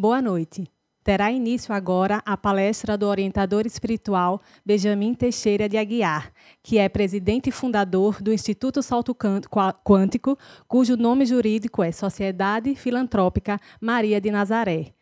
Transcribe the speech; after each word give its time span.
Boa 0.00 0.22
noite. 0.22 0.70
Terá 1.02 1.32
início 1.32 1.74
agora 1.74 2.22
a 2.24 2.36
palestra 2.36 2.96
do 2.96 3.08
orientador 3.08 3.66
espiritual 3.66 4.40
Benjamin 4.64 5.12
Teixeira 5.12 5.68
de 5.68 5.76
Aguiar, 5.76 6.32
que 6.62 6.78
é 6.78 6.88
presidente 6.88 7.48
e 7.48 7.50
fundador 7.50 8.22
do 8.22 8.32
Instituto 8.32 8.80
Salto 8.80 9.12
Quântico, 9.12 10.38
cujo 10.68 10.96
nome 10.96 11.26
jurídico 11.26 11.82
é 11.82 11.90
Sociedade 11.90 12.76
Filantrópica 12.76 13.58
Maria 13.80 14.20
de 14.20 14.30
Nazaré. 14.30 14.94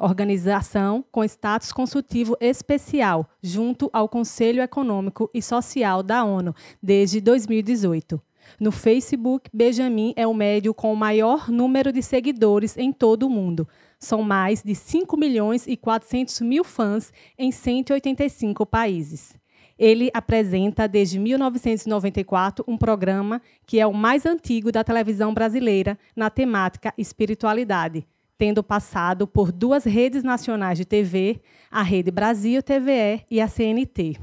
Organização 0.00 1.04
com 1.12 1.22
status 1.22 1.70
consultivo 1.70 2.36
especial 2.40 3.30
junto 3.40 3.88
ao 3.92 4.08
Conselho 4.08 4.64
Econômico 4.64 5.30
e 5.32 5.40
Social 5.40 6.02
da 6.02 6.24
ONU 6.24 6.52
desde 6.82 7.20
2018. 7.20 8.20
No 8.58 8.70
Facebook, 8.70 9.50
Benjamin 9.52 10.12
é 10.16 10.26
o 10.26 10.34
médio 10.34 10.74
com 10.74 10.92
o 10.92 10.96
maior 10.96 11.50
número 11.50 11.92
de 11.92 12.02
seguidores 12.02 12.76
em 12.76 12.92
todo 12.92 13.24
o 13.24 13.30
mundo. 13.30 13.66
São 14.04 14.22
mais 14.22 14.62
de 14.62 14.74
5 14.74 15.16
milhões 15.16 15.66
e 15.66 15.76
400 15.78 16.42
mil 16.42 16.62
fãs 16.62 17.10
em 17.38 17.50
185 17.50 18.66
países. 18.66 19.34
Ele 19.78 20.10
apresenta 20.12 20.86
desde 20.86 21.18
1994 21.18 22.64
um 22.68 22.76
programa 22.76 23.40
que 23.66 23.80
é 23.80 23.86
o 23.86 23.94
mais 23.94 24.26
antigo 24.26 24.70
da 24.70 24.84
televisão 24.84 25.32
brasileira 25.32 25.98
na 26.14 26.28
temática 26.28 26.92
espiritualidade, 26.98 28.06
tendo 28.36 28.62
passado 28.62 29.26
por 29.26 29.50
duas 29.50 29.84
redes 29.84 30.22
nacionais 30.22 30.76
de 30.76 30.84
TV, 30.84 31.40
a 31.70 31.82
Rede 31.82 32.10
Brasil 32.10 32.62
TVE 32.62 33.24
e 33.30 33.40
a 33.40 33.48
CNT. 33.48 34.18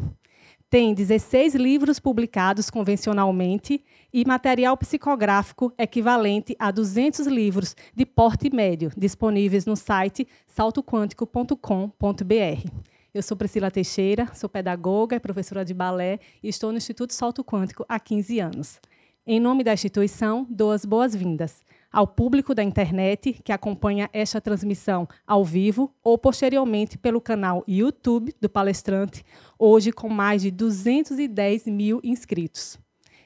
Tem 0.70 0.94
16 0.94 1.56
livros 1.56 2.00
publicados 2.00 2.70
convencionalmente 2.70 3.84
e 4.14 4.26
material 4.26 4.76
psicográfico 4.78 5.74
equivalente 5.78 6.56
a 6.60 6.72
200 6.72 7.28
livros 7.28 7.76
de 7.96 8.06
porte 8.06 8.54
médio, 8.54 8.92
disponíveis 8.98 9.66
no 9.66 9.76
site 9.76 10.28
saltoquântico.com.br. 10.48 12.70
Eu 13.14 13.22
sou 13.22 13.36
Priscila 13.36 13.70
Teixeira, 13.70 14.30
sou 14.34 14.50
pedagoga 14.50 15.16
e 15.16 15.20
professora 15.20 15.66
de 15.66 15.74
balé 15.74 16.20
e 16.42 16.50
estou 16.50 16.72
no 16.72 16.78
Instituto 16.78 17.14
Salto 17.14 17.44
Quântico 17.44 17.86
há 17.88 18.00
15 18.00 18.40
anos. 18.40 18.80
Em 19.26 19.40
nome 19.40 19.64
da 19.64 19.74
instituição, 19.74 20.48
dou 20.50 20.72
as 20.72 20.86
boas-vindas 20.86 21.62
ao 21.92 22.08
público 22.08 22.56
da 22.56 22.64
internet 22.64 23.34
que 23.44 23.52
acompanha 23.52 24.10
esta 24.14 24.40
transmissão 24.40 25.08
ao 25.28 25.44
vivo 25.44 25.94
ou 26.04 26.18
posteriormente 26.18 26.98
pelo 26.98 27.20
canal 27.20 27.64
YouTube 27.68 28.34
do 28.40 28.50
palestrante, 28.50 29.26
hoje 29.60 29.92
com 29.92 30.08
mais 30.08 30.42
de 30.42 30.50
210 30.50 31.68
mil 31.68 32.00
inscritos. 32.04 32.80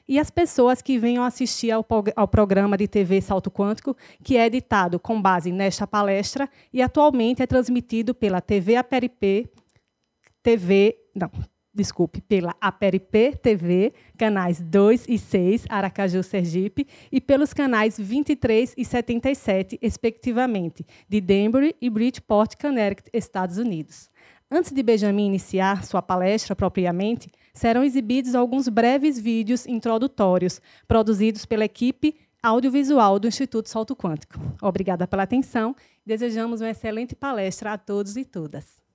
E 0.08 0.18
as 0.18 0.30
pessoas 0.30 0.80
que 0.80 0.98
venham 0.98 1.24
assistir 1.24 1.70
ao, 1.70 1.84
ao 2.14 2.28
programa 2.28 2.76
de 2.76 2.86
TV 2.86 3.20
Salto 3.20 3.50
Quântico, 3.50 3.96
que 4.22 4.36
é 4.36 4.46
editado 4.46 5.00
com 5.00 5.20
base 5.20 5.50
nesta 5.50 5.86
palestra 5.86 6.48
e 6.72 6.80
atualmente 6.80 7.42
é 7.42 7.46
transmitido 7.46 8.14
pela 8.14 8.40
TV 8.40 8.76
Aperipê, 8.76 9.48
TV, 10.42 10.96
não, 11.12 11.28
desculpe, 11.76 12.20
pela 12.22 12.54
Aperipê 12.60 13.36
TV, 13.36 13.92
canais 14.16 14.60
2 14.60 15.06
e 15.08 15.18
6, 15.18 15.66
Aracaju, 15.68 16.22
Sergipe, 16.22 16.86
e 17.12 17.20
pelos 17.20 17.52
canais 17.52 17.98
23 17.98 18.74
e 18.76 18.84
77, 18.84 19.78
respectivamente, 19.82 20.86
de 21.08 21.20
Denver 21.20 21.74
e 21.80 21.90
Bridgeport, 21.90 22.54
Connecticut, 22.60 23.10
Estados 23.12 23.58
Unidos. 23.58 24.08
Antes 24.48 24.70
de 24.70 24.80
Benjamin 24.80 25.26
iniciar 25.26 25.84
sua 25.84 26.00
palestra 26.00 26.54
propriamente, 26.54 27.30
serão 27.52 27.82
exibidos 27.82 28.34
alguns 28.34 28.68
breves 28.68 29.18
vídeos 29.18 29.66
introdutórios, 29.66 30.60
produzidos 30.86 31.44
pela 31.44 31.64
equipe 31.64 32.16
audiovisual 32.40 33.18
do 33.18 33.26
Instituto 33.26 33.68
Salto 33.68 33.96
Quântico. 33.96 34.38
Obrigada 34.62 35.04
pela 35.04 35.24
atenção. 35.24 35.74
Desejamos 36.04 36.60
uma 36.60 36.70
excelente 36.70 37.16
palestra 37.16 37.72
a 37.72 37.78
todos 37.78 38.16
e 38.16 38.24
todas. 38.24 38.85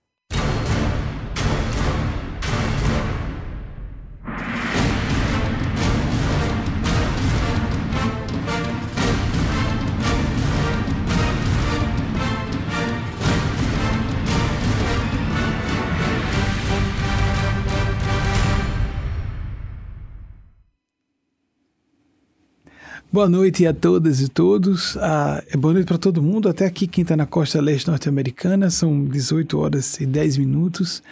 Boa 23.13 23.27
noite 23.27 23.67
a 23.67 23.73
todas 23.73 24.21
e 24.21 24.29
todos. 24.29 24.95
Ah, 24.95 25.43
é 25.51 25.57
boa 25.57 25.73
noite 25.73 25.85
para 25.85 25.97
todo 25.97 26.23
mundo. 26.23 26.47
Até 26.47 26.65
aqui, 26.65 26.87
quem 26.87 27.01
está 27.01 27.17
na 27.17 27.25
costa 27.25 27.59
leste 27.59 27.89
norte-americana, 27.89 28.69
são 28.69 29.03
18 29.03 29.59
horas 29.59 29.99
e 29.99 30.05
10 30.05 30.37
minutos. 30.37 31.03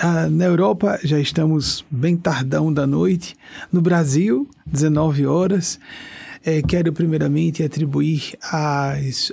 Ah, 0.00 0.26
na 0.30 0.46
Europa, 0.46 0.98
já 1.04 1.20
estamos 1.20 1.84
bem 1.90 2.16
tardão 2.16 2.72
da 2.72 2.86
noite. 2.86 3.36
No 3.70 3.82
Brasil, 3.82 4.48
19 4.64 5.26
horas. 5.26 5.78
É, 6.42 6.62
quero 6.62 6.94
primeiramente 6.94 7.62
atribuir 7.62 8.32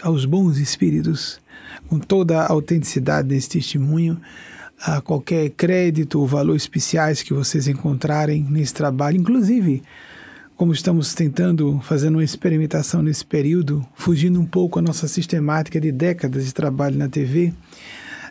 aos 0.04 0.26
bons 0.26 0.58
espíritos, 0.58 1.40
com 1.88 1.98
toda 1.98 2.42
a 2.42 2.52
autenticidade 2.52 3.30
desse 3.30 3.48
testemunho, 3.52 4.20
a 4.82 5.00
qualquer 5.00 5.50
crédito 5.52 6.20
ou 6.20 6.28
valor 6.28 6.58
especiais 6.58 7.24
que 7.24 7.34
vocês 7.34 7.70
encontrarem 7.70 8.46
nesse 8.50 8.74
trabalho, 8.74 9.16
inclusive 9.16 9.82
como 10.56 10.72
estamos 10.72 11.14
tentando 11.14 11.80
fazer 11.84 12.08
uma 12.08 12.24
experimentação 12.24 13.02
nesse 13.02 13.26
período, 13.26 13.86
fugindo 13.94 14.40
um 14.40 14.46
pouco 14.46 14.80
a 14.80 14.82
nossa 14.82 15.08
sistemática 15.08 15.82
de 15.82 15.92
décadas 15.92 16.46
de 16.46 16.54
trabalho 16.54 16.98
na 16.98 17.10
TV, 17.10 17.54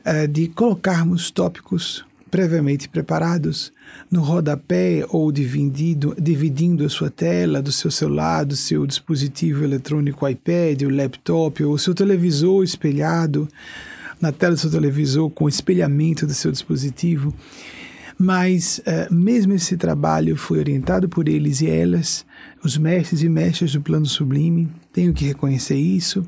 eh, 0.05 0.27
de 0.27 0.49
colocarmos 0.49 1.31
tópicos 1.31 2.05
previamente 2.31 2.89
preparados 2.89 3.73
no 4.11 4.23
rodapé 4.23 5.05
ou 5.11 5.31
dividindo, 5.31 6.17
dividindo 6.19 6.85
a 6.85 6.89
sua 6.89 7.11
tela 7.11 7.63
do 7.63 7.71
seu 7.71 7.91
celular, 7.91 8.45
do 8.45 8.57
seu 8.57 8.87
dispositivo 8.87 9.63
eletrônico 9.63 10.27
iPad, 10.27 10.83
o 10.83 10.91
laptop 10.91 11.63
ou 11.63 11.75
o 11.75 11.79
seu 11.79 11.95
televisor 11.95 12.65
espelhado 12.65 13.47
na 14.21 14.33
tela 14.33 14.55
do 14.55 14.61
seu 14.61 14.71
televisor 14.71 15.31
com 15.31 15.49
espelhamento 15.49 16.27
do 16.27 16.35
seu 16.35 16.51
dispositivo 16.51 17.33
mas 18.19 18.81
uh, 18.81 19.13
mesmo 19.13 19.55
esse 19.55 19.77
trabalho 19.77 20.37
foi 20.37 20.59
orientado 20.59 21.09
por 21.09 21.29
eles 21.29 21.61
e 21.61 21.69
elas, 21.69 22.25
os 22.63 22.77
mestres 22.77 23.23
e 23.23 23.29
mestras 23.29 23.73
do 23.73 23.81
plano 23.81 24.07
sublime, 24.07 24.69
tenho 24.93 25.13
que 25.13 25.25
reconhecer 25.25 25.77
isso. 25.77 26.27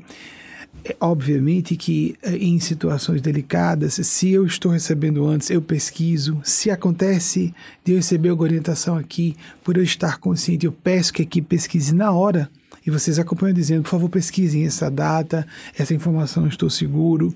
É, 0.83 0.95
obviamente 0.99 1.75
que 1.75 2.15
uh, 2.25 2.29
em 2.29 2.59
situações 2.59 3.21
delicadas, 3.21 3.95
se 3.95 4.31
eu 4.31 4.45
estou 4.45 4.71
recebendo 4.71 5.25
antes, 5.25 5.49
eu 5.49 5.61
pesquiso. 5.61 6.39
Se 6.43 6.69
acontece 6.69 7.53
de 7.83 7.93
eu 7.93 7.97
receber 7.97 8.29
alguma 8.29 8.49
orientação 8.49 8.97
aqui, 8.97 9.35
por 9.63 9.77
eu 9.77 9.83
estar 9.83 10.17
consciente, 10.19 10.65
eu 10.65 10.71
peço 10.71 11.13
que 11.13 11.21
aqui 11.21 11.41
pesquise 11.41 11.93
na 11.93 12.11
hora 12.11 12.49
e 12.87 12.89
vocês 12.89 13.19
acompanham 13.19 13.53
dizendo, 13.53 13.83
por 13.83 13.89
favor, 13.89 14.07
pesquisem 14.07 14.65
essa 14.65 14.89
data, 14.89 15.45
essa 15.77 15.93
informação 15.93 16.43
eu 16.43 16.49
estou 16.49 16.69
seguro, 16.69 17.35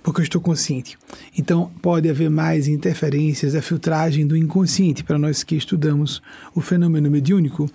porque 0.00 0.20
eu 0.20 0.22
estou 0.22 0.40
consciente. 0.40 0.96
Então, 1.36 1.72
pode 1.82 2.08
haver 2.08 2.30
mais 2.30 2.68
interferências, 2.68 3.56
a 3.56 3.60
filtragem 3.60 4.24
do 4.24 4.36
inconsciente 4.36 5.02
para 5.02 5.18
nós 5.18 5.42
que 5.42 5.56
estudamos 5.56 6.22
o 6.54 6.60
fenômeno 6.60 7.10
mediúnico. 7.10 7.68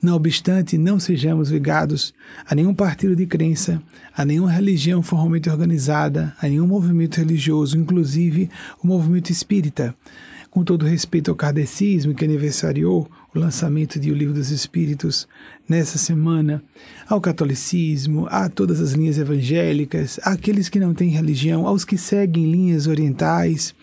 Não 0.00 0.14
obstante, 0.14 0.78
não 0.78 1.00
sejamos 1.00 1.50
ligados 1.50 2.14
a 2.46 2.54
nenhum 2.54 2.72
partido 2.72 3.16
de 3.16 3.26
crença, 3.26 3.82
a 4.16 4.24
nenhuma 4.24 4.52
religião 4.52 5.02
formalmente 5.02 5.50
organizada, 5.50 6.32
a 6.40 6.48
nenhum 6.48 6.68
movimento 6.68 7.16
religioso, 7.16 7.76
inclusive 7.76 8.48
o 8.80 8.86
movimento 8.86 9.30
espírita. 9.30 9.92
Com 10.48 10.62
todo 10.62 10.86
respeito 10.86 11.30
ao 11.30 11.36
kardecismo, 11.36 12.14
que 12.14 12.24
aniversariou 12.24 13.10
o 13.34 13.38
lançamento 13.38 13.98
de 13.98 14.10
O 14.10 14.14
Livro 14.14 14.34
dos 14.34 14.50
Espíritos 14.50 15.28
nessa 15.68 15.98
semana, 15.98 16.62
ao 17.08 17.20
catolicismo, 17.20 18.26
a 18.28 18.48
todas 18.48 18.80
as 18.80 18.92
linhas 18.92 19.18
evangélicas, 19.18 20.18
àqueles 20.24 20.68
que 20.68 20.80
não 20.80 20.92
têm 20.92 21.10
religião, 21.10 21.66
aos 21.66 21.84
que 21.84 21.96
seguem 21.96 22.50
linhas 22.50 22.86
orientais, 22.86 23.74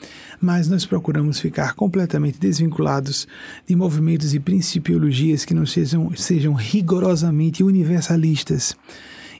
mas 0.42 0.68
nós 0.68 0.86
procuramos 0.86 1.40
ficar 1.40 1.74
completamente 1.76 2.40
desvinculados 2.40 3.28
de 3.66 3.76
movimentos 3.76 4.34
e 4.34 4.40
principiologias 4.40 5.46
que 5.46 5.54
não 5.54 5.66
sejam, 5.66 6.12
sejam 6.16 6.54
rigorosamente 6.54 7.64
universalistas. 7.64 8.76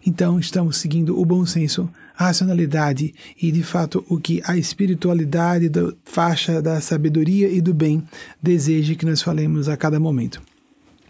Então, 0.06 0.40
estamos 0.40 0.78
seguindo 0.78 1.20
o 1.20 1.26
bom 1.26 1.46
senso 1.46 1.90
racionalidade 2.18 3.14
e, 3.40 3.52
de 3.52 3.62
fato, 3.62 4.04
o 4.10 4.20
que 4.20 4.42
a 4.44 4.58
espiritualidade 4.58 5.70
da 5.70 5.94
faixa 6.04 6.62
da 6.62 6.82
sabedoria 6.82 7.48
e 7.48 7.62
do 7.62 7.74
bem 7.74 8.04
deseja 8.42 8.96
que 8.96 9.06
nós 9.06 9.22
falemos 9.22 9.70
a 9.70 9.78
cada 9.78 10.00
momento. 10.00 10.42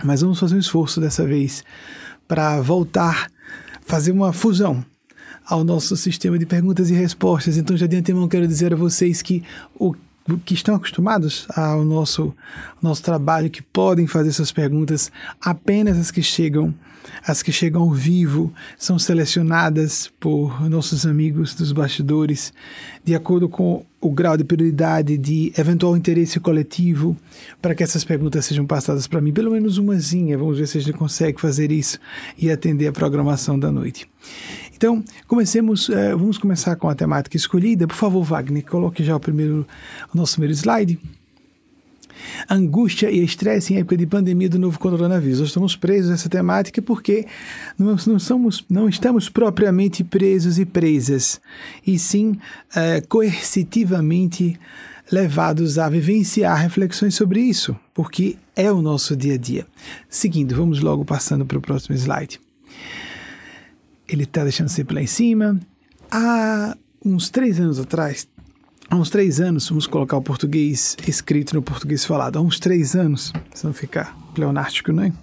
Mas 0.04 0.22
vamos 0.22 0.40
fazer 0.40 0.56
um 0.56 0.60
esforço 0.60 1.00
dessa 1.00 1.26
vez 1.26 1.64
para 2.28 2.62
voltar, 2.62 3.32
fazer 3.82 4.12
uma 4.12 4.34
fusão 4.34 4.86
ao 5.46 5.64
nosso 5.64 5.96
sistema 5.96 6.38
de 6.38 6.46
perguntas 6.46 6.90
e 6.90 6.94
respostas. 6.94 7.58
Então, 7.58 7.78
já 7.78 7.88
de 7.88 7.96
antemão, 7.96 8.28
quero 8.28 8.46
dizer 8.46 8.74
a 8.74 8.76
vocês 8.76 9.22
que 9.22 9.44
o 9.80 9.96
que 10.44 10.54
estão 10.54 10.76
acostumados 10.76 11.48
ao 11.56 11.86
nosso, 11.86 12.36
nosso 12.82 13.02
trabalho, 13.02 13.50
que 13.50 13.62
podem 13.62 14.06
fazer 14.08 14.28
essas 14.28 14.52
perguntas, 14.52 15.10
apenas 15.40 15.98
as 15.98 16.12
que 16.12 16.22
chegam 16.22 16.76
as 17.26 17.42
que 17.42 17.52
chegam 17.52 17.84
ao 17.84 17.92
vivo 17.92 18.54
são 18.78 18.98
selecionadas 19.00 20.12
por 20.20 20.70
nossos 20.70 21.06
amigos 21.06 21.54
dos 21.54 21.72
bastidores, 21.72 22.54
de 23.04 23.16
acordo 23.16 23.48
com 23.48 23.86
o 24.00 24.12
grau 24.12 24.38
de 24.38 24.44
prioridade 24.44 25.18
de 25.18 25.52
eventual 25.58 25.98
interesse 25.98 26.40
coletivo, 26.40 27.18
para 27.62 27.74
que 27.74 27.84
essas 27.84 28.04
perguntas 28.04 28.46
sejam 28.46 28.66
passadas 28.66 29.08
para 29.08 29.20
mim, 29.20 29.34
pelo 29.34 29.52
menos 29.52 29.78
umazinha. 29.78 30.38
Vamos 30.38 30.60
ver 30.60 30.68
se 30.68 30.78
a 30.78 30.82
gente 30.82 30.98
consegue 30.98 31.42
fazer 31.42 31.72
isso 31.72 32.00
e 32.38 32.52
atender 32.52 32.88
a 32.88 32.92
programação 32.92 33.58
da 33.58 33.72
noite. 33.72 34.08
Então, 34.76 35.04
comecemos, 35.26 35.90
eh, 35.90 36.12
vamos 36.16 36.38
começar 36.38 36.76
com 36.76 36.88
a 36.88 36.94
temática 36.94 37.36
escolhida. 37.36 37.88
Por 37.88 37.96
favor, 37.96 38.24
Wagner, 38.24 38.64
coloque 38.64 39.04
já 39.04 39.16
o 39.16 39.20
primeiro, 39.20 39.66
o 40.14 40.18
nosso 40.18 40.34
primeiro 40.34 40.54
slide 40.54 41.00
angústia 42.50 43.10
e 43.10 43.24
estresse 43.24 43.74
em 43.74 43.78
época 43.78 43.98
de 43.98 44.06
pandemia 44.06 44.50
do 44.50 44.60
novo 44.60 44.80
coronavírus. 44.80 45.40
Nós 45.40 45.50
estamos 45.50 45.76
presos 45.76 46.12
a 46.12 46.14
essa 46.14 46.30
temática 46.30 46.82
porque 46.82 47.26
não, 47.78 47.96
não, 48.08 48.20
somos, 48.20 48.66
não 48.70 48.90
estamos 48.90 49.30
propriamente 49.30 50.04
presos 50.04 50.60
e 50.60 50.66
presas, 50.66 51.40
e 51.86 51.98
sim 51.98 52.38
é, 52.76 53.02
coercitivamente 53.02 54.58
levados 55.12 55.80
a 55.80 55.90
vivenciar 55.90 56.62
reflexões 56.62 57.16
sobre 57.16 57.40
isso, 57.40 57.76
porque 57.94 58.38
é 58.56 58.72
o 58.72 58.82
nosso 58.82 59.16
dia 59.16 59.36
a 59.36 59.38
dia. 59.38 59.66
Seguindo, 60.10 60.56
vamos 60.56 60.82
logo 60.82 61.06
passando 61.06 61.46
para 61.46 61.58
o 61.58 61.62
próximo 61.62 61.96
slide. 61.96 62.40
Ele 64.08 64.24
está 64.24 64.44
deixando 64.44 64.70
sempre 64.70 64.96
lá 64.96 65.02
em 65.02 65.08
cima. 65.08 65.60
Há 66.12 66.76
uns 67.04 67.30
três 67.30 67.60
anos 67.60 67.80
atrás, 67.80 68.28
há 68.90 68.96
uns 68.96 69.10
três 69.10 69.40
anos, 69.40 69.68
vamos 69.70 69.88
colocar 69.88 70.18
o 70.18 70.22
português 70.22 70.96
escrito 71.08 71.56
no 71.56 71.62
português 71.62 72.06
falado, 72.06 72.38
há 72.38 72.42
uns 72.42 72.60
três 72.60 72.96
anos, 72.96 73.34
se 73.54 73.66
não 73.66 73.74
ficar 73.74 74.18
pleonástico, 74.34 74.92
não 74.92 75.04
é? 75.04 75.14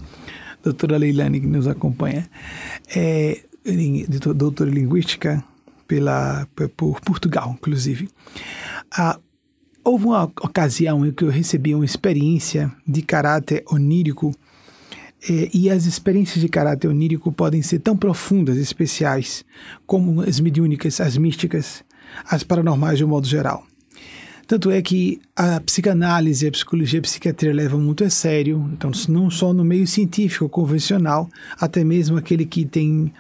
Doutora 0.63 0.97
Leilani, 0.97 1.41
que 1.41 1.47
nos 1.47 1.67
acompanha, 1.67 2.29
é 2.95 3.43
doutora 4.35 4.71
em 4.71 4.75
linguística 4.75 5.43
pela, 5.87 6.47
por 6.77 7.01
Portugal, 7.01 7.55
inclusive. 7.59 8.09
Ah, 8.91 9.19
houve 9.83 10.07
uma 10.07 10.25
ocasião 10.25 11.05
em 11.05 11.13
que 11.13 11.25
eu 11.25 11.29
recebi 11.29 11.75
uma 11.75 11.85
experiência 11.85 12.73
de 12.87 13.03
caráter 13.03 13.63
onírico 13.71 14.35
é, 15.29 15.51
e 15.55 15.71
as 15.71 15.87
experiências 15.87 16.41
de 16.41 16.49
caráter 16.49 16.89
onírico 16.89 17.31
podem 17.33 17.63
ser 17.63 17.79
tão 17.79 17.97
profundas 17.97 18.57
especiais 18.57 19.45
como 19.87 20.23
as 20.23 20.41
mediúnicas, 20.41 21.01
as 21.01 21.17
místicas, 21.17 21.84
as 22.29 22.43
paranormais 22.43 22.99
de 22.99 23.05
um 23.05 23.09
modo 23.09 23.27
geral. 23.27 23.65
Tanto 24.47 24.71
é 24.71 24.83
que 24.83 25.21
a 25.35 25.59
psicanálise, 25.61 26.47
a 26.47 26.51
psicologia 26.51 27.01
a 27.01 27.03
psiquiatria 27.03 27.53
levam 27.53 27.81
muito 27.81 28.05
a 28.05 28.11
sério, 28.11 28.69
então 28.73 28.91
não 29.09 29.31
só 29.31 29.55
no 29.55 29.65
meio 29.65 29.87
científico 29.87 30.49
convencional, 30.49 31.31
até 31.59 31.83
mesmo 31.83 32.19
aquele 32.19 32.45
que 32.45 32.67
tem 32.67 33.11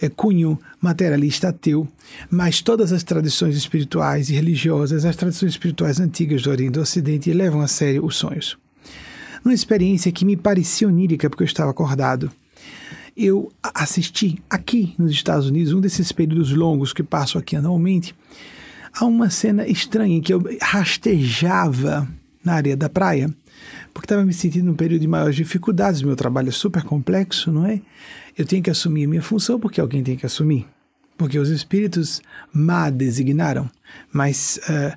é, 0.00 0.08
cunho 0.08 0.58
materialista 0.80 1.50
ateu, 1.50 1.86
mas 2.28 2.60
todas 2.60 2.92
as 2.92 3.04
tradições 3.04 3.56
espirituais 3.56 4.28
e 4.28 4.34
religiosas, 4.34 5.04
as 5.04 5.14
tradições 5.14 5.52
espirituais 5.52 6.00
antigas 6.00 6.42
do 6.42 6.50
Oriente 6.50 6.70
e 6.70 6.74
do 6.74 6.80
Ocidente 6.80 7.32
levam 7.32 7.60
a 7.60 7.68
sério 7.68 8.04
os 8.04 8.16
sonhos. 8.16 8.58
Numa 9.44 9.54
experiência 9.54 10.10
que 10.10 10.24
me 10.24 10.36
parecia 10.36 10.88
onírica 10.88 11.30
porque 11.30 11.44
eu 11.44 11.46
estava 11.46 11.70
acordado, 11.70 12.30
eu 13.16 13.52
assisti 13.62 14.42
aqui 14.48 14.94
nos 14.98 15.12
Estados 15.12 15.46
Unidos, 15.46 15.72
um 15.72 15.80
desses 15.80 16.12
períodos 16.12 16.52
longos 16.52 16.92
que 16.92 17.02
passo 17.02 17.38
aqui 17.38 17.56
anualmente, 17.56 18.14
a 18.92 19.04
uma 19.04 19.30
cena 19.30 19.66
estranha 19.66 20.16
em 20.16 20.20
que 20.20 20.32
eu 20.32 20.42
rastejava 20.60 22.08
na 22.44 22.54
areia 22.54 22.76
da 22.76 22.88
praia, 22.88 23.32
porque 23.92 24.06
estava 24.06 24.24
me 24.24 24.32
sentindo 24.32 24.66
num 24.66 24.74
período 24.74 25.02
de 25.02 25.08
maiores 25.08 25.36
dificuldades. 25.36 26.02
Meu 26.02 26.16
trabalho 26.16 26.48
é 26.48 26.52
super 26.52 26.82
complexo, 26.82 27.52
não 27.52 27.66
é? 27.66 27.80
Eu 28.36 28.44
tenho 28.44 28.62
que 28.62 28.70
assumir 28.70 29.04
a 29.04 29.08
minha 29.08 29.22
função 29.22 29.60
porque 29.60 29.80
alguém 29.80 30.02
tem 30.02 30.16
que 30.16 30.26
assumir. 30.26 30.66
Porque 31.16 31.38
os 31.38 31.50
espíritos 31.50 32.20
má 32.52 32.90
designaram. 32.90 33.70
Mas, 34.12 34.58
uh, 34.68 34.96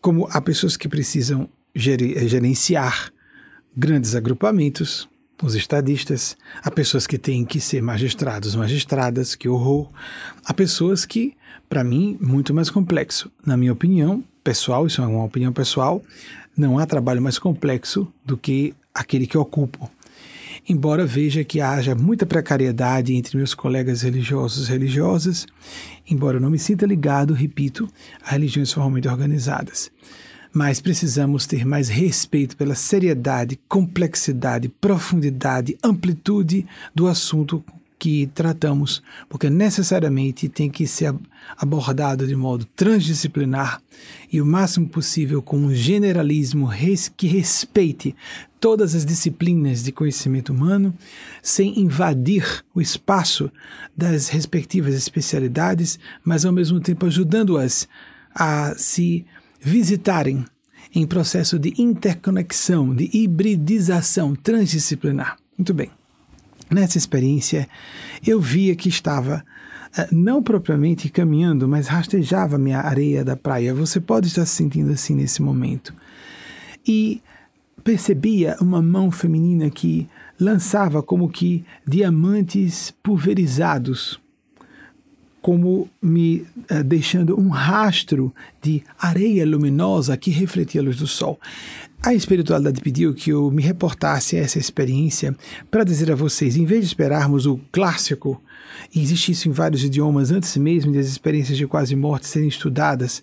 como 0.00 0.28
há 0.30 0.40
pessoas 0.40 0.76
que 0.76 0.88
precisam 0.88 1.48
gerenciar 1.74 3.10
grandes 3.74 4.14
agrupamentos, 4.14 5.08
os 5.42 5.54
estadistas, 5.54 6.36
há 6.62 6.70
pessoas 6.70 7.06
que 7.06 7.18
têm 7.18 7.44
que 7.44 7.60
ser 7.60 7.82
magistrados, 7.82 8.54
magistradas, 8.54 9.34
que 9.34 9.48
horror. 9.48 9.90
Há 10.44 10.54
pessoas 10.54 11.04
que, 11.04 11.34
para 11.68 11.82
mim, 11.82 12.16
muito 12.20 12.54
mais 12.54 12.70
complexo. 12.70 13.30
Na 13.44 13.56
minha 13.56 13.72
opinião 13.72 14.22
pessoal, 14.44 14.86
isso 14.86 15.02
é 15.02 15.06
uma 15.06 15.24
opinião 15.24 15.52
pessoal, 15.52 16.02
não 16.56 16.78
há 16.78 16.86
trabalho 16.86 17.22
mais 17.22 17.38
complexo 17.38 18.12
do 18.24 18.36
que 18.36 18.74
aquele 18.94 19.26
que 19.26 19.38
ocupo. 19.38 19.90
Embora 20.68 21.04
veja 21.04 21.42
que 21.42 21.60
haja 21.60 21.94
muita 21.94 22.24
precariedade 22.24 23.14
entre 23.14 23.36
meus 23.36 23.52
colegas 23.52 24.02
religiosos 24.02 24.68
e 24.68 24.70
religiosas, 24.70 25.46
embora 26.08 26.36
eu 26.36 26.40
não 26.40 26.50
me 26.50 26.58
sinta 26.58 26.86
ligado, 26.86 27.34
repito, 27.34 27.88
a 28.24 28.30
religiões 28.30 28.72
formalmente 28.72 29.08
organizadas 29.08 29.90
mas 30.52 30.80
precisamos 30.80 31.46
ter 31.46 31.64
mais 31.64 31.88
respeito 31.88 32.56
pela 32.56 32.74
seriedade, 32.74 33.58
complexidade, 33.68 34.68
profundidade, 34.68 35.78
amplitude 35.82 36.66
do 36.94 37.06
assunto 37.06 37.64
que 38.02 38.26
tratamos, 38.34 39.00
porque 39.28 39.48
necessariamente 39.48 40.48
tem 40.48 40.68
que 40.68 40.88
ser 40.88 41.14
abordado 41.56 42.26
de 42.26 42.34
modo 42.34 42.64
transdisciplinar 42.74 43.80
e 44.30 44.40
o 44.42 44.46
máximo 44.46 44.88
possível 44.88 45.40
com 45.40 45.56
um 45.56 45.72
generalismo 45.72 46.68
que 47.16 47.28
respeite 47.28 48.16
todas 48.58 48.96
as 48.96 49.06
disciplinas 49.06 49.84
de 49.84 49.92
conhecimento 49.92 50.52
humano, 50.52 50.92
sem 51.40 51.78
invadir 51.78 52.64
o 52.74 52.80
espaço 52.80 53.48
das 53.96 54.28
respectivas 54.28 54.94
especialidades, 54.96 55.96
mas 56.24 56.44
ao 56.44 56.52
mesmo 56.52 56.80
tempo 56.80 57.06
ajudando-as 57.06 57.88
a 58.34 58.74
se 58.76 59.24
visitarem 59.62 60.44
em 60.94 61.06
processo 61.06 61.58
de 61.58 61.72
interconexão, 61.80 62.94
de 62.94 63.08
hibridização 63.12 64.34
transdisciplinar. 64.34 65.38
Muito 65.56 65.72
bem. 65.72 65.90
Nessa 66.70 66.98
experiência, 66.98 67.68
eu 68.26 68.40
via 68.40 68.74
que 68.74 68.88
estava 68.88 69.44
eh, 69.96 70.08
não 70.10 70.42
propriamente 70.42 71.08
caminhando, 71.08 71.68
mas 71.68 71.86
rastejava 71.86 72.58
minha 72.58 72.80
areia 72.80 73.24
da 73.24 73.36
praia. 73.36 73.74
Você 73.74 74.00
pode 74.00 74.28
estar 74.28 74.44
se 74.44 74.54
sentindo 74.56 74.90
assim 74.92 75.14
nesse 75.14 75.40
momento. 75.40 75.94
E 76.86 77.22
percebia 77.84 78.56
uma 78.60 78.82
mão 78.82 79.10
feminina 79.10 79.70
que 79.70 80.08
lançava 80.38 81.02
como 81.02 81.28
que 81.28 81.64
diamantes 81.86 82.92
pulverizados 83.02 84.20
como 85.42 85.90
me 86.00 86.46
uh, 86.70 86.84
deixando 86.84 87.38
um 87.38 87.48
rastro 87.48 88.32
de 88.62 88.82
areia 88.98 89.44
luminosa 89.44 90.16
que 90.16 90.30
refletia 90.30 90.80
a 90.80 90.84
luz 90.84 90.96
do 90.96 91.06
sol. 91.06 91.38
A 92.00 92.14
espiritualidade 92.14 92.80
pediu 92.80 93.12
que 93.14 93.30
eu 93.30 93.50
me 93.50 93.62
reportasse 93.62 94.36
a 94.36 94.40
essa 94.40 94.58
experiência 94.58 95.36
para 95.70 95.84
dizer 95.84 96.10
a 96.10 96.16
vocês, 96.16 96.56
em 96.56 96.64
vez 96.64 96.80
de 96.80 96.86
esperarmos 96.86 97.46
o 97.46 97.60
clássico, 97.70 98.42
e 98.94 99.00
existe 99.00 99.32
isso 99.32 99.48
em 99.48 99.52
vários 99.52 99.84
idiomas, 99.84 100.30
antes 100.30 100.56
mesmo 100.56 100.92
das 100.92 101.06
experiências 101.06 101.58
de 101.58 101.66
quase 101.66 101.94
morte 101.94 102.26
serem 102.26 102.48
estudadas 102.48 103.22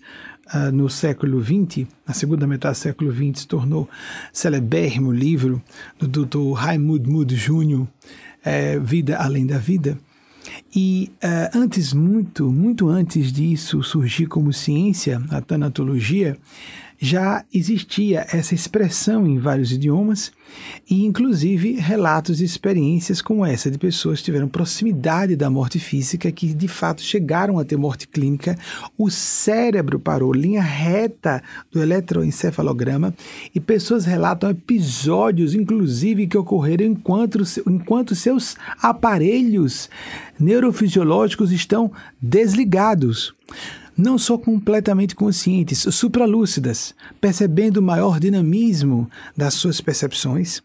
uh, 0.54 0.72
no 0.72 0.88
século 0.88 1.42
XX, 1.42 1.86
na 2.06 2.14
segunda 2.14 2.46
metade 2.46 2.78
do 2.78 2.82
século 2.82 3.12
XX, 3.12 3.40
se 3.40 3.48
tornou 3.48 3.88
celebérrimo 4.32 5.12
livro 5.12 5.62
do 5.98 6.06
Dr. 6.06 6.52
Raimund 6.52 7.08
Mood 7.08 7.34
Jr., 7.34 7.86
é, 8.42 8.78
Vida 8.78 9.18
Além 9.18 9.46
da 9.46 9.58
Vida, 9.58 9.98
e 10.74 11.10
uh, 11.16 11.58
antes, 11.58 11.92
muito, 11.92 12.50
muito 12.50 12.88
antes 12.88 13.32
disso 13.32 13.82
surgir 13.82 14.26
como 14.26 14.52
ciência, 14.52 15.20
a 15.30 15.40
tanatologia, 15.40 16.36
já 17.02 17.42
existia 17.52 18.26
essa 18.30 18.54
expressão 18.54 19.26
em 19.26 19.38
vários 19.38 19.72
idiomas 19.72 20.30
e, 20.88 21.06
inclusive, 21.06 21.72
relatos 21.72 22.38
de 22.38 22.44
experiências 22.44 23.22
como 23.22 23.46
essa 23.46 23.70
de 23.70 23.78
pessoas 23.78 24.18
que 24.18 24.26
tiveram 24.26 24.48
proximidade 24.48 25.34
da 25.34 25.48
morte 25.48 25.78
física, 25.78 26.30
que 26.30 26.52
de 26.52 26.68
fato 26.68 27.00
chegaram 27.00 27.58
a 27.58 27.64
ter 27.64 27.78
morte 27.78 28.06
clínica. 28.06 28.58
O 28.98 29.08
cérebro 29.10 29.98
parou, 29.98 30.30
linha 30.30 30.60
reta 30.60 31.42
do 31.72 31.80
eletroencefalograma, 31.80 33.14
e 33.54 33.58
pessoas 33.58 34.04
relatam 34.04 34.50
episódios, 34.50 35.54
inclusive, 35.54 36.26
que 36.26 36.36
ocorreram 36.36 36.84
enquanto, 36.84 37.42
enquanto 37.66 38.14
seus 38.14 38.56
aparelhos 38.82 39.88
neurofisiológicos 40.38 41.50
estão 41.50 41.90
desligados 42.20 43.34
não 44.00 44.18
só 44.18 44.38
completamente 44.38 45.14
conscientes, 45.14 45.80
supralúcidas, 45.94 46.94
percebendo 47.20 47.78
o 47.78 47.82
maior 47.82 48.18
dinamismo 48.18 49.08
das 49.36 49.54
suas 49.54 49.80
percepções 49.80 50.62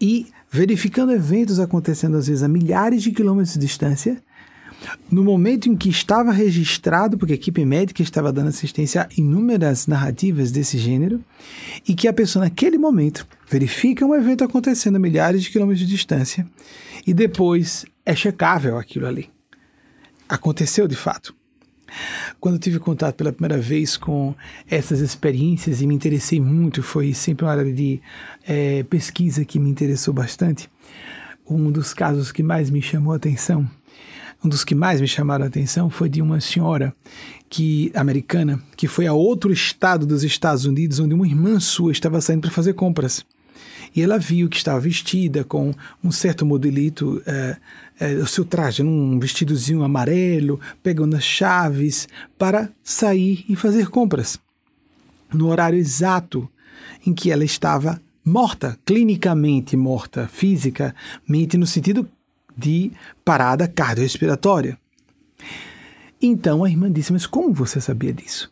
e 0.00 0.26
verificando 0.50 1.12
eventos 1.12 1.60
acontecendo 1.60 2.16
às 2.16 2.26
vezes 2.26 2.42
a 2.42 2.48
milhares 2.48 3.02
de 3.02 3.12
quilômetros 3.12 3.54
de 3.54 3.60
distância 3.60 4.22
no 5.10 5.22
momento 5.22 5.68
em 5.68 5.76
que 5.76 5.88
estava 5.88 6.32
registrado, 6.32 7.16
porque 7.16 7.34
a 7.34 7.36
equipe 7.36 7.64
médica 7.64 8.02
estava 8.02 8.32
dando 8.32 8.48
assistência 8.48 9.02
a 9.02 9.08
inúmeras 9.16 9.86
narrativas 9.86 10.50
desse 10.50 10.76
gênero, 10.76 11.22
e 11.86 11.94
que 11.94 12.08
a 12.08 12.12
pessoa 12.12 12.44
naquele 12.44 12.78
momento 12.78 13.26
verifica 13.48 14.04
um 14.04 14.14
evento 14.14 14.42
acontecendo 14.42 14.96
a 14.96 14.98
milhares 14.98 15.42
de 15.42 15.50
quilômetros 15.50 15.86
de 15.86 15.94
distância 15.94 16.44
e 17.06 17.14
depois 17.14 17.84
é 18.04 18.14
checável 18.14 18.76
aquilo 18.76 19.06
ali. 19.06 19.30
Aconteceu 20.28 20.88
de 20.88 20.96
fato. 20.96 21.34
Quando 22.40 22.58
tive 22.58 22.78
contato 22.78 23.16
pela 23.16 23.32
primeira 23.32 23.60
vez 23.60 23.96
com 23.96 24.34
essas 24.68 25.00
experiências 25.00 25.80
e 25.80 25.86
me 25.86 25.94
interessei 25.94 26.40
muito, 26.40 26.82
foi 26.82 27.14
sempre 27.14 27.44
uma 27.44 27.52
área 27.52 27.72
de 27.72 28.00
é, 28.46 28.82
pesquisa 28.84 29.44
que 29.44 29.58
me 29.58 29.70
interessou 29.70 30.12
bastante. 30.12 30.70
Um 31.48 31.70
dos 31.70 31.92
casos 31.92 32.32
que 32.32 32.42
mais 32.42 32.70
me 32.70 32.80
chamou 32.80 33.12
a 33.12 33.16
atenção 33.16 33.68
um 34.44 34.48
dos 34.48 34.64
que 34.64 34.74
mais 34.74 35.00
me 35.00 35.06
chamaram 35.06 35.44
a 35.44 35.48
atenção 35.48 35.88
foi 35.88 36.08
de 36.08 36.20
uma 36.20 36.40
senhora 36.40 36.92
que 37.48 37.92
americana 37.94 38.60
que 38.76 38.88
foi 38.88 39.06
a 39.06 39.12
outro 39.12 39.52
estado 39.52 40.04
dos 40.04 40.24
Estados 40.24 40.64
Unidos 40.64 40.98
onde 40.98 41.14
uma 41.14 41.26
irmã 41.26 41.60
sua 41.60 41.92
estava 41.92 42.20
saindo 42.20 42.40
para 42.40 42.50
fazer 42.50 42.72
compras. 42.72 43.24
E 43.94 44.00
ela 44.00 44.18
viu 44.18 44.48
que 44.48 44.56
estava 44.56 44.80
vestida 44.80 45.44
com 45.44 45.74
um 46.02 46.10
certo 46.10 46.46
modelito, 46.46 47.22
é, 47.26 47.56
é, 48.00 48.14
o 48.14 48.26
seu 48.26 48.44
traje, 48.44 48.82
um 48.82 49.18
vestidozinho 49.18 49.82
amarelo, 49.82 50.58
pegando 50.82 51.16
as 51.16 51.24
chaves 51.24 52.08
para 52.38 52.70
sair 52.82 53.44
e 53.48 53.54
fazer 53.54 53.88
compras. 53.88 54.38
No 55.32 55.48
horário 55.48 55.78
exato 55.78 56.48
em 57.06 57.12
que 57.12 57.30
ela 57.30 57.44
estava 57.44 58.00
morta, 58.24 58.78
clinicamente 58.84 59.76
morta, 59.76 60.28
fisicamente, 60.28 61.58
no 61.58 61.66
sentido 61.66 62.08
de 62.56 62.92
parada 63.24 63.66
cardiorrespiratória. 63.66 64.78
Então 66.20 66.64
a 66.64 66.70
irmã 66.70 66.90
disse: 66.90 67.12
Mas 67.12 67.26
como 67.26 67.52
você 67.52 67.80
sabia 67.80 68.12
disso? 68.12 68.50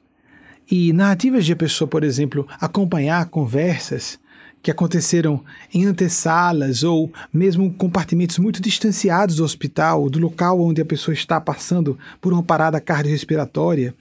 E 0.70 0.92
narrativas 0.92 1.44
de 1.44 1.52
a 1.52 1.56
pessoa, 1.56 1.88
por 1.88 2.04
exemplo, 2.04 2.46
acompanhar 2.60 3.26
conversas 3.26 4.18
que 4.62 4.70
aconteceram 4.70 5.42
em 5.72 5.86
antessalas 5.86 6.82
ou 6.82 7.12
mesmo 7.32 7.72
compartimentos 7.72 8.38
muito 8.38 8.60
distanciados 8.60 9.36
do 9.36 9.44
hospital, 9.44 10.10
do 10.10 10.18
local 10.18 10.60
onde 10.60 10.80
a 10.80 10.84
pessoa 10.84 11.14
está 11.14 11.40
passando 11.40 11.98
por 12.20 12.32
uma 12.32 12.42
parada 12.42 12.80
cardiorrespiratória, 12.80 13.94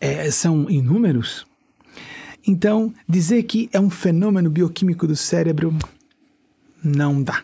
é, 0.00 0.30
são 0.30 0.68
inúmeros. 0.70 1.46
Então, 2.46 2.92
dizer 3.08 3.42
que 3.44 3.68
é 3.72 3.80
um 3.80 3.90
fenômeno 3.90 4.48
bioquímico 4.48 5.06
do 5.06 5.16
cérebro 5.16 5.76
não 6.82 7.22
dá 7.22 7.42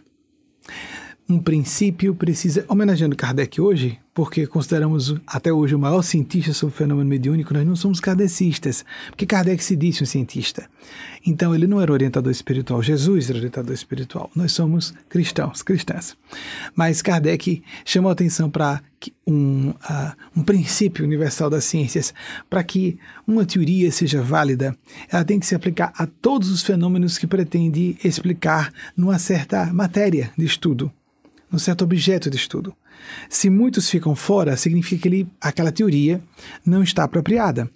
um 1.28 1.38
princípio 1.38 2.14
precisa, 2.14 2.64
homenageando 2.69 3.16
Kardec 3.16 3.59
hoje, 3.59 3.99
porque 4.12 4.47
consideramos 4.47 5.14
até 5.26 5.50
hoje 5.50 5.75
o 5.75 5.78
maior 5.78 6.02
cientista 6.02 6.52
sobre 6.52 6.75
o 6.75 6.76
fenômeno 6.76 7.09
mediúnico, 7.09 7.54
nós 7.54 7.66
não 7.66 7.75
somos 7.75 7.99
kardecistas, 7.99 8.85
porque 9.09 9.25
Kardec 9.25 9.64
se 9.64 9.75
disse 9.75 10.02
um 10.02 10.07
cientista. 10.07 10.69
Então 11.26 11.54
ele 11.54 11.66
não 11.66 11.81
era 11.81 11.90
orientador 11.90 12.31
espiritual, 12.31 12.83
Jesus 12.83 13.31
era 13.31 13.38
orientador 13.38 13.73
espiritual. 13.73 14.31
Nós 14.37 14.52
somos 14.52 14.93
cristãos, 15.09 15.62
cristãs. 15.62 16.14
Mas 16.76 17.00
Kardec 17.00 17.62
chamou 17.87 18.12
atenção 18.12 18.50
para 18.50 18.83
um, 19.26 19.71
uh, 19.71 20.12
um 20.37 20.43
princípio 20.43 21.04
universal 21.04 21.49
das 21.49 21.64
ciências, 21.64 22.12
para 22.50 22.62
que 22.62 22.99
uma 23.26 23.47
teoria 23.47 23.90
seja 23.90 24.21
válida, 24.21 24.76
ela 25.11 25.25
tem 25.25 25.40
que 25.40 25.47
se 25.47 25.54
aplicar 25.54 25.93
a 25.97 26.07
todos 26.07 26.50
os 26.50 26.62
fenômenos 26.62 27.16
que 27.16 27.26
pretende 27.26 27.97
explicar 28.04 28.71
numa 28.95 29.19
certa 29.19 29.73
matéria 29.73 30.31
de 30.37 30.45
estudo 30.45 30.93
um 31.54 31.58
certo 31.58 31.82
objeto 31.82 32.28
de 32.28 32.37
estudo. 32.37 32.75
Se 33.28 33.50
muitos 33.50 33.90
ficam 33.90 34.14
fora, 34.14 34.56
significa 34.56 35.02
que 35.02 35.08
ele, 35.08 35.28
aquela 35.40 35.73
teoria 35.73 36.23
não 36.64 36.82
está 36.82 37.04
apropriada. 37.04 37.70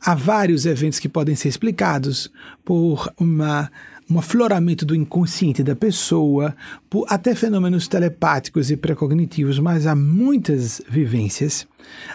Há 0.00 0.14
vários 0.14 0.66
eventos 0.66 0.98
que 0.98 1.08
podem 1.08 1.34
ser 1.34 1.48
explicados 1.48 2.30
por 2.64 3.10
uma, 3.18 3.70
um 4.10 4.18
afloramento 4.18 4.84
do 4.84 4.94
inconsciente 4.94 5.62
da 5.62 5.74
pessoa, 5.74 6.54
por 6.88 7.06
até 7.08 7.34
fenômenos 7.34 7.88
telepáticos 7.88 8.70
e 8.70 8.76
precognitivos, 8.76 9.58
mas 9.58 9.86
há 9.86 9.94
muitas 9.94 10.80
vivências, 10.88 11.66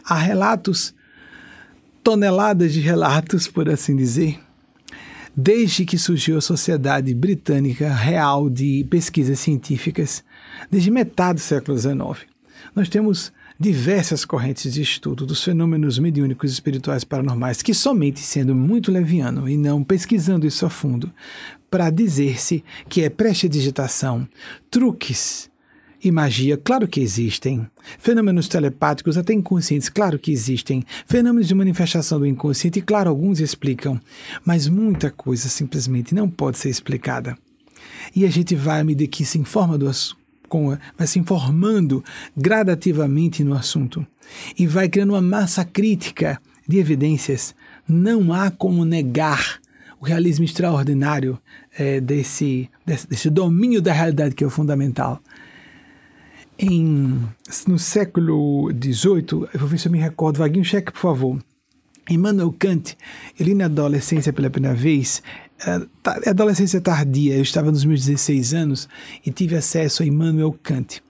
há 0.05 0.17
relatos, 0.17 0.93
toneladas 2.03 2.73
de 2.73 2.79
relatos, 2.79 3.47
por 3.47 3.69
assim 3.69 3.95
dizer, 3.95 4.39
desde 5.35 5.85
que 5.85 5.97
surgiu 5.97 6.37
a 6.37 6.41
Sociedade 6.41 7.13
Britânica 7.13 7.93
Real 7.93 8.49
de 8.49 8.85
Pesquisas 8.89 9.39
Científicas, 9.39 10.23
desde 10.69 10.91
metade 10.91 11.39
do 11.39 11.41
século 11.41 11.77
XIX. 11.77 12.27
Nós 12.75 12.89
temos 12.89 13.31
diversas 13.59 14.25
correntes 14.25 14.73
de 14.73 14.81
estudo 14.81 15.25
dos 15.25 15.43
fenômenos 15.43 15.99
mediúnicos 15.99 16.51
espirituais 16.51 17.03
paranormais 17.03 17.61
que 17.61 17.73
somente 17.73 18.19
sendo 18.19 18.55
muito 18.55 18.91
leviano 18.91 19.47
e 19.47 19.55
não 19.55 19.83
pesquisando 19.83 20.47
isso 20.47 20.65
a 20.65 20.69
fundo, 20.69 21.11
para 21.69 21.89
dizer-se 21.89 22.63
que 22.89 23.03
é 23.03 23.09
prestidigitação, 23.09 24.27
truques 24.69 25.49
e 26.03 26.11
magia, 26.11 26.57
claro 26.57 26.87
que 26.87 26.99
existem. 26.99 27.67
Fenômenos 27.99 28.47
telepáticos, 28.47 29.17
até 29.17 29.33
inconscientes, 29.33 29.87
claro 29.87 30.17
que 30.17 30.31
existem. 30.31 30.83
Fenômenos 31.05 31.47
de 31.47 31.53
manifestação 31.53 32.19
do 32.19 32.25
inconsciente, 32.25 32.81
claro, 32.81 33.09
alguns 33.09 33.39
explicam. 33.39 33.99
Mas 34.43 34.67
muita 34.67 35.11
coisa 35.11 35.47
simplesmente 35.47 36.15
não 36.15 36.27
pode 36.27 36.57
ser 36.57 36.69
explicada. 36.69 37.37
E 38.15 38.25
a 38.25 38.29
gente 38.29 38.55
vai, 38.55 38.81
à 38.81 38.83
medida 38.83 39.09
que 39.09 39.23
se 39.23 39.37
informa 39.37 39.77
do 39.77 39.87
com, 40.51 40.77
vai 40.97 41.07
se 41.07 41.17
informando 41.17 42.03
gradativamente 42.35 43.43
no 43.43 43.55
assunto 43.55 44.05
e 44.59 44.67
vai 44.67 44.89
criando 44.89 45.13
uma 45.13 45.21
massa 45.21 45.63
crítica 45.63 46.41
de 46.67 46.77
evidências. 46.77 47.55
Não 47.87 48.33
há 48.33 48.51
como 48.51 48.83
negar 48.83 49.59
o 49.99 50.05
realismo 50.05 50.43
extraordinário 50.43 51.39
é, 51.77 52.01
desse, 52.01 52.69
desse, 52.85 53.07
desse 53.07 53.29
domínio 53.29 53.81
da 53.81 53.93
realidade 53.93 54.35
que 54.35 54.43
é 54.43 54.47
o 54.47 54.49
fundamental 54.49 55.21
em, 56.61 57.19
no 57.67 57.79
século 57.79 58.69
XVIII, 58.71 59.47
eu 59.53 59.59
vou 59.59 59.67
ver 59.67 59.79
se 59.79 59.87
eu 59.87 59.91
me 59.91 59.97
recordo, 59.99 60.37
Vaguinho, 60.37 60.63
cheque, 60.63 60.91
por 60.91 60.99
favor. 60.99 61.39
Immanuel 62.09 62.53
Kant, 62.57 62.97
ele 63.39 63.53
na 63.53 63.65
adolescência 63.65 64.33
pela 64.33 64.49
primeira 64.49 64.75
vez, 64.75 65.23
adolescência 66.25 66.81
tardia, 66.81 67.35
eu 67.35 67.41
estava 67.41 67.71
nos 67.71 67.85
meus 67.85 68.05
16 68.05 68.53
anos 68.53 68.89
e 69.25 69.31
tive 69.31 69.55
acesso 69.55 70.03
a 70.03 70.05
Immanuel 70.05 70.57
Kant. 70.63 71.01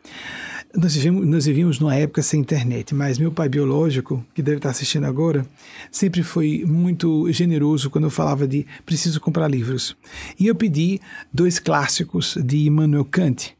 Nós 0.73 0.95
vivíamos, 0.95 1.25
nós 1.27 1.79
numa 1.79 1.95
época 1.95 2.21
sem 2.21 2.39
internet, 2.39 2.95
mas 2.95 3.17
meu 3.17 3.31
pai 3.31 3.49
biológico, 3.49 4.25
que 4.33 4.41
deve 4.41 4.57
estar 4.57 4.69
assistindo 4.69 5.05
agora, 5.05 5.45
sempre 5.91 6.23
foi 6.23 6.63
muito 6.65 7.29
generoso 7.31 7.89
quando 7.89 8.05
eu 8.05 8.09
falava 8.09 8.47
de 8.47 8.65
preciso 8.85 9.19
comprar 9.19 9.49
livros. 9.49 9.97
E 10.39 10.47
eu 10.47 10.55
pedi 10.55 11.01
dois 11.33 11.59
clássicos 11.59 12.37
de 12.41 12.65
Immanuel 12.67 13.03
Kant, 13.03 13.53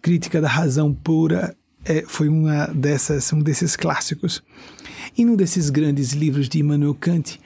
Crítica 0.00 0.40
da 0.40 0.48
Razão 0.48 0.92
Pura 0.92 1.54
é, 1.84 2.02
foi 2.06 2.28
uma 2.28 2.66
dessas, 2.68 3.32
um 3.32 3.40
desses 3.40 3.76
clássicos. 3.76 4.42
E 5.16 5.24
num 5.24 5.36
desses 5.36 5.70
grandes 5.70 6.12
livros 6.12 6.48
de 6.48 6.58
Immanuel 6.58 6.94
Kant, 6.94 7.38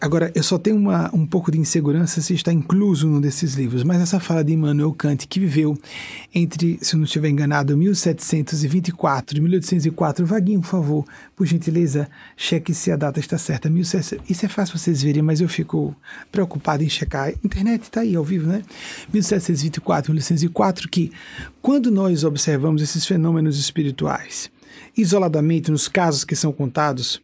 Agora, 0.00 0.30
eu 0.34 0.42
só 0.42 0.58
tenho 0.58 0.76
uma, 0.76 1.10
um 1.14 1.26
pouco 1.26 1.50
de 1.50 1.58
insegurança 1.58 2.20
se 2.20 2.34
está 2.34 2.52
incluso 2.52 3.06
num 3.06 3.20
desses 3.20 3.54
livros, 3.54 3.82
mas 3.84 4.00
essa 4.00 4.18
fala 4.18 4.42
de 4.42 4.52
Immanuel 4.52 4.92
Kant, 4.92 5.26
que 5.26 5.40
viveu 5.40 5.78
entre, 6.34 6.78
se 6.82 6.94
eu 6.94 6.98
não 6.98 7.04
estiver 7.04 7.28
enganado, 7.28 7.76
1724 7.76 9.38
e 9.38 9.40
1804. 9.40 10.26
Vaguinho, 10.26 10.60
por 10.60 10.68
favor, 10.68 11.04
por 11.36 11.46
gentileza, 11.46 12.08
cheque 12.36 12.74
se 12.74 12.90
a 12.90 12.96
data 12.96 13.20
está 13.20 13.38
certa. 13.38 13.70
Isso 14.28 14.46
é 14.46 14.48
fácil 14.48 14.78
vocês 14.78 15.02
verem, 15.02 15.22
mas 15.22 15.40
eu 15.40 15.48
fico 15.48 15.94
preocupado 16.30 16.82
em 16.82 16.88
checar. 16.88 17.28
A 17.28 17.46
internet 17.46 17.82
está 17.82 18.00
aí, 18.00 18.14
ao 18.14 18.24
vivo, 18.24 18.48
né? 18.48 18.62
1724, 19.12 20.12
1804, 20.12 20.88
que 20.88 21.12
quando 21.62 21.90
nós 21.90 22.24
observamos 22.24 22.82
esses 22.82 23.06
fenômenos 23.06 23.58
espirituais, 23.58 24.50
isoladamente 24.96 25.70
nos 25.70 25.88
casos 25.88 26.24
que 26.24 26.36
são 26.36 26.52
contados, 26.52 27.20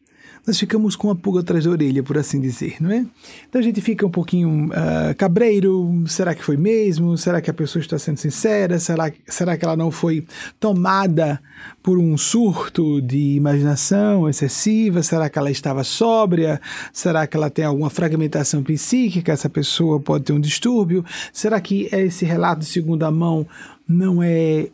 nós 0.50 0.58
ficamos 0.58 0.96
com 0.96 1.10
a 1.10 1.14
pulga 1.14 1.40
atrás 1.40 1.64
da 1.64 1.70
orelha, 1.70 2.02
por 2.02 2.18
assim 2.18 2.40
dizer, 2.40 2.76
não 2.80 2.90
é? 2.90 3.06
Então 3.48 3.60
a 3.60 3.62
gente 3.62 3.80
fica 3.80 4.04
um 4.04 4.10
pouquinho 4.10 4.66
uh, 4.66 5.14
cabreiro, 5.16 6.02
será 6.08 6.34
que 6.34 6.42
foi 6.42 6.56
mesmo? 6.56 7.16
Será 7.16 7.40
que 7.40 7.48
a 7.48 7.54
pessoa 7.54 7.80
está 7.80 7.96
sendo 8.00 8.16
sincera? 8.16 8.80
Será, 8.80 9.12
será 9.28 9.56
que 9.56 9.64
ela 9.64 9.76
não 9.76 9.92
foi 9.92 10.26
tomada 10.58 11.40
por 11.80 11.98
um 11.98 12.18
surto 12.18 13.00
de 13.00 13.36
imaginação 13.36 14.28
excessiva? 14.28 15.04
Será 15.04 15.30
que 15.30 15.38
ela 15.38 15.52
estava 15.52 15.84
sóbria? 15.84 16.60
Será 16.92 17.28
que 17.28 17.36
ela 17.36 17.48
tem 17.48 17.64
alguma 17.64 17.88
fragmentação 17.88 18.60
psíquica? 18.60 19.30
Essa 19.30 19.48
pessoa 19.48 20.00
pode 20.00 20.24
ter 20.24 20.32
um 20.32 20.40
distúrbio? 20.40 21.04
Será 21.32 21.60
que 21.60 21.88
esse 21.92 22.24
relato 22.24 22.62
de 22.62 22.66
segunda 22.66 23.08
mão 23.08 23.46
não 23.86 24.20
é 24.20 24.68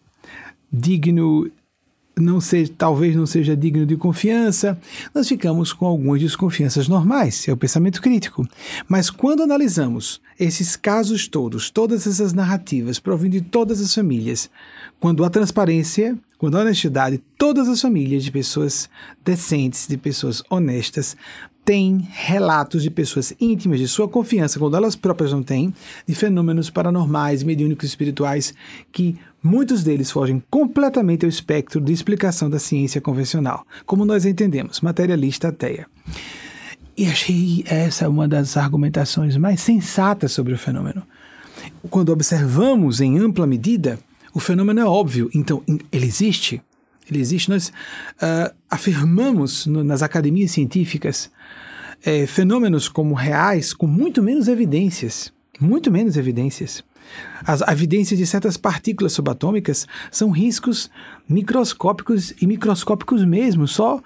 digno 0.73 1.50
não 2.18 2.40
seja, 2.40 2.73
talvez 2.76 3.14
não 3.14 3.26
seja 3.26 3.54
digno 3.54 3.85
de 3.85 3.94
confiança, 3.94 4.78
nós 5.14 5.28
ficamos 5.28 5.73
com 5.73 5.85
algumas 5.85 6.20
desconfianças 6.20 6.88
normais, 6.88 7.46
é 7.46 7.52
o 7.52 7.56
pensamento 7.56 8.00
crítico. 8.00 8.46
Mas 8.88 9.11
quando 9.11 9.42
analisamos 9.42 10.20
esses 10.40 10.76
casos 10.76 11.28
todos, 11.28 11.70
todas 11.70 12.06
essas 12.06 12.32
narrativas 12.32 12.99
provindo 12.99 13.32
de 13.32 13.42
todas 13.42 13.82
as 13.82 13.94
famílias, 13.94 14.49
quando 14.99 15.25
a 15.25 15.30
transparência, 15.30 16.16
quando 16.38 16.56
a 16.56 16.62
honestidade, 16.62 17.23
todas 17.37 17.68
as 17.68 17.82
famílias 17.82 18.25
de 18.25 18.32
pessoas 18.32 18.88
decentes, 19.23 19.87
de 19.87 19.99
pessoas 19.99 20.42
honestas, 20.49 21.16
têm 21.66 22.08
relatos 22.12 22.82
de 22.82 22.90
pessoas 22.90 23.35
íntimas 23.38 23.78
de 23.78 23.88
sua 23.88 24.08
confiança, 24.08 24.58
quando 24.58 24.76
elas 24.76 24.96
próprias 24.96 25.32
não 25.32 25.42
têm, 25.42 25.75
de 26.06 26.14
fenômenos 26.14 26.70
paranormais, 26.70 27.42
mediúnicos 27.42 27.88
espirituais 27.88 28.54
que 28.90 29.18
Muitos 29.46 29.85
deles 29.85 30.11
fogem 30.11 30.42
completamente 30.50 31.25
ao 31.25 31.28
espectro 31.28 31.80
de 31.80 31.92
explicação 31.92 32.50
da 32.50 32.58
ciência 32.58 33.00
convencional, 33.00 33.64
como 33.85 34.04
nós 34.04 34.26
entendemos, 34.26 34.80
materialista 34.80 35.49
ateia. 35.49 35.87
E 36.96 37.06
achei 37.06 37.62
essa 37.64 38.08
uma 38.08 38.26
das 38.26 38.56
argumentações 38.56 39.37
mais 39.37 39.61
sensatas 39.61 40.32
sobre 40.32 40.52
o 40.52 40.58
fenômeno. 40.58 41.04
Quando 41.88 42.11
observamos 42.11 43.00
em 43.00 43.20
ampla 43.20 43.46
medida, 43.46 44.00
o 44.35 44.40
fenômeno 44.40 44.80
é 44.80 44.85
óbvio, 44.85 45.30
então 45.32 45.62
ele 45.92 46.06
existe. 46.06 46.61
Ele 47.08 47.20
existe. 47.20 47.49
Nós 47.49 47.68
uh, 47.68 48.52
afirmamos 48.68 49.64
no, 49.64 49.85
nas 49.85 50.02
academias 50.02 50.50
científicas 50.50 51.30
é, 52.05 52.26
fenômenos 52.26 52.88
como 52.88 53.15
reais 53.15 53.73
com 53.73 53.87
muito 53.87 54.23
menos 54.23 54.49
evidências. 54.49 55.33
Muito 55.61 55.91
menos 55.91 56.17
evidências. 56.17 56.85
As 57.45 57.61
evidências 57.62 58.19
de 58.19 58.26
certas 58.26 58.57
partículas 58.57 59.12
subatômicas 59.12 59.87
são 60.11 60.31
riscos 60.31 60.91
microscópicos 61.29 62.35
e 62.41 62.47
microscópicos 62.47 63.25
mesmo. 63.25 63.67
Só 63.67 64.03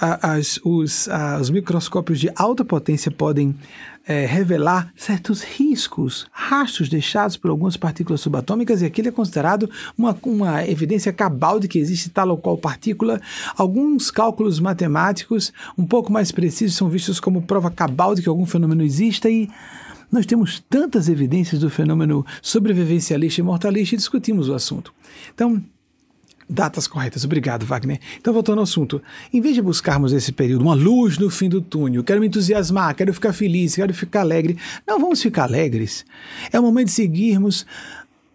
as, 0.00 0.58
os, 0.64 1.08
os 1.40 1.50
microscópios 1.50 2.18
de 2.18 2.30
alta 2.34 2.64
potência 2.64 3.10
podem 3.10 3.54
é, 4.06 4.26
revelar 4.26 4.92
certos 4.96 5.42
riscos, 5.42 6.26
rastros 6.32 6.88
deixados 6.88 7.36
por 7.36 7.50
algumas 7.50 7.76
partículas 7.76 8.20
subatômicas, 8.20 8.82
e 8.82 8.86
aquilo 8.86 9.08
é 9.08 9.12
considerado 9.12 9.70
uma, 9.96 10.16
uma 10.22 10.66
evidência 10.66 11.12
cabal 11.12 11.60
de 11.60 11.68
que 11.68 11.78
existe 11.78 12.10
tal 12.10 12.30
ou 12.30 12.36
qual 12.36 12.56
partícula. 12.56 13.20
Alguns 13.56 14.10
cálculos 14.10 14.58
matemáticos 14.58 15.52
um 15.76 15.86
pouco 15.86 16.12
mais 16.12 16.32
precisos 16.32 16.76
são 16.76 16.88
vistos 16.88 17.20
como 17.20 17.42
prova 17.42 17.70
cabal 17.70 18.14
de 18.14 18.22
que 18.22 18.28
algum 18.28 18.46
fenômeno 18.46 18.82
exista 18.82 19.28
e 19.30 19.48
nós 20.10 20.26
temos 20.26 20.62
tantas 20.68 21.08
evidências 21.08 21.60
do 21.60 21.70
fenômeno 21.70 22.26
sobrevivencialista 22.42 23.40
e 23.40 23.44
mortalista 23.44 23.94
e 23.94 23.98
discutimos 23.98 24.48
o 24.48 24.54
assunto. 24.54 24.92
Então, 25.32 25.62
datas 26.50 26.86
corretas. 26.86 27.24
Obrigado, 27.24 27.64
Wagner. 27.64 28.00
Então, 28.18 28.32
voltando 28.32 28.58
ao 28.58 28.64
assunto. 28.64 29.00
Em 29.32 29.40
vez 29.40 29.54
de 29.54 29.62
buscarmos 29.62 30.12
esse 30.12 30.32
período, 30.32 30.62
uma 30.62 30.74
luz 30.74 31.18
no 31.18 31.30
fim 31.30 31.48
do 31.48 31.60
túnel, 31.60 32.02
quero 32.02 32.20
me 32.20 32.26
entusiasmar, 32.26 32.94
quero 32.94 33.14
ficar 33.14 33.32
feliz, 33.32 33.76
quero 33.76 33.94
ficar 33.94 34.20
alegre. 34.20 34.56
Não 34.86 34.98
vamos 34.98 35.22
ficar 35.22 35.44
alegres. 35.44 36.04
É 36.52 36.58
o 36.58 36.62
momento 36.62 36.86
de 36.86 36.92
seguirmos, 36.92 37.64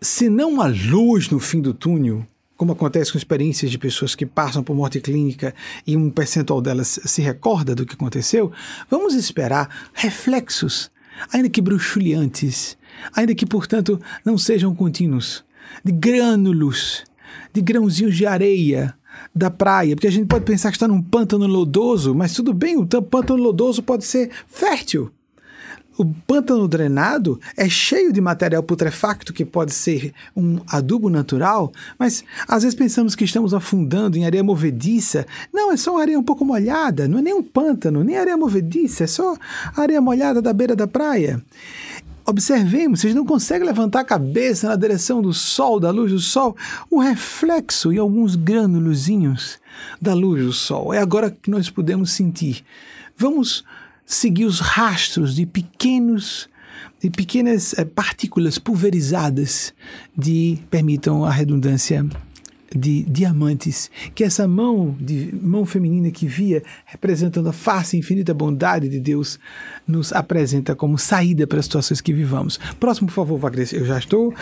se 0.01 0.29
não 0.29 0.49
uma 0.49 0.67
luz 0.67 1.29
no 1.29 1.39
fim 1.39 1.61
do 1.61 1.73
túnel, 1.73 2.25
como 2.55 2.71
acontece 2.71 3.11
com 3.11 3.17
experiências 3.17 3.69
de 3.69 3.77
pessoas 3.77 4.15
que 4.15 4.25
passam 4.25 4.63
por 4.63 4.75
morte 4.75 5.01
clínica 5.01 5.53
e 5.85 5.97
um 5.97 6.09
percentual 6.09 6.61
delas 6.61 6.99
se 7.03 7.21
recorda 7.21 7.75
do 7.75 7.85
que 7.85 7.95
aconteceu, 7.95 8.51
vamos 8.89 9.13
esperar 9.13 9.89
reflexos 9.93 10.89
ainda 11.31 11.49
que 11.49 11.61
bruxuleantes, 11.61 12.77
ainda 13.15 13.35
que, 13.35 13.45
portanto, 13.45 13.99
não 14.23 14.37
sejam 14.37 14.73
contínuos, 14.75 15.43
de 15.83 15.91
grânulos, 15.91 17.03
de 17.53 17.61
grãozinhos 17.61 18.15
de 18.15 18.25
areia 18.25 18.95
da 19.33 19.49
praia, 19.49 19.95
porque 19.95 20.07
a 20.07 20.11
gente 20.11 20.27
pode 20.27 20.45
pensar 20.45 20.69
que 20.69 20.75
está 20.75 20.87
num 20.87 21.01
pântano 21.01 21.47
lodoso, 21.47 22.13
mas 22.13 22.33
tudo 22.33 22.53
bem, 22.53 22.77
o 22.77 22.85
pântano 22.85 23.41
lodoso 23.41 23.81
pode 23.81 24.05
ser 24.05 24.29
fértil. 24.47 25.11
O 25.97 26.03
pântano 26.05 26.67
drenado 26.67 27.39
é 27.55 27.69
cheio 27.69 28.11
de 28.11 28.19
material 28.19 28.61
putrefacto 28.61 29.31
que 29.31 29.45
pode 29.45 29.73
ser 29.73 30.11
um 30.35 30.59
adubo 30.67 31.09
natural, 31.09 31.71
mas 31.97 32.21
às 32.49 32.63
vezes 32.63 32.77
pensamos 32.77 33.15
que 33.15 33.23
estamos 33.23 33.53
afundando 33.53 34.17
em 34.17 34.25
areia 34.25 34.43
movediça. 34.43 35.25
Não, 35.53 35.71
é 35.71 35.77
só 35.77 35.91
uma 35.91 36.01
areia 36.01 36.19
um 36.19 36.23
pouco 36.23 36.43
molhada, 36.43 37.07
não 37.07 37.19
é 37.19 37.21
nem 37.21 37.33
um 37.33 37.41
pântano, 37.41 38.03
nem 38.03 38.17
areia 38.17 38.35
movediça, 38.35 39.05
é 39.05 39.07
só 39.07 39.37
areia 39.75 40.01
molhada 40.01 40.41
da 40.41 40.51
beira 40.51 40.75
da 40.75 40.85
praia. 40.85 41.41
Observemos, 42.25 43.01
vocês 43.01 43.13
não 43.13 43.25
conseguem 43.25 43.67
levantar 43.67 43.99
a 43.99 44.05
cabeça 44.05 44.67
na 44.67 44.75
direção 44.75 45.21
do 45.21 45.31
sol, 45.31 45.79
da 45.79 45.91
luz 45.91 46.11
do 46.11 46.19
sol, 46.19 46.55
o 46.89 46.99
reflexo 46.99 47.93
e 47.93 47.99
alguns 47.99 48.35
granulozinhos 48.35 49.59
da 50.01 50.13
luz 50.13 50.43
do 50.43 50.51
sol. 50.51 50.93
É 50.93 50.97
agora 50.97 51.29
que 51.29 51.51
nós 51.51 51.69
podemos 51.69 52.11
sentir. 52.11 52.63
Vamos 53.15 53.63
seguir 54.05 54.45
os 54.45 54.59
rastros 54.59 55.35
de 55.35 55.45
pequenos 55.45 56.49
de 56.99 57.09
pequenas 57.09 57.77
eh, 57.77 57.85
partículas 57.85 58.57
pulverizadas 58.57 59.73
de, 60.17 60.57
permitam 60.69 61.23
a 61.23 61.31
redundância, 61.31 62.05
de 62.75 63.03
diamantes, 63.03 63.89
que 64.13 64.23
essa 64.23 64.47
mão 64.47 64.95
de 64.99 65.33
mão 65.41 65.65
feminina 65.65 66.11
que 66.11 66.27
via 66.27 66.63
representando 66.85 67.47
a 67.47 67.53
face 67.53 67.97
infinita 67.97 68.33
bondade 68.33 68.89
de 68.89 68.99
Deus 68.99 69.39
nos 69.87 70.11
apresenta 70.13 70.75
como 70.75 70.97
saída 70.97 71.45
para 71.45 71.59
as 71.59 71.65
situações 71.65 72.01
que 72.01 72.13
vivamos. 72.13 72.59
Próximo, 72.79 73.07
por 73.07 73.13
favor, 73.13 73.37
Wagner, 73.37 73.67
eu 73.73 73.85
já 73.85 73.97
estou 73.97 74.33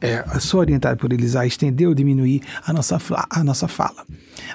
é, 0.00 0.24
sou 0.38 0.60
orientado 0.60 0.98
por 0.98 1.12
eles 1.12 1.36
a 1.36 1.46
estender 1.46 1.88
ou 1.88 1.94
diminuir 1.94 2.42
a 2.64 2.72
nossa, 2.72 2.98
a 3.30 3.44
nossa 3.44 3.68
fala. 3.68 4.04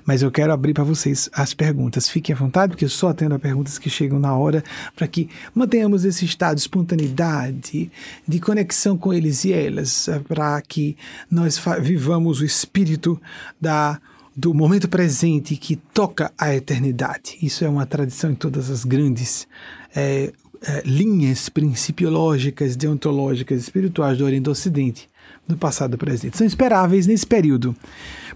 Mas 0.05 0.21
eu 0.21 0.31
quero 0.31 0.51
abrir 0.51 0.73
para 0.73 0.83
vocês 0.83 1.29
as 1.33 1.53
perguntas. 1.53 2.09
Fiquem 2.09 2.35
à 2.35 2.37
vontade, 2.37 2.71
porque 2.71 2.85
eu 2.85 2.89
só 2.89 3.09
atendo 3.09 3.35
a 3.35 3.39
perguntas 3.39 3.77
que 3.77 3.89
chegam 3.89 4.19
na 4.19 4.35
hora, 4.35 4.63
para 4.95 5.07
que 5.07 5.29
mantenhamos 5.53 6.05
esse 6.05 6.25
estado 6.25 6.55
de 6.55 6.61
espontaneidade, 6.61 7.91
de 8.27 8.39
conexão 8.39 8.97
com 8.97 9.13
eles 9.13 9.45
e 9.45 9.53
elas, 9.53 10.09
para 10.27 10.61
que 10.61 10.97
nós 11.29 11.61
vivamos 11.81 12.41
o 12.41 12.45
espírito 12.45 13.19
da 13.59 13.99
do 14.39 14.53
momento 14.53 14.87
presente 14.87 15.55
que 15.55 15.75
toca 15.75 16.31
a 16.37 16.53
eternidade. 16.53 17.39
Isso 17.41 17.65
é 17.65 17.69
uma 17.69 17.87
tradição 17.87 18.29
em 18.29 18.35
todas 18.35 18.69
as 18.69 18.85
grandes 18.85 19.47
é, 19.95 20.31
é, 20.61 20.81
linhas 20.85 21.49
principiológicas, 21.49 22.75
deontológicas, 22.75 23.61
espirituais 23.61 24.17
do 24.17 24.25
Oriente 24.25 24.47
e 24.47 24.49
Ocidente 24.49 25.09
do 25.47 25.55
passado 25.55 25.95
e 25.95 25.97
presente. 25.97 26.37
São 26.37 26.45
esperáveis 26.45 27.07
nesse 27.07 27.25
período. 27.25 27.75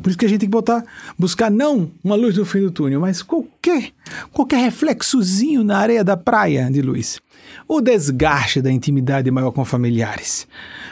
Por 0.01 0.09
isso 0.09 0.17
que 0.17 0.25
a 0.25 0.29
gente 0.29 0.39
tem 0.39 0.47
que 0.47 0.51
botar, 0.51 0.83
buscar 1.17 1.51
não 1.51 1.91
uma 2.03 2.15
luz 2.15 2.37
no 2.37 2.45
fim 2.45 2.61
do 2.61 2.71
túnel, 2.71 3.01
mas 3.01 3.21
qualquer, 3.21 3.91
qualquer 4.31 4.59
reflexozinho 4.59 5.63
na 5.63 5.77
areia 5.77 6.03
da 6.03 6.15
praia 6.15 6.69
de 6.71 6.81
luz. 6.81 7.19
O 7.67 7.82
desgaste 7.82 8.62
da 8.62 8.71
intimidade 8.71 9.30
maior 9.32 9.51
com 9.51 9.63
familiares 9.63 10.47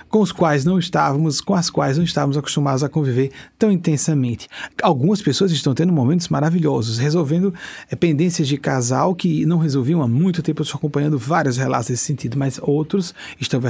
com 0.09 0.21
os 0.21 0.31
quais 0.31 0.65
não 0.65 0.79
estávamos, 0.79 1.39
com 1.39 1.53
as 1.53 1.69
quais 1.69 1.97
não 1.97 2.03
estávamos 2.03 2.35
acostumados 2.35 2.83
a 2.83 2.89
conviver 2.89 3.31
tão 3.57 3.71
intensamente. 3.71 4.47
Algumas 4.81 5.21
pessoas 5.21 5.51
estão 5.51 5.73
tendo 5.73 5.93
momentos 5.93 6.27
maravilhosos, 6.29 6.97
resolvendo 6.97 7.53
é, 7.89 7.95
pendências 7.95 8.47
de 8.47 8.57
casal 8.57 9.13
que 9.13 9.45
não 9.45 9.59
resolviam 9.59 10.01
há 10.01 10.07
muito 10.07 10.41
tempo. 10.41 10.61
Eu 10.61 10.63
estou 10.63 10.77
acompanhando 10.77 11.17
vários 11.17 11.57
relatos 11.57 11.89
nesse 11.89 12.03
sentido, 12.03 12.37
mas 12.37 12.59
outros 12.61 13.13
estão 13.39 13.61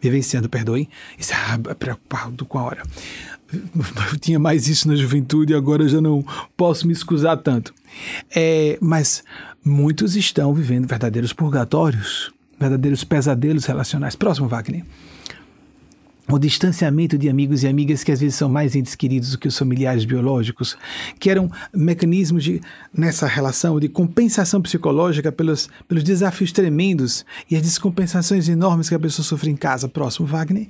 vivenciando, 0.00 0.48
perdoem, 0.48 0.88
é 1.68 1.74
preocupado 1.74 2.44
com 2.44 2.58
a 2.58 2.62
hora. 2.62 2.82
Eu 3.52 4.18
tinha 4.20 4.38
mais 4.38 4.68
isso 4.68 4.86
na 4.86 4.94
juventude 4.94 5.54
agora 5.54 5.88
já 5.88 6.00
não 6.00 6.24
posso 6.56 6.86
me 6.86 6.92
excusar 6.92 7.36
tanto. 7.38 7.74
É, 8.34 8.78
mas 8.80 9.24
muitos 9.64 10.16
estão 10.16 10.52
vivendo 10.54 10.86
verdadeiros 10.86 11.32
purgatórios 11.32 12.32
verdadeiros 12.60 13.02
pesadelos 13.02 13.64
relacionais. 13.64 14.14
Próximo, 14.14 14.46
Wagner. 14.46 14.84
O 16.30 16.38
distanciamento 16.38 17.18
de 17.18 17.28
amigos 17.28 17.64
e 17.64 17.66
amigas 17.66 18.04
que 18.04 18.12
às 18.12 18.20
vezes 18.20 18.36
são 18.36 18.48
mais 18.48 18.76
entes 18.76 18.94
queridos 18.94 19.32
do 19.32 19.38
que 19.38 19.48
os 19.48 19.58
familiares 19.58 20.04
biológicos, 20.04 20.76
que 21.18 21.28
eram 21.28 21.50
mecanismos 21.74 22.44
de, 22.44 22.60
nessa 22.94 23.26
relação 23.26 23.80
de 23.80 23.88
compensação 23.88 24.62
psicológica 24.62 25.32
pelos, 25.32 25.68
pelos 25.88 26.04
desafios 26.04 26.52
tremendos 26.52 27.24
e 27.50 27.56
as 27.56 27.62
descompensações 27.62 28.48
enormes 28.48 28.88
que 28.88 28.94
a 28.94 29.00
pessoa 29.00 29.24
sofre 29.24 29.50
em 29.50 29.56
casa. 29.56 29.88
Próximo, 29.88 30.26
Wagner 30.26 30.68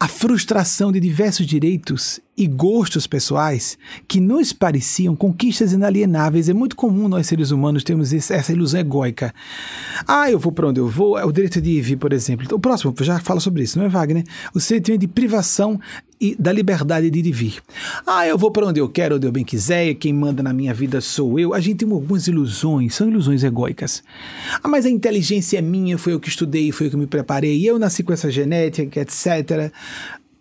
a 0.00 0.06
frustração 0.06 0.92
de 0.92 1.00
diversos 1.00 1.44
direitos 1.44 2.20
e 2.38 2.46
gostos 2.46 3.04
pessoais 3.04 3.76
que 4.06 4.20
nos 4.20 4.52
pareciam 4.52 5.16
conquistas 5.16 5.72
inalienáveis. 5.72 6.48
É 6.48 6.54
muito 6.54 6.76
comum 6.76 7.08
nós 7.08 7.26
seres 7.26 7.50
humanos 7.50 7.82
termos 7.82 8.12
essa 8.12 8.52
ilusão 8.52 8.78
egóica. 8.78 9.34
Ah, 10.06 10.30
eu 10.30 10.38
vou 10.38 10.52
para 10.52 10.68
onde 10.68 10.78
eu 10.78 10.88
vou, 10.88 11.18
é 11.18 11.24
o 11.24 11.32
direito 11.32 11.60
de 11.60 11.70
ir 11.70 11.96
por 11.96 12.12
exemplo. 12.12 12.46
O 12.52 12.60
próximo 12.60 12.94
já 13.00 13.18
fala 13.18 13.40
sobre 13.40 13.64
isso, 13.64 13.76
não 13.76 13.86
é, 13.86 13.88
Wagner? 13.88 14.24
O 14.54 14.60
sentimento 14.60 15.00
de 15.00 15.08
privação 15.08 15.80
e 16.20 16.34
da 16.36 16.52
liberdade 16.52 17.10
de 17.10 17.18
ir 17.18 17.26
e 17.26 17.32
vir. 17.32 17.62
Ah, 18.06 18.26
eu 18.26 18.36
vou 18.36 18.50
para 18.50 18.66
onde 18.66 18.80
eu 18.80 18.88
quero, 18.88 19.16
onde 19.16 19.26
eu 19.26 19.32
bem 19.32 19.44
quiser, 19.44 19.94
quem 19.94 20.12
manda 20.12 20.42
na 20.42 20.52
minha 20.52 20.74
vida 20.74 21.00
sou 21.00 21.38
eu. 21.38 21.54
A 21.54 21.60
gente 21.60 21.78
tem 21.84 21.90
algumas 21.90 22.26
ilusões, 22.26 22.94
são 22.94 23.08
ilusões 23.08 23.44
egóicas. 23.44 24.02
Ah, 24.62 24.68
mas 24.68 24.86
a 24.86 24.90
inteligência 24.90 25.58
é 25.58 25.62
minha, 25.62 25.98
foi 25.98 26.12
eu 26.12 26.20
que 26.20 26.28
estudei, 26.28 26.70
foi 26.72 26.86
eu 26.86 26.90
que 26.90 26.96
me 26.96 27.06
preparei, 27.06 27.68
eu 27.68 27.78
nasci 27.78 28.02
com 28.02 28.12
essa 28.12 28.30
genética, 28.30 29.00
etc 29.00 29.72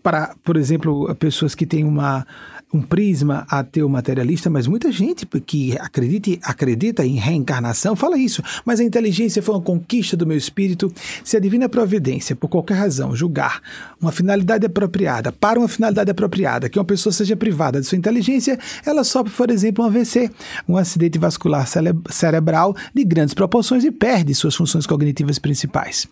para, 0.07 0.33
por 0.41 0.55
exemplo, 0.55 1.13
pessoas 1.15 1.53
que 1.53 1.65
têm 1.65 1.83
uma 1.83 2.25
um 2.73 2.81
prisma 2.81 3.45
ateu 3.49 3.87
materialista, 3.89 4.49
mas 4.49 4.67
muita 4.67 4.89
gente 4.91 5.25
que 5.25 5.77
acredita, 5.79 6.37
acredita 6.43 7.05
em 7.05 7.15
reencarnação 7.15 7.95
fala 7.95 8.17
isso. 8.17 8.41
Mas 8.65 8.79
a 8.79 8.83
inteligência 8.85 9.41
foi 9.41 9.55
uma 9.55 9.61
conquista 9.61 10.15
do 10.15 10.25
meu 10.25 10.37
espírito. 10.37 10.91
Se 11.23 11.35
a 11.35 11.39
divina 11.41 11.67
providência, 11.67 12.35
por 12.37 12.47
qualquer 12.49 12.75
razão, 12.75 13.15
julgar 13.15 13.61
uma 14.01 14.11
finalidade 14.11 14.65
apropriada 14.65 15.31
para 15.31 15.59
uma 15.59 15.67
finalidade 15.67 16.11
apropriada, 16.11 16.69
que 16.69 16.79
uma 16.79 16.85
pessoa 16.85 17.11
seja 17.11 17.35
privada 17.35 17.81
de 17.81 17.87
sua 17.87 17.97
inteligência, 17.97 18.57
ela 18.85 19.03
sofre, 19.03 19.33
por 19.33 19.49
exemplo, 19.49 19.83
um 19.83 19.87
AVC, 19.87 20.29
um 20.67 20.77
acidente 20.77 21.17
vascular 21.17 21.65
cerebral 22.09 22.75
de 22.93 23.03
grandes 23.03 23.33
proporções 23.33 23.83
e 23.83 23.91
perde 23.91 24.33
suas 24.33 24.55
funções 24.55 24.85
cognitivas 24.85 25.37
principais. 25.37 26.07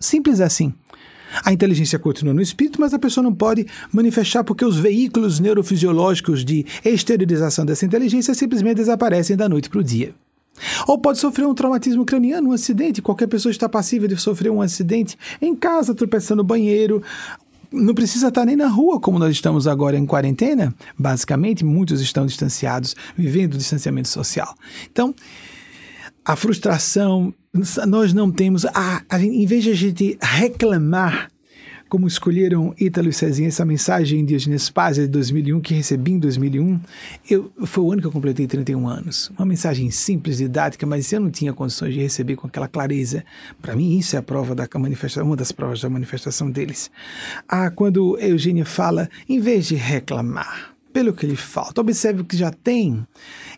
Simples 0.00 0.40
assim. 0.40 0.72
A 1.44 1.52
inteligência 1.52 1.98
continua 1.98 2.34
no 2.34 2.42
espírito, 2.42 2.80
mas 2.80 2.94
a 2.94 2.98
pessoa 2.98 3.24
não 3.24 3.34
pode 3.34 3.66
manifestar 3.92 4.44
porque 4.44 4.64
os 4.64 4.78
veículos 4.78 5.40
neurofisiológicos 5.40 6.44
de 6.44 6.64
exteriorização 6.84 7.64
dessa 7.64 7.84
inteligência 7.84 8.34
simplesmente 8.34 8.76
desaparecem 8.76 9.36
da 9.36 9.48
noite 9.48 9.68
para 9.68 9.80
o 9.80 9.84
dia. 9.84 10.14
Ou 10.86 10.98
pode 10.98 11.18
sofrer 11.18 11.46
um 11.46 11.54
traumatismo 11.54 12.04
craniano, 12.04 12.50
um 12.50 12.52
acidente. 12.52 13.02
Qualquer 13.02 13.26
pessoa 13.26 13.50
está 13.50 13.68
passível 13.68 14.08
de 14.08 14.16
sofrer 14.16 14.50
um 14.50 14.62
acidente 14.62 15.16
em 15.40 15.54
casa, 15.54 15.94
tropeçando 15.94 16.42
no 16.42 16.46
banheiro. 16.46 17.02
Não 17.70 17.94
precisa 17.94 18.28
estar 18.28 18.44
nem 18.44 18.56
na 18.56 18.68
rua, 18.68 19.00
como 19.00 19.18
nós 19.18 19.32
estamos 19.32 19.66
agora 19.66 19.98
em 19.98 20.06
quarentena. 20.06 20.74
Basicamente, 20.98 21.64
muitos 21.64 22.00
estão 22.00 22.24
distanciados, 22.24 22.94
vivendo 23.16 23.54
o 23.54 23.58
distanciamento 23.58 24.08
social. 24.08 24.54
Então, 24.90 25.14
a 26.24 26.34
frustração, 26.34 27.34
nós 27.86 28.12
não 28.12 28.30
temos. 28.30 28.64
A, 28.66 29.02
a, 29.08 29.20
em 29.22 29.46
vez 29.46 29.64
de 29.64 29.70
a 29.70 29.74
gente 29.74 30.18
reclamar, 30.20 31.30
como 31.88 32.06
escolheram 32.06 32.74
Ítalo 32.78 33.08
e 33.08 33.12
Cezinha, 33.12 33.48
essa 33.48 33.64
mensagem 33.64 34.24
de 34.24 34.34
Eugênio 34.34 34.58
Paz 34.72 34.96
de 34.96 35.06
2001, 35.06 35.60
que 35.60 35.74
recebi 35.74 36.12
em 36.12 36.18
2001, 36.18 36.80
eu, 37.30 37.52
foi 37.64 37.84
o 37.84 37.92
ano 37.92 38.00
que 38.00 38.06
eu 38.06 38.12
completei 38.12 38.46
31 38.46 38.88
anos. 38.88 39.30
Uma 39.38 39.46
mensagem 39.46 39.90
simples, 39.90 40.38
didática, 40.38 40.84
mas 40.86 41.12
eu 41.12 41.20
não 41.20 41.30
tinha 41.30 41.52
condições 41.52 41.94
de 41.94 42.00
receber 42.00 42.36
com 42.36 42.46
aquela 42.46 42.68
clareza. 42.68 43.24
Para 43.62 43.76
mim, 43.76 43.96
isso 43.96 44.16
é 44.16 44.18
a 44.18 44.22
prova 44.22 44.54
da 44.54 44.68
manifestação, 44.78 45.26
uma 45.26 45.36
das 45.36 45.52
provas 45.52 45.80
da 45.80 45.88
manifestação 45.88 46.50
deles. 46.50 46.90
Ah, 47.48 47.70
quando 47.70 48.18
Eugênio 48.18 48.66
fala, 48.66 49.08
em 49.28 49.38
vez 49.38 49.66
de 49.66 49.76
reclamar, 49.76 50.75
pelo 50.96 51.12
que 51.12 51.26
lhe 51.26 51.36
falta. 51.36 51.82
Observe 51.82 52.22
o 52.22 52.24
que 52.24 52.34
já 52.34 52.50
tem. 52.50 53.06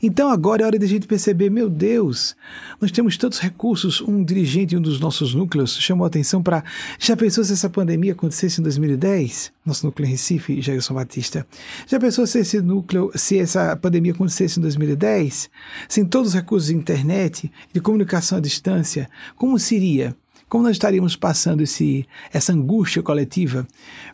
Então 0.03 0.29
agora 0.29 0.65
é 0.65 0.67
hora 0.67 0.77
de 0.77 0.85
a 0.85 0.89
gente 0.89 1.07
perceber, 1.07 1.49
meu 1.49 1.71
Deus, 1.71 2.35
nós 2.81 2.91
temos 2.91 3.17
tantos 3.17 3.39
recursos. 3.39 4.01
Um 4.01 4.25
dirigente 4.25 4.77
um 4.77 4.83
dos 4.83 4.99
nossos 4.99 5.37
núcleos 5.37 5.79
chamou 5.79 6.05
a 6.05 6.09
atenção 6.09 6.43
para. 6.43 6.65
Já 6.99 7.17
pensou 7.17 7.45
se 7.45 7.53
essa 7.53 7.71
pandemia 7.71 8.11
acontecesse 8.11 8.59
em 8.59 8.65
2010? 8.65 9.53
Nosso 9.65 9.87
núcleo 9.87 10.09
em 10.09 10.11
Recife, 10.11 10.61
Jailson 10.61 10.95
Batista. 10.95 11.47
Já 11.87 12.01
pensou 12.01 12.27
se 12.27 12.41
esse 12.41 12.61
núcleo, 12.61 13.13
se 13.15 13.39
essa 13.39 13.77
pandemia 13.77 14.11
acontecesse 14.11 14.59
em 14.59 14.63
2010? 14.63 15.49
Sem 15.89 16.05
todos 16.05 16.31
os 16.31 16.35
recursos 16.35 16.71
de 16.71 16.75
internet, 16.75 17.53
de 17.73 17.81
comunicação 17.81 18.39
à 18.39 18.41
distância, 18.41 19.09
como 19.37 19.61
seria? 19.61 20.13
Como 20.49 20.65
nós 20.65 20.73
estaríamos 20.73 21.15
passando 21.15 21.63
esse, 21.63 22.07
essa 22.33 22.53
angústia 22.53 23.03
coletiva? 23.03 23.67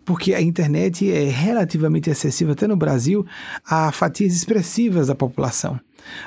Porque 0.05 0.35
a 0.35 0.43
internet 0.43 1.11
é 1.11 1.29
relativamente 1.29 2.11
acessível 2.11 2.53
até 2.53 2.67
no 2.67 2.77
Brasil 2.77 3.25
a 3.65 3.93
fatias 3.93 4.35
expressivas 4.35 5.07
da 5.07 5.15
população. 5.15 5.79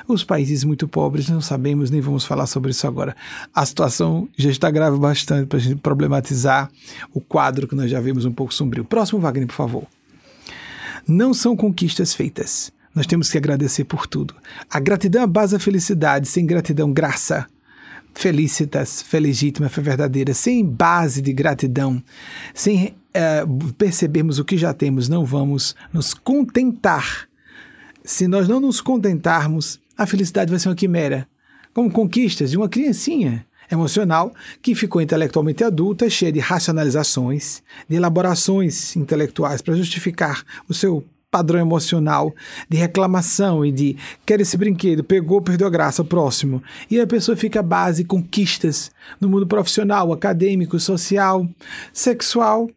Os 0.08 0.24
países 0.24 0.64
muito 0.64 0.88
pobres 0.88 1.28
não 1.28 1.40
sabemos, 1.40 1.90
nem 1.90 2.00
vamos 2.00 2.24
falar 2.24 2.46
sobre 2.46 2.70
isso 2.70 2.86
agora. 2.86 3.14
A 3.54 3.64
situação 3.66 4.28
já 4.36 4.50
está 4.50 4.70
grave 4.70 4.98
bastante 4.98 5.46
para 5.46 5.58
a 5.58 5.60
gente 5.60 5.76
problematizar 5.76 6.70
o 7.12 7.20
quadro 7.20 7.68
que 7.68 7.76
nós 7.76 7.90
já 7.90 8.00
vimos 8.00 8.24
um 8.24 8.32
pouco 8.32 8.52
sombrio. 8.52 8.84
Próximo, 8.84 9.20
Wagner, 9.20 9.46
por 9.46 9.54
favor. 9.54 9.86
Não 11.06 11.32
são 11.34 11.54
conquistas 11.54 12.14
feitas. 12.14 12.72
Nós 12.94 13.06
temos 13.06 13.30
que 13.30 13.38
agradecer 13.38 13.84
por 13.84 14.06
tudo. 14.06 14.34
A 14.70 14.80
gratidão 14.80 15.20
é 15.20 15.24
a 15.24 15.28
base 15.28 15.52
da 15.52 15.60
felicidade. 15.60 16.26
Sem 16.26 16.44
gratidão, 16.44 16.92
graça 16.92 17.46
felicitas, 18.18 19.00
felegítima, 19.00 19.68
fé 19.68 19.80
verdadeira, 19.80 20.34
sem 20.34 20.66
base 20.66 21.22
de 21.22 21.32
gratidão, 21.32 22.02
sem 22.52 22.96
uh, 23.14 23.72
percebermos 23.74 24.40
o 24.40 24.44
que 24.44 24.58
já 24.58 24.74
temos, 24.74 25.08
não 25.08 25.24
vamos 25.24 25.76
nos 25.92 26.14
contentar. 26.14 27.28
Se 28.02 28.26
nós 28.26 28.48
não 28.48 28.58
nos 28.58 28.80
contentarmos, 28.80 29.78
a 29.96 30.04
felicidade 30.04 30.50
vai 30.50 30.58
ser 30.58 30.68
uma 30.68 30.74
quimera, 30.74 31.28
como 31.72 31.92
conquistas 31.92 32.50
de 32.50 32.56
uma 32.56 32.68
criancinha 32.68 33.46
emocional 33.70 34.34
que 34.60 34.74
ficou 34.74 35.00
intelectualmente 35.00 35.62
adulta, 35.62 36.10
cheia 36.10 36.32
de 36.32 36.40
racionalizações, 36.40 37.62
de 37.88 37.94
elaborações 37.94 38.96
intelectuais 38.96 39.62
para 39.62 39.76
justificar 39.76 40.42
o 40.68 40.74
seu 40.74 41.06
padrão 41.30 41.60
emocional 41.60 42.34
de 42.68 42.76
reclamação 42.76 43.64
e 43.64 43.70
de 43.70 43.96
quer 44.24 44.40
esse 44.40 44.56
brinquedo, 44.56 45.04
pegou, 45.04 45.42
perdeu 45.42 45.66
a 45.66 45.70
graça, 45.70 46.02
próximo. 46.02 46.62
E 46.90 46.98
a 47.00 47.06
pessoa 47.06 47.36
fica 47.36 47.62
base 47.62 48.04
conquistas 48.04 48.90
no 49.20 49.28
mundo 49.28 49.46
profissional, 49.46 50.12
acadêmico, 50.12 50.78
social, 50.80 51.46
sexual. 51.92 52.70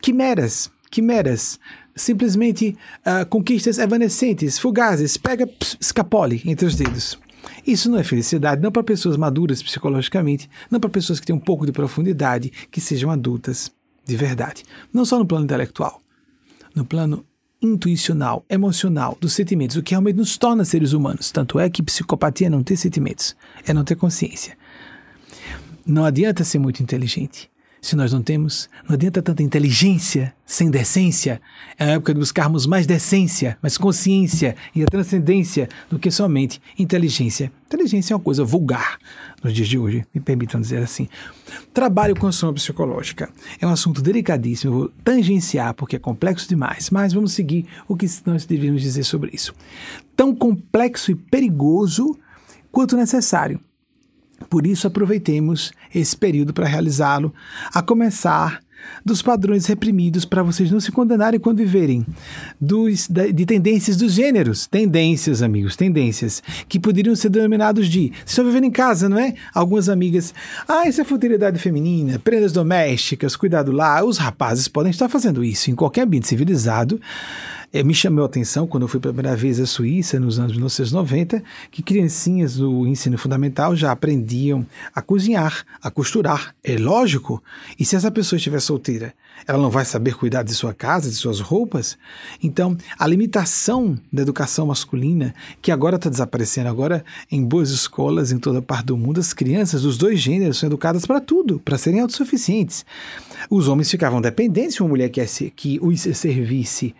Quimeras, 0.00 0.70
quimeras. 0.90 1.58
Simplesmente 1.96 2.76
uh, 3.06 3.24
conquistas 3.26 3.78
evanescentes, 3.78 4.58
fugazes, 4.58 5.16
pega, 5.16 5.48
escapole 5.80 6.42
entre 6.44 6.66
os 6.66 6.74
dedos. 6.74 7.16
Isso 7.64 7.90
não 7.90 7.98
é 7.98 8.04
felicidade, 8.04 8.60
não 8.60 8.72
para 8.72 8.82
pessoas 8.82 9.16
maduras 9.16 9.62
psicologicamente, 9.62 10.50
não 10.70 10.80
para 10.80 10.90
pessoas 10.90 11.20
que 11.20 11.26
têm 11.26 11.36
um 11.36 11.40
pouco 11.40 11.64
de 11.64 11.72
profundidade, 11.72 12.52
que 12.70 12.80
sejam 12.80 13.10
adultas 13.10 13.70
de 14.04 14.16
verdade. 14.16 14.64
Não 14.92 15.04
só 15.04 15.18
no 15.18 15.26
plano 15.26 15.44
intelectual, 15.44 16.00
no 16.74 16.84
plano 16.84 17.24
intuicional, 17.62 18.44
emocional, 18.48 19.16
dos 19.20 19.32
sentimentos, 19.32 19.76
o 19.76 19.82
que 19.82 19.92
realmente 19.92 20.16
nos 20.16 20.36
torna 20.36 20.64
seres 20.64 20.92
humanos. 20.92 21.30
Tanto 21.30 21.58
é 21.58 21.70
que 21.70 21.82
psicopatia 21.82 22.48
é 22.48 22.50
não 22.50 22.62
ter 22.62 22.76
sentimentos, 22.76 23.34
é 23.66 23.72
não 23.72 23.84
ter 23.84 23.96
consciência. 23.96 24.56
Não 25.86 26.04
adianta 26.04 26.44
ser 26.44 26.58
muito 26.58 26.82
inteligente. 26.82 27.50
Se 27.84 27.94
nós 27.94 28.14
não 28.14 28.22
temos, 28.22 28.70
não 28.88 28.94
adianta 28.94 29.20
tanta 29.20 29.42
inteligência 29.42 30.34
sem 30.46 30.70
decência. 30.70 31.38
É 31.78 31.84
a 31.84 31.88
época 31.88 32.14
de 32.14 32.18
buscarmos 32.18 32.64
mais 32.64 32.86
decência, 32.86 33.58
mais 33.60 33.76
consciência 33.76 34.56
e 34.74 34.82
a 34.82 34.86
transcendência 34.86 35.68
do 35.90 35.98
que 35.98 36.10
somente 36.10 36.62
inteligência. 36.78 37.52
Inteligência 37.66 38.14
é 38.14 38.16
uma 38.16 38.22
coisa 38.22 38.42
vulgar 38.42 38.98
nos 39.42 39.52
dias 39.52 39.68
de 39.68 39.78
hoje, 39.78 40.02
me 40.14 40.20
permitam 40.22 40.62
dizer 40.62 40.78
assim. 40.78 41.10
Trabalho 41.74 42.16
com 42.16 42.32
sombra 42.32 42.54
psicológica 42.54 43.28
é 43.60 43.66
um 43.66 43.70
assunto 43.70 44.00
delicadíssimo, 44.00 44.72
eu 44.72 44.78
vou 44.78 44.92
tangenciar 45.04 45.74
porque 45.74 45.96
é 45.96 45.98
complexo 45.98 46.48
demais, 46.48 46.88
mas 46.88 47.12
vamos 47.12 47.34
seguir 47.34 47.66
o 47.86 47.94
que 47.94 48.06
nós 48.24 48.46
deveríamos 48.46 48.80
dizer 48.80 49.04
sobre 49.04 49.30
isso. 49.34 49.54
Tão 50.16 50.34
complexo 50.34 51.10
e 51.10 51.14
perigoso 51.14 52.18
quanto 52.72 52.96
necessário. 52.96 53.60
Por 54.48 54.66
isso, 54.66 54.86
aproveitemos 54.86 55.72
esse 55.94 56.16
período 56.16 56.52
para 56.52 56.66
realizá-lo, 56.66 57.32
a 57.72 57.82
começar 57.82 58.64
dos 59.04 59.22
padrões 59.22 59.66
reprimidos 59.66 60.24
para 60.24 60.42
vocês 60.42 60.70
não 60.70 60.80
se 60.80 60.92
condenarem 60.92 61.40
quando 61.40 61.58
viverem, 61.58 62.06
dos, 62.60 63.08
de 63.08 63.46
tendências 63.46 63.96
dos 63.96 64.12
gêneros. 64.12 64.66
Tendências, 64.66 65.42
amigos, 65.42 65.76
tendências, 65.76 66.42
que 66.68 66.78
poderiam 66.78 67.14
ser 67.14 67.28
denominados 67.28 67.88
de. 67.88 68.10
Vocês 68.10 68.30
estão 68.30 68.44
vivendo 68.44 68.64
em 68.64 68.70
casa, 68.70 69.08
não 69.08 69.18
é? 69.18 69.34
Algumas 69.54 69.88
amigas. 69.88 70.34
Ah, 70.68 70.88
isso 70.88 71.00
é 71.00 71.04
futilidade 71.04 71.58
feminina, 71.58 72.18
prendas 72.18 72.52
domésticas, 72.52 73.36
cuidado 73.36 73.72
lá. 73.72 74.04
Os 74.04 74.18
rapazes 74.18 74.68
podem 74.68 74.90
estar 74.90 75.08
fazendo 75.08 75.44
isso 75.44 75.70
em 75.70 75.74
qualquer 75.74 76.02
ambiente 76.02 76.28
civilizado 76.28 77.00
me 77.82 77.92
chamou 77.92 78.22
a 78.22 78.26
atenção 78.26 78.68
quando 78.68 78.84
eu 78.84 78.88
fui 78.88 79.00
pela 79.00 79.12
primeira 79.12 79.36
vez 79.36 79.58
à 79.58 79.66
Suíça, 79.66 80.20
nos 80.20 80.38
anos 80.38 80.52
1990, 80.52 81.42
que 81.72 81.82
criancinhas 81.82 82.56
do 82.56 82.86
ensino 82.86 83.18
fundamental 83.18 83.74
já 83.74 83.90
aprendiam 83.90 84.64
a 84.94 85.02
cozinhar, 85.02 85.64
a 85.82 85.90
costurar. 85.90 86.54
É 86.62 86.76
lógico. 86.78 87.42
E 87.76 87.84
se 87.84 87.96
essa 87.96 88.12
pessoa 88.12 88.36
estiver 88.36 88.60
solteira, 88.60 89.12
ela 89.46 89.58
não 89.58 89.70
vai 89.70 89.84
saber 89.84 90.14
cuidar 90.14 90.42
de 90.44 90.54
sua 90.54 90.72
casa, 90.72 91.10
de 91.10 91.16
suas 91.16 91.40
roupas? 91.40 91.98
Então, 92.42 92.76
a 92.98 93.06
limitação 93.06 93.98
da 94.12 94.22
educação 94.22 94.66
masculina, 94.66 95.34
que 95.60 95.72
agora 95.72 95.96
está 95.96 96.08
desaparecendo, 96.08 96.68
agora 96.68 97.04
em 97.30 97.44
boas 97.44 97.70
escolas 97.70 98.30
em 98.30 98.38
toda 98.38 98.62
parte 98.62 98.86
do 98.86 98.96
mundo, 98.96 99.18
as 99.18 99.32
crianças 99.32 99.82
dos 99.82 99.98
dois 99.98 100.20
gêneros 100.20 100.58
são 100.58 100.68
educadas 100.68 101.04
para 101.04 101.20
tudo, 101.20 101.58
para 101.58 101.76
serem 101.76 102.00
autossuficientes. 102.00 102.86
Os 103.50 103.68
homens 103.68 103.90
ficavam 103.90 104.20
dependentes 104.20 104.76
de 104.76 104.82
uma 104.82 104.90
mulher 104.90 105.08
que, 105.08 105.20
é, 105.20 105.26
que 105.26 105.78
os 105.82 106.00
servisse. 106.02 106.94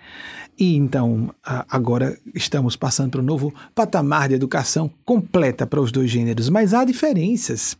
E 0.58 0.76
então, 0.76 1.34
agora 1.42 2.16
estamos 2.34 2.76
passando 2.76 3.10
para 3.10 3.20
um 3.20 3.24
novo 3.24 3.52
patamar 3.74 4.28
de 4.28 4.34
educação 4.34 4.90
completa 5.04 5.66
para 5.66 5.80
os 5.80 5.90
dois 5.90 6.10
gêneros, 6.10 6.48
mas 6.48 6.72
há 6.72 6.84
diferenças. 6.84 7.76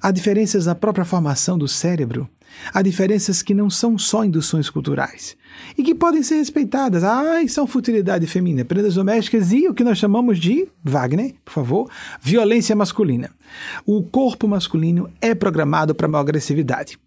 Há 0.00 0.10
diferenças 0.10 0.66
na 0.66 0.74
própria 0.74 1.04
formação 1.04 1.56
do 1.56 1.66
cérebro. 1.66 2.28
Há 2.72 2.82
diferenças 2.82 3.42
que 3.42 3.54
não 3.54 3.70
são 3.70 3.98
só 3.98 4.24
induções 4.24 4.68
culturais 4.68 5.36
e 5.76 5.82
que 5.82 5.94
podem 5.94 6.22
ser 6.22 6.36
respeitadas. 6.36 7.02
Ah, 7.02 7.40
são 7.48 7.66
futilidade 7.66 8.26
feminina, 8.26 8.64
prendas 8.64 8.94
domésticas 8.94 9.52
e 9.52 9.68
o 9.68 9.74
que 9.74 9.84
nós 9.84 9.96
chamamos 9.96 10.38
de, 10.38 10.68
Wagner, 10.84 11.34
por 11.44 11.52
favor, 11.52 11.90
violência 12.20 12.76
masculina. 12.76 13.30
O 13.86 14.02
corpo 14.02 14.46
masculino 14.46 15.10
é 15.20 15.34
programado 15.34 15.94
para 15.94 16.08
maior 16.08 16.22
agressividade. 16.22 16.98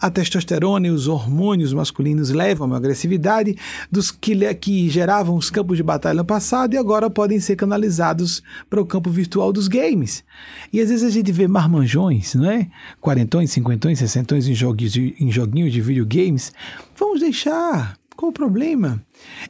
A 0.00 0.10
testosterona 0.10 0.86
e 0.86 0.90
os 0.90 1.08
hormônios 1.08 1.72
masculinos 1.72 2.30
levam 2.30 2.72
a 2.72 2.76
agressividade 2.76 3.56
dos 3.90 4.10
que, 4.10 4.54
que 4.54 4.88
geravam 4.88 5.36
os 5.36 5.50
campos 5.50 5.76
de 5.76 5.82
batalha 5.82 6.16
no 6.16 6.24
passado 6.24 6.74
e 6.74 6.78
agora 6.78 7.10
podem 7.10 7.40
ser 7.40 7.56
canalizados 7.56 8.42
para 8.68 8.80
o 8.80 8.86
campo 8.86 9.10
virtual 9.10 9.52
dos 9.52 9.68
games. 9.68 10.24
E 10.72 10.80
às 10.80 10.88
vezes 10.88 11.04
a 11.04 11.10
gente 11.10 11.32
vê 11.32 11.46
marmanjões, 11.46 12.34
não 12.34 12.50
é? 12.50 12.68
Quarentões, 13.00 13.50
cinquentões, 13.50 13.98
sessentões 13.98 14.46
em 14.48 14.54
joguinhos 14.54 14.92
de, 14.92 15.14
em 15.18 15.30
joguinhos 15.30 15.72
de 15.72 15.80
videogames. 15.80 16.52
Vamos 16.96 17.20
deixar. 17.20 17.96
Qual 18.16 18.30
o 18.30 18.32
problema? 18.32 19.02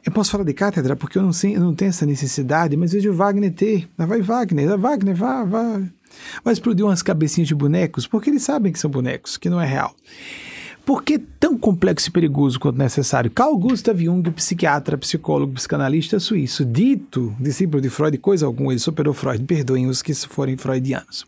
Eu 0.03 0.11
posso 0.11 0.31
falar 0.31 0.43
de 0.43 0.53
cátedra 0.53 0.95
porque 0.95 1.17
eu 1.17 1.23
não, 1.23 1.31
sei, 1.31 1.55
eu 1.55 1.59
não 1.59 1.75
tenho 1.75 1.89
essa 1.89 2.05
necessidade, 2.05 2.75
mas 2.75 2.93
vejo 2.93 3.13
Wagner 3.13 3.53
ter. 3.53 3.87
Lá 3.97 4.05
vai 4.05 4.21
Wagner, 4.21 4.77
Wagner, 4.77 5.15
vá, 5.15 5.43
vá. 5.43 5.81
Vai 6.43 6.53
explodir 6.53 6.85
umas 6.85 7.01
cabecinhas 7.01 7.47
de 7.47 7.55
bonecos 7.55 8.07
porque 8.07 8.29
eles 8.29 8.43
sabem 8.43 8.71
que 8.71 8.79
são 8.79 8.89
bonecos, 8.89 9.37
que 9.37 9.49
não 9.49 9.59
é 9.59 9.65
real. 9.65 9.95
Por 10.85 11.03
que 11.03 11.17
tão 11.17 11.57
complexo 11.57 12.09
e 12.09 12.11
perigoso 12.11 12.59
quanto 12.59 12.77
necessário? 12.77 13.31
Carl 13.31 13.57
Gustav 13.57 13.99
Jung, 13.99 14.29
psiquiatra, 14.29 14.95
psicólogo, 14.95 15.53
psicanalista 15.53 16.19
suíço, 16.19 16.63
dito 16.63 17.35
discípulo 17.39 17.81
de 17.81 17.89
Freud, 17.89 18.15
coisa 18.19 18.45
alguma, 18.45 18.71
ele 18.71 18.79
superou 18.79 19.11
Freud, 19.11 19.43
perdoem 19.45 19.87
os 19.87 20.03
que 20.03 20.13
forem 20.13 20.55
freudianos. 20.55 21.25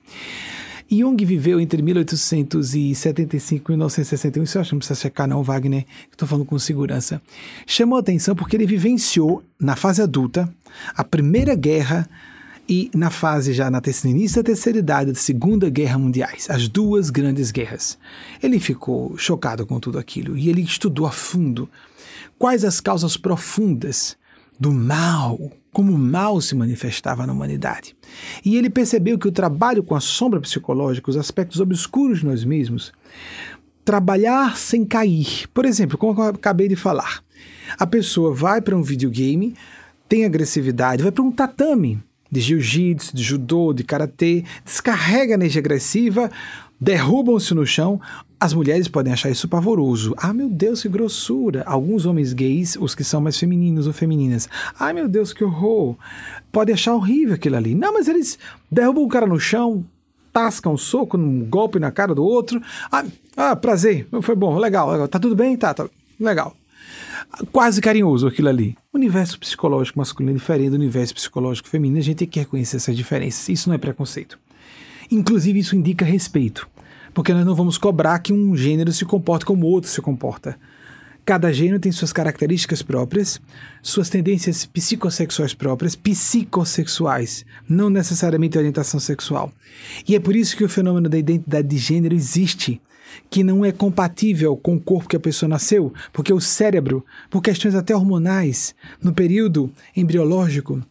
Jung 0.89 1.17
viveu 1.25 1.59
entre 1.59 1.81
1875 1.81 3.71
e 3.71 3.73
1961. 3.73 4.43
Isso 4.43 4.57
eu 4.57 4.61
acho 4.61 4.69
que 4.69 4.75
não 4.75 4.79
precisa 4.79 4.99
checar, 4.99 5.27
não, 5.27 5.43
Wagner. 5.43 5.85
Estou 6.09 6.27
falando 6.27 6.45
com 6.45 6.57
segurança. 6.57 7.21
Chamou 7.65 7.99
atenção 7.99 8.35
porque 8.35 8.55
ele 8.55 8.65
vivenciou, 8.65 9.43
na 9.59 9.75
fase 9.75 10.01
adulta, 10.01 10.47
a 10.95 11.03
Primeira 11.03 11.55
Guerra 11.55 12.07
e 12.67 12.91
na 12.93 13.09
fase 13.09 13.53
já 13.53 13.71
na 13.71 13.81
início 14.05 14.37
da 14.37 14.47
terceira 14.47 14.79
idade 14.79 15.11
da 15.11 15.17
Segunda 15.17 15.69
Guerra 15.69 15.97
Mundiais, 15.97 16.47
as 16.49 16.67
duas 16.67 17.09
grandes 17.09 17.51
guerras. 17.51 17.97
Ele 18.43 18.59
ficou 18.59 19.17
chocado 19.17 19.65
com 19.65 19.79
tudo 19.79 19.97
aquilo 19.97 20.37
e 20.37 20.49
ele 20.49 20.61
estudou 20.61 21.05
a 21.05 21.11
fundo 21.11 21.69
quais 22.37 22.65
as 22.65 22.81
causas 22.81 23.15
profundas 23.15 24.17
do 24.59 24.71
mal, 24.71 25.51
como 25.71 25.93
o 25.93 25.97
mal 25.97 26.41
se 26.41 26.55
manifestava 26.55 27.25
na 27.25 27.33
humanidade. 27.33 27.95
E 28.43 28.57
ele 28.57 28.69
percebeu 28.69 29.17
que 29.17 29.27
o 29.27 29.31
trabalho 29.31 29.83
com 29.83 29.95
a 29.95 29.99
sombra 29.99 30.41
psicológica, 30.41 31.09
os 31.09 31.17
aspectos 31.17 31.59
obscuros 31.59 32.19
de 32.19 32.25
nós 32.25 32.43
mesmos, 32.43 32.91
trabalhar 33.85 34.57
sem 34.57 34.83
cair. 34.83 35.47
Por 35.53 35.65
exemplo, 35.65 35.97
como 35.97 36.21
eu 36.21 36.29
acabei 36.29 36.67
de 36.67 36.75
falar, 36.75 37.23
a 37.77 37.85
pessoa 37.85 38.33
vai 38.33 38.61
para 38.61 38.75
um 38.75 38.81
videogame, 38.81 39.55
tem 40.09 40.25
agressividade, 40.25 41.03
vai 41.03 41.11
para 41.11 41.23
um 41.23 41.31
tatame, 41.31 42.01
de 42.31 42.39
jiu-jitsu, 42.39 43.15
de 43.15 43.23
judô, 43.23 43.73
de 43.73 43.83
karatê, 43.83 44.43
descarrega 44.63 45.33
energia 45.33 45.59
agressiva, 45.59 46.31
derrubam-se 46.79 47.53
no 47.53 47.65
chão. 47.65 47.99
As 48.39 48.53
mulheres 48.53 48.87
podem 48.87 49.11
achar 49.11 49.29
isso 49.29 49.47
pavoroso. 49.47 50.13
Ah, 50.17 50.33
meu 50.33 50.47
Deus, 50.47 50.81
que 50.81 50.89
grossura. 50.89 51.63
Alguns 51.65 52.05
homens 52.05 52.33
gays, 52.33 52.77
os 52.79 52.93
que 52.93 53.03
são 53.03 53.19
mais 53.19 53.37
femininos 53.37 53.87
ou 53.87 53.93
femininas, 53.93 54.47
ah, 54.77 54.93
meu 54.93 55.07
Deus, 55.07 55.33
que 55.33 55.43
horror. 55.43 55.95
Pode 56.51 56.71
achar 56.71 56.93
horrível 56.93 57.33
aquilo 57.33 57.55
ali. 57.55 57.73
Não, 57.73 57.93
mas 57.93 58.07
eles 58.07 58.37
derrubam 58.71 59.03
o 59.03 59.07
cara 59.07 59.25
no 59.25 59.39
chão, 59.39 59.83
tascam 60.31 60.73
um 60.73 60.77
soco, 60.77 61.17
um 61.17 61.45
golpe 61.45 61.79
na 61.79 61.89
cara 61.89 62.13
do 62.13 62.23
outro. 62.23 62.61
Ah, 62.91 63.05
ah 63.35 63.55
prazer, 63.55 64.07
foi 64.21 64.35
bom, 64.35 64.55
legal, 64.57 64.91
legal. 64.91 65.07
Tá 65.07 65.19
tudo 65.19 65.35
bem? 65.35 65.57
Tá, 65.57 65.73
tá, 65.73 65.89
legal 66.19 66.55
quase 67.51 67.81
carinhoso 67.81 68.27
aquilo 68.27 68.49
ali. 68.49 68.75
O 68.97 68.99
universo 68.99 69.39
psicológico 69.39 69.99
masculino 69.99 70.31
é 70.31 70.39
diferente 70.39 70.71
do 70.71 70.75
universo 70.75 71.13
psicológico 71.13 71.69
feminino, 71.69 71.99
a 71.99 72.01
gente 72.01 72.17
tem 72.17 72.27
que 72.27 72.39
reconhecer 72.39 72.77
essas 72.77 72.97
diferenças. 72.97 73.47
Isso 73.47 73.69
não 73.69 73.75
é 73.75 73.77
preconceito. 73.77 74.39
Inclusive, 75.11 75.59
isso 75.59 75.75
indica 75.75 76.03
respeito, 76.03 76.67
porque 77.13 77.31
nós 77.31 77.45
não 77.45 77.53
vamos 77.53 77.77
cobrar 77.77 78.17
que 78.17 78.33
um 78.33 78.57
gênero 78.57 78.91
se 78.91 79.05
comporte 79.05 79.45
como 79.45 79.67
o 79.67 79.69
outro 79.69 79.87
se 79.87 80.01
comporta. 80.01 80.57
Cada 81.23 81.53
gênero 81.53 81.79
tem 81.79 81.91
suas 81.91 82.11
características 82.11 82.81
próprias, 82.81 83.39
suas 83.83 84.09
tendências 84.09 84.65
psicossexuais 84.65 85.53
próprias, 85.53 85.95
psicossexuais, 85.95 87.45
não 87.69 87.91
necessariamente 87.91 88.57
orientação 88.57 88.99
sexual. 88.99 89.51
E 90.07 90.15
é 90.15 90.19
por 90.19 90.35
isso 90.35 90.57
que 90.57 90.63
o 90.63 90.69
fenômeno 90.69 91.07
da 91.07 91.19
identidade 91.19 91.67
de 91.67 91.77
gênero 91.77 92.15
existe 92.15 92.81
que 93.29 93.43
não 93.43 93.63
é 93.63 93.71
compatível 93.71 94.55
com 94.55 94.75
o 94.75 94.79
corpo 94.79 95.09
que 95.09 95.15
a 95.15 95.19
pessoa 95.19 95.49
nasceu, 95.49 95.93
porque 96.11 96.33
o 96.33 96.39
cérebro, 96.41 97.05
por 97.29 97.41
questões 97.41 97.75
até 97.75 97.95
hormonais, 97.95 98.75
no 99.01 99.13
período 99.13 99.71
embriológico, 99.95 100.81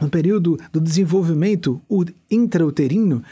no 0.00 0.08
período 0.08 0.58
do 0.72 0.80
desenvolvimento 0.80 1.80
intrauterino, 2.30 3.22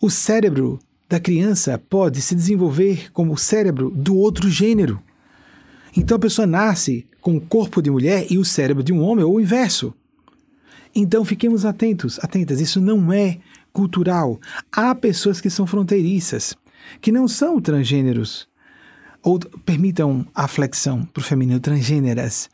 o 0.00 0.10
cérebro 0.10 0.78
da 1.08 1.20
criança 1.20 1.78
pode 1.78 2.20
se 2.20 2.34
desenvolver 2.34 3.10
como 3.12 3.32
o 3.32 3.38
cérebro 3.38 3.90
do 3.90 4.16
outro 4.16 4.50
gênero. 4.50 5.00
Então 5.96 6.16
a 6.16 6.20
pessoa 6.20 6.46
nasce 6.46 7.06
com 7.20 7.36
o 7.36 7.40
corpo 7.40 7.80
de 7.80 7.90
mulher 7.90 8.26
e 8.30 8.36
o 8.36 8.44
cérebro 8.44 8.82
de 8.82 8.92
um 8.92 9.00
homem, 9.00 9.24
ou 9.24 9.36
o 9.36 9.40
inverso. 9.40 9.94
Então 10.94 11.24
fiquemos 11.24 11.64
atentos, 11.64 12.18
atentas, 12.22 12.60
isso 12.60 12.80
não 12.80 13.12
é 13.12 13.38
cultural. 13.72 14.40
Há 14.70 14.94
pessoas 14.94 15.40
que 15.40 15.50
são 15.50 15.66
fronteiriças 15.66 16.54
que 17.00 17.12
não 17.12 17.26
são 17.28 17.60
transgêneros, 17.60 18.48
ou 19.22 19.38
permitam 19.64 20.26
a 20.34 20.46
flexão 20.46 21.04
para 21.04 21.20
o 21.20 21.24
feminino, 21.24 21.58
transgêneras, 21.58 22.50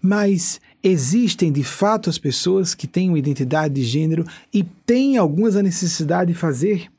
mas 0.00 0.60
existem 0.82 1.52
de 1.52 1.62
fato 1.62 2.08
as 2.08 2.18
pessoas 2.18 2.74
que 2.74 2.86
têm 2.86 3.08
uma 3.08 3.18
identidade 3.18 3.74
de 3.74 3.82
gênero 3.82 4.24
e 4.52 4.62
têm 4.62 5.16
algumas 5.18 5.54
a 5.56 5.62
necessidade 5.62 6.32
de 6.32 6.38
fazer 6.38 6.90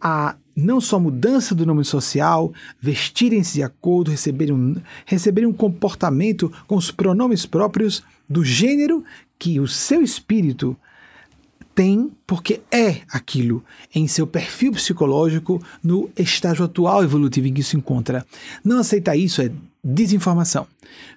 a 0.00 0.36
não 0.56 0.80
só 0.80 1.00
mudança 1.00 1.54
do 1.54 1.66
nome 1.66 1.84
social, 1.84 2.52
vestirem-se 2.80 3.54
de 3.54 3.62
acordo, 3.62 4.10
receberem 4.10 4.54
um, 4.54 4.76
receberem 5.04 5.48
um 5.48 5.52
comportamento 5.52 6.52
com 6.66 6.76
os 6.76 6.90
pronomes 6.90 7.44
próprios 7.44 8.02
do 8.28 8.44
gênero 8.44 9.04
que 9.38 9.58
o 9.58 9.66
seu 9.66 10.02
espírito 10.02 10.76
tem 11.74 12.10
porque 12.26 12.60
é 12.70 13.00
aquilo 13.08 13.64
em 13.94 14.06
seu 14.06 14.26
perfil 14.26 14.72
psicológico 14.72 15.62
no 15.82 16.10
estágio 16.16 16.64
atual 16.64 17.02
evolutivo 17.02 17.48
em 17.48 17.54
que 17.54 17.62
se 17.62 17.76
encontra. 17.76 18.24
Não 18.64 18.78
aceitar 18.78 19.16
isso 19.16 19.42
é 19.42 19.50
desinformação. 19.82 20.66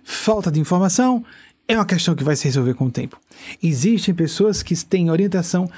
Falta 0.03 0.51
de 0.51 0.59
informação 0.59 1.23
é 1.67 1.75
uma 1.75 1.85
questão 1.85 2.15
que 2.15 2.23
vai 2.23 2.35
se 2.35 2.45
resolver 2.45 2.73
com 2.73 2.85
o 2.85 2.91
tempo. 2.91 3.19
Existem 3.61 4.13
pessoas 4.13 4.63
que 4.63 4.75
têm 4.85 5.11
orientação 5.11 5.69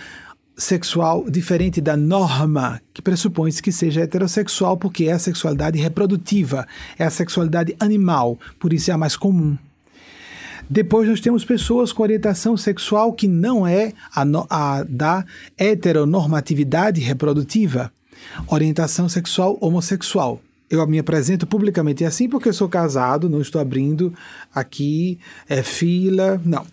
sexual 0.55 1.29
diferente 1.29 1.79
da 1.81 1.95
norma, 1.95 2.81
que 2.93 3.01
pressupõe 3.01 3.51
que 3.51 3.71
seja 3.71 4.01
heterossexual 4.01 4.77
porque 4.77 5.05
é 5.05 5.13
a 5.13 5.19
sexualidade 5.19 5.79
reprodutiva, 5.79 6.67
é 6.97 7.05
a 7.05 7.09
sexualidade 7.09 7.75
animal, 7.79 8.37
por 8.59 8.73
isso 8.73 8.91
é 8.91 8.93
a 8.93 8.97
mais 8.97 9.15
comum. 9.15 9.57
Depois 10.69 11.09
nós 11.09 11.19
temos 11.19 11.43
pessoas 11.43 11.91
com 11.91 12.03
orientação 12.03 12.55
sexual 12.55 13.11
que 13.13 13.27
não 13.27 13.65
é 13.65 13.93
a, 14.13 14.23
a 14.49 14.83
da 14.83 15.25
heteronormatividade 15.57 17.01
reprodutiva. 17.01 17.91
Orientação 18.47 19.09
sexual 19.09 19.57
homossexual. 19.59 20.39
Eu 20.69 20.85
me 20.85 20.99
apresento 20.99 21.47
publicamente 21.47 22.05
assim 22.05 22.29
porque 22.29 22.49
eu 22.49 22.53
sou 22.53 22.69
casado, 22.69 23.27
não 23.27 23.41
estou 23.41 23.59
abrindo 23.59 24.13
aqui 24.53 25.17
é, 25.47 25.63
fila, 25.63 26.39
não. 26.45 26.63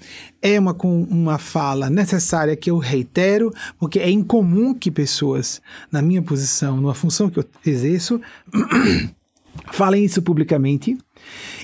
É 0.43 0.61
uma, 0.61 0.77
uma 0.83 1.39
fala 1.39 1.89
necessária 1.89 2.55
que 2.55 2.71
eu 2.71 2.77
reitero, 2.77 3.51
porque 3.79 3.99
é 3.99 4.11
incomum 4.11 4.75
que 4.75 4.91
pessoas, 4.91 5.63
na 5.91 6.03
minha 6.03 6.21
posição, 6.21 6.77
numa 6.77 6.93
função 6.93 7.31
que 7.31 7.39
eu 7.39 7.45
exerço, 7.65 8.21
falem 9.73 10.05
isso 10.05 10.21
publicamente 10.21 10.99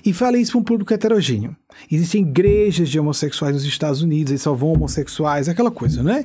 e 0.03 0.15
falem 0.15 0.41
isso 0.41 0.53
para 0.53 0.61
um 0.61 0.65
público 0.65 0.95
heterogêneo. 0.95 1.55
Existem 1.91 2.23
igrejas 2.23 2.89
de 2.89 2.99
homossexuais 2.99 3.55
nos 3.55 3.65
Estados 3.65 4.03
Unidos, 4.03 4.31
eles 4.31 4.45
vão 4.45 4.73
homossexuais, 4.73 5.49
aquela 5.49 5.71
coisa, 5.71 6.03
né? 6.03 6.25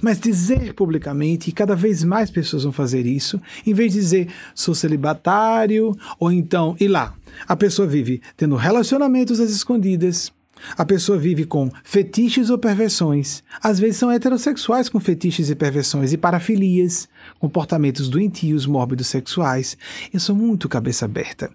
Mas 0.00 0.20
dizer 0.20 0.74
publicamente, 0.74 1.50
e 1.50 1.52
cada 1.52 1.74
vez 1.74 2.04
mais 2.04 2.30
pessoas 2.30 2.62
vão 2.62 2.72
fazer 2.72 3.04
isso, 3.06 3.40
em 3.66 3.74
vez 3.74 3.92
de 3.92 3.98
dizer 3.98 4.28
sou 4.54 4.74
celibatário, 4.74 5.96
ou 6.18 6.30
então, 6.30 6.76
e 6.78 6.86
lá, 6.86 7.14
a 7.46 7.56
pessoa 7.56 7.86
vive 7.86 8.22
tendo 8.36 8.54
relacionamentos 8.54 9.40
às 9.40 9.50
escondidas, 9.50 10.32
a 10.76 10.84
pessoa 10.84 11.18
vive 11.18 11.44
com 11.44 11.70
fetiches 11.82 12.50
ou 12.50 12.58
perversões. 12.58 13.42
Às 13.62 13.78
vezes 13.78 13.96
são 13.96 14.10
heterossexuais 14.10 14.88
com 14.88 15.00
fetiches 15.00 15.50
e 15.50 15.54
perversões 15.54 16.12
e 16.12 16.16
parafilias, 16.16 17.08
comportamentos 17.38 18.08
doentios, 18.08 18.66
mórbidos 18.66 19.08
sexuais. 19.08 19.76
Eu 20.12 20.20
sou 20.20 20.34
muito 20.34 20.68
cabeça 20.68 21.04
aberta 21.04 21.50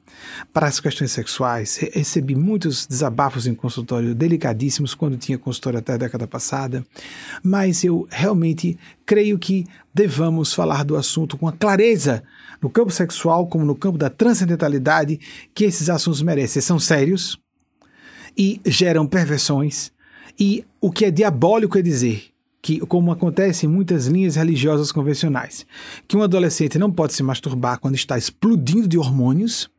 para 0.52 0.68
as 0.68 0.80
questões 0.80 1.12
sexuais. 1.12 1.78
Recebi 1.94 2.36
muitos 2.36 2.86
desabafos 2.86 3.48
em 3.48 3.54
consultório 3.54 4.16
delicadíssimos 4.16 4.94
quando 4.94 5.18
tinha 5.18 5.38
consultório 5.38 5.80
até 5.80 5.94
a 5.94 5.98
década 5.98 6.28
passada, 6.28 6.86
mas 7.44 7.84
eu 7.84 8.08
realmente 8.10 8.78
creio 9.06 9.38
que 9.38 9.66
devamos 9.94 10.54
falar 10.54 10.84
do 10.84 10.96
assunto 10.96 11.38
com 11.38 11.48
a 11.48 11.52
clareza 11.52 12.24
no 12.62 12.70
campo 12.70 12.92
sexual 12.92 13.48
como 13.48 13.66
no 13.66 13.76
campo 13.76 13.98
da 13.98 14.10
transcendentalidade 14.10 15.20
que 15.54 15.66
esses 15.66 15.89
assuntos 15.89 16.22
merecem. 16.22 16.62
São 16.62 16.80
sérios, 16.80 17.38
e 18.38 18.60
geram 18.65 19.06
perversões. 19.06 19.91
E 20.39 20.65
o 20.82 20.91
que 20.91 21.06
é 21.06 21.12
diabólico 21.12 21.78
é 21.78 21.82
dizer 21.82 22.34
que, 22.62 22.80
como 22.80 23.12
acontece 23.12 23.65
em 23.65 23.69
muitas 23.69 24.08
linhas 24.08 24.36
religiosas 24.36 24.91
convencionais, 24.91 25.65
que 26.08 26.15
um 26.15 26.24
adolescente 26.24 26.80
não 26.80 26.91
pode 26.91 27.13
se 27.13 27.22
masturbar 27.22 27.80
quando 27.80 27.96
está 27.96 28.17
explodindo 28.17 28.88
de 28.88 28.98
hormônios, 28.98 29.69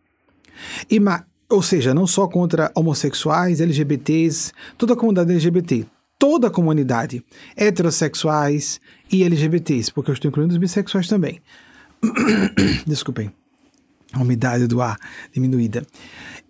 e 0.90 1.00
ou 1.48 1.62
seja, 1.62 1.94
não 1.94 2.06
só 2.06 2.26
contra 2.28 2.70
homossexuais, 2.74 3.60
LGBTs, 3.60 4.52
toda 4.76 4.92
a 4.92 4.96
comunidade 4.96 5.32
LGBT, 5.32 5.86
toda 6.18 6.48
a 6.48 6.50
comunidade, 6.50 7.24
heterossexuais 7.56 8.80
e 9.10 9.24
LGBTs, 9.24 9.92
porque 9.92 10.10
eu 10.10 10.14
estou 10.14 10.28
incluindo 10.28 10.52
os 10.52 10.58
bissexuais 10.58 11.08
também. 11.08 11.40
Desculpem, 12.86 13.32
a 14.12 14.20
umidade 14.20 14.66
do 14.66 14.80
ar 14.80 14.98
diminuída. 15.32 15.86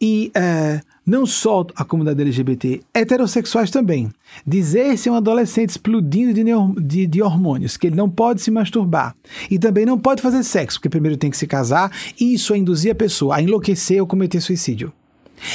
E 0.00 0.33
uh, 0.37 0.80
não 1.07 1.26
só 1.26 1.66
a 1.76 1.85
comunidade 1.85 2.20
LGBT, 2.22 2.80
heterossexuais 2.92 3.70
também. 3.70 4.11
Dizer-se 4.46 5.11
um 5.11 5.14
adolescente 5.14 5.70
explodindo 5.70 6.33
de, 6.33 6.44
de, 6.83 7.07
de, 7.07 7.22
hormônios, 7.22 7.76
que 7.76 7.88
ele 7.88 7.96
não 7.96 8.09
pode 8.09 8.40
se 8.40 8.50
masturbar 8.50 9.14
e 9.50 9.59
também 9.59 9.85
não 9.85 9.98
pode 9.98 10.22
fazer 10.22 10.42
sexo, 10.42 10.78
porque 10.78 10.88
primeiro 10.88 11.16
tem 11.16 11.30
que 11.30 11.37
se 11.37 11.46
casar, 11.46 11.90
e 12.18 12.35
isso 12.35 12.54
a 12.54 12.59
induzir 12.59 12.92
a 12.92 12.94
pessoa 12.94 13.37
a 13.37 13.42
enlouquecer 13.42 14.00
ou 14.00 14.07
cometer 14.07 14.40
suicídio. 14.40 14.92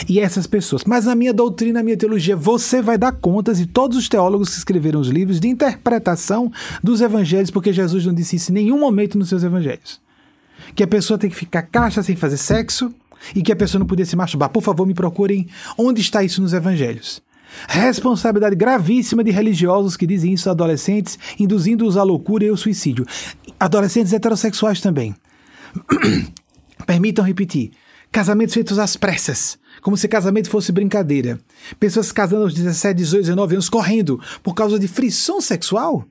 E 0.07 0.19
essas 0.19 0.45
pessoas, 0.45 0.83
mas 0.83 1.05
na 1.05 1.15
minha 1.15 1.33
doutrina, 1.33 1.79
na 1.79 1.83
minha 1.83 1.97
teologia, 1.97 2.35
você 2.35 2.81
vai 2.81 2.97
dar 2.97 3.13
contas, 3.13 3.59
e 3.59 3.65
todos 3.65 3.97
os 3.97 4.07
teólogos 4.07 4.49
que 4.49 4.57
escreveram 4.57 4.99
os 4.99 5.07
livros 5.07 5.39
de 5.39 5.47
interpretação 5.47 6.51
dos 6.83 7.01
evangelhos, 7.01 7.49
porque 7.49 7.73
Jesus 7.73 8.05
não 8.05 8.13
disse 8.13 8.35
isso 8.35 8.51
em 8.51 8.55
nenhum 8.55 8.79
momento 8.79 9.17
nos 9.17 9.29
seus 9.29 9.43
evangelhos. 9.43 9.99
Que 10.75 10.83
a 10.83 10.87
pessoa 10.87 11.17
tem 11.17 11.29
que 11.29 11.35
ficar 11.35 11.63
caixa 11.63 12.03
sem 12.03 12.15
fazer 12.15 12.37
sexo, 12.37 12.93
e 13.35 13.41
que 13.41 13.51
a 13.51 13.55
pessoa 13.55 13.79
não 13.79 13.87
podia 13.87 14.05
se 14.05 14.15
masturbar. 14.15 14.49
Por 14.49 14.63
favor, 14.63 14.85
me 14.85 14.93
procurem 14.93 15.47
onde 15.77 16.01
está 16.01 16.23
isso 16.23 16.41
nos 16.41 16.53
evangelhos. 16.53 17.21
Responsabilidade 17.67 18.55
gravíssima 18.55 19.23
de 19.23 19.31
religiosos 19.31 19.97
que 19.97 20.05
dizem 20.05 20.33
isso 20.33 20.49
a 20.49 20.51
adolescentes, 20.51 21.17
induzindo-os 21.39 21.97
à 21.97 22.03
loucura 22.03 22.45
e 22.45 22.49
ao 22.49 22.57
suicídio. 22.57 23.05
Adolescentes 23.59 24.13
heterossexuais 24.13 24.81
também. 24.81 25.15
Permitam 26.85 27.25
repetir: 27.25 27.71
casamentos 28.11 28.53
feitos 28.53 28.77
às 28.77 28.95
pressas, 28.95 29.57
como 29.81 29.97
se 29.97 30.07
casamento 30.07 30.49
fosse 30.49 30.71
brincadeira. 30.71 31.39
Pessoas 31.79 32.11
casando 32.11 32.43
aos 32.43 32.53
17, 32.53 32.97
18, 32.97 33.21
19 33.23 33.55
anos 33.55 33.69
correndo 33.69 34.19
por 34.43 34.53
causa 34.53 34.77
de 34.79 34.87
frição 34.87 35.41
sexual 35.41 36.05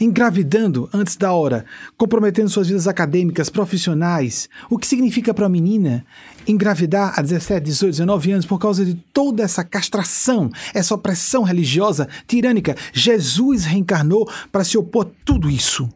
engravidando 0.00 0.88
antes 0.92 1.16
da 1.16 1.32
hora, 1.32 1.64
comprometendo 1.96 2.48
suas 2.48 2.68
vidas 2.68 2.86
acadêmicas, 2.86 3.48
profissionais. 3.48 4.48
O 4.70 4.78
que 4.78 4.86
significa 4.86 5.32
para 5.32 5.46
a 5.46 5.48
menina 5.48 6.04
engravidar 6.46 7.14
a 7.18 7.22
17, 7.22 7.64
18, 7.64 7.92
19 7.92 8.32
anos 8.32 8.46
por 8.46 8.58
causa 8.58 8.84
de 8.84 8.94
toda 9.12 9.42
essa 9.42 9.64
castração, 9.64 10.50
essa 10.74 10.94
opressão 10.94 11.42
religiosa 11.42 12.08
tirânica? 12.26 12.76
Jesus 12.92 13.64
reencarnou 13.64 14.28
para 14.50 14.64
se 14.64 14.78
opor 14.78 15.06
a 15.06 15.10
tudo 15.24 15.50
isso. 15.50 15.88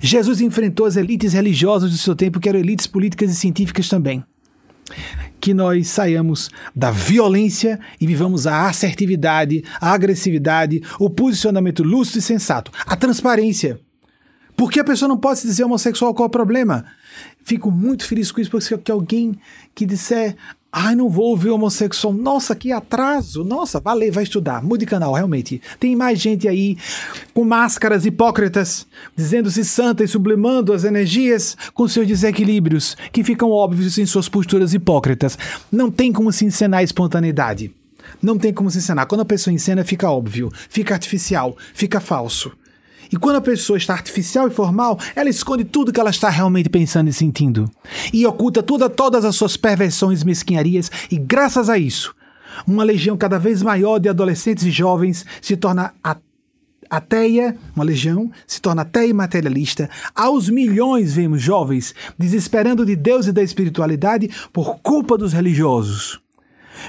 Jesus 0.00 0.40
enfrentou 0.40 0.86
as 0.86 0.96
elites 0.96 1.32
religiosas 1.32 1.90
do 1.90 1.98
seu 1.98 2.14
tempo, 2.14 2.38
que 2.38 2.48
eram 2.48 2.60
elites 2.60 2.86
políticas 2.86 3.30
e 3.30 3.34
científicas 3.34 3.88
também 3.88 4.24
que 5.40 5.54
nós 5.54 5.88
saiamos 5.88 6.50
da 6.74 6.90
violência 6.90 7.78
e 8.00 8.06
vivamos 8.06 8.46
a 8.46 8.68
assertividade, 8.68 9.64
a 9.80 9.92
agressividade, 9.92 10.82
o 10.98 11.08
posicionamento 11.08 11.82
lúcido 11.82 12.18
e 12.18 12.22
sensato, 12.22 12.72
a 12.86 12.96
transparência. 12.96 13.80
Porque 14.56 14.80
a 14.80 14.84
pessoa 14.84 15.08
não 15.08 15.16
pode 15.16 15.38
se 15.38 15.46
dizer 15.46 15.62
homossexual, 15.62 16.12
qual 16.12 16.26
é 16.26 16.28
o 16.28 16.30
problema? 16.30 16.84
Fico 17.44 17.70
muito 17.70 18.04
feliz 18.04 18.32
com 18.32 18.40
isso, 18.40 18.50
porque 18.50 18.90
alguém 18.90 19.38
que 19.72 19.86
disser, 19.86 20.36
Ai, 20.70 20.94
não 20.94 21.08
vou 21.08 21.30
ouvir 21.30 21.48
homossexual. 21.48 22.12
Nossa, 22.12 22.54
que 22.54 22.70
atraso. 22.72 23.42
Nossa, 23.42 23.80
valeu, 23.80 24.12
vai 24.12 24.24
estudar. 24.24 24.62
Mude 24.62 24.84
canal, 24.84 25.14
realmente. 25.14 25.62
Tem 25.80 25.96
mais 25.96 26.20
gente 26.20 26.46
aí 26.46 26.76
com 27.32 27.42
máscaras 27.42 28.04
hipócritas, 28.04 28.86
dizendo-se 29.16 29.64
santa 29.64 30.04
e 30.04 30.08
sublimando 30.08 30.74
as 30.74 30.84
energias 30.84 31.56
com 31.72 31.88
seus 31.88 32.06
desequilíbrios, 32.06 32.96
que 33.10 33.24
ficam 33.24 33.50
óbvios 33.50 33.96
em 33.96 34.04
suas 34.04 34.28
posturas 34.28 34.74
hipócritas. 34.74 35.38
Não 35.72 35.90
tem 35.90 36.12
como 36.12 36.30
se 36.30 36.44
encenar 36.44 36.80
a 36.80 36.84
espontaneidade. 36.84 37.74
Não 38.22 38.38
tem 38.38 38.52
como 38.52 38.70
se 38.70 38.78
encenar. 38.78 39.06
Quando 39.06 39.22
a 39.22 39.26
pessoa 39.26 39.54
encena, 39.54 39.84
fica 39.84 40.10
óbvio, 40.10 40.50
fica 40.68 40.94
artificial, 40.94 41.56
fica 41.72 41.98
falso. 41.98 42.52
E 43.10 43.16
quando 43.16 43.36
a 43.36 43.40
pessoa 43.40 43.76
está 43.76 43.94
artificial 43.94 44.48
e 44.48 44.50
formal, 44.50 44.98
ela 45.14 45.28
esconde 45.28 45.64
tudo 45.64 45.92
que 45.92 46.00
ela 46.00 46.10
está 46.10 46.28
realmente 46.28 46.68
pensando 46.68 47.08
e 47.08 47.12
sentindo. 47.12 47.70
E 48.12 48.26
oculta 48.26 48.62
toda, 48.62 48.88
todas 48.88 49.24
as 49.24 49.36
suas 49.36 49.56
perversões 49.56 50.22
e 50.22 50.26
mesquinharias, 50.26 50.90
e 51.10 51.16
graças 51.16 51.68
a 51.68 51.78
isso, 51.78 52.14
uma 52.66 52.84
legião 52.84 53.16
cada 53.16 53.38
vez 53.38 53.62
maior 53.62 53.98
de 53.98 54.08
adolescentes 54.08 54.64
e 54.64 54.70
jovens 54.70 55.24
se 55.40 55.56
torna 55.56 55.94
ateia, 56.90 57.56
uma 57.74 57.84
legião, 57.84 58.30
se 58.46 58.60
torna 58.60 58.82
ateia 58.82 59.08
e 59.08 59.12
materialista. 59.12 59.88
Aos 60.14 60.48
milhões 60.48 61.14
vemos 61.14 61.42
jovens 61.42 61.94
desesperando 62.18 62.84
de 62.84 62.96
Deus 62.96 63.26
e 63.26 63.32
da 63.32 63.42
espiritualidade 63.42 64.30
por 64.52 64.78
culpa 64.80 65.16
dos 65.16 65.32
religiosos. 65.32 66.20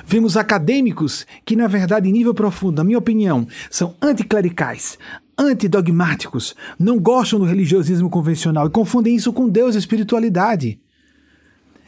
Vemos 0.05 0.37
acadêmicos 0.37 1.25
que, 1.43 1.55
na 1.55 1.67
verdade, 1.67 2.07
em 2.07 2.11
nível 2.11 2.33
profundo, 2.33 2.77
na 2.77 2.83
minha 2.83 2.97
opinião, 2.97 3.47
são 3.71 3.95
anticlericais, 4.01 4.97
antidogmáticos, 5.39 6.53
não 6.77 6.99
gostam 6.99 7.39
do 7.39 7.45
religiosismo 7.45 8.09
convencional 8.09 8.67
e 8.67 8.71
confundem 8.71 9.15
isso 9.15 9.31
com 9.31 9.47
Deus 9.47 9.73
e 9.73 9.77
espiritualidade. 9.77 10.79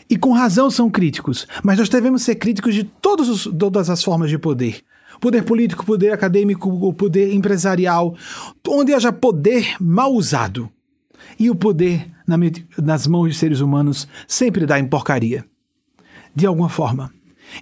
E 0.09 0.17
com 0.17 0.31
razão 0.31 0.71
são 0.71 0.89
críticos, 0.89 1.45
mas 1.63 1.77
nós 1.77 1.89
devemos 1.89 2.23
ser 2.23 2.35
críticos 2.35 2.73
de 2.73 2.89
os, 3.05 3.49
todas 3.57 3.89
as 3.89 4.03
formas 4.03 4.29
de 4.29 4.37
poder. 4.37 4.81
Poder 5.19 5.43
político, 5.43 5.85
poder 5.85 6.11
acadêmico, 6.11 6.93
poder 6.93 7.33
empresarial, 7.33 8.15
onde 8.67 8.93
haja 8.93 9.11
poder 9.11 9.75
mal 9.79 10.13
usado. 10.13 10.69
E 11.37 11.49
o 11.49 11.55
poder 11.55 12.09
na, 12.25 12.35
nas 12.81 13.05
mãos 13.05 13.29
de 13.29 13.35
seres 13.35 13.59
humanos 13.59 14.07
sempre 14.27 14.65
dá 14.65 14.79
em 14.79 14.87
porcaria. 14.87 15.45
De 16.33 16.45
alguma 16.45 16.69
forma. 16.69 17.11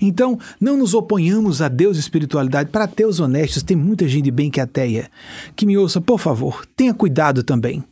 Então, 0.02 0.38
não 0.60 0.78
nos 0.78 0.94
oponhamos 0.94 1.62
a 1.62 1.68
Deus 1.68 1.98
e 1.98 2.00
espiritualidade. 2.00 2.70
Para 2.70 2.86
ateus 2.86 3.20
honestos, 3.20 3.64
tem 3.64 3.76
muita 3.78 4.08
gente 4.08 4.32
bem 4.32 4.50
que 4.50 4.60
é 4.60 4.64
ateia. 4.64 5.10
Que 5.56 5.66
me 5.66 5.78
ouça, 5.78 6.00
por 6.00 6.20
favor, 6.20 6.66
tenha 6.76 6.94
cuidado 6.94 7.44
também. 7.44 7.84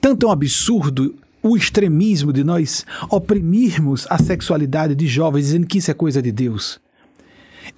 Tanto 0.00 0.26
é 0.26 0.28
um 0.28 0.32
absurdo 0.32 1.14
o 1.42 1.56
extremismo 1.56 2.32
de 2.32 2.44
nós 2.44 2.84
oprimirmos 3.08 4.06
a 4.10 4.18
sexualidade 4.18 4.94
de 4.94 5.06
jovens, 5.06 5.46
dizendo 5.46 5.66
que 5.66 5.78
isso 5.78 5.90
é 5.90 5.94
coisa 5.94 6.20
de 6.20 6.30
Deus. 6.30 6.80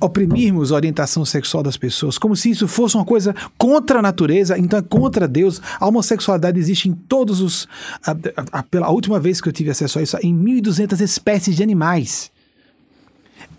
Oprimirmos 0.01 0.72
a 0.72 0.77
orientação 0.77 1.25
sexual 1.25 1.62
das 1.62 1.77
pessoas, 1.77 2.18
como 2.18 2.35
se 2.35 2.51
isso 2.51 2.66
fosse 2.66 2.96
uma 2.96 3.05
coisa 3.05 3.35
contra 3.57 3.98
a 3.98 4.03
natureza, 4.03 4.59
então 4.59 4.79
é 4.79 4.83
contra 4.83 5.29
Deus. 5.29 5.61
A 5.79 5.87
homossexualidade 5.87 6.59
existe 6.59 6.88
em 6.88 6.92
todos 6.92 7.40
os. 7.40 7.68
A, 8.05 8.11
a, 8.11 8.59
a, 8.59 8.62
pela 8.62 8.90
última 8.90 9.20
vez 9.20 9.40
que 9.40 9.48
eu 9.48 9.53
tive 9.53 9.70
acesso 9.70 9.98
a 9.98 10.03
isso, 10.03 10.16
em 10.22 10.35
1.200 10.35 11.01
espécies 11.01 11.55
de 11.55 11.62
animais. 11.62 12.32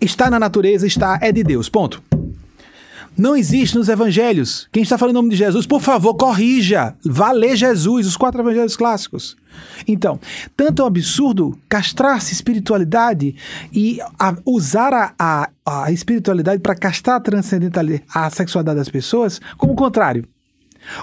Está 0.00 0.30
na 0.30 0.38
natureza, 0.38 0.86
está, 0.86 1.18
é 1.20 1.32
de 1.32 1.42
Deus. 1.42 1.68
Ponto. 1.68 2.02
Não 3.16 3.36
existe 3.36 3.76
nos 3.76 3.88
evangelhos. 3.88 4.68
Quem 4.72 4.82
está 4.82 4.98
falando 4.98 5.14
em 5.14 5.18
nome 5.18 5.30
de 5.30 5.36
Jesus, 5.36 5.66
por 5.66 5.80
favor, 5.80 6.14
corrija. 6.14 6.96
Vá 7.04 7.30
ler 7.30 7.54
Jesus, 7.54 8.08
os 8.08 8.16
quatro 8.16 8.42
evangelhos 8.42 8.76
clássicos. 8.76 9.36
Então, 9.86 10.18
tanto 10.56 10.82
é 10.82 10.84
um 10.84 10.88
absurdo 10.88 11.56
castrar-se 11.68 12.32
espiritualidade 12.32 13.36
e 13.72 14.00
a, 14.18 14.34
usar 14.44 14.92
a, 14.92 15.14
a, 15.16 15.84
a 15.84 15.92
espiritualidade 15.92 16.60
para 16.60 16.74
castrar 16.74 17.16
a 17.16 17.20
transcendentalidade, 17.20 18.02
a 18.12 18.28
sexualidade 18.30 18.78
das 18.78 18.88
pessoas, 18.88 19.40
como 19.56 19.74
o 19.74 19.76
contrário. 19.76 20.26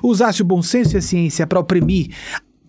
Usar-se 0.04 0.42
o 0.42 0.46
bom 0.46 0.62
senso 0.62 0.96
e 0.96 0.98
a 0.98 1.02
ciência 1.02 1.48
para 1.48 1.62
oprimir 1.62 2.10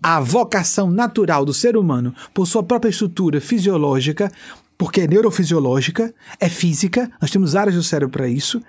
a 0.01 0.19
vocação 0.19 0.89
natural 0.89 1.45
do 1.45 1.53
ser 1.53 1.77
humano 1.77 2.13
por 2.33 2.45
sua 2.45 2.61
própria 2.61 2.89
estrutura 2.89 3.39
fisiológica, 3.39 4.31
porque 4.77 5.01
é 5.01 5.07
neurofisiológica, 5.07 6.13
é 6.39 6.49
física, 6.49 7.11
nós 7.21 7.31
temos 7.31 7.55
áreas 7.55 7.75
do 7.75 7.83
cérebro 7.83 8.11
para 8.11 8.27
isso, 8.27 8.61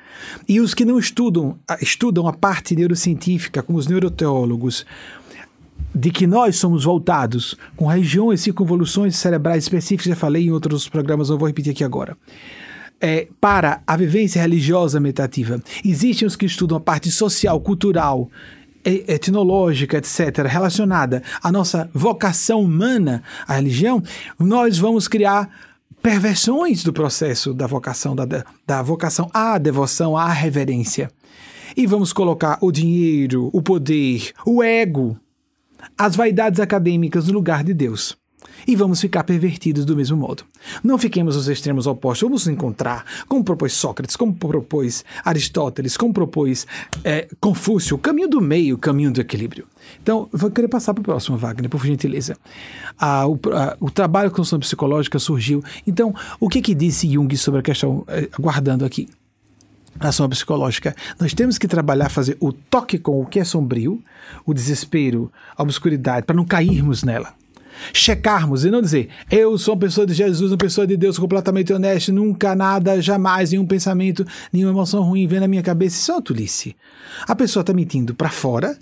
e 0.49 0.61
os 0.61 0.75
que 0.75 0.85
não 0.85 0.99
estudam, 0.99 1.59
estudam 1.81 2.27
a 2.29 2.33
parte 2.33 2.77
neurocientífica, 2.77 3.63
como 3.63 3.79
os 3.79 3.87
neuroteólogos, 3.87 4.85
de 5.95 6.11
que 6.11 6.27
nós 6.27 6.57
somos 6.57 6.85
voltados 6.85 7.57
com 7.77 7.87
regiões, 7.87 8.41
circunvoluções 8.41 9.17
cerebrais 9.17 9.65
específicas, 9.65 10.07
já 10.07 10.17
falei 10.17 10.47
em 10.47 10.51
outros 10.51 10.89
programas, 10.89 11.31
não 11.31 11.39
vou 11.39 11.47
repetir 11.47 11.73
aqui 11.73 11.85
agora. 11.85 12.17
É, 13.01 13.29
para 13.41 13.83
a 13.87 13.97
vivência 13.97 14.41
religiosa 14.41 14.99
meditativa. 14.99 15.61
Existem 15.85 16.27
os 16.27 16.37
que 16.37 16.47
estudam 16.47 16.79
a 16.79 16.81
parte 16.81 17.11
social, 17.11 17.61
cultural, 17.61 18.31
etnológica, 18.85 19.97
etc., 19.99 20.47
relacionada 20.47 21.23
à 21.43 21.51
nossa 21.51 21.89
vocação 21.93 22.61
humana, 22.61 23.23
à 23.47 23.55
religião, 23.55 24.03
nós 24.39 24.79
vamos 24.79 25.09
criar 25.09 25.49
perversões 26.05 26.85
do 26.85 26.93
processo 26.93 27.55
da 27.55 27.67
vocação, 27.67 28.15
da, 28.15 28.45
da 28.67 28.83
vocação 28.83 29.31
à 29.33 29.57
devoção, 29.57 30.15
à 30.15 30.29
reverência. 30.29 31.11
E 31.75 31.87
vamos 31.87 32.13
colocar 32.13 32.59
o 32.61 32.71
dinheiro, 32.71 33.49
o 33.55 33.63
poder, 33.63 34.31
o 34.45 34.63
ego, 34.63 35.19
as 35.97 36.15
vaidades 36.15 36.61
acadêmicas 36.61 37.27
no 37.27 37.33
lugar 37.33 37.65
de 37.65 37.73
Deus. 37.73 38.19
E 38.67 38.77
vamos 38.77 39.01
ficar 39.01 39.25
pervertidos 39.25 39.85
do 39.85 39.97
mesmo 39.97 40.17
modo. 40.17 40.45
Não 40.83 40.99
fiquemos 40.99 41.37
nos 41.37 41.49
extremos 41.49 41.87
opostos, 41.87 42.23
vamos 42.23 42.47
nos 42.47 42.55
encontrar, 42.55 43.05
como 43.29 43.45
propôs 43.45 43.73
Sócrates, 43.73 44.17
como 44.17 44.35
propôs 44.35 45.05
Aristóteles, 45.25 45.97
como 45.97 46.13
propôs 46.13 46.67
é, 47.03 47.29
Confúcio, 47.41 47.97
o 47.97 47.99
caminho 47.99 48.29
do 48.29 48.41
meio, 48.41 48.77
o 48.77 48.79
caminho 48.79 49.11
do 49.11 49.21
equilíbrio. 49.21 49.67
Então, 50.03 50.29
vou 50.33 50.51
querer 50.51 50.69
passar 50.69 50.95
para 50.95 51.01
o 51.01 51.05
próximo, 51.05 51.37
Wagner, 51.37 51.69
por 51.69 51.85
gentileza. 51.85 52.37
Ah, 52.99 53.27
o, 53.27 53.39
ah, 53.53 53.77
o, 53.81 53.91
trabalho 53.91 54.31
com 54.31 54.37
construção 54.37 54.59
psicológica 54.59 55.19
surgiu. 55.19 55.63
Então, 55.87 56.15
o 56.41 56.49
que, 56.49 56.61
que 56.61 56.75
disse 56.75 57.11
Jung 57.11 57.35
sobre 57.37 57.61
a 57.61 57.63
questão, 57.63 58.05
eh, 58.09 58.29
aguardando 58.33 58.85
aqui? 58.85 59.09
a 60.01 60.09
ação 60.09 60.29
psicológica. 60.29 60.95
Nós 61.21 61.33
temos 61.35 61.57
que 61.57 61.69
trabalhar, 61.69 62.09
fazer 62.09 62.37
o 62.41 62.53
toque 62.53 62.99
com 62.99 63.21
o 63.21 63.27
que 63.27 63.39
é 63.39 63.45
sombrio, 63.45 64.03
o 64.45 64.53
desespero, 64.53 65.31
a 65.57 65.63
obscuridade, 65.63 66.27
para 66.27 66.35
não 66.35 66.45
cairmos 66.45 67.05
nela 67.05 67.33
checarmos 67.93 68.65
e 68.65 68.71
não 68.71 68.81
dizer 68.81 69.09
eu 69.31 69.57
sou 69.59 69.75
uma 69.75 69.81
pessoa 69.81 70.07
de 70.07 70.15
Jesus, 70.15 70.53
uma 70.53 70.59
pessoa 70.59 70.87
de 70.87 70.97
Deus 70.97 71.19
completamente 71.19 71.73
honesta, 71.73 72.13
nunca 72.13 72.55
nada, 72.55 73.01
jamais, 73.01 73.51
nenhum 73.51 73.67
pensamento, 73.67 74.25
nenhuma 74.53 74.73
emoção 74.73 75.03
ruim 75.03 75.27
vem 75.27 75.41
na 75.41 75.49
minha 75.49 75.63
cabeça. 75.63 75.97
Isso 75.97 76.13
é 76.13 76.15
uma 76.15 76.23
tolice. 76.23 76.77
A 77.27 77.35
pessoa 77.35 77.63
está 77.63 77.73
mentindo 77.73 78.15
para 78.15 78.29
fora 78.29 78.79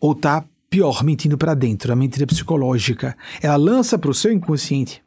ou 0.00 0.12
está, 0.12 0.44
pior, 0.68 1.02
mentindo 1.04 1.38
para 1.38 1.54
dentro, 1.54 1.92
a 1.92 1.96
mentira 1.96 2.26
psicológica. 2.26 3.16
Ela 3.40 3.56
lança 3.56 3.98
para 3.98 4.10
o 4.10 4.14
seu 4.14 4.32
inconsciente 4.32 5.02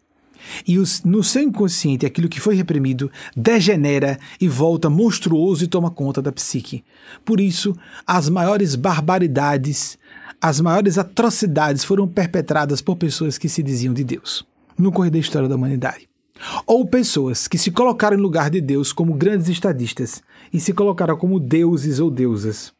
e 0.67 0.77
os, 0.77 1.03
no 1.03 1.23
seu 1.23 1.43
inconsciente, 1.43 2.05
aquilo 2.05 2.29
que 2.29 2.39
foi 2.39 2.55
reprimido 2.55 3.11
degenera 3.35 4.17
e 4.39 4.47
volta 4.47 4.89
monstruoso 4.89 5.63
e 5.63 5.67
toma 5.67 5.91
conta 5.91 6.21
da 6.21 6.31
psique. 6.31 6.83
Por 7.25 7.39
isso, 7.39 7.75
as 8.05 8.29
maiores 8.29 8.75
barbaridades 8.75 9.97
as 10.41 10.61
maiores 10.61 10.97
atrocidades 10.97 11.83
foram 11.83 12.07
perpetradas 12.07 12.81
por 12.81 12.95
pessoas 12.95 13.37
que 13.37 13.49
se 13.49 13.61
diziam 13.61 13.93
de 13.93 14.03
Deus, 14.03 14.45
no 14.77 14.91
correr 14.91 15.09
da 15.09 15.17
história 15.17 15.49
da 15.49 15.55
humanidade. 15.55 16.07
Ou 16.65 16.85
pessoas 16.85 17.47
que 17.47 17.57
se 17.57 17.69
colocaram 17.69 18.17
em 18.17 18.21
lugar 18.21 18.49
de 18.49 18.61
Deus 18.61 18.93
como 18.93 19.13
grandes 19.13 19.49
estadistas 19.49 20.21
e 20.53 20.59
se 20.59 20.73
colocaram 20.73 21.17
como 21.17 21.39
deuses 21.39 21.99
ou 21.99 22.09
deusas. 22.09 22.71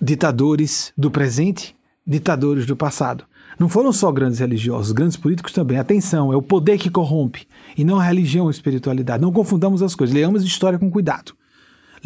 Ditadores 0.00 0.92
do 0.98 1.10
presente, 1.10 1.76
ditadores 2.04 2.66
do 2.66 2.76
passado. 2.76 3.24
Não 3.58 3.68
foram 3.68 3.92
só 3.92 4.10
grandes 4.10 4.40
religiosos, 4.40 4.90
grandes 4.90 5.16
políticos 5.16 5.52
também. 5.52 5.78
Atenção, 5.78 6.32
é 6.32 6.36
o 6.36 6.42
poder 6.42 6.78
que 6.78 6.90
corrompe 6.90 7.46
e 7.76 7.84
não 7.84 8.00
a 8.00 8.04
religião 8.04 8.44
ou 8.44 8.48
a 8.48 8.52
espiritualidade. 8.52 9.22
Não 9.22 9.30
confundamos 9.30 9.82
as 9.82 9.94
coisas. 9.94 10.14
Leamos 10.14 10.42
a 10.42 10.46
história 10.46 10.78
com 10.78 10.90
cuidado. 10.90 11.32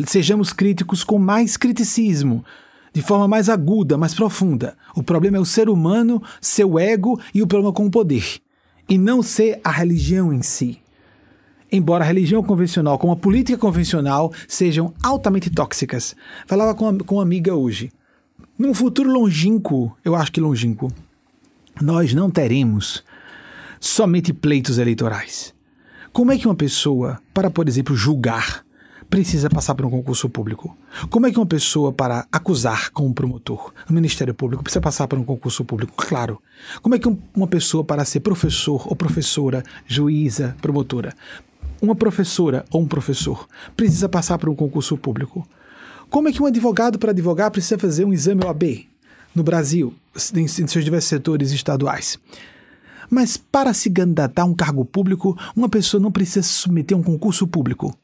Sejamos 0.05 0.53
críticos 0.53 1.03
com 1.03 1.19
mais 1.19 1.57
criticismo, 1.57 2.45
de 2.97 3.03
forma 3.03 3.29
mais 3.29 3.51
aguda, 3.51 3.99
mais 3.99 4.15
profunda. 4.15 4.75
O 4.95 5.03
problema 5.03 5.37
é 5.37 5.41
o 5.41 5.45
ser 5.45 5.69
humano, 5.69 6.23
seu 6.41 6.79
ego 6.79 7.21
e 7.35 7.43
o 7.43 7.47
problema 7.47 7.71
com 7.71 7.85
o 7.85 7.91
poder, 7.91 8.41
e 8.89 8.97
não 8.97 9.23
ser 9.23 9.61
a 9.63 9.71
religião 9.71 10.33
em 10.33 10.41
si. 10.41 10.79
Embora 11.71 12.03
a 12.03 12.07
religião 12.07 12.43
convencional, 12.43 12.99
como 12.99 13.13
a 13.13 13.17
política 13.17 13.59
convencional, 13.59 14.33
sejam 14.49 14.95
altamente 15.03 15.51
tóxicas. 15.51 16.17
Falava 16.47 16.75
com, 16.75 16.97
com 17.01 17.17
uma 17.17 17.23
amiga 17.23 17.55
hoje. 17.55 17.93
Num 18.59 18.73
futuro 18.73 19.13
longínquo, 19.13 19.95
eu 20.03 20.15
acho 20.15 20.33
que 20.33 20.41
longínquo, 20.41 20.91
nós 21.79 22.15
não 22.15 22.31
teremos 22.31 23.05
somente 23.79 24.33
pleitos 24.33 24.79
eleitorais. 24.79 25.53
Como 26.15 26.33
é 26.33 26.39
que 26.39 26.49
uma 26.49 26.55
pessoa, 26.55 27.21
para, 27.35 27.51
por 27.51 27.69
exemplo, 27.69 27.95
julgar 27.95 28.65
precisa 29.17 29.49
passar 29.49 29.75
por 29.75 29.87
um 29.87 29.91
concurso 29.91 30.29
público? 30.29 30.77
Como 31.09 31.27
é 31.27 31.33
que 31.33 31.39
uma 31.39 31.47
pessoa, 31.47 31.91
para 31.91 32.27
acusar 32.31 32.91
como 32.93 33.15
promotor 33.15 33.73
no 33.89 33.95
Ministério 33.95 34.35
Público, 34.35 34.63
precisa 34.63 34.79
passar 34.79 35.09
por 35.09 35.19
um 35.19 35.25
concurso 35.25 35.65
público? 35.65 35.95
Claro. 35.97 36.39
Como 36.83 36.95
é 36.95 36.99
que 36.99 37.09
uma 37.35 37.47
pessoa, 37.47 37.83
para 37.83 38.05
ser 38.05 38.21
professor 38.21 38.87
ou 38.87 38.95
professora, 38.95 39.65
juíza, 39.87 40.55
promotora, 40.61 41.15
uma 41.81 41.95
professora 41.95 42.67
ou 42.71 42.83
um 42.83 42.87
professor, 42.87 43.49
precisa 43.75 44.07
passar 44.07 44.37
por 44.37 44.51
um 44.51 44.55
concurso 44.55 44.99
público? 44.99 45.49
Como 46.11 46.29
é 46.29 46.33
que 46.33 46.43
um 46.43 46.47
advogado, 46.47 46.99
para 46.99 47.13
advogar, 47.13 47.51
precisa 47.51 47.79
fazer 47.79 48.05
um 48.05 48.13
exame 48.13 48.45
OAB 48.45 48.85
no 49.35 49.43
Brasil, 49.43 49.95
em 50.35 50.47
seus 50.47 50.85
diversos 50.85 51.09
setores 51.09 51.53
estaduais? 51.53 52.19
Mas 53.09 53.39
para 53.39 53.73
se 53.73 53.89
candidatar 53.89 54.43
a 54.43 54.45
um 54.45 54.55
cargo 54.55 54.85
público, 54.85 55.35
uma 55.57 55.71
pessoa 55.71 56.03
não 56.03 56.13
precisa 56.13 56.43
se 56.43 56.53
submeter 56.53 56.95
a 56.95 57.01
um 57.01 57.03
concurso 57.03 57.47
público 57.47 57.97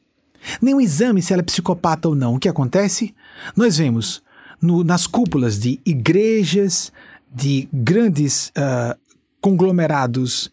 nem 0.61 0.75
um 0.75 0.81
exame 0.81 1.21
se 1.21 1.33
ela 1.33 1.41
é 1.41 1.45
psicopata 1.45 2.07
ou 2.07 2.15
não. 2.15 2.35
O 2.35 2.39
que 2.39 2.49
acontece? 2.49 3.13
Nós 3.55 3.77
vemos 3.77 4.23
no, 4.61 4.83
nas 4.83 5.07
cúpulas 5.07 5.59
de 5.59 5.79
igrejas, 5.85 6.91
de 7.33 7.67
grandes 7.71 8.49
uh, 8.49 8.97
conglomerados 9.41 10.47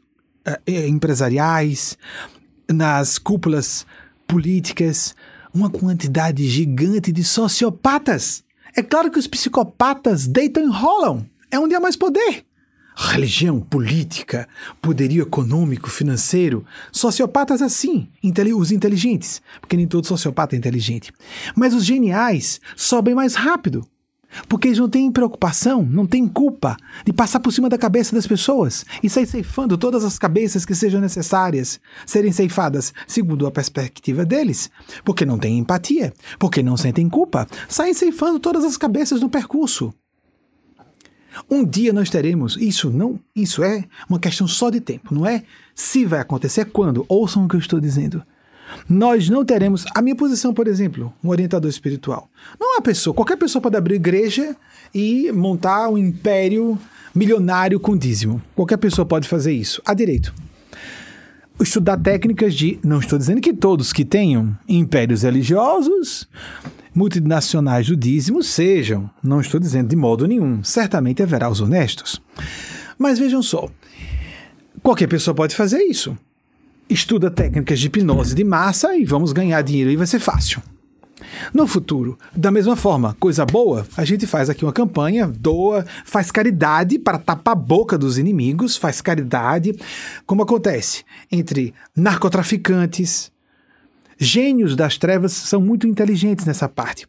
uh, 0.47 0.71
empresariais, 0.89 1.97
nas 2.71 3.19
cúpulas 3.19 3.87
políticas, 4.27 5.15
uma 5.53 5.71
quantidade 5.71 6.49
gigante 6.49 7.13
de 7.13 7.25
sociopatas. 7.25 8.45
É 8.77 8.83
claro 8.83 9.11
que 9.11 9.19
os 9.19 9.27
psicopatas 9.27 10.27
deitam 10.27 10.65
e 10.65 10.71
rolam. 10.71 11.27
É 11.51 11.59
onde 11.59 11.75
há 11.75 11.81
mais 11.81 11.97
poder 11.97 12.45
religião, 13.09 13.61
política, 13.61 14.47
poderio 14.81 15.23
econômico, 15.23 15.89
financeiro. 15.89 16.65
Sociopatas 16.93 17.63
assim, 17.63 18.09
os 18.57 18.71
inteligentes, 18.71 19.41
porque 19.61 19.77
nem 19.77 19.87
todo 19.87 20.07
sociopata 20.07 20.55
é 20.55 20.59
inteligente. 20.59 21.13
Mas 21.57 21.73
os 21.75 21.85
geniais 21.85 22.61
sobem 22.77 23.15
mais 23.15 23.35
rápido, 23.35 23.87
porque 24.49 24.69
eles 24.69 24.79
não 24.79 24.89
têm 24.89 25.11
preocupação, 25.11 25.83
não 25.83 26.07
têm 26.07 26.29
culpa 26.29 26.77
de 27.05 27.13
passar 27.13 27.41
por 27.41 27.53
cima 27.53 27.69
da 27.69 27.79
cabeça 27.79 28.15
das 28.15 28.27
pessoas 28.27 28.85
e 29.03 29.09
sair 29.09 29.27
ceifando 29.27 29.79
todas 29.79 30.05
as 30.05 30.19
cabeças 30.19 30.65
que 30.65 30.75
sejam 30.75 31.01
necessárias 31.01 31.81
serem 32.07 32.33
ceifadas 32.33 32.93
segundo 33.07 33.47
a 33.47 33.51
perspectiva 33.51 34.25
deles, 34.25 34.71
porque 35.05 35.25
não 35.25 35.39
têm 35.39 35.59
empatia, 35.59 36.13
porque 36.39 36.63
não 36.63 36.77
sentem 36.77 37.09
culpa, 37.09 37.47
saem 37.69 37.95
ceifando 37.95 38.39
todas 38.39 38.63
as 38.63 38.77
cabeças 38.77 39.21
no 39.21 39.31
percurso. 39.31 39.93
Um 41.49 41.65
dia 41.65 41.93
nós 41.93 42.11
teremos, 42.11 42.57
isso 42.57 42.91
não, 42.91 43.19
isso 43.35 43.63
é 43.63 43.85
uma 44.09 44.19
questão 44.19 44.47
só 44.47 44.71
de 44.71 44.81
tempo, 44.81 45.15
não 45.15 45.27
é 45.27 45.43
se 45.75 46.05
vai 46.05 46.21
acontecer, 46.21 46.67
quando. 46.67 47.05
Ouçam 47.09 47.45
o 47.45 47.49
que 47.49 47.57
eu 47.57 47.61
estou 47.61 47.81
dizendo. 47.81 48.23
Nós 48.89 49.29
não 49.29 49.45
teremos, 49.45 49.85
a 49.95 50.03
minha 50.03 50.15
posição, 50.15 50.55
por 50.55 50.69
exemplo, 50.69 51.13
um 51.23 51.29
orientador 51.29 51.69
espiritual. 51.69 52.29
Não 52.59 52.75
é 52.75 52.77
uma 52.77 52.83
pessoa, 52.83 53.15
qualquer 53.15 53.37
pessoa 53.37 53.61
pode 53.61 53.77
abrir 53.77 53.97
igreja 53.97 54.57
e 54.95 55.31
montar 55.33 55.89
um 55.89 55.99
império 55.99 56.79
milionário 57.15 57.81
com 57.81 57.97
dízimo. 57.97 58.41
Qualquer 58.55 58.77
pessoa 58.77 59.05
pode 59.05 59.29
fazer 59.29 59.53
isso, 59.53 59.83
a 59.85 59.95
direito. 59.95 60.33
Estudar 61.61 61.99
técnicas 61.99 62.55
de, 62.55 62.79
não 62.83 63.01
estou 63.01 63.19
dizendo 63.19 63.41
que 63.41 63.53
todos 63.53 63.93
que 63.93 64.05
tenham 64.05 64.57
impérios 64.69 65.23
religiosos 65.23 66.27
multinacionais 67.01 67.87
do 67.87 67.97
dízimo 67.97 68.43
sejam, 68.43 69.09
não 69.23 69.41
estou 69.41 69.59
dizendo 69.59 69.89
de 69.89 69.97
modo 69.97 70.29
nenhum, 70.29 70.63
certamente 70.63 71.23
haverá 71.23 71.49
os 71.49 71.59
honestos. 71.59 72.21
Mas 72.99 73.19
vejam 73.19 73.43
só, 73.43 73.71
qualquer 74.83 75.07
pessoa 75.07 75.35
pode 75.35 75.57
fazer 75.57 75.79
isso. 75.79 76.15
Estuda 76.91 77.31
técnicas 77.31 77.81
de 77.81 77.87
hipnose 77.87 78.35
de 78.35 78.45
massa 78.45 78.95
e 78.95 79.07
vamos 79.07 79.33
ganhar 79.33 79.63
dinheiro 79.63 79.91
e 79.91 79.97
vai 79.97 80.07
ser 80.07 80.19
fácil. 80.19 80.63
No 81.55 81.67
futuro, 81.67 82.19
da 82.37 82.51
mesma 82.51 82.77
forma, 82.77 83.17
coisa 83.19 83.47
boa, 83.47 83.87
a 83.97 84.05
gente 84.05 84.27
faz 84.27 84.51
aqui 84.51 84.63
uma 84.63 84.73
campanha, 84.73 85.27
doa, 85.27 85.87
faz 86.05 86.31
caridade 86.31 86.99
para 86.99 87.19
tapar 87.19 87.53
a 87.53 87.55
boca 87.55 87.97
dos 87.97 88.19
inimigos, 88.19 88.77
faz 88.77 89.01
caridade, 89.01 89.75
como 90.27 90.43
acontece 90.43 91.03
entre 91.33 91.73
narcotraficantes, 91.97 93.30
Gênios 94.23 94.77
das 94.77 94.99
trevas 94.99 95.33
são 95.33 95.63
muito 95.63 95.87
inteligentes 95.87 96.45
nessa 96.45 96.69
parte. 96.69 97.07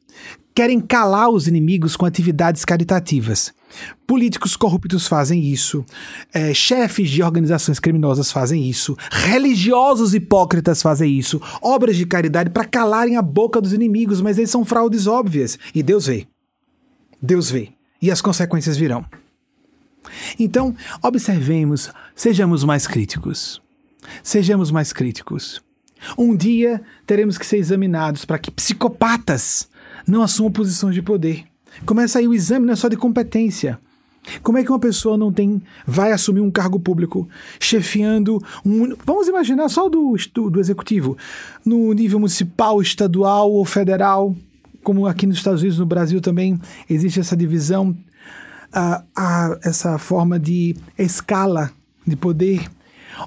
Querem 0.55 0.79
calar 0.79 1.29
os 1.29 1.45
inimigos 1.45 1.97
com 1.97 2.05
atividades 2.05 2.63
caritativas. 2.63 3.53
Políticos 4.07 4.55
corruptos 4.55 5.07
fazem 5.07 5.43
isso, 5.43 5.83
é, 6.33 6.53
chefes 6.53 7.09
de 7.09 7.21
organizações 7.21 7.79
criminosas 7.79 8.31
fazem 8.31 8.69
isso, 8.69 8.97
religiosos 9.11 10.13
hipócritas 10.13 10.81
fazem 10.81 11.17
isso, 11.17 11.41
obras 11.61 11.97
de 11.97 12.05
caridade 12.05 12.49
para 12.49 12.63
calarem 12.63 13.17
a 13.17 13.21
boca 13.21 13.59
dos 13.59 13.73
inimigos, 13.73 14.21
mas 14.21 14.37
eles 14.37 14.49
são 14.49 14.63
fraudes 14.63 15.05
óbvias. 15.05 15.59
E 15.75 15.83
Deus 15.83 16.05
vê. 16.05 16.27
Deus 17.21 17.51
vê. 17.51 17.73
E 18.01 18.09
as 18.09 18.21
consequências 18.21 18.77
virão. 18.77 19.05
Então, 20.39 20.73
observemos, 21.03 21.91
sejamos 22.15 22.63
mais 22.63 22.87
críticos. 22.87 23.61
Sejamos 24.23 24.71
mais 24.71 24.93
críticos. 24.93 25.61
Um 26.17 26.35
dia 26.35 26.81
teremos 27.05 27.37
que 27.37 27.45
ser 27.45 27.57
examinados 27.57 28.25
para 28.25 28.39
que 28.39 28.51
psicopatas 28.51 29.69
não 30.07 30.21
assumam 30.21 30.51
posições 30.51 30.95
de 30.95 31.01
poder. 31.01 31.45
Começa 31.85 32.19
aí 32.19 32.27
o 32.27 32.33
exame 32.33 32.65
não 32.65 32.73
é 32.73 32.75
só 32.75 32.87
de 32.87 32.97
competência. 32.97 33.79
Como 34.43 34.57
é 34.57 34.63
que 34.63 34.69
uma 34.69 34.79
pessoa 34.79 35.17
não 35.17 35.31
tem, 35.31 35.61
vai 35.85 36.11
assumir 36.11 36.41
um 36.41 36.51
cargo 36.51 36.79
público, 36.79 37.27
chefiando 37.59 38.39
um. 38.63 38.95
Vamos 39.03 39.27
imaginar 39.27 39.67
só 39.67 39.89
do, 39.89 40.15
do, 40.33 40.49
do 40.51 40.59
executivo, 40.59 41.17
no 41.65 41.91
nível 41.93 42.19
municipal, 42.19 42.79
estadual 42.81 43.51
ou 43.51 43.65
federal, 43.65 44.35
como 44.83 45.07
aqui 45.07 45.25
nos 45.25 45.37
Estados 45.37 45.61
Unidos, 45.61 45.79
no 45.79 45.85
Brasil 45.85 46.21
também 46.21 46.59
existe 46.89 47.19
essa 47.19 47.35
divisão, 47.35 47.95
essa 49.63 49.97
forma 49.97 50.39
de 50.39 50.75
escala 50.97 51.71
de 52.05 52.15
poder. 52.15 52.67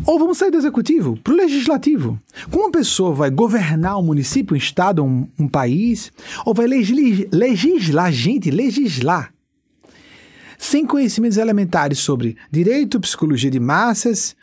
Ou 0.06 0.18
vamos 0.18 0.38
sair 0.38 0.50
do 0.50 0.58
executivo 0.58 1.18
para 1.22 1.32
o 1.32 1.36
legislativo. 1.36 2.20
Como 2.50 2.64
uma 2.64 2.72
pessoa 2.72 3.14
vai 3.14 3.30
governar 3.30 3.98
um 3.98 4.02
município, 4.02 4.54
um 4.54 4.58
estado, 4.58 5.04
um, 5.04 5.28
um 5.38 5.48
país, 5.48 6.12
ou 6.44 6.54
vai 6.54 6.66
legislar, 6.66 7.28
legislar, 7.32 8.12
gente, 8.12 8.50
legislar, 8.50 9.32
sem 10.58 10.86
conhecimentos 10.86 11.36
elementares 11.36 11.98
sobre 11.98 12.36
direito, 12.50 13.00
psicologia 13.00 13.50
de 13.50 13.60
massas, 13.60 14.34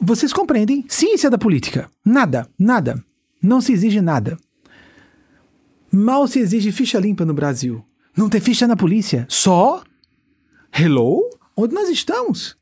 vocês 0.00 0.32
compreendem? 0.32 0.84
Ciência 0.88 1.30
da 1.30 1.38
política. 1.38 1.88
Nada, 2.04 2.48
nada. 2.58 3.02
Não 3.40 3.60
se 3.60 3.72
exige 3.72 4.00
nada. 4.00 4.36
Mal 5.92 6.26
se 6.26 6.40
exige 6.40 6.72
ficha 6.72 6.98
limpa 6.98 7.24
no 7.24 7.32
Brasil. 7.32 7.84
Não 8.16 8.28
tem 8.28 8.40
ficha 8.40 8.66
na 8.66 8.76
polícia. 8.76 9.26
Só? 9.28 9.82
Hello? 10.72 11.22
Onde 11.56 11.74
nós 11.74 11.88
estamos? 11.88 12.57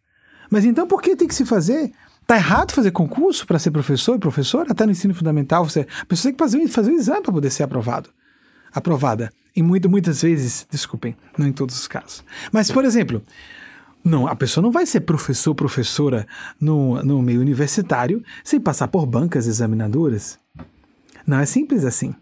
Mas 0.51 0.65
então 0.65 0.87
por 0.87 1.03
que 1.03 1.17
tem 1.17 1.29
que 1.29 1.35
se 1.35 1.45
fazer? 1.45 1.93
Tá 2.27 2.37
errado 2.37 2.73
fazer 2.73 2.91
concurso 2.91 3.47
para 3.47 3.59
ser 3.59 3.71
professor 3.71 4.17
e 4.17 4.19
professora? 4.19 4.73
Até 4.73 4.85
no 4.85 4.93
ensino 4.93 5.15
fundamental, 5.15 5.65
você, 5.69 5.87
a 6.01 6.05
pessoa 6.05 6.31
tem 6.31 6.33
que 6.33 6.39
fazer, 6.39 6.69
fazer 6.69 6.91
um 6.91 6.97
exame 6.97 7.23
para 7.23 7.33
poder 7.33 7.51
ser 7.51 7.63
aprovado. 7.63 8.11
Aprovada. 8.73 9.33
E 9.55 9.63
muito, 9.63 9.89
muitas 9.89 10.23
vezes, 10.23 10.67
desculpem, 10.71 11.17
não 11.39 11.47
em 11.47 11.53
todos 11.53 11.79
os 11.79 11.87
casos. 11.87 12.25
Mas, 12.53 12.71
por 12.71 12.85
exemplo, 12.85 13.23
não, 14.05 14.27
a 14.27 14.35
pessoa 14.35 14.63
não 14.63 14.71
vai 14.71 14.85
ser 14.87 15.01
professor, 15.01 15.55
professora 15.55 16.27
no, 16.61 17.03
no 17.03 17.23
meio 17.23 17.41
universitário 17.41 18.23
sem 18.43 18.61
passar 18.61 18.89
por 18.89 19.07
bancas 19.07 19.47
examinadoras. 19.47 20.39
Não 21.27 21.39
é 21.39 21.47
simples 21.47 21.85
assim 21.85 22.15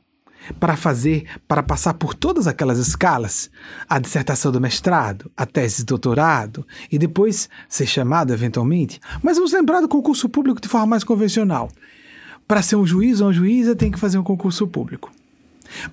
para 0.59 0.77
fazer, 0.77 1.27
para 1.49 1.63
passar 1.63 1.95
por 1.95 2.15
todas 2.15 2.47
aquelas 2.47 2.79
escalas, 2.79 3.51
a 3.89 3.99
dissertação 3.99 4.53
do 4.53 4.61
mestrado, 4.61 5.31
a 5.37 5.47
tese 5.47 5.79
de 5.79 5.87
doutorado 5.87 6.67
e 6.91 6.99
depois 6.99 7.49
ser 7.69 7.87
chamado 7.87 8.33
eventualmente. 8.33 9.01
Mas 9.23 9.37
vamos 9.37 9.53
lembrar 9.53 9.81
do 9.81 9.89
concurso 9.89 10.29
público 10.29 10.61
de 10.61 10.69
forma 10.69 10.87
mais 10.87 11.05
convencional. 11.05 11.71
Para 12.47 12.63
ser 12.63 12.77
um 12.77 12.87
juiz 12.87 13.21
ou 13.21 13.29
uma 13.29 13.33
juíza 13.33 13.75
tem 13.75 13.91
que 13.91 13.99
fazer 13.99 14.19
um 14.19 14.25
concurso 14.25 14.67
público. 14.67 15.11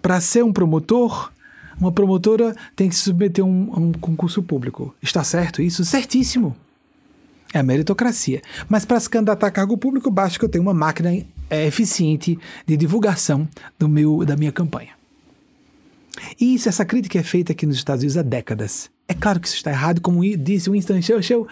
Para 0.02 0.20
ser 0.20 0.44
um 0.44 0.52
promotor, 0.52 1.32
uma 1.80 1.92
promotora 1.92 2.56
tem 2.76 2.90
que 2.90 2.96
se 2.96 3.04
submeter 3.04 3.44
a 3.44 3.48
um, 3.48 3.72
a 3.74 3.80
um 3.80 3.92
concurso 3.94 4.44
público. 4.44 4.94
Está 5.02 5.24
certo 5.24 5.62
isso? 5.62 5.86
Certíssimo. 5.86 6.56
É 7.54 7.60
a 7.60 7.64
meritocracia. 7.64 8.42
Mas 8.70 8.86
para 8.86 9.00
se 9.00 9.10
candidatar 9.10 9.48
a 9.48 9.52
cargo 9.52 9.78
público, 9.78 10.10
basta 10.10 10.40
que 10.40 10.46
eu 10.46 10.50
tenha 10.50 10.62
uma 10.62 10.74
máquina 10.74 11.12
é, 11.50 11.66
eficiente 11.66 12.40
de 12.66 12.78
divulgação 12.78 13.48
do 13.78 13.90
meu, 13.90 14.26
da 14.26 14.38
minha 14.38 14.52
campanha. 14.52 14.92
E 16.40 16.56
isso, 16.56 16.70
essa 16.70 16.86
crítica 16.86 17.20
é 17.20 17.24
feita 17.24 17.52
aqui 17.52 17.66
nos 17.66 17.76
Estados 17.76 18.04
Unidos 18.04 18.18
há 18.18 18.22
décadas. 18.22 18.90
É 19.08 19.14
claro 19.14 19.40
que 19.40 19.48
isso 19.48 19.58
está 19.58 19.72
errado, 19.72 20.02
como 20.02 20.22
disse 20.38 20.70
Winston 20.70 21.02
Churchill, 21.02 21.48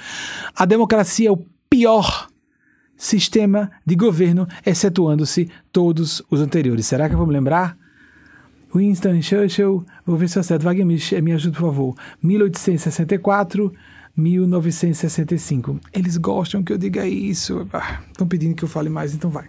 a 0.55 0.65
democracia 0.65 1.29
é 1.29 1.31
o 1.31 1.43
pior 1.69 2.29
sistema 2.95 3.71
de 3.85 3.95
governo, 3.95 4.47
excetuando-se 4.65 5.49
todos 5.71 6.21
os 6.29 6.41
anteriores. 6.41 6.85
Será 6.85 7.09
que 7.09 7.15
vamos 7.15 7.33
lembrar? 7.33 7.77
Winston 8.73 9.21
Churchill, 9.21 9.85
vou 10.05 10.17
ver 10.17 10.29
se 10.29 10.37
eu 10.37 10.41
acerto, 10.41 10.63
Wagner, 10.63 10.85
me, 10.85 11.21
me 11.21 11.33
ajude 11.33 11.57
por 11.57 11.67
favor. 11.67 11.95
1864, 12.21 13.73
1965. 14.19 15.79
Eles 15.93 16.17
gostam 16.17 16.61
que 16.61 16.73
eu 16.73 16.77
diga 16.77 17.07
isso. 17.07 17.61
Estão 17.61 18.25
ah, 18.25 18.29
pedindo 18.29 18.55
que 18.55 18.63
eu 18.63 18.67
fale 18.69 18.89
mais, 18.89 19.13
então 19.13 19.29
vai. 19.29 19.45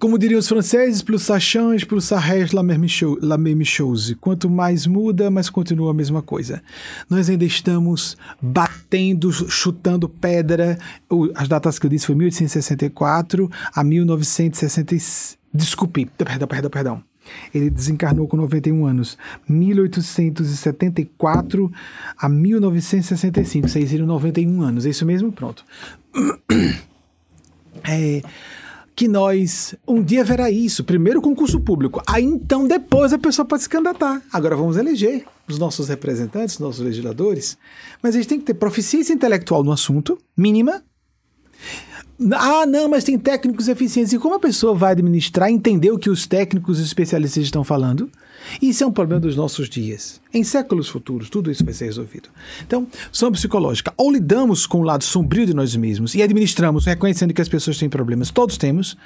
Como 0.00 0.18
diriam 0.18 0.38
os 0.38 0.48
franceses, 0.48 1.02
plus 1.02 1.22
ça 1.22 1.38
change, 1.38 1.84
plus 1.84 2.06
ça 2.06 2.18
reste 2.18 2.54
la 2.54 2.62
même, 2.62 2.86
la 3.20 3.36
même 3.36 3.62
chose. 3.66 4.16
Quanto 4.18 4.48
mais 4.48 4.86
muda, 4.86 5.30
mais 5.30 5.50
continua 5.50 5.90
a 5.90 5.94
mesma 5.94 6.22
coisa. 6.22 6.62
Nós 7.10 7.28
ainda 7.28 7.44
estamos 7.44 8.16
batendo, 8.40 9.30
chutando 9.30 10.08
pedra. 10.08 10.78
As 11.34 11.48
datas 11.48 11.78
que 11.78 11.84
eu 11.84 11.90
disse 11.90 12.06
foi 12.06 12.14
1864 12.14 13.50
a 13.74 13.84
1966. 13.84 15.36
Desculpe, 15.52 16.06
perdão, 16.16 16.48
perdão, 16.48 16.70
perdão. 16.70 17.09
Ele 17.54 17.70
desencarnou 17.70 18.28
com 18.28 18.36
91 18.36 18.84
anos. 18.86 19.16
1874 19.48 21.72
a 22.16 22.28
1965. 22.28 23.66
Isso 23.66 23.78
aí 23.78 23.88
seriam 23.88 24.06
91 24.06 24.62
anos. 24.62 24.86
É 24.86 24.90
isso 24.90 25.04
mesmo? 25.06 25.32
Pronto. 25.32 25.64
É, 27.82 28.20
que 29.00 29.08
nós 29.08 29.74
um 29.88 30.02
dia 30.02 30.22
verá 30.22 30.50
isso, 30.50 30.84
primeiro 30.84 31.22
concurso 31.22 31.58
público, 31.58 32.02
aí 32.06 32.22
então 32.22 32.68
depois 32.68 33.14
a 33.14 33.18
pessoa 33.18 33.46
pode 33.46 33.62
se 33.62 33.68
candidatar. 33.70 34.20
Agora 34.30 34.54
vamos 34.54 34.76
eleger 34.76 35.24
os 35.48 35.58
nossos 35.58 35.88
representantes, 35.88 36.56
os 36.56 36.60
nossos 36.60 36.84
legisladores, 36.84 37.56
mas 38.02 38.14
a 38.14 38.18
gente 38.18 38.28
tem 38.28 38.38
que 38.38 38.44
ter 38.44 38.52
proficiência 38.52 39.14
intelectual 39.14 39.64
no 39.64 39.72
assunto, 39.72 40.18
mínima. 40.36 40.82
Ah, 42.32 42.66
não, 42.66 42.88
mas 42.88 43.04
tem 43.04 43.18
técnicos 43.18 43.68
eficientes. 43.68 44.12
E 44.12 44.18
como 44.18 44.34
a 44.34 44.40
pessoa 44.40 44.74
vai 44.74 44.92
administrar, 44.92 45.50
entender 45.50 45.90
o 45.90 45.98
que 45.98 46.10
os 46.10 46.26
técnicos 46.26 46.78
e 46.78 46.82
especialistas 46.82 47.44
estão 47.44 47.64
falando? 47.64 48.10
Isso 48.60 48.82
é 48.84 48.86
um 48.86 48.92
problema 48.92 49.20
dos 49.20 49.36
nossos 49.36 49.68
dias. 49.68 50.20
Em 50.32 50.44
séculos 50.44 50.88
futuros, 50.88 51.30
tudo 51.30 51.50
isso 51.50 51.64
vai 51.64 51.72
ser 51.72 51.86
resolvido. 51.86 52.28
Então, 52.66 52.86
sombra 53.10 53.38
psicológica. 53.38 53.92
Ou 53.96 54.10
lidamos 54.10 54.66
com 54.66 54.80
o 54.80 54.82
lado 54.82 55.04
sombrio 55.04 55.46
de 55.46 55.54
nós 55.54 55.74
mesmos 55.76 56.14
e 56.14 56.22
administramos, 56.22 56.84
reconhecendo 56.84 57.32
que 57.32 57.42
as 57.42 57.48
pessoas 57.48 57.78
têm 57.78 57.88
problemas. 57.88 58.30
Todos 58.30 58.56
temos. 58.56 58.96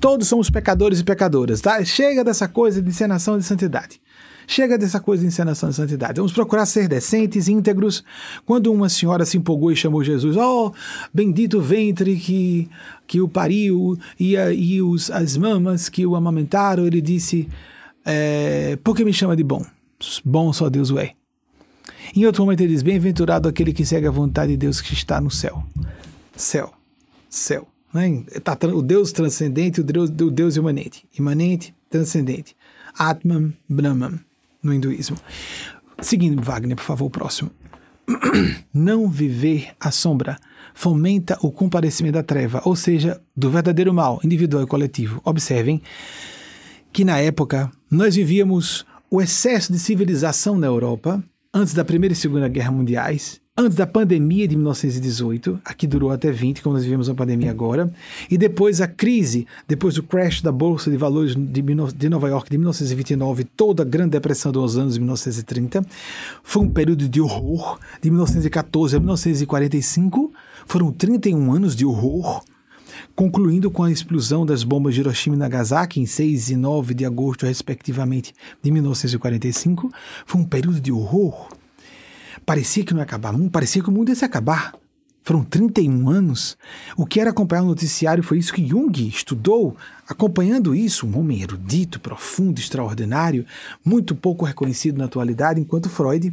Todos 0.00 0.26
somos 0.26 0.50
pecadores 0.50 1.00
e 1.00 1.04
pecadoras. 1.04 1.60
Tá? 1.60 1.84
Chega 1.84 2.24
dessa 2.24 2.48
coisa 2.48 2.82
de 2.82 2.88
encenação 2.88 3.38
de 3.38 3.44
santidade. 3.44 4.00
Chega 4.46 4.78
dessa 4.78 5.00
coisa 5.00 5.22
de 5.22 5.28
encenação 5.28 5.70
de 5.70 5.76
santidade. 5.76 6.18
Vamos 6.18 6.32
procurar 6.32 6.66
ser 6.66 6.88
decentes, 6.88 7.48
íntegros. 7.48 8.04
Quando 8.44 8.72
uma 8.72 8.88
senhora 8.88 9.24
se 9.24 9.36
empolgou 9.36 9.72
e 9.72 9.76
chamou 9.76 10.04
Jesus, 10.04 10.36
oh, 10.36 10.72
bendito 11.12 11.60
ventre 11.60 12.16
que, 12.16 12.68
que 13.06 13.20
o 13.20 13.28
pariu 13.28 13.98
e, 14.18 14.36
a, 14.36 14.52
e 14.52 14.80
os, 14.80 15.10
as 15.10 15.36
mamas 15.36 15.88
que 15.88 16.06
o 16.06 16.14
amamentaram, 16.14 16.86
ele 16.86 17.00
disse, 17.00 17.48
é, 18.04 18.78
por 18.84 18.94
que 18.96 19.04
me 19.04 19.12
chama 19.12 19.34
de 19.34 19.42
bom? 19.42 19.64
Bom 20.24 20.52
só 20.52 20.68
Deus 20.68 20.90
o 20.90 20.98
é. 20.98 21.14
Em 22.14 22.24
outro 22.24 22.44
momento 22.44 22.60
ele 22.60 22.72
diz: 22.72 22.82
Bem-aventurado 22.82 23.48
aquele 23.48 23.72
que 23.72 23.84
segue 23.84 24.06
a 24.06 24.10
vontade 24.10 24.52
de 24.52 24.56
Deus 24.56 24.80
que 24.80 24.92
está 24.92 25.20
no 25.20 25.30
céu. 25.30 25.64
Céu. 26.36 26.72
Céu. 27.28 27.66
Né? 27.92 28.22
Tá, 28.44 28.56
o 28.72 28.82
Deus 28.82 29.10
transcendente, 29.12 29.80
o 29.80 29.84
Deus, 29.84 30.10
o 30.10 30.30
Deus 30.30 30.56
imanente. 30.56 31.04
Imanente, 31.18 31.74
transcendente. 31.90 32.54
Atman, 32.98 33.52
Brahman, 33.68 34.20
no 34.62 34.72
hinduísmo. 34.72 35.16
Seguindo, 36.00 36.42
Wagner, 36.42 36.76
por 36.76 36.84
favor, 36.84 37.06
o 37.06 37.10
próximo. 37.10 37.50
Não 38.72 39.08
viver 39.08 39.70
à 39.80 39.90
sombra 39.90 40.36
fomenta 40.74 41.38
o 41.40 41.50
comparecimento 41.50 42.14
da 42.14 42.22
treva, 42.22 42.60
ou 42.64 42.76
seja, 42.76 43.20
do 43.34 43.50
verdadeiro 43.50 43.92
mal, 43.92 44.20
individual 44.22 44.62
e 44.62 44.66
coletivo. 44.66 45.20
Observem 45.24 45.80
que 46.92 47.04
na 47.04 47.18
época 47.18 47.70
nós 47.90 48.14
vivíamos 48.14 48.84
o 49.10 49.20
excesso 49.20 49.72
de 49.72 49.78
civilização 49.78 50.58
na 50.58 50.66
Europa, 50.66 51.22
antes 51.52 51.72
da 51.72 51.84
Primeira 51.84 52.12
e 52.12 52.16
Segunda 52.16 52.48
Guerra 52.48 52.70
Mundiais, 52.70 53.40
antes 53.56 53.74
da 53.74 53.86
pandemia 53.86 54.46
de 54.46 54.54
1918, 54.54 55.60
aqui 55.64 55.86
durou 55.86 56.10
até 56.10 56.30
20, 56.30 56.62
como 56.62 56.74
nós 56.74 56.84
vivemos 56.84 57.08
uma 57.08 57.14
pandemia 57.14 57.50
agora, 57.50 57.90
e 58.30 58.36
depois 58.36 58.82
a 58.82 58.86
crise, 58.86 59.46
depois 59.66 59.94
do 59.94 60.02
crash 60.02 60.42
da 60.42 60.52
Bolsa 60.52 60.90
de 60.90 60.96
Valores 60.98 61.34
de 61.34 62.08
Nova 62.08 62.28
York 62.28 62.50
de 62.50 62.58
1929, 62.58 63.44
toda 63.44 63.82
a 63.82 63.86
Grande 63.86 64.10
Depressão 64.10 64.52
dos 64.52 64.76
anos 64.76 64.94
de 64.94 65.00
1930, 65.00 65.86
foi 66.42 66.62
um 66.62 66.68
período 66.68 67.08
de 67.08 67.20
horror, 67.20 67.78
de 68.02 68.10
1914 68.10 68.96
a 68.96 69.00
1945, 69.00 70.32
foram 70.66 70.92
31 70.92 71.52
anos 71.54 71.74
de 71.74 71.86
horror, 71.86 72.44
concluindo 73.14 73.70
com 73.70 73.84
a 73.84 73.90
explosão 73.90 74.44
das 74.44 74.62
bombas 74.64 74.94
de 74.94 75.00
Hiroshima 75.00 75.34
e 75.34 75.38
Nagasaki 75.38 75.98
em 75.98 76.06
6 76.06 76.50
e 76.50 76.56
9 76.56 76.92
de 76.92 77.06
agosto, 77.06 77.46
respectivamente, 77.46 78.34
de 78.62 78.70
1945, 78.70 79.90
foi 80.26 80.40
um 80.42 80.44
período 80.44 80.78
de 80.78 80.92
horror. 80.92 81.48
Parecia 82.46 82.84
que 82.84 82.94
não 82.94 83.00
ia 83.00 83.04
acabar, 83.04 83.34
parecia 83.50 83.82
que 83.82 83.88
o 83.88 83.92
mundo 83.92 84.08
ia 84.08 84.14
se 84.14 84.24
acabar. 84.24 84.72
Foram 85.24 85.42
31 85.42 86.08
anos. 86.08 86.56
O 86.96 87.04
que 87.04 87.18
era 87.18 87.30
acompanhar 87.30 87.64
o 87.64 87.66
noticiário 87.66 88.22
foi 88.22 88.38
isso 88.38 88.54
que 88.54 88.64
Jung 88.64 89.08
estudou, 89.08 89.76
acompanhando 90.08 90.72
isso, 90.72 91.04
um 91.04 91.18
homem 91.18 91.42
erudito, 91.42 91.98
profundo, 91.98 92.60
extraordinário, 92.60 93.44
muito 93.84 94.14
pouco 94.14 94.44
reconhecido 94.44 94.98
na 94.98 95.06
atualidade, 95.06 95.60
enquanto 95.60 95.90
Freud 95.90 96.32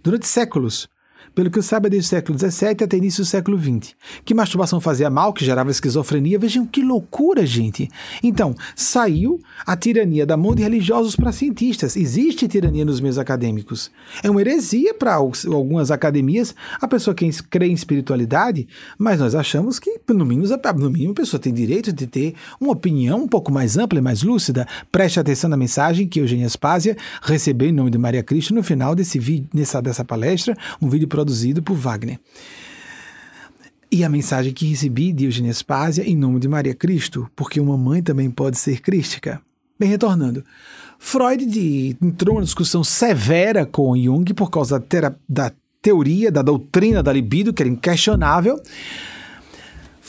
durante 0.02 0.28
séculos 0.28 0.88
pelo 1.35 1.51
que 1.51 1.59
eu 1.59 1.62
saiba 1.62 1.89
desde 1.89 2.07
o 2.07 2.11
século 2.11 2.39
XVII 2.39 2.85
até 2.85 2.97
início 2.97 3.22
do 3.22 3.26
século 3.26 3.59
XX. 3.59 3.95
Que 4.24 4.35
masturbação 4.35 4.81
fazia 4.81 5.11
mal, 5.11 5.33
que 5.33 5.45
gerava 5.45 5.70
esquizofrenia. 5.70 6.39
Vejam 6.39 6.66
que 6.66 6.83
loucura, 6.83 7.45
gente. 7.47 7.89
Então, 8.22 8.55
saiu 8.74 9.41
a 9.66 9.76
tirania 9.76 10.26
da 10.26 10.37
mão 10.37 10.55
de 10.55 10.62
religiosos 10.62 11.16
para 11.16 11.33
cientistas. 11.33 11.97
Existe 11.97 12.49
tirania 12.49 12.85
nos 12.85 13.01
meios 13.01 13.18
acadêmicos. 13.18 13.91
É 14.22 14.31
uma 14.31 14.41
heresia 14.41 14.95
para 14.95 15.14
algumas 15.14 15.91
academias 15.91 16.55
a 16.81 16.89
pessoa 16.89 17.14
que 17.14 17.31
crê 17.45 17.66
em 17.66 17.72
espiritualidade, 17.72 18.66
mas 18.99 19.20
nós 19.20 19.35
achamos 19.35 19.78
que, 19.78 20.01
no 20.09 20.24
mínimo, 20.24 20.47
no 20.76 20.91
mínimo, 20.91 21.12
a 21.12 21.16
pessoa 21.16 21.41
tem 21.41 21.53
direito 21.53 21.93
de 21.93 22.07
ter 22.07 22.35
uma 22.61 22.72
opinião 22.72 23.22
um 23.22 23.28
pouco 23.28 23.53
mais 23.53 23.76
ampla 23.76 23.99
e 23.99 24.03
mais 24.03 24.22
lúcida. 24.22 24.66
Preste 24.91 25.20
atenção 25.20 25.49
na 25.51 25.57
mensagem 25.57 26.09
que 26.09 26.20
Eugênia 26.20 26.49
Spásia 26.49 26.97
recebeu 27.22 27.68
em 27.68 27.72
nome 27.72 27.91
de 27.91 27.99
Maria 27.99 28.22
Cristo 28.22 28.55
no 28.55 28.62
final 28.62 28.95
desse 28.95 29.18
vídeo, 29.18 29.49
nessa, 29.53 29.81
dessa 29.81 30.05
palestra, 30.05 30.57
um 30.81 30.89
vídeo 30.89 31.09
produzido 31.20 31.62
por 31.62 31.76
Wagner. 31.76 32.18
E 33.92 34.02
a 34.04 34.08
mensagem 34.08 34.52
que 34.52 34.66
recebi 34.66 35.12
de 35.12 35.26
Eugênia 35.26 35.52
Spásia 35.52 36.02
em 36.08 36.16
nome 36.16 36.40
de 36.40 36.48
Maria 36.48 36.74
Cristo, 36.74 37.28
porque 37.36 37.60
uma 37.60 37.76
mãe 37.76 38.02
também 38.02 38.30
pode 38.30 38.56
ser 38.56 38.80
crística. 38.80 39.40
Bem, 39.78 39.88
retornando. 39.88 40.44
Freud 40.98 41.44
de, 41.44 41.96
entrou 42.00 42.36
numa 42.36 42.44
discussão 42.44 42.84
severa 42.84 43.66
com 43.66 43.96
Jung 43.96 44.32
por 44.32 44.50
causa 44.50 44.78
da, 44.78 45.14
da 45.28 45.52
teoria, 45.82 46.30
da 46.30 46.42
doutrina 46.42 47.02
da 47.02 47.12
libido, 47.12 47.52
que 47.52 47.62
era 47.62 47.70
inquestionável, 47.70 48.60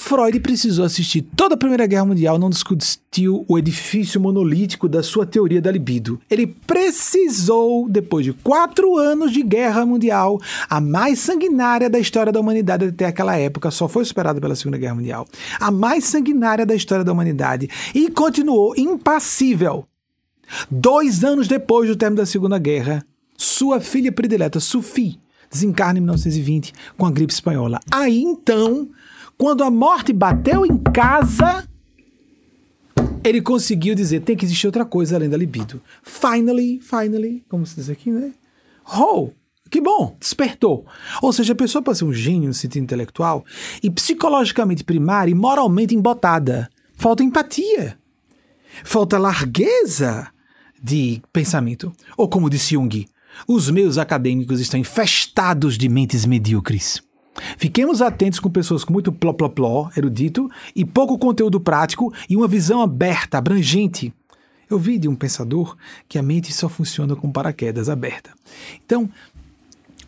Freud 0.02 0.40
precisou 0.40 0.84
assistir 0.84 1.22
toda 1.22 1.54
a 1.54 1.58
Primeira 1.58 1.86
Guerra 1.86 2.06
Mundial, 2.06 2.40
não 2.40 2.50
discutiu 2.50 3.46
o 3.48 3.58
edifício 3.58 4.20
monolítico 4.20 4.90
da 4.90 5.04
sua 5.04 5.28
teoria 5.28 5.62
da 5.62 5.72
libido. 5.72 6.20
Ele 6.28 6.48
precisou, 6.48 7.88
depois 7.88 8.26
de 8.26 8.34
quatro 8.34 8.98
anos 8.98 9.32
de 9.32 9.44
guerra 9.44 9.86
mundial, 9.86 10.42
a 10.68 10.82
mais 10.82 11.20
sanguinária 11.20 11.88
da 11.88 12.00
história 12.00 12.32
da 12.32 12.40
humanidade 12.40 12.86
até 12.86 13.06
aquela 13.06 13.38
época, 13.38 13.70
só 13.70 13.88
foi 13.88 14.04
superada 14.04 14.42
pela 14.42 14.56
Segunda 14.56 14.80
Guerra 14.80 14.96
Mundial, 14.96 15.28
a 15.60 15.70
mais 15.70 16.04
sanguinária 16.06 16.66
da 16.66 16.74
história 16.74 17.06
da 17.06 17.12
humanidade, 17.12 17.70
e 17.94 18.10
continuou 18.10 18.74
impassível. 18.76 19.86
Dois 20.70 21.24
anos 21.24 21.48
depois 21.48 21.88
do 21.88 21.96
término 21.96 22.22
da 22.22 22.26
Segunda 22.26 22.58
Guerra, 22.58 23.06
sua 23.38 23.80
filha 23.80 24.12
predileta, 24.12 24.60
Sophie, 24.60 25.20
desencarna 25.52 26.00
em 26.00 26.02
1920 26.02 26.74
com 26.98 27.06
a 27.06 27.12
gripe 27.12 27.34
espanhola. 27.34 27.80
Aí 27.92 28.20
então 28.20 28.90
quando 29.42 29.64
a 29.64 29.72
morte 29.72 30.14
bateu 30.14 30.64
em 30.64 30.78
casa, 30.78 31.68
ele 33.24 33.42
conseguiu 33.42 33.96
dizer: 33.96 34.20
tem 34.20 34.38
que 34.38 34.46
existir 34.46 34.68
outra 34.68 34.86
coisa 34.86 35.16
além 35.16 35.28
da 35.28 35.36
libido. 35.36 35.82
Finally, 36.04 36.80
finally, 36.80 37.44
como 37.50 37.66
se 37.66 37.74
diz 37.78 37.90
aqui, 37.90 38.12
né? 38.12 38.34
Oh, 38.96 39.32
que 39.68 39.82
bom, 39.82 40.16
despertou. 40.20 40.86
Ou 41.24 41.34
seja, 41.34 41.54
a 41.54 41.56
pessoa 41.56 41.82
pode 41.82 41.98
ser 41.98 42.06
um 42.06 42.14
gênio 42.14 42.50
no 42.50 42.54
sentido 42.54 42.84
intelectual 42.84 43.44
e 43.82 43.90
psicologicamente 43.90 44.84
primária 44.84 45.32
e 45.32 45.36
moralmente 45.36 45.96
embotada. 45.96 46.70
Falta 46.94 47.24
empatia. 47.24 47.98
Falta 48.84 49.18
largueza 49.18 50.28
de 50.80 51.20
pensamento. 51.34 51.92
Ou 52.16 52.30
como 52.30 52.48
disse 52.48 52.76
Jung, 52.76 53.08
os 53.48 53.72
meus 53.72 53.98
acadêmicos 53.98 54.60
estão 54.60 54.80
infestados 54.80 55.80
de 55.80 55.90
mentes 55.90 56.28
medíocres. 56.28 57.02
Fiquemos 57.58 58.02
atentos 58.02 58.40
com 58.40 58.50
pessoas 58.50 58.84
com 58.84 58.94
muito 58.94 59.12
pló, 59.12 59.34
pló, 59.34 59.50
pló, 59.50 59.90
erudito, 59.96 60.50
e 60.76 60.84
pouco 60.84 61.18
conteúdo 61.18 61.60
prático 61.60 62.14
e 62.30 62.36
uma 62.36 62.48
visão 62.48 62.82
aberta, 62.82 63.38
abrangente. 63.38 64.14
Eu 64.70 64.80
vi 64.80 64.98
de 64.98 65.08
um 65.08 65.16
pensador 65.16 65.76
que 66.08 66.18
a 66.18 66.24
mente 66.24 66.54
só 66.54 66.70
funciona 66.70 67.16
com 67.16 67.32
paraquedas 67.32 67.90
aberta. 67.90 68.32
Então, 68.86 69.10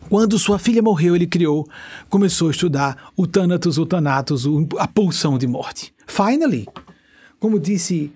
quando 0.08 0.38
sua 0.38 0.58
filha 0.58 0.82
morreu, 0.82 1.14
ele 1.14 1.26
criou, 1.26 1.68
começou 2.08 2.48
a 2.48 2.50
estudar 2.50 3.10
o 3.16 3.26
Thanatos, 3.26 3.78
o 3.78 3.86
Thanatos, 3.86 4.46
a 4.78 4.86
pulsão 4.86 5.38
de 5.38 5.46
morte. 5.46 5.94
Finally, 6.06 6.66
como 7.38 7.58
disse 7.58 8.12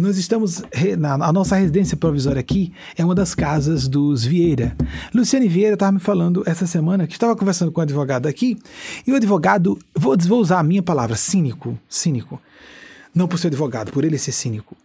nós 0.00 0.16
estamos, 0.16 0.62
na, 0.98 1.14
a 1.14 1.32
nossa 1.32 1.56
residência 1.56 1.96
provisória 1.96 2.40
aqui 2.40 2.72
é 2.96 3.04
uma 3.04 3.14
das 3.14 3.34
casas 3.34 3.86
dos 3.86 4.24
Vieira. 4.24 4.76
Luciane 5.14 5.48
Vieira 5.48 5.74
estava 5.74 5.92
me 5.92 6.00
falando 6.00 6.42
essa 6.46 6.66
semana 6.66 7.06
que 7.06 7.12
estava 7.12 7.36
conversando 7.36 7.70
com 7.70 7.80
um 7.80 7.82
advogado 7.82 8.26
aqui, 8.26 8.58
e 9.06 9.12
o 9.12 9.16
advogado, 9.16 9.78
vou, 9.94 10.16
vou 10.18 10.40
usar 10.40 10.58
a 10.58 10.62
minha 10.62 10.82
palavra, 10.82 11.16
cínico, 11.16 11.78
cínico. 11.88 12.40
Não 13.14 13.26
por 13.26 13.38
ser 13.38 13.48
advogado, 13.48 13.90
por 13.90 14.04
ele 14.04 14.18
ser 14.18 14.32
cínico. 14.32 14.76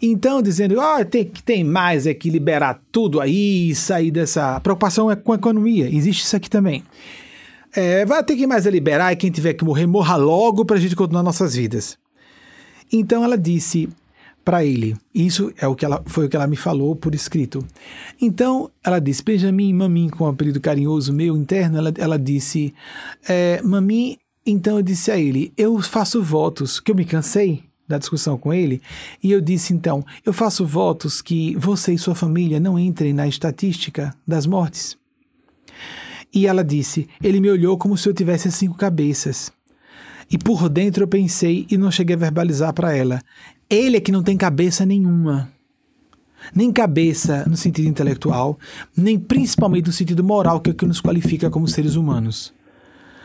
Então, 0.00 0.42
dizendo, 0.42 0.78
ó, 0.78 1.00
oh, 1.00 1.04
tem, 1.04 1.24
tem 1.24 1.62
mais 1.62 2.06
é 2.06 2.12
que 2.12 2.30
liberar 2.30 2.80
tudo 2.90 3.20
aí 3.20 3.70
e 3.70 3.74
sair 3.74 4.10
dessa. 4.10 4.60
Preocupação 4.60 5.10
é 5.10 5.16
com 5.16 5.32
a 5.32 5.36
economia, 5.36 5.88
existe 5.88 6.24
isso 6.24 6.36
aqui 6.36 6.50
também. 6.50 6.82
É, 7.74 8.04
vai 8.06 8.22
ter 8.24 8.36
que 8.36 8.46
mais 8.46 8.66
é 8.66 8.70
liberar 8.70 9.12
e 9.12 9.16
quem 9.16 9.30
tiver 9.30 9.52
que 9.52 9.64
morrer, 9.64 9.86
morra 9.86 10.16
logo 10.16 10.64
para 10.64 10.76
a 10.76 10.80
gente 10.80 10.96
continuar 10.96 11.22
nossas 11.22 11.54
vidas. 11.54 11.98
Então 12.92 13.24
ela 13.24 13.36
disse 13.36 13.88
para 14.44 14.64
ele, 14.64 14.96
isso 15.12 15.52
é 15.58 15.66
o 15.66 15.74
que 15.74 15.84
ela 15.84 16.00
foi 16.06 16.26
o 16.26 16.28
que 16.28 16.36
ela 16.36 16.46
me 16.46 16.54
falou 16.54 16.94
por 16.94 17.14
escrito. 17.14 17.66
Então 18.20 18.70
ela 18.84 19.00
disse, 19.00 19.24
Benjamin, 19.24 19.72
Mami, 19.72 20.08
com 20.08 20.24
um 20.24 20.28
apelido 20.28 20.60
carinhoso 20.60 21.12
meu 21.12 21.36
interno, 21.36 21.78
ela, 21.78 21.92
ela 21.98 22.18
disse, 22.18 22.72
é, 23.28 23.60
Mami, 23.62 24.20
então 24.46 24.76
eu 24.76 24.82
disse 24.82 25.10
a 25.10 25.18
ele, 25.18 25.52
eu 25.56 25.82
faço 25.82 26.22
votos, 26.22 26.78
que 26.78 26.92
eu 26.92 26.94
me 26.94 27.04
cansei 27.04 27.64
da 27.88 27.98
discussão 27.98 28.38
com 28.38 28.54
ele, 28.54 28.80
e 29.20 29.32
eu 29.32 29.40
disse 29.40 29.72
então, 29.72 30.04
eu 30.24 30.32
faço 30.32 30.64
votos 30.64 31.20
que 31.20 31.56
você 31.56 31.94
e 31.94 31.98
sua 31.98 32.14
família 32.14 32.60
não 32.60 32.78
entrem 32.78 33.12
na 33.12 33.26
estatística 33.26 34.14
das 34.24 34.46
mortes. 34.46 34.96
E 36.32 36.46
ela 36.46 36.62
disse, 36.62 37.08
ele 37.22 37.40
me 37.40 37.50
olhou 37.50 37.76
como 37.78 37.96
se 37.96 38.08
eu 38.08 38.14
tivesse 38.14 38.50
cinco 38.52 38.76
cabeças. 38.76 39.50
E 40.30 40.36
por 40.36 40.68
dentro 40.68 41.04
eu 41.04 41.08
pensei 41.08 41.66
e 41.70 41.76
não 41.76 41.90
cheguei 41.90 42.16
a 42.16 42.18
verbalizar 42.18 42.72
para 42.72 42.94
ela. 42.94 43.20
Ele 43.70 43.96
é 43.96 44.00
que 44.00 44.12
não 44.12 44.22
tem 44.22 44.36
cabeça 44.36 44.84
nenhuma. 44.84 45.50
Nem 46.54 46.70
cabeça 46.72 47.44
no 47.48 47.56
sentido 47.56 47.88
intelectual, 47.88 48.58
nem 48.96 49.18
principalmente 49.18 49.86
no 49.86 49.92
sentido 49.92 50.22
moral, 50.22 50.60
que 50.60 50.70
é 50.70 50.72
o 50.72 50.76
que 50.76 50.86
nos 50.86 51.00
qualifica 51.00 51.50
como 51.50 51.66
seres 51.66 51.96
humanos. 51.96 52.52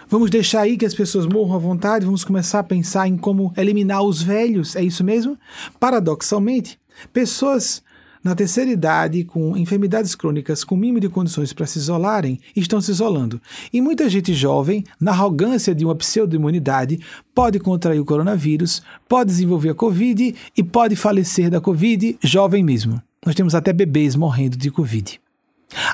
Vamos 0.07 0.29
deixar 0.29 0.61
aí 0.61 0.75
que 0.75 0.85
as 0.85 0.93
pessoas 0.93 1.25
morram 1.25 1.55
à 1.55 1.57
vontade, 1.57 2.05
vamos 2.05 2.25
começar 2.25 2.59
a 2.59 2.63
pensar 2.63 3.07
em 3.07 3.15
como 3.15 3.53
eliminar 3.55 4.03
os 4.03 4.21
velhos, 4.21 4.75
é 4.75 4.83
isso 4.83 5.03
mesmo? 5.03 5.37
Paradoxalmente, 5.79 6.79
pessoas 7.13 7.81
na 8.23 8.35
terceira 8.35 8.69
idade, 8.69 9.23
com 9.23 9.57
enfermidades 9.57 10.13
crônicas, 10.13 10.63
com 10.63 10.75
mínimo 10.75 10.99
de 10.99 11.09
condições 11.09 11.53
para 11.53 11.65
se 11.65 11.79
isolarem, 11.79 12.39
estão 12.55 12.79
se 12.79 12.91
isolando. 12.91 13.41
E 13.73 13.81
muita 13.81 14.09
gente 14.09 14.33
jovem, 14.33 14.83
na 14.99 15.11
arrogância 15.11 15.73
de 15.73 15.83
uma 15.83 15.95
pseudo-imunidade, 15.95 16.99
pode 17.33 17.59
contrair 17.59 17.99
o 17.99 18.05
coronavírus, 18.05 18.81
pode 19.09 19.31
desenvolver 19.31 19.69
a 19.69 19.75
Covid 19.75 20.35
e 20.55 20.63
pode 20.63 20.95
falecer 20.95 21.49
da 21.49 21.59
Covid 21.59 22.17
jovem 22.23 22.63
mesmo. 22.63 23.01
Nós 23.25 23.35
temos 23.35 23.55
até 23.55 23.73
bebês 23.73 24.15
morrendo 24.15 24.57
de 24.57 24.69
Covid. 24.69 25.19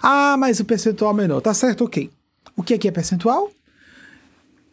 Ah, 0.02 0.36
mas 0.38 0.60
o 0.60 0.66
percentual 0.66 1.12
é 1.14 1.18
menor. 1.18 1.42
Tá 1.42 1.54
certo, 1.54 1.84
ok. 1.84 2.10
O 2.56 2.64
que 2.64 2.74
aqui 2.74 2.88
é 2.88 2.92
percentual? 2.92 3.50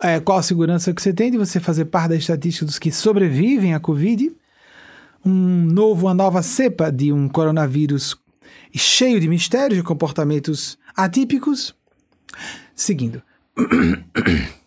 É, 0.00 0.20
qual 0.20 0.38
a 0.38 0.42
segurança 0.42 0.92
que 0.92 1.00
você 1.00 1.12
tem 1.12 1.30
de 1.30 1.38
você 1.38 1.60
fazer 1.60 1.86
parte 1.86 2.10
da 2.10 2.16
estatística 2.16 2.66
dos 2.66 2.78
que 2.78 2.90
sobrevivem 2.90 3.74
à 3.74 3.80
Covid? 3.80 4.32
Um 5.24 5.64
novo, 5.64 6.06
uma 6.06 6.14
nova 6.14 6.42
cepa 6.42 6.90
de 6.92 7.12
um 7.12 7.28
coronavírus 7.28 8.16
cheio 8.74 9.20
de 9.20 9.28
mistérios, 9.28 9.78
de 9.78 9.84
comportamentos 9.84 10.78
atípicos. 10.96 11.74
Seguindo. 12.74 13.22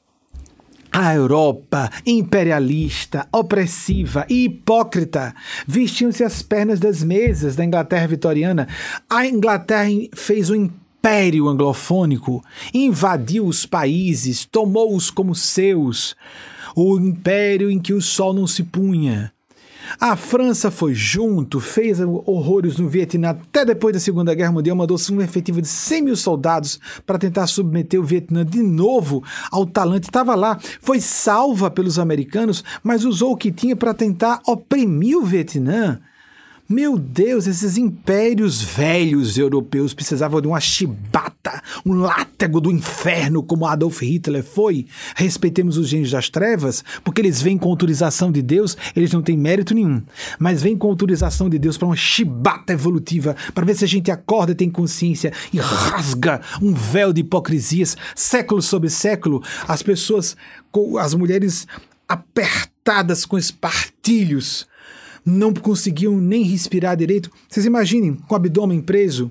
A 0.89 1.13
Europa, 1.13 1.91
imperialista, 2.07 3.27
opressiva 3.31 4.25
e 4.27 4.45
hipócrita, 4.45 5.35
vestiam-se 5.67 6.23
as 6.23 6.41
pernas 6.41 6.79
das 6.79 7.03
mesas 7.03 7.55
da 7.55 7.63
Inglaterra 7.63 8.07
vitoriana. 8.07 8.67
A 9.07 9.27
Inglaterra 9.27 9.91
fez 10.15 10.49
um 10.49 10.55
império 10.55 11.47
anglofônico, 11.47 12.43
invadiu 12.73 13.45
os 13.45 13.63
países, 13.63 14.43
tomou-os 14.43 15.11
como 15.11 15.35
seus. 15.35 16.15
O 16.75 16.97
império 16.99 17.69
em 17.69 17.77
que 17.77 17.93
o 17.93 18.01
sol 18.01 18.33
não 18.33 18.47
se 18.47 18.63
punha, 18.63 19.31
a 19.99 20.15
França 20.15 20.69
foi 20.69 20.93
junto, 20.93 21.59
fez 21.59 21.99
horrores 21.99 22.77
no 22.77 22.87
Vietnã 22.87 23.29
até 23.29 23.65
depois 23.65 23.93
da 23.93 23.99
Segunda 23.99 24.33
Guerra 24.33 24.51
Mundial, 24.51 24.75
mandou 24.75 24.97
um 25.11 25.21
efetivo 25.21 25.61
de 25.61 25.67
100 25.67 26.01
mil 26.01 26.15
soldados 26.15 26.79
para 27.05 27.17
tentar 27.17 27.47
submeter 27.47 27.99
o 27.99 28.03
Vietnã 28.03 28.45
de 28.45 28.61
novo 28.61 29.23
ao 29.51 29.65
talante. 29.65 30.07
Estava 30.07 30.35
lá, 30.35 30.59
foi 30.81 30.99
salva 30.99 31.69
pelos 31.69 31.99
americanos, 31.99 32.63
mas 32.83 33.05
usou 33.05 33.33
o 33.33 33.37
que 33.37 33.51
tinha 33.51 33.75
para 33.75 33.93
tentar 33.93 34.41
oprimir 34.45 35.17
o 35.17 35.25
Vietnã. 35.25 35.99
Meu 36.69 36.97
Deus, 36.97 37.47
esses 37.47 37.77
impérios 37.77 38.61
velhos 38.61 39.37
europeus 39.37 39.93
precisavam 39.93 40.41
de 40.41 40.49
uma 40.49 40.59
chibata, 40.59 41.63
um 41.85 41.93
látego 41.93 42.59
do 42.59 42.69
inferno, 42.69 43.41
como 43.41 43.65
Adolf 43.65 44.01
Hitler 44.01 44.43
foi. 44.43 44.85
Respeitemos 45.15 45.77
os 45.77 45.87
gênios 45.87 46.11
das 46.11 46.29
trevas, 46.29 46.83
porque 47.05 47.21
eles 47.21 47.41
vêm 47.41 47.57
com 47.57 47.69
autorização 47.69 48.33
de 48.33 48.41
Deus, 48.41 48.75
eles 48.93 49.13
não 49.13 49.21
têm 49.21 49.37
mérito 49.37 49.73
nenhum, 49.73 50.01
mas 50.37 50.61
vêm 50.61 50.77
com 50.77 50.89
autorização 50.89 51.49
de 51.49 51.57
Deus 51.57 51.77
para 51.77 51.87
uma 51.87 51.95
chibata 51.95 52.73
evolutiva, 52.73 53.33
para 53.53 53.65
ver 53.65 53.75
se 53.77 53.85
a 53.85 53.87
gente 53.87 54.11
acorda, 54.11 54.53
tem 54.53 54.69
consciência 54.69 55.31
e 55.53 55.59
rasga 55.59 56.41
um 56.61 56.73
véu 56.73 57.13
de 57.13 57.21
hipocrisias, 57.21 57.95
século 58.13 58.61
sobre 58.61 58.89
século, 58.89 59.41
as 59.69 59.81
pessoas, 59.81 60.35
as 60.99 61.13
mulheres 61.13 61.65
apertadas 62.09 63.25
com 63.25 63.37
espartilhos 63.37 64.67
não 65.27 65.53
conseguiam 65.53 66.17
nem 66.19 66.43
respirar 66.43 66.95
direito. 66.95 67.29
Vocês 67.49 67.65
imaginem, 67.65 68.15
com 68.15 68.33
o 68.33 68.37
abdômen 68.37 68.81
preso, 68.81 69.29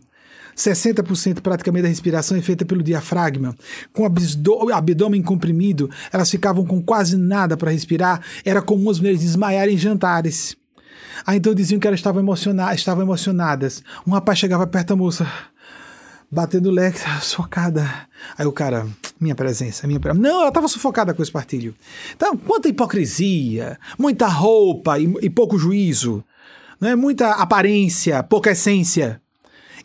60% 0.57 1.41
praticamente 1.41 1.83
da 1.83 1.89
respiração 1.89 2.37
é 2.37 2.43
feita 2.43 2.65
pelo 2.65 2.83
diafragma. 2.83 3.57
Com 3.93 4.03
o 4.03 4.73
abdômen 4.73 5.23
comprimido, 5.23 5.91
elas 6.13 6.31
ficavam 6.31 6.65
com 6.65 6.83
quase 6.83 7.17
nada 7.17 7.57
para 7.57 7.71
respirar. 7.71 8.23
Era 8.45 8.61
comum 8.61 8.91
as 8.91 8.99
mulheres 8.99 9.21
desmaiarem 9.21 9.75
em 9.75 9.79
jantares. 9.79 10.57
Aí 11.27 11.39
então 11.39 11.55
diziam 11.55 11.81
que 11.81 11.87
elas 11.87 12.01
estavam, 12.01 12.21
emociona 12.21 12.75
estavam 12.75 13.03
emocionadas. 13.03 13.83
Um 14.07 14.13
rapaz 14.13 14.39
chegava 14.39 14.67
perto 14.67 14.89
da 14.89 14.97
moça 14.97 15.27
batendo 16.31 16.69
o 16.69 16.73
leque, 16.73 16.99
sufocada. 17.21 17.89
Aí 18.37 18.47
o 18.47 18.53
cara, 18.53 18.87
minha 19.21 19.35
presença, 19.35 19.87
minha 19.87 20.01
presença. 20.01 20.23
Não, 20.23 20.41
ela 20.41 20.49
estava 20.49 20.69
sufocada 20.69 21.15
com 21.15 21.21
o 21.21 21.25
espartilho. 21.25 21.75
Então, 22.15 22.37
quanta 22.37 22.69
hipocrisia, 22.69 23.79
muita 23.99 24.27
roupa 24.27 24.99
e, 24.99 25.13
e 25.23 25.31
pouco 25.31 25.59
juízo, 25.59 26.25
né? 26.81 26.95
muita 26.95 27.33
aparência, 27.33 28.23
pouca 28.23 28.51
essência. 28.51 29.21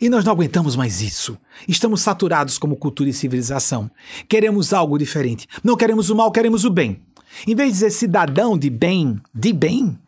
E 0.00 0.08
nós 0.08 0.24
não 0.24 0.32
aguentamos 0.32 0.74
mais 0.74 1.00
isso. 1.00 1.38
Estamos 1.68 2.02
saturados 2.02 2.58
como 2.58 2.76
cultura 2.76 3.08
e 3.08 3.12
civilização. 3.12 3.88
Queremos 4.28 4.72
algo 4.72 4.98
diferente. 4.98 5.46
Não 5.62 5.76
queremos 5.76 6.10
o 6.10 6.16
mal, 6.16 6.32
queremos 6.32 6.64
o 6.64 6.70
bem. 6.70 7.00
Em 7.46 7.54
vez 7.54 7.68
de 7.68 7.74
dizer 7.74 7.90
cidadão 7.90 8.58
de 8.58 8.68
bem, 8.68 9.20
de 9.32 9.52
bem, 9.52 9.98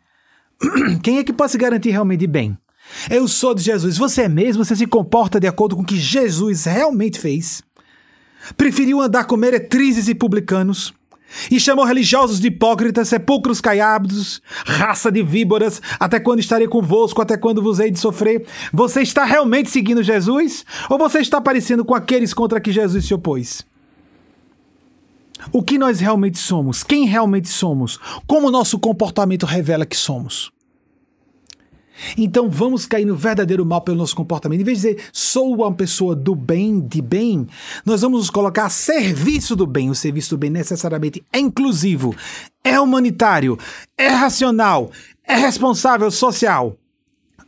quem 1.01 1.17
é 1.19 1.23
que 1.23 1.31
pode 1.31 1.53
se 1.53 1.57
garantir 1.57 1.91
realmente 1.91 2.19
de 2.19 2.27
bem? 2.27 2.57
Eu 3.09 3.27
sou 3.27 3.53
de 3.53 3.61
Jesus. 3.61 3.97
Você 3.97 4.23
é 4.23 4.29
mesmo? 4.29 4.63
Você 4.63 4.75
se 4.75 4.87
comporta 4.87 5.39
de 5.39 5.47
acordo 5.47 5.75
com 5.75 5.81
o 5.81 5.85
que 5.85 5.97
Jesus 5.97 6.65
realmente 6.65 7.19
fez? 7.19 7.63
Preferiu 8.55 9.01
andar 9.01 9.25
com 9.25 9.37
meretrizes 9.37 10.07
e 10.07 10.15
publicanos? 10.15 10.93
E 11.51 11.59
chamou 11.59 11.85
religiosos 11.85 12.39
de 12.39 12.47
hipócritas, 12.47 13.09
sepulcros 13.09 13.59
caiados, 13.59 14.41
raça 14.65 15.11
de 15.11 15.21
víboras, 15.21 15.81
até 15.99 16.19
quando 16.19 16.39
estarei 16.39 16.67
convosco, 16.67 17.21
até 17.21 17.35
quando 17.35 17.61
vos 17.61 17.79
hei 17.79 17.91
de 17.91 17.99
sofrer? 17.99 18.45
Você 18.71 19.01
está 19.01 19.25
realmente 19.25 19.69
seguindo 19.69 20.03
Jesus? 20.03 20.65
Ou 20.89 20.97
você 20.97 21.19
está 21.19 21.41
parecendo 21.41 21.83
com 21.83 21.95
aqueles 21.95 22.33
contra 22.33 22.61
que 22.61 22.71
Jesus 22.71 23.05
se 23.05 23.13
opôs? 23.13 23.65
O 25.51 25.61
que 25.61 25.77
nós 25.77 25.99
realmente 25.99 26.37
somos? 26.37 26.83
Quem 26.83 27.05
realmente 27.05 27.49
somos? 27.49 27.99
Como 28.25 28.47
o 28.47 28.51
nosso 28.51 28.79
comportamento 28.79 29.45
revela 29.45 29.85
que 29.85 29.97
somos? 29.97 30.54
Então 32.17 32.49
vamos 32.49 32.85
cair 32.85 33.05
no 33.05 33.15
verdadeiro 33.15 33.65
mal 33.65 33.81
pelo 33.81 33.97
nosso 33.97 34.15
comportamento. 34.15 34.61
Em 34.61 34.63
vez 34.63 34.81
de 34.81 34.89
dizer 34.89 35.09
sou 35.11 35.55
uma 35.55 35.73
pessoa 35.73 36.15
do 36.15 36.35
bem, 36.35 36.79
de 36.79 37.01
bem, 37.01 37.47
nós 37.85 38.01
vamos 38.01 38.19
nos 38.19 38.29
colocar 38.29 38.65
a 38.65 38.69
serviço 38.69 39.55
do 39.55 39.65
bem. 39.65 39.89
O 39.89 39.95
serviço 39.95 40.31
do 40.31 40.37
bem 40.37 40.49
necessariamente 40.49 41.23
é 41.31 41.39
inclusivo, 41.39 42.15
é 42.63 42.79
humanitário, 42.79 43.57
é 43.97 44.07
racional, 44.07 44.91
é 45.23 45.35
responsável 45.35 46.09
social. 46.11 46.77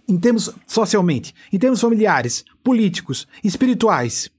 Em 0.08 0.18
termos 0.18 0.50
socialmente, 0.66 1.34
em 1.52 1.60
termos 1.60 1.82
familiares, 1.82 2.46
políticos, 2.64 3.28
espirituais. 3.44 4.30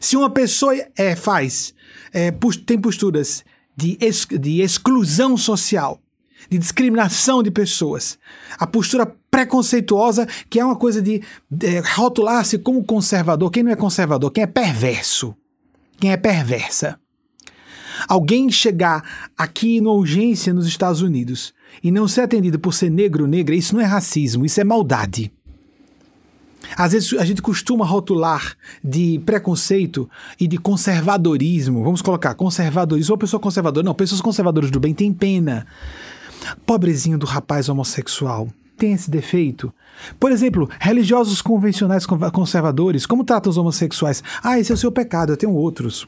Se 0.00 0.16
uma 0.16 0.28
pessoa 0.28 0.74
é, 0.96 1.16
faz, 1.16 1.74
é, 2.12 2.30
tem 2.66 2.78
posturas 2.78 3.42
de, 3.74 3.96
ex, 4.00 4.26
de 4.26 4.60
exclusão 4.60 5.36
social, 5.36 6.00
de 6.48 6.58
discriminação 6.58 7.42
de 7.42 7.50
pessoas, 7.50 8.18
a 8.58 8.66
postura 8.66 9.06
preconceituosa, 9.30 10.26
que 10.48 10.58
é 10.58 10.64
uma 10.64 10.76
coisa 10.76 11.02
de, 11.02 11.22
de 11.50 11.80
rotular-se 11.80 12.58
como 12.58 12.84
conservador. 12.84 13.50
Quem 13.50 13.62
não 13.62 13.72
é 13.72 13.76
conservador? 13.76 14.30
Quem 14.30 14.44
é 14.44 14.46
perverso? 14.46 15.34
Quem 15.98 16.12
é 16.12 16.16
perversa? 16.16 16.98
Alguém 18.08 18.50
chegar 18.50 19.30
aqui 19.36 19.80
na 19.80 19.90
urgência 19.90 20.52
nos 20.52 20.66
Estados 20.66 21.00
Unidos 21.00 21.54
e 21.82 21.90
não 21.90 22.06
ser 22.06 22.22
atendido 22.22 22.58
por 22.58 22.74
ser 22.74 22.90
negro 22.90 23.24
ou 23.24 23.28
negra, 23.28 23.54
isso 23.54 23.74
não 23.74 23.82
é 23.82 23.86
racismo, 23.86 24.44
isso 24.44 24.60
é 24.60 24.64
maldade. 24.64 25.32
Às 26.76 26.92
vezes 26.92 27.12
a 27.14 27.24
gente 27.24 27.42
costuma 27.42 27.84
rotular 27.84 28.56
de 28.82 29.20
preconceito 29.24 30.08
e 30.40 30.48
de 30.48 30.58
conservadorismo. 30.58 31.84
Vamos 31.84 32.02
colocar 32.02 32.34
conservadorismo. 32.34 33.14
Uma 33.14 33.18
pessoa 33.18 33.40
conservadora. 33.40 33.84
Não, 33.84 33.94
pessoas 33.94 34.20
conservadoras 34.20 34.70
do 34.70 34.80
bem 34.80 34.94
têm 34.94 35.12
pena. 35.12 35.66
Pobrezinho 36.64 37.18
do 37.18 37.26
rapaz 37.26 37.68
homossexual. 37.68 38.48
Tem 38.76 38.92
esse 38.92 39.10
defeito. 39.10 39.72
Por 40.20 40.30
exemplo, 40.30 40.68
religiosos 40.78 41.40
convencionais 41.40 42.06
conservadores, 42.06 43.06
como 43.06 43.24
tratam 43.24 43.50
os 43.50 43.56
homossexuais? 43.56 44.22
Ah, 44.42 44.58
esse 44.58 44.70
é 44.70 44.74
o 44.74 44.78
seu 44.78 44.92
pecado, 44.92 45.32
eu 45.32 45.36
tenho 45.36 45.52
outros. 45.52 46.06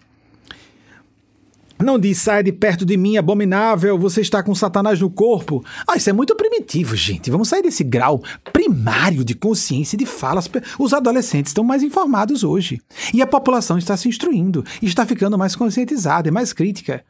Não 1.80 1.96
diz, 1.96 2.18
saia 2.18 2.42
de 2.42 2.50
perto 2.50 2.84
de 2.84 2.96
mim, 2.96 3.16
abominável, 3.16 3.96
você 3.96 4.20
está 4.20 4.42
com 4.42 4.52
Satanás 4.52 5.00
no 5.00 5.08
corpo. 5.08 5.64
Ah, 5.86 5.96
isso 5.96 6.10
é 6.10 6.12
muito 6.12 6.34
primitivo, 6.34 6.96
gente. 6.96 7.30
Vamos 7.30 7.48
sair 7.48 7.62
desse 7.62 7.84
grau 7.84 8.20
primário 8.52 9.24
de 9.24 9.32
consciência 9.32 9.94
e 9.94 9.98
de 9.98 10.04
falas. 10.04 10.50
Os 10.76 10.92
adolescentes 10.92 11.50
estão 11.50 11.62
mais 11.62 11.84
informados 11.84 12.42
hoje. 12.42 12.82
E 13.14 13.22
a 13.22 13.26
população 13.28 13.78
está 13.78 13.96
se 13.96 14.08
instruindo, 14.08 14.64
está 14.82 15.06
ficando 15.06 15.38
mais 15.38 15.54
conscientizada 15.54 16.26
e 16.26 16.32
mais 16.32 16.52
crítica. 16.52 17.04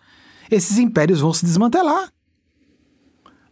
Esses 0.51 0.77
impérios 0.77 1.21
vão 1.21 1.33
se 1.33 1.47
desmantelar. 1.47 2.13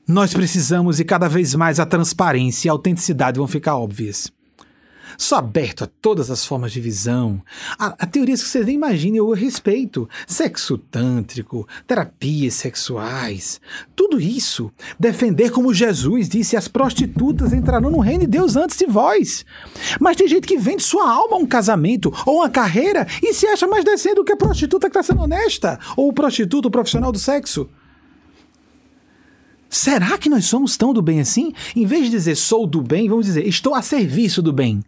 Nós 0.08 0.32
precisamos 0.32 1.00
e 1.00 1.04
cada 1.04 1.28
vez 1.28 1.52
mais 1.56 1.80
a 1.80 1.84
transparência 1.84 2.68
e 2.68 2.70
a 2.70 2.72
autenticidade 2.72 3.38
vão 3.38 3.48
ficar 3.48 3.76
óbvias. 3.76 4.30
Sou 5.18 5.36
aberto 5.36 5.82
a 5.82 5.88
todas 6.00 6.30
as 6.30 6.46
formas 6.46 6.70
de 6.70 6.80
visão, 6.80 7.42
a, 7.76 7.86
a 7.98 8.06
teorias 8.06 8.40
que 8.40 8.48
vocês 8.48 8.66
nem 8.66 8.76
imaginem, 8.76 9.16
eu 9.16 9.32
respeito. 9.32 10.08
Sexo 10.24 10.78
tântrico, 10.78 11.66
terapias 11.88 12.54
sexuais, 12.54 13.60
tudo 13.96 14.20
isso. 14.20 14.70
Defender 15.00 15.50
como 15.50 15.74
Jesus 15.74 16.28
disse: 16.28 16.56
as 16.56 16.68
prostitutas 16.68 17.52
entrarão 17.52 17.90
no 17.90 17.98
reino 17.98 18.20
de 18.20 18.26
Deus 18.28 18.54
antes 18.54 18.76
de 18.76 18.86
vós. 18.86 19.44
Mas 20.00 20.16
tem 20.16 20.28
gente 20.28 20.46
que 20.46 20.58
vende 20.58 20.84
sua 20.84 21.10
alma 21.10 21.34
a 21.34 21.40
um 21.40 21.46
casamento 21.46 22.12
ou 22.24 22.36
uma 22.36 22.50
carreira 22.50 23.08
e 23.20 23.34
se 23.34 23.46
acha 23.48 23.66
mais 23.66 23.84
decente 23.84 24.14
do 24.14 24.24
que 24.24 24.32
a 24.32 24.36
prostituta 24.36 24.88
que 24.88 24.96
está 24.96 25.02
sendo 25.02 25.22
honesta, 25.22 25.80
ou 25.96 26.08
o 26.08 26.12
prostituto 26.12 26.70
profissional 26.70 27.10
do 27.10 27.18
sexo. 27.18 27.68
Será 29.76 30.16
que 30.16 30.30
nós 30.30 30.46
somos 30.46 30.74
tão 30.74 30.94
do 30.94 31.02
bem 31.02 31.20
assim? 31.20 31.52
Em 31.76 31.84
vez 31.84 32.06
de 32.06 32.10
dizer 32.10 32.34
sou 32.34 32.66
do 32.66 32.80
bem, 32.80 33.10
vamos 33.10 33.26
dizer 33.26 33.46
estou 33.46 33.74
a 33.74 33.82
serviço 33.82 34.40
do 34.40 34.50
bem. 34.50 34.82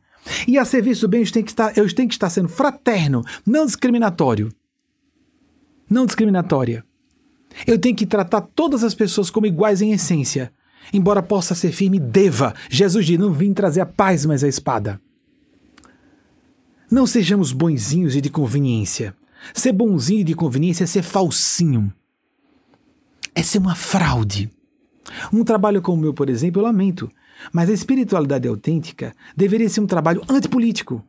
E 0.46 0.56
a 0.56 0.64
serviço 0.64 1.02
do 1.02 1.08
bem 1.08 1.20
eu 1.22 1.30
tenho 1.30 1.44
que 1.44 1.50
estar, 1.50 1.76
eu 1.76 1.94
tenho 1.94 2.08
que 2.08 2.14
estar 2.14 2.30
sendo 2.30 2.48
fraterno, 2.48 3.22
não 3.46 3.66
discriminatório. 3.66 4.50
Não 5.90 6.06
discriminatória. 6.06 6.82
Eu 7.66 7.78
tenho 7.78 7.94
que 7.94 8.06
tratar 8.06 8.40
todas 8.40 8.82
as 8.82 8.94
pessoas 8.94 9.28
como 9.28 9.44
iguais 9.44 9.82
em 9.82 9.92
essência. 9.92 10.50
Embora 10.90 11.22
possa 11.22 11.54
ser 11.54 11.70
firme, 11.70 12.00
deva. 12.00 12.54
Jesus 12.70 13.04
diz: 13.04 13.18
não 13.18 13.30
vim 13.30 13.52
trazer 13.52 13.82
a 13.82 13.86
paz, 13.86 14.24
mas 14.24 14.42
a 14.42 14.48
espada. 14.48 14.98
Não 16.90 17.06
sejamos 17.06 17.52
bonzinhos 17.52 18.16
e 18.16 18.22
de 18.22 18.30
conveniência. 18.30 19.14
Ser 19.52 19.72
bonzinho 19.72 20.20
e 20.20 20.24
de 20.24 20.34
conveniência 20.34 20.84
é 20.84 20.86
ser 20.86 21.02
falsinho. 21.02 21.92
É 23.34 23.42
ser 23.42 23.58
uma 23.58 23.74
fraude. 23.74 24.50
Um 25.32 25.44
trabalho 25.44 25.82
como 25.82 25.98
o 25.98 26.00
meu, 26.00 26.14
por 26.14 26.28
exemplo, 26.28 26.60
eu 26.60 26.66
lamento, 26.66 27.10
mas 27.52 27.68
a 27.68 27.72
espiritualidade 27.72 28.48
autêntica 28.48 29.14
deveria 29.36 29.68
ser 29.68 29.80
um 29.80 29.86
trabalho 29.86 30.22
antipolítico. 30.28 31.02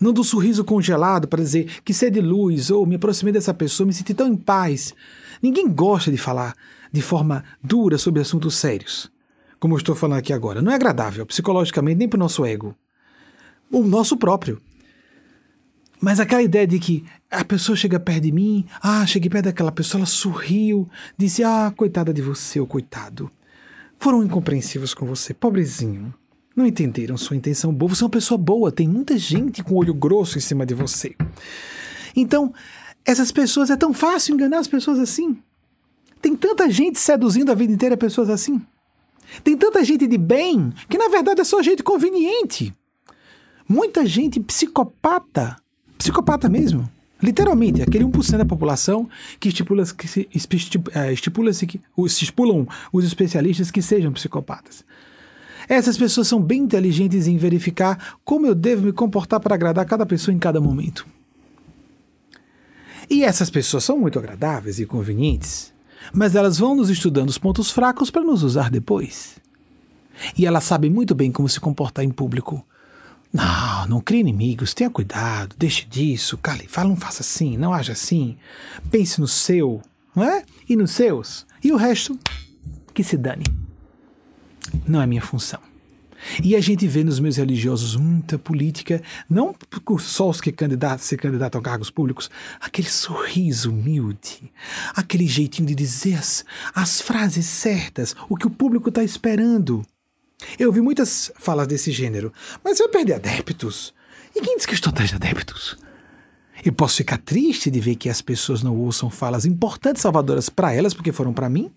Não 0.00 0.12
do 0.12 0.24
sorriso 0.24 0.64
congelado 0.64 1.28
para 1.28 1.42
dizer 1.42 1.80
que 1.84 1.94
ser 1.94 2.10
de 2.10 2.20
luz 2.20 2.70
ou 2.70 2.84
me 2.84 2.96
aproximei 2.96 3.32
dessa 3.32 3.54
pessoa, 3.54 3.86
me 3.86 3.92
senti 3.92 4.12
tão 4.12 4.26
em 4.26 4.36
paz. 4.36 4.94
Ninguém 5.42 5.68
gosta 5.68 6.10
de 6.10 6.18
falar 6.18 6.54
de 6.92 7.02
forma 7.02 7.44
dura 7.62 7.98
sobre 7.98 8.20
assuntos 8.20 8.54
sérios, 8.54 9.10
como 9.58 9.74
eu 9.74 9.78
estou 9.78 9.94
falando 9.94 10.18
aqui 10.18 10.32
agora. 10.32 10.62
Não 10.62 10.72
é 10.72 10.74
agradável 10.74 11.24
psicologicamente 11.26 11.98
nem 11.98 12.08
para 12.08 12.16
o 12.16 12.20
nosso 12.20 12.44
ego, 12.44 12.74
o 13.70 13.82
nosso 13.82 14.16
próprio. 14.16 14.60
Mas 16.04 16.20
aquela 16.20 16.42
ideia 16.42 16.66
de 16.66 16.78
que 16.78 17.02
a 17.30 17.42
pessoa 17.42 17.74
chega 17.74 17.98
perto 17.98 18.24
de 18.24 18.30
mim, 18.30 18.66
ah, 18.82 19.06
cheguei 19.06 19.30
perto 19.30 19.46
daquela 19.46 19.72
pessoa, 19.72 20.00
ela 20.00 20.06
sorriu, 20.06 20.86
disse, 21.16 21.42
ah, 21.42 21.72
coitada 21.74 22.12
de 22.12 22.20
você, 22.20 22.60
ou 22.60 22.66
coitado. 22.66 23.30
Foram 23.98 24.22
incompreensivos 24.22 24.92
com 24.92 25.06
você, 25.06 25.32
pobrezinho. 25.32 26.12
Não 26.54 26.66
entenderam 26.66 27.16
sua 27.16 27.38
intenção 27.38 27.72
boa. 27.72 27.94
Você 27.94 28.02
é 28.02 28.04
uma 28.04 28.10
pessoa 28.10 28.36
boa, 28.36 28.70
tem 28.70 28.86
muita 28.86 29.16
gente 29.16 29.64
com 29.64 29.76
olho 29.76 29.94
grosso 29.94 30.36
em 30.36 30.42
cima 30.42 30.66
de 30.66 30.74
você. 30.74 31.16
Então, 32.14 32.52
essas 33.02 33.32
pessoas, 33.32 33.70
é 33.70 33.76
tão 33.76 33.94
fácil 33.94 34.34
enganar 34.34 34.58
as 34.58 34.68
pessoas 34.68 34.98
assim. 34.98 35.38
Tem 36.20 36.36
tanta 36.36 36.70
gente 36.70 36.98
seduzindo 36.98 37.50
a 37.50 37.54
vida 37.54 37.72
inteira 37.72 37.96
pessoas 37.96 38.28
assim. 38.28 38.60
Tem 39.42 39.56
tanta 39.56 39.82
gente 39.82 40.06
de 40.06 40.18
bem 40.18 40.70
que 40.86 40.98
na 40.98 41.08
verdade 41.08 41.40
é 41.40 41.44
só 41.44 41.62
gente 41.62 41.82
conveniente. 41.82 42.74
Muita 43.66 44.04
gente 44.04 44.38
psicopata 44.38 45.63
Psicopata 45.98 46.48
mesmo. 46.48 46.88
Literalmente, 47.22 47.80
aquele 47.80 48.04
1% 48.04 48.36
da 48.36 48.44
população 48.44 49.08
que 49.40 49.48
estipula 49.48 49.84
que 49.86 50.06
se, 50.06 50.28
é, 50.94 51.12
estipula-se 51.12 51.66
que 51.66 51.80
se 51.96 52.04
estipulam 52.06 52.66
os 52.92 53.04
especialistas 53.04 53.70
que 53.70 53.80
sejam 53.80 54.12
psicopatas. 54.12 54.84
Essas 55.68 55.96
pessoas 55.96 56.28
são 56.28 56.42
bem 56.42 56.62
inteligentes 56.62 57.26
em 57.26 57.38
verificar 57.38 58.16
como 58.24 58.46
eu 58.46 58.54
devo 58.54 58.84
me 58.84 58.92
comportar 58.92 59.40
para 59.40 59.54
agradar 59.54 59.86
cada 59.86 60.04
pessoa 60.04 60.34
em 60.34 60.38
cada 60.38 60.60
momento. 60.60 61.06
E 63.08 63.24
essas 63.24 63.50
pessoas 63.50 63.84
são 63.84 63.98
muito 63.98 64.18
agradáveis 64.18 64.78
e 64.78 64.86
convenientes, 64.86 65.72
mas 66.12 66.34
elas 66.34 66.58
vão 66.58 66.74
nos 66.74 66.90
estudando 66.90 67.28
os 67.28 67.38
pontos 67.38 67.70
fracos 67.70 68.10
para 68.10 68.22
nos 68.22 68.42
usar 68.42 68.70
depois. 68.70 69.36
E 70.36 70.46
elas 70.46 70.64
sabem 70.64 70.90
muito 70.90 71.14
bem 71.14 71.32
como 71.32 71.48
se 71.48 71.60
comportar 71.60 72.04
em 72.04 72.10
público, 72.10 72.64
não, 73.34 73.88
não 73.88 74.00
crie 74.00 74.20
inimigos, 74.20 74.72
tenha 74.72 74.88
cuidado, 74.88 75.56
deixe 75.58 75.84
disso, 75.86 76.38
cale, 76.38 76.68
fala, 76.68 76.90
não 76.90 76.96
faça 76.96 77.22
assim, 77.22 77.56
não 77.56 77.74
haja 77.74 77.90
assim. 77.90 78.36
Pense 78.92 79.20
no 79.20 79.26
seu, 79.26 79.82
não 80.14 80.22
é? 80.22 80.44
E 80.68 80.76
nos 80.76 80.92
seus. 80.92 81.44
E 81.62 81.72
o 81.72 81.76
resto, 81.76 82.16
que 82.94 83.02
se 83.02 83.16
dane. 83.16 83.44
Não 84.86 85.02
é 85.02 85.06
minha 85.06 85.20
função. 85.20 85.58
E 86.42 86.54
a 86.54 86.60
gente 86.60 86.86
vê 86.86 87.02
nos 87.02 87.18
meus 87.18 87.36
religiosos 87.36 87.96
muita 87.96 88.38
política, 88.38 89.02
não 89.28 89.54
só 89.98 90.30
os 90.30 90.40
que 90.40 90.52
candidatam, 90.52 90.98
se 90.98 91.16
candidatam 91.16 91.60
a 91.60 91.64
cargos 91.64 91.90
públicos, 91.90 92.30
aquele 92.60 92.88
sorriso 92.88 93.70
humilde, 93.70 94.52
aquele 94.94 95.26
jeitinho 95.26 95.66
de 95.66 95.74
dizer 95.74 96.14
as, 96.14 96.44
as 96.72 97.00
frases 97.00 97.46
certas, 97.46 98.14
o 98.28 98.36
que 98.36 98.46
o 98.46 98.50
público 98.50 98.88
está 98.88 99.02
esperando. 99.02 99.84
Eu 100.58 100.68
ouvi 100.68 100.80
muitas 100.80 101.32
falas 101.36 101.66
desse 101.66 101.90
gênero, 101.90 102.32
mas 102.62 102.78
vai 102.78 102.88
perder 102.88 103.14
adeptos. 103.14 103.94
E 104.34 104.40
quem 104.40 104.56
diz 104.56 104.66
que 104.66 104.74
estou 104.74 104.90
atrás 104.90 105.10
de 105.10 105.16
adeptos? 105.16 105.76
Eu 106.64 106.72
posso 106.72 106.96
ficar 106.96 107.18
triste 107.18 107.70
de 107.70 107.80
ver 107.80 107.96
que 107.96 108.08
as 108.08 108.22
pessoas 108.22 108.62
não 108.62 108.76
ouçam 108.76 109.10
falas 109.10 109.44
importantes 109.44 110.02
salvadoras 110.02 110.48
para 110.48 110.72
elas 110.72 110.94
porque 110.94 111.12
foram 111.12 111.32
para 111.32 111.48
mim, 111.48 111.70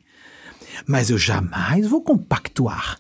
mas 0.86 1.10
eu 1.10 1.18
jamais 1.18 1.88
vou 1.88 2.01
compactuar 2.01 2.97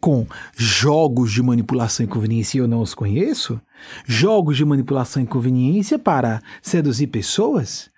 com 0.00 0.26
jogos 0.56 1.32
de 1.32 1.42
manipulação 1.42 2.04
e 2.04 2.08
conveniência 2.08 2.58
eu 2.58 2.68
não 2.68 2.80
os 2.80 2.94
conheço, 2.94 3.60
jogos 4.06 4.56
de 4.56 4.64
manipulação 4.64 5.22
e 5.22 5.26
conveniência 5.26 5.98
para 5.98 6.40
seduzir 6.62 7.08
pessoas 7.08 7.90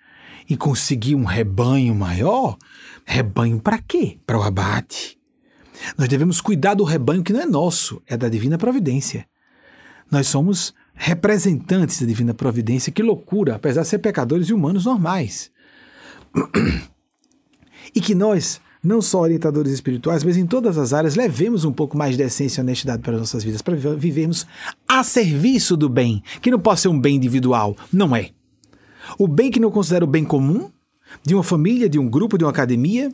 e 0.49 0.57
conseguir 0.57 1.15
um 1.15 1.23
rebanho 1.23 1.95
maior. 1.95 2.57
Rebanho 3.05 3.59
para 3.59 3.77
quê? 3.77 4.17
Para 4.25 4.39
o 4.39 4.43
abate. 4.43 5.20
Nós 5.97 6.07
devemos 6.07 6.41
cuidar 6.41 6.73
do 6.73 6.83
rebanho 6.83 7.23
que 7.23 7.33
não 7.33 7.41
é 7.41 7.45
nosso, 7.45 8.01
é 8.07 8.15
da 8.17 8.29
divina 8.29 8.57
providência. 8.57 9.25
Nós 10.09 10.27
somos 10.27 10.73
representantes 10.93 11.99
da 11.99 12.05
divina 12.05 12.33
providência. 12.33 12.91
Que 12.91 13.01
loucura, 13.01 13.55
apesar 13.55 13.81
de 13.81 13.87
ser 13.87 13.99
pecadores 13.99 14.49
e 14.49 14.53
humanos 14.53 14.85
normais. 14.85 15.51
E 17.93 17.99
que 17.99 18.15
nós, 18.15 18.61
não 18.81 19.01
só 19.01 19.19
orientadores 19.19 19.73
espirituais, 19.73 20.23
mas 20.23 20.37
em 20.37 20.45
todas 20.45 20.77
as 20.77 20.93
áreas, 20.93 21.15
levemos 21.15 21.65
um 21.65 21.73
pouco 21.73 21.97
mais 21.97 22.15
de 22.15 22.23
essência 22.23 22.61
e 22.61 22.63
honestidade 22.63 23.01
para 23.01 23.15
as 23.15 23.19
nossas 23.19 23.43
vidas, 23.43 23.61
para 23.61 23.75
vivermos 23.75 24.47
a 24.87 25.03
serviço 25.03 25.75
do 25.75 25.89
bem, 25.89 26.23
que 26.41 26.51
não 26.51 26.59
pode 26.59 26.79
ser 26.79 26.87
um 26.87 26.97
bem 26.97 27.17
individual, 27.17 27.75
não 27.91 28.15
é. 28.15 28.29
O 29.17 29.27
bem 29.27 29.51
que 29.51 29.59
não 29.59 29.71
considera 29.71 30.05
o 30.05 30.07
bem 30.07 30.23
comum, 30.23 30.71
de 31.25 31.35
uma 31.35 31.43
família, 31.43 31.89
de 31.89 31.99
um 31.99 32.07
grupo, 32.07 32.37
de 32.37 32.45
uma 32.45 32.51
academia, 32.51 33.11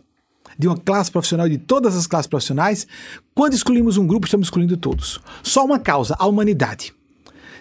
de 0.58 0.68
uma 0.68 0.78
classe 0.78 1.12
profissional, 1.12 1.48
de 1.48 1.58
todas 1.58 1.96
as 1.96 2.08
classes 2.08 2.28
profissionais, 2.28 2.88
quando 3.34 3.54
excluímos 3.54 3.98
um 3.98 4.08
grupo, 4.08 4.26
estamos 4.26 4.48
excluindo 4.48 4.78
todos. 4.78 5.20
Só 5.44 5.64
uma 5.64 5.80
causa, 5.80 6.16
a 6.18 6.26
humanidade. 6.26 6.94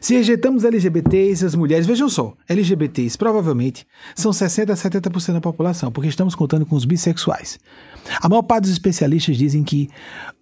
Se 0.00 0.14
rejeitamos 0.14 0.64
LGBTs, 0.64 1.44
as 1.44 1.54
mulheres, 1.54 1.86
vejam 1.86 2.08
só, 2.08 2.34
LGBTs 2.48 3.16
provavelmente 3.16 3.86
são 4.14 4.32
60 4.32 4.72
a 4.72 4.76
70% 4.76 5.32
da 5.32 5.40
população, 5.40 5.90
porque 5.90 6.08
estamos 6.08 6.34
contando 6.34 6.66
com 6.66 6.76
os 6.76 6.84
bissexuais. 6.84 7.58
A 8.20 8.28
maior 8.28 8.42
parte 8.42 8.62
dos 8.62 8.72
especialistas 8.72 9.36
dizem 9.36 9.64
que 9.64 9.88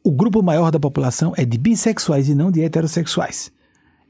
o 0.03 0.11
grupo 0.11 0.43
maior 0.43 0.71
da 0.71 0.81
população 0.81 1.33
é 1.37 1.45
de 1.45 1.57
bissexuais 1.57 2.29
e 2.29 2.35
não 2.35 2.51
de 2.51 2.63
heterossexuais. 2.63 3.53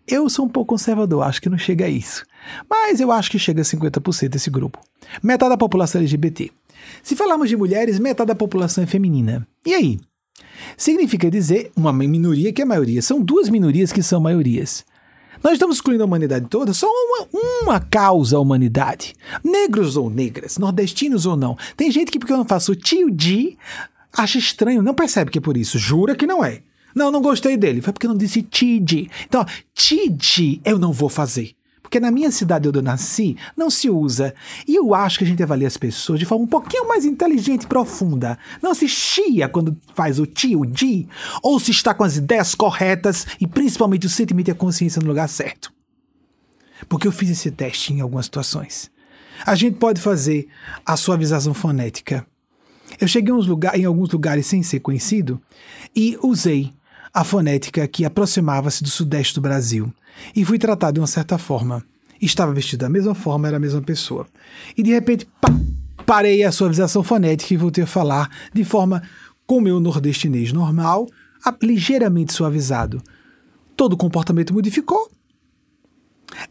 Eu 0.07 0.29
sou 0.29 0.45
um 0.45 0.49
pouco 0.49 0.75
conservador, 0.75 1.23
acho 1.23 1.41
que 1.41 1.49
não 1.49 1.57
chega 1.57 1.87
a 1.87 1.89
isso. 1.89 2.27
Mas 2.69 3.01
eu 3.01 3.11
acho 3.11 3.31
que 3.31 3.39
chega 3.39 3.63
a 3.63 3.65
50% 3.65 4.35
esse 4.35 4.51
grupo. 4.51 4.79
Metade 5.23 5.51
da 5.51 5.57
população 5.57 6.01
LGBT. 6.01 6.51
Se 7.05 7.15
falarmos 7.15 7.51
de 7.51 7.57
mulheres, 7.57 7.99
metade 7.99 8.29
da 8.29 8.35
população 8.35 8.83
é 8.83 8.87
feminina. 8.87 9.47
E 9.65 9.75
aí? 9.75 10.01
Significa 10.75 11.31
dizer 11.31 11.71
uma 11.77 11.93
minoria 11.93 12.51
que 12.51 12.63
é 12.63 12.65
maioria. 12.65 13.03
São 13.03 13.21
duas 13.21 13.51
minorias 13.51 13.93
que 13.93 14.03
são 14.03 14.19
maiorias. 14.23 14.87
Nós 15.43 15.53
estamos 15.53 15.77
excluindo 15.77 16.03
a 16.03 16.07
humanidade 16.07 16.47
toda, 16.49 16.73
só 16.73 16.89
uma, 16.89 17.29
uma 17.63 17.79
causa 17.79 18.39
a 18.39 18.41
humanidade. 18.41 19.15
Negros 19.45 19.99
ou 19.99 20.09
negras, 20.09 20.57
nordestinos 20.57 21.27
ou 21.27 21.37
não. 21.37 21.59
Tem 21.77 21.91
gente 21.91 22.11
que, 22.11 22.19
porque 22.19 22.33
eu 22.33 22.39
não 22.39 22.47
faço 22.47 22.75
tio 22.75 23.11
de, 23.11 23.59
acha 24.11 24.39
estranho, 24.39 24.83
não 24.83 24.95
percebe 24.95 25.31
que 25.31 25.37
é 25.37 25.43
por 25.43 25.59
isso. 25.59 25.79
Jura 25.79 26.17
que 26.17 26.27
não 26.27 26.43
é. 26.43 26.63
Não, 26.95 27.11
não 27.11 27.21
gostei 27.21 27.59
dele. 27.59 27.83
Foi 27.83 27.93
porque 27.93 28.07
eu 28.07 28.13
não 28.13 28.17
disse 28.17 28.43
TD. 28.43 29.11
Então, 29.27 29.45
TD 29.75 30.63
eu 30.65 30.79
não 30.79 30.91
vou 30.91 31.11
fazer. 31.11 31.55
Porque 31.95 32.05
na 32.05 32.11
minha 32.11 32.33
cidade 32.33 32.69
onde 32.69 32.81
eu 32.81 32.83
nasci, 32.83 33.37
não 33.57 33.71
se 33.71 33.89
usa. 33.89 34.35
E 34.67 34.75
eu 34.75 34.93
acho 34.97 35.17
que 35.17 35.25
a 35.25 35.27
gente 35.29 35.41
avalia 35.41 35.69
as 35.69 35.77
pessoas 35.77 36.19
de 36.19 36.27
forma 36.27 36.45
um 36.45 36.49
pouquinho 36.49 36.89
mais 36.89 37.05
inteligente 37.05 37.63
e 37.63 37.67
profunda. 37.69 38.37
Não 38.61 38.75
se 38.75 38.89
chia 38.89 39.49
quando 39.49 39.79
faz 39.95 40.19
o 40.19 40.27
ti, 40.27 40.57
o 40.57 40.65
di, 40.65 41.09
ou 41.41 41.61
se 41.61 41.71
está 41.71 41.95
com 41.95 42.03
as 42.03 42.17
ideias 42.17 42.53
corretas 42.53 43.29
e 43.41 43.47
principalmente 43.47 44.07
o 44.07 44.11
sentimento 44.11 44.49
e 44.49 44.51
a 44.51 44.57
consciência 44.57 45.01
no 45.01 45.07
lugar 45.07 45.29
certo. 45.29 45.73
Porque 46.89 47.07
eu 47.07 47.13
fiz 47.13 47.31
esse 47.31 47.53
teste 47.53 47.93
em 47.93 48.01
algumas 48.01 48.25
situações. 48.25 48.91
A 49.47 49.55
gente 49.55 49.77
pode 49.77 50.01
fazer 50.01 50.49
a 50.85 50.97
suavização 50.97 51.55
fonética. 51.55 52.27
Eu 53.01 53.07
cheguei 53.07 53.33
lugar, 53.33 53.79
em 53.79 53.85
alguns 53.85 54.11
lugares 54.11 54.49
sem 54.49 54.65
ser 54.65 54.81
conhecido 54.81 55.41
e 55.95 56.19
usei 56.21 56.73
a 57.15 57.23
fonética 57.23 57.87
que 57.87 58.05
aproximava-se 58.05 58.83
do 58.83 58.91
sudeste 58.91 59.37
do 59.37 59.41
Brasil 59.41 59.95
e 60.35 60.45
fui 60.45 60.59
tratado 60.59 60.95
de 60.95 61.01
uma 61.01 61.07
certa 61.07 61.39
forma. 61.39 61.85
Estava 62.21 62.53
vestido 62.53 62.81
da 62.81 62.89
mesma 62.89 63.15
forma, 63.15 63.47
era 63.47 63.57
a 63.57 63.61
mesma 63.61 63.81
pessoa. 63.81 64.27
E 64.77 64.83
de 64.83 64.91
repente, 64.91 65.29
pá, 65.41 65.49
parei 66.05 66.43
a 66.43 66.51
suavização 66.51 67.05
fonética 67.05 67.55
e 67.55 67.57
voltei 67.57 67.85
a 67.85 67.87
falar 67.87 68.29
de 68.53 68.65
forma 68.65 69.01
com 69.47 69.61
meu 69.61 69.79
nordestinês 69.79 70.53
normal, 70.53 71.07
ligeiramente 71.63 72.33
suavizado. 72.33 73.01
Todo 73.77 73.93
o 73.93 73.97
comportamento 73.97 74.53
modificou. 74.53 75.09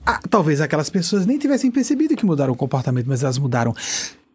Ah, 0.05 0.21
talvez 0.29 0.61
aquelas 0.61 0.89
pessoas 0.89 1.25
nem 1.25 1.37
tivessem 1.37 1.71
percebido 1.71 2.15
que 2.15 2.25
mudaram 2.25 2.53
o 2.53 2.57
comportamento, 2.57 3.07
mas 3.07 3.23
elas 3.23 3.37
mudaram. 3.37 3.73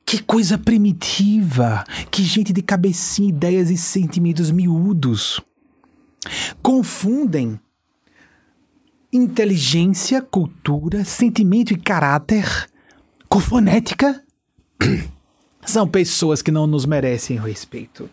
Que 0.04 0.22
coisa 0.22 0.58
primitiva! 0.58 1.84
Que 2.10 2.22
gente 2.22 2.52
de 2.52 2.60
cabecinha, 2.60 3.28
ideias 3.28 3.70
e 3.70 3.76
sentimentos 3.76 4.50
miúdos 4.50 5.40
confundem 6.62 7.58
inteligência, 9.12 10.20
cultura, 10.20 11.04
sentimento 11.04 11.72
e 11.72 11.78
caráter 11.78 12.68
com 13.28 13.40
fonética. 13.40 14.22
São 15.64 15.86
pessoas 15.86 16.40
que 16.40 16.50
não 16.50 16.66
nos 16.66 16.86
merecem 16.86 17.38
respeito. 17.38 18.08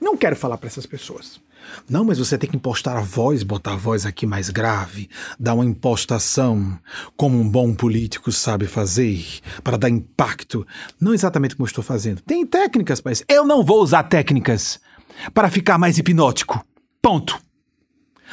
Não 0.00 0.16
quero 0.16 0.36
falar 0.36 0.58
para 0.58 0.68
essas 0.68 0.86
pessoas. 0.86 1.40
Não, 1.88 2.04
mas 2.04 2.18
você 2.18 2.38
tem 2.38 2.48
que 2.48 2.56
impostar 2.56 2.96
a 2.96 3.00
voz, 3.00 3.42
botar 3.42 3.72
a 3.72 3.76
voz 3.76 4.06
aqui 4.06 4.26
mais 4.26 4.48
grave, 4.48 5.08
dar 5.38 5.54
uma 5.54 5.64
impostação, 5.64 6.78
como 7.16 7.38
um 7.38 7.48
bom 7.48 7.74
político 7.74 8.30
sabe 8.30 8.66
fazer, 8.66 9.24
para 9.62 9.76
dar 9.76 9.88
impacto. 9.88 10.66
Não 11.00 11.12
exatamente 11.12 11.56
como 11.56 11.66
eu 11.66 11.68
estou 11.68 11.84
fazendo. 11.84 12.22
Tem 12.22 12.46
técnicas 12.46 13.02
isso. 13.10 13.24
Eu 13.28 13.44
não 13.44 13.64
vou 13.64 13.82
usar 13.82 14.04
técnicas. 14.04 14.80
para 15.34 15.50
ficar 15.50 15.78
mais 15.78 15.98
hipnótico. 15.98 16.64
Ponto. 17.02 17.47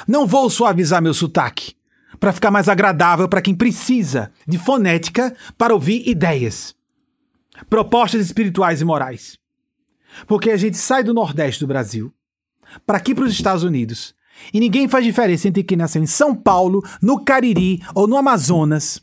Não 0.08 0.28
vou 0.28 0.50
suavizar 0.50 1.02
meu 1.02 1.14
sotaque 1.14 1.76
para 2.20 2.34
ficar 2.34 2.52
mais 2.52 2.70
agradável 2.70 3.28
para 3.28 3.42
quem 3.42 3.56
precisa 3.56 4.32
de 4.48 4.58
fonética 4.58 5.36
para 5.58 5.74
ouvir 5.74 6.08
ideias, 6.08 6.76
propostas 7.70 8.26
espirituais 8.26 8.82
e 8.82 8.86
morais. 8.86 9.38
Porque 10.28 10.50
a 10.50 10.58
gente 10.58 10.78
sai 10.78 11.04
do 11.04 11.14
Nordeste 11.14 11.60
do 11.60 11.68
Brasil 11.68 12.14
para 12.86 12.98
aqui 12.98 13.14
para 13.14 13.26
os 13.26 13.32
Estados 13.32 13.64
Unidos 13.64 14.16
e 14.54 14.60
ninguém 14.60 14.88
faz 14.88 15.04
diferença 15.04 15.48
entre 15.48 15.64
quem 15.64 15.78
nasceu 15.78 16.02
em 16.02 16.08
São 16.08 16.36
Paulo, 16.36 16.84
no 17.02 17.24
Cariri 17.24 17.82
ou 17.94 18.08
no 18.08 18.18
Amazonas. 18.18 19.02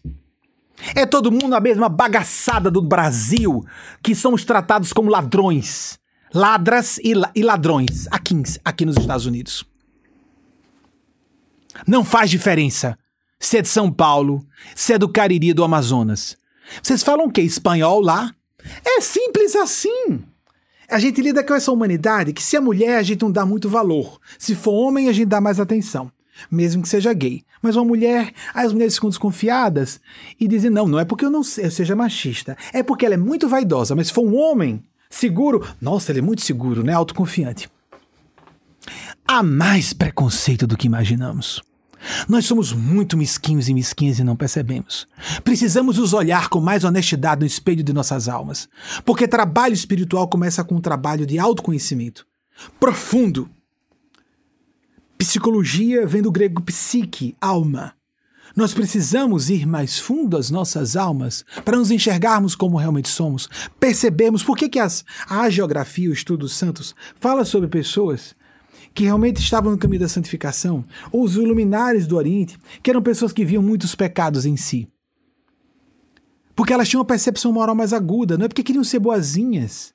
É 0.94 1.06
todo 1.06 1.30
mundo 1.30 1.54
a 1.54 1.60
mesma 1.60 1.88
bagaçada 1.88 2.70
do 2.70 2.82
Brasil 2.82 3.64
que 4.02 4.14
somos 4.14 4.44
tratados 4.44 4.92
como 4.92 5.10
ladrões. 5.10 5.98
Ladras 6.34 6.98
e, 7.04 7.12
la 7.14 7.30
e 7.34 7.42
ladrões 7.42 8.08
aqui, 8.10 8.34
aqui 8.64 8.86
nos 8.86 8.96
Estados 8.96 9.26
Unidos. 9.26 9.71
Não 11.86 12.04
faz 12.04 12.30
diferença 12.30 12.96
se 13.38 13.58
é 13.58 13.62
de 13.62 13.68
São 13.68 13.90
Paulo, 13.90 14.46
se 14.74 14.92
é 14.92 14.98
do 14.98 15.08
Cariri 15.08 15.52
do 15.52 15.64
Amazonas. 15.64 16.36
Vocês 16.80 17.02
falam 17.02 17.26
o 17.26 17.30
quê? 17.30 17.42
Espanhol 17.42 18.00
lá? 18.00 18.32
É 18.84 19.00
simples 19.00 19.56
assim. 19.56 20.20
A 20.88 20.98
gente 20.98 21.20
lida 21.20 21.42
com 21.42 21.54
essa 21.54 21.72
humanidade 21.72 22.32
que 22.32 22.42
se 22.42 22.56
é 22.56 22.60
mulher 22.60 22.98
a 22.98 23.02
gente 23.02 23.22
não 23.22 23.32
dá 23.32 23.44
muito 23.44 23.68
valor. 23.68 24.20
Se 24.38 24.54
for 24.54 24.72
homem 24.72 25.08
a 25.08 25.12
gente 25.12 25.26
dá 25.26 25.40
mais 25.40 25.58
atenção. 25.58 26.10
Mesmo 26.50 26.82
que 26.82 26.88
seja 26.88 27.12
gay. 27.12 27.42
Mas 27.60 27.76
uma 27.76 27.84
mulher, 27.84 28.32
as 28.54 28.72
mulheres 28.72 28.94
ficam 28.94 29.10
desconfiadas 29.10 30.00
e 30.38 30.48
dizem: 30.48 30.70
não, 30.70 30.86
não 30.86 30.98
é 30.98 31.04
porque 31.04 31.24
eu 31.24 31.30
não 31.30 31.42
eu 31.58 31.70
seja 31.70 31.96
machista. 31.96 32.56
É 32.72 32.82
porque 32.82 33.04
ela 33.04 33.14
é 33.14 33.18
muito 33.18 33.48
vaidosa. 33.48 33.94
Mas 33.94 34.08
se 34.08 34.12
for 34.12 34.24
um 34.24 34.36
homem 34.36 34.82
seguro, 35.10 35.66
nossa, 35.80 36.12
ele 36.12 36.18
é 36.18 36.22
muito 36.22 36.42
seguro, 36.42 36.82
né? 36.82 36.92
Autoconfiante. 36.92 37.68
Há 39.26 39.42
mais 39.42 39.92
preconceito 39.92 40.66
do 40.66 40.76
que 40.76 40.86
imaginamos. 40.86 41.62
Nós 42.28 42.44
somos 42.44 42.72
muito 42.72 43.16
mesquinhos 43.16 43.68
e 43.68 43.74
mesquinhas 43.74 44.18
e 44.18 44.24
não 44.24 44.36
percebemos. 44.36 45.06
Precisamos 45.44 45.98
nos 45.98 46.12
olhar 46.12 46.48
com 46.48 46.60
mais 46.60 46.84
honestidade 46.84 47.40
no 47.40 47.46
espelho 47.46 47.84
de 47.84 47.92
nossas 47.92 48.28
almas, 48.28 48.68
porque 49.04 49.28
trabalho 49.28 49.74
espiritual 49.74 50.28
começa 50.28 50.64
com 50.64 50.76
um 50.76 50.80
trabalho 50.80 51.24
de 51.24 51.38
autoconhecimento 51.38 52.26
profundo. 52.78 53.48
Psicologia 55.16 56.06
vem 56.06 56.22
do 56.22 56.32
grego 56.32 56.62
psique, 56.62 57.36
alma. 57.40 57.94
Nós 58.54 58.74
precisamos 58.74 59.48
ir 59.48 59.66
mais 59.66 59.98
fundo 59.98 60.36
às 60.36 60.50
nossas 60.50 60.94
almas 60.94 61.44
para 61.64 61.78
nos 61.78 61.90
enxergarmos 61.90 62.54
como 62.54 62.76
realmente 62.76 63.08
somos, 63.08 63.48
percebermos 63.80 64.42
por 64.42 64.56
que, 64.56 64.68
que 64.68 64.78
as, 64.78 65.04
a 65.26 65.48
geografia, 65.48 66.10
o 66.10 66.12
estudo 66.12 66.40
dos 66.40 66.52
santos, 66.52 66.94
fala 67.18 67.44
sobre 67.44 67.68
pessoas 67.68 68.34
que 68.94 69.04
realmente 69.04 69.40
estavam 69.40 69.72
no 69.72 69.78
caminho 69.78 70.00
da 70.00 70.08
santificação, 70.08 70.84
ou 71.10 71.22
os 71.22 71.36
iluminares 71.36 72.06
do 72.06 72.16
Oriente, 72.16 72.58
que 72.82 72.90
eram 72.90 73.02
pessoas 73.02 73.32
que 73.32 73.44
viam 73.44 73.62
muitos 73.62 73.94
pecados 73.94 74.46
em 74.46 74.56
si. 74.56 74.88
Porque 76.54 76.72
elas 76.72 76.88
tinham 76.88 77.00
uma 77.00 77.06
percepção 77.06 77.52
moral 77.52 77.74
mais 77.74 77.92
aguda, 77.92 78.36
não 78.36 78.44
é 78.44 78.48
porque 78.48 78.62
queriam 78.62 78.84
ser 78.84 78.98
boazinhas, 78.98 79.94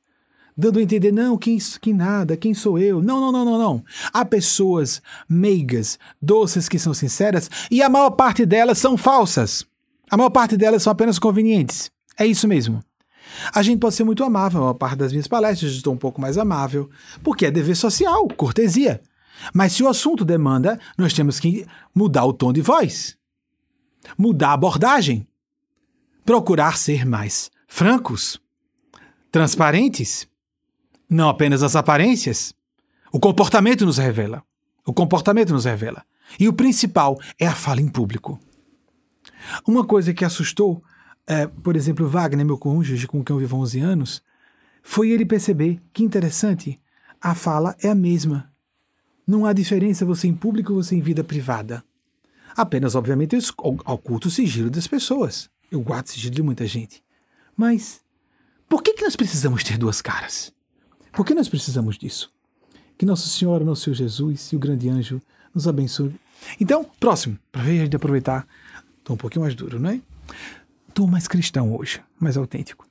dando 0.58 0.80
a 0.80 0.82
entender, 0.82 1.12
não, 1.12 1.38
quem, 1.38 1.58
quem 1.80 1.94
nada, 1.94 2.36
quem 2.36 2.54
sou 2.54 2.80
eu? 2.80 3.02
Não, 3.02 3.22
não, 3.22 3.32
não, 3.32 3.46
não, 3.46 3.58
não. 3.60 3.84
Há 4.12 4.26
pessoas 4.26 5.02
meigas, 5.30 6.00
doces 6.20 6.68
que 6.68 6.80
são 6.80 6.94
sinceras, 6.94 7.50
e 7.70 7.82
a 7.84 7.90
maior 7.90 8.12
parte 8.12 8.46
delas 8.46 8.80
são 8.80 8.98
falsas. 8.98 9.66
A 10.10 10.18
maior 10.18 10.32
parte 10.32 10.58
delas 10.58 10.82
são 10.82 10.92
apenas 10.92 11.20
convenientes. 11.20 11.92
É 12.18 12.26
isso 12.26 12.48
mesmo. 12.48 12.84
A 13.54 13.62
gente 13.62 13.80
pode 13.80 13.96
ser 13.96 14.04
muito 14.04 14.24
amável, 14.24 14.68
a 14.68 14.76
parte 14.76 14.98
das 14.98 15.12
minhas 15.12 15.28
palestras 15.28 15.72
estou 15.74 15.94
um 15.94 15.98
pouco 15.98 16.20
mais 16.20 16.38
amável, 16.38 16.90
porque 17.24 17.46
é 17.46 17.52
dever 17.52 17.76
social, 17.76 18.28
cortesia. 18.30 19.02
Mas 19.54 19.74
se 19.74 19.84
o 19.84 19.88
assunto 19.88 20.26
demanda, 20.26 20.80
nós 20.98 21.14
temos 21.14 21.40
que 21.40 21.66
mudar 21.94 22.26
o 22.26 22.34
tom 22.34 22.52
de 22.52 22.62
voz, 22.62 23.18
mudar 24.18 24.50
a 24.50 24.54
abordagem, 24.54 25.28
procurar 26.26 26.78
ser 26.78 27.06
mais 27.06 27.50
francos, 27.68 28.40
transparentes, 29.32 30.28
não 31.10 31.30
apenas 31.30 31.64
as 31.64 31.76
aparências. 31.76 32.54
O 33.12 33.20
comportamento 33.20 33.86
nos 33.86 33.98
revela. 33.98 34.44
O 34.86 34.94
comportamento 34.94 35.54
nos 35.54 35.66
revela. 35.66 36.04
E 36.40 36.48
o 36.48 36.54
principal 36.54 37.18
é 37.40 37.48
a 37.48 37.56
fala 37.56 37.82
em 37.82 37.88
público. 37.88 38.40
Uma 39.66 39.86
coisa 39.86 40.14
que 40.14 40.26
assustou 40.26 40.84
é, 41.28 41.46
por 41.46 41.76
exemplo, 41.76 42.08
Wagner, 42.08 42.46
meu 42.46 42.58
cônjuge, 42.58 43.06
com 43.06 43.24
quem 43.24 43.36
eu 43.36 43.40
vivo 43.40 43.58
há 43.58 43.60
11 43.60 43.80
anos, 43.82 44.24
foi 44.82 45.10
ele 45.10 45.26
perceber 45.26 45.82
que 45.92 46.04
interessante, 46.04 46.80
a 47.22 47.36
fala 47.36 47.76
é 47.84 47.90
a 47.90 47.96
mesma. 47.96 48.50
Não 49.28 49.46
há 49.46 49.52
diferença 49.52 50.06
você 50.06 50.28
em 50.28 50.34
público 50.34 50.72
ou 50.72 50.82
você 50.82 50.96
em 50.96 51.02
vida 51.02 51.24
privada. 51.24 51.84
Apenas, 52.56 52.96
obviamente, 52.96 53.36
eu 53.36 53.42
oculto 53.86 54.30
o 54.30 54.32
sigilo 54.32 54.70
das 54.70 54.88
pessoas. 54.88 55.50
Eu 55.70 55.82
guardo 55.82 56.06
o 56.06 56.10
sigilo 56.10 56.34
de 56.34 56.42
muita 56.42 56.66
gente. 56.66 57.04
Mas 57.56 58.00
por 58.70 58.82
que, 58.82 58.94
que 58.94 59.04
nós 59.04 59.18
precisamos 59.18 59.64
ter 59.64 59.78
duas 59.78 60.02
caras? 60.02 60.54
Por 61.12 61.26
que 61.26 61.34
nós 61.34 61.50
precisamos 61.50 61.98
disso? 61.98 62.32
Que 62.98 63.06
Nossa 63.06 63.28
Senhora, 63.28 63.66
Nosso 63.66 63.84
Senhor 63.84 63.96
Jesus 63.96 64.54
e 64.54 64.56
o 64.56 64.60
grande 64.60 64.88
anjo 64.88 65.22
nos 65.54 65.68
abençoe. 65.68 66.16
Então, 66.60 66.90
próximo, 67.00 67.38
para 67.52 67.64
ver 67.64 67.82
a 67.82 67.84
gente 67.84 67.96
aproveitar. 67.96 68.48
Estou 69.00 69.16
um 69.16 69.18
pouquinho 69.18 69.44
mais 69.44 69.56
duro, 69.56 69.80
não 69.80 69.90
é? 69.90 70.02
Estou 70.98 71.08
mais 71.08 71.28
cristão 71.28 71.76
hoje, 71.76 72.02
mais 72.20 72.38
autêntico. 72.38 72.84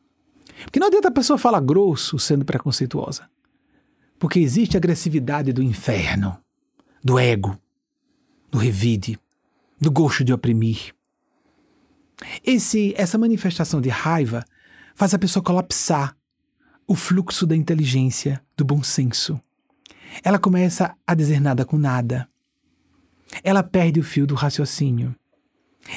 Porque 0.62 0.78
não 0.78 0.86
adianta 0.86 1.09
a 1.09 1.11
pessoa 1.11 1.36
falar 1.36 1.59
grosso 1.59 2.20
sendo 2.20 2.44
preconceituosa. 2.44 3.28
Porque 4.16 4.38
existe 4.38 4.76
a 4.76 4.78
agressividade 4.78 5.52
do 5.52 5.61
inferno, 5.61 6.38
do 7.02 7.18
ego, 7.18 7.59
do 8.48 8.59
revide, 8.59 9.18
do 9.80 9.90
gosto 9.90 10.22
de 10.22 10.32
oprimir. 10.32 10.94
Esse, 12.44 12.94
essa 12.96 13.18
manifestação 13.18 13.80
de 13.80 13.88
raiva 13.88 14.44
faz 14.94 15.12
a 15.12 15.18
pessoa 15.18 15.42
colapsar 15.42 16.16
o 16.86 16.94
fluxo 16.94 17.44
da 17.44 17.57
inteligência, 17.57 18.40
do 18.57 18.64
bom 18.64 18.84
senso. 18.84 19.36
Ela 20.22 20.38
começa 20.38 20.94
a 21.04 21.12
dizer 21.12 21.40
nada 21.40 21.64
com 21.64 21.76
nada. 21.76 22.28
Ela 23.42 23.64
perde 23.64 23.98
o 23.98 24.04
fio 24.04 24.28
do 24.28 24.36
raciocínio. 24.36 25.12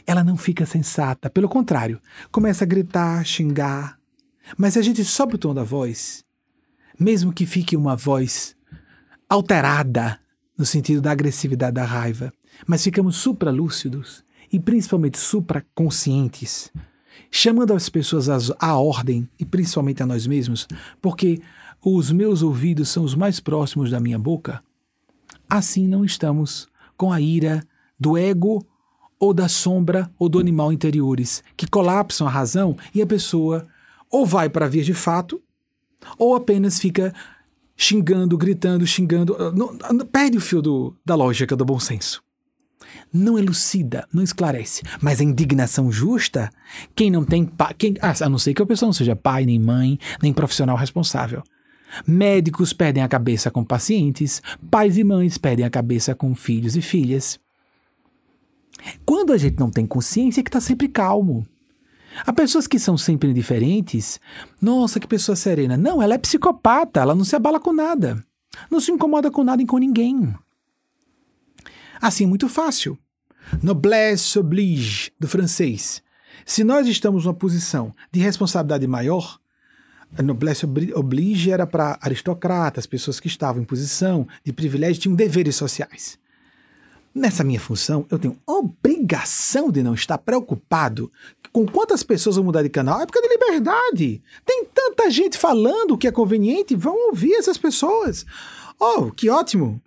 Ela 0.06 0.24
não 0.24 0.38
fica 0.38 0.66
sensata, 0.66 1.30
pelo 1.30 1.50
contrário, 1.50 2.02
começa 2.32 2.64
a 2.64 2.68
gritar, 2.68 3.26
xingar. 3.26 3.98
Mas 4.58 4.78
a 4.78 4.82
gente 4.82 5.04
sobe 5.04 5.36
o 5.36 5.38
tom 5.38 5.54
da 5.54 5.64
voz, 5.64 6.24
mesmo 7.00 7.34
que 7.34 7.46
fique 7.46 7.76
uma 7.76 7.96
voz 7.96 8.56
alterada 9.28 10.20
no 10.58 10.66
sentido 10.66 11.02
da 11.02 11.12
agressividade 11.12 11.76
da 11.76 11.86
raiva, 11.86 12.34
mas 12.68 12.84
ficamos 12.84 13.16
supralúcidos 13.16 14.24
e 14.52 14.60
principalmente 14.60 15.18
supraconscientes, 15.18 16.72
chamando 17.32 17.74
as 17.74 17.88
pessoas 17.88 18.28
à 18.60 18.76
ordem 18.76 19.30
e 19.40 19.46
principalmente 19.46 20.04
a 20.04 20.06
nós 20.06 20.26
mesmos, 20.28 20.68
porque 21.02 21.42
os 21.82 22.12
meus 22.12 22.42
ouvidos 22.42 22.90
são 22.90 23.04
os 23.04 23.16
mais 23.16 23.40
próximos 23.40 23.92
da 23.92 24.00
minha 24.00 24.20
boca, 24.20 24.62
assim 25.50 25.88
não 25.88 26.04
estamos 26.04 26.68
com 26.98 27.14
a 27.14 27.22
ira 27.22 27.64
do 27.98 28.18
ego 28.18 28.66
ou 29.20 29.34
da 29.34 29.48
sombra 29.48 30.10
ou 30.18 30.30
do 30.30 30.40
animal 30.40 30.72
interiores, 30.72 31.44
que 31.58 31.68
colapsam 31.68 32.26
a 32.26 32.32
razão 32.32 32.78
e 32.96 33.02
a 33.02 33.08
pessoa 33.08 33.68
ou 34.10 34.26
vai 34.26 34.50
para 34.50 34.68
vias 34.68 34.86
de 34.86 34.94
fato, 34.94 35.42
ou 36.18 36.36
apenas 36.36 36.80
fica 36.80 37.14
xingando, 37.76 38.38
gritando, 38.38 38.86
xingando, 38.88 39.36
ah, 39.40 39.52
não, 39.52 40.06
perde 40.06 40.38
o 40.38 40.42
fio 40.42 40.62
do, 40.62 40.96
da 41.06 41.16
lógica, 41.16 41.56
do 41.56 41.66
bom 41.66 41.80
senso. 41.80 42.24
Não 43.12 43.38
elucida, 43.38 44.08
não 44.14 44.24
esclarece. 44.24 44.82
Mas 45.02 45.20
a 45.20 45.24
indignação 45.24 45.92
justa, 45.92 46.50
quem 46.96 47.10
não 47.10 47.24
tem 47.24 47.46
pai, 47.46 47.74
quem, 47.78 47.96
ah, 48.02 48.14
a 48.22 48.30
não 48.30 48.38
ser 48.38 48.54
que 48.54 48.62
a 48.62 48.66
pessoa 48.66 48.88
não 48.88 48.94
seja 48.94 49.16
pai, 49.16 49.46
nem 49.46 49.60
mãe, 49.60 50.00
nem 50.22 50.34
profissional 50.34 50.76
responsável. 50.76 51.44
Médicos 52.06 52.74
perdem 52.74 53.02
a 53.02 53.08
cabeça 53.08 53.50
com 53.50 53.64
pacientes, 53.64 54.42
pais 54.70 54.98
e 54.98 55.04
mães 55.04 55.38
perdem 55.38 55.66
a 55.66 55.70
cabeça 55.70 56.14
com 56.14 56.36
filhos 56.36 56.76
e 56.76 56.82
filhas. 56.82 57.40
Quando 59.06 59.34
a 59.34 59.38
gente 59.38 59.60
não 59.60 59.70
tem 59.70 59.86
consciência, 59.86 60.42
é 60.42 60.44
que 60.44 60.50
está 60.50 60.62
sempre 60.62 60.88
calmo. 60.88 61.46
Há 62.26 62.34
pessoas 62.34 62.68
que 62.68 62.80
são 62.80 62.98
sempre 62.98 63.30
indiferentes. 63.30 64.20
Nossa, 64.62 65.00
que 65.00 65.08
pessoa 65.08 65.36
serena. 65.36 65.78
Não, 65.78 66.02
ela 66.02 66.16
é 66.16 66.18
psicopata, 66.18 67.02
ela 67.02 67.16
não 67.16 67.24
se 67.24 67.36
abala 67.36 67.60
com 67.60 67.72
nada. 67.72 68.24
Não 68.70 68.80
se 68.80 68.92
incomoda 68.92 69.30
com 69.30 69.44
nada 69.44 69.62
e 69.62 69.66
com 69.66 69.78
ninguém. 69.78 70.34
Assim 72.02 72.24
é 72.24 72.28
muito 72.28 72.48
fácil. 72.50 72.98
Noblesse 73.62 74.38
oblige, 74.38 75.12
do 75.20 75.28
francês. 75.28 76.02
Se 76.46 76.64
nós 76.64 76.88
estamos 76.88 77.26
numa 77.26 77.34
posição 77.34 77.94
de 78.12 78.20
responsabilidade 78.20 78.88
maior, 78.88 79.40
a 80.18 80.22
noblesse 80.22 80.66
oblige 80.96 81.52
era 81.52 81.68
para 81.68 81.98
aristocratas, 82.02 82.88
pessoas 82.88 83.20
que 83.20 83.28
estavam 83.28 83.62
em 83.62 83.66
posição 83.66 84.28
de 84.44 84.52
privilégio, 84.52 85.02
tinham 85.02 85.16
deveres 85.16 85.56
sociais. 85.56 86.18
Nessa 87.14 87.44
minha 87.44 87.60
função, 87.60 88.06
eu 88.10 88.20
tenho 88.20 88.38
obrigação 88.46 89.72
de 89.72 89.82
não 89.82 89.94
estar 89.94 90.18
preocupado 90.18 91.12
com 91.52 91.66
quantas 91.66 92.04
pessoas 92.04 92.36
vão 92.36 92.46
mudar 92.46 92.62
de 92.62 92.70
canal. 92.70 93.00
É 93.00 93.04
época 93.04 93.22
de 93.22 93.28
liberdade. 93.28 94.22
Tem 94.46 94.66
tanta 94.66 95.10
gente 95.10 95.38
falando 95.38 95.98
que 95.98 96.08
é 96.08 96.12
conveniente, 96.12 96.76
vão 96.76 97.08
ouvir 97.08 97.34
essas 97.34 97.58
pessoas. 97.58 98.26
Oh, 98.80 99.12
que 99.12 99.30
ótimo! 99.30 99.82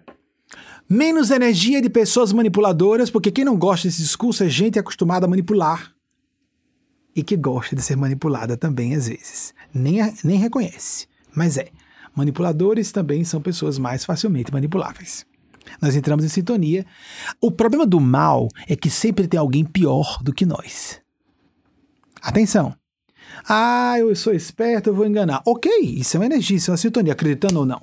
Menos 0.88 1.30
energia 1.30 1.80
de 1.80 1.88
pessoas 1.88 2.32
manipuladoras, 2.32 3.10
porque 3.10 3.30
quem 3.30 3.44
não 3.44 3.56
gosta 3.56 3.88
desse 3.88 4.02
discurso 4.02 4.44
é 4.44 4.48
gente 4.48 4.78
acostumada 4.78 5.24
a 5.24 5.28
manipular. 5.28 5.92
E 7.14 7.22
que 7.22 7.36
gosta 7.36 7.76
de 7.76 7.82
ser 7.82 7.96
manipulada 7.96 8.56
também 8.56 8.94
às 8.94 9.08
vezes. 9.08 9.54
Nem, 9.72 10.00
nem 10.24 10.38
reconhece, 10.38 11.06
mas 11.34 11.56
é. 11.56 11.68
Manipuladores 12.14 12.92
também 12.92 13.24
são 13.24 13.40
pessoas 13.40 13.78
mais 13.78 14.04
facilmente 14.04 14.52
manipuláveis. 14.52 15.24
Nós 15.80 15.96
entramos 15.96 16.24
em 16.24 16.28
sintonia. 16.28 16.84
O 17.40 17.50
problema 17.50 17.86
do 17.86 18.00
mal 18.00 18.48
é 18.68 18.76
que 18.76 18.90
sempre 18.90 19.26
tem 19.26 19.38
alguém 19.38 19.64
pior 19.64 20.18
do 20.22 20.32
que 20.32 20.46
nós. 20.46 21.00
Atenção! 22.20 22.74
Ah, 23.48 23.98
eu 23.98 24.14
sou 24.14 24.32
esperto, 24.32 24.90
eu 24.90 24.94
vou 24.94 25.06
enganar. 25.06 25.42
Ok, 25.46 25.70
isso 25.80 26.16
é 26.16 26.20
uma 26.20 26.26
energia, 26.26 26.56
isso 26.56 26.70
é 26.70 26.72
uma 26.72 26.78
sintonia, 26.78 27.12
acreditando 27.12 27.60
ou 27.60 27.66
não. 27.66 27.80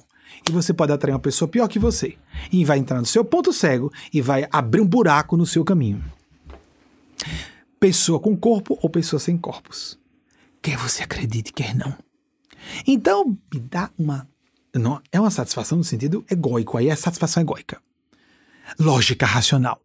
E 0.47 0.51
você 0.51 0.73
pode 0.73 0.91
atrair 0.91 1.13
uma 1.13 1.19
pessoa 1.19 1.49
pior 1.49 1.67
que 1.67 1.79
você. 1.79 2.15
E 2.51 2.63
vai 2.63 2.77
entrar 2.77 2.99
no 2.99 3.05
seu 3.05 3.25
ponto 3.25 3.51
cego 3.51 3.91
e 4.13 4.21
vai 4.21 4.47
abrir 4.51 4.81
um 4.81 4.87
buraco 4.87 5.35
no 5.35 5.45
seu 5.45 5.65
caminho. 5.65 6.03
Pessoa 7.79 8.19
com 8.19 8.37
corpo 8.37 8.77
ou 8.81 8.89
pessoa 8.89 9.19
sem 9.19 9.37
corpos. 9.37 9.99
Quer 10.61 10.77
você 10.77 11.03
acredite, 11.03 11.53
quer 11.53 11.75
não. 11.75 11.95
Então, 12.85 13.37
me 13.53 13.59
dá 13.59 13.89
uma. 13.97 14.27
Não, 14.75 15.01
é 15.11 15.19
uma 15.19 15.31
satisfação 15.31 15.77
no 15.77 15.83
sentido 15.83 16.23
egóico, 16.29 16.77
aí 16.77 16.89
é 16.89 16.95
satisfação 16.95 17.41
egóica. 17.41 17.81
Lógica 18.79 19.25
racional. 19.25 19.81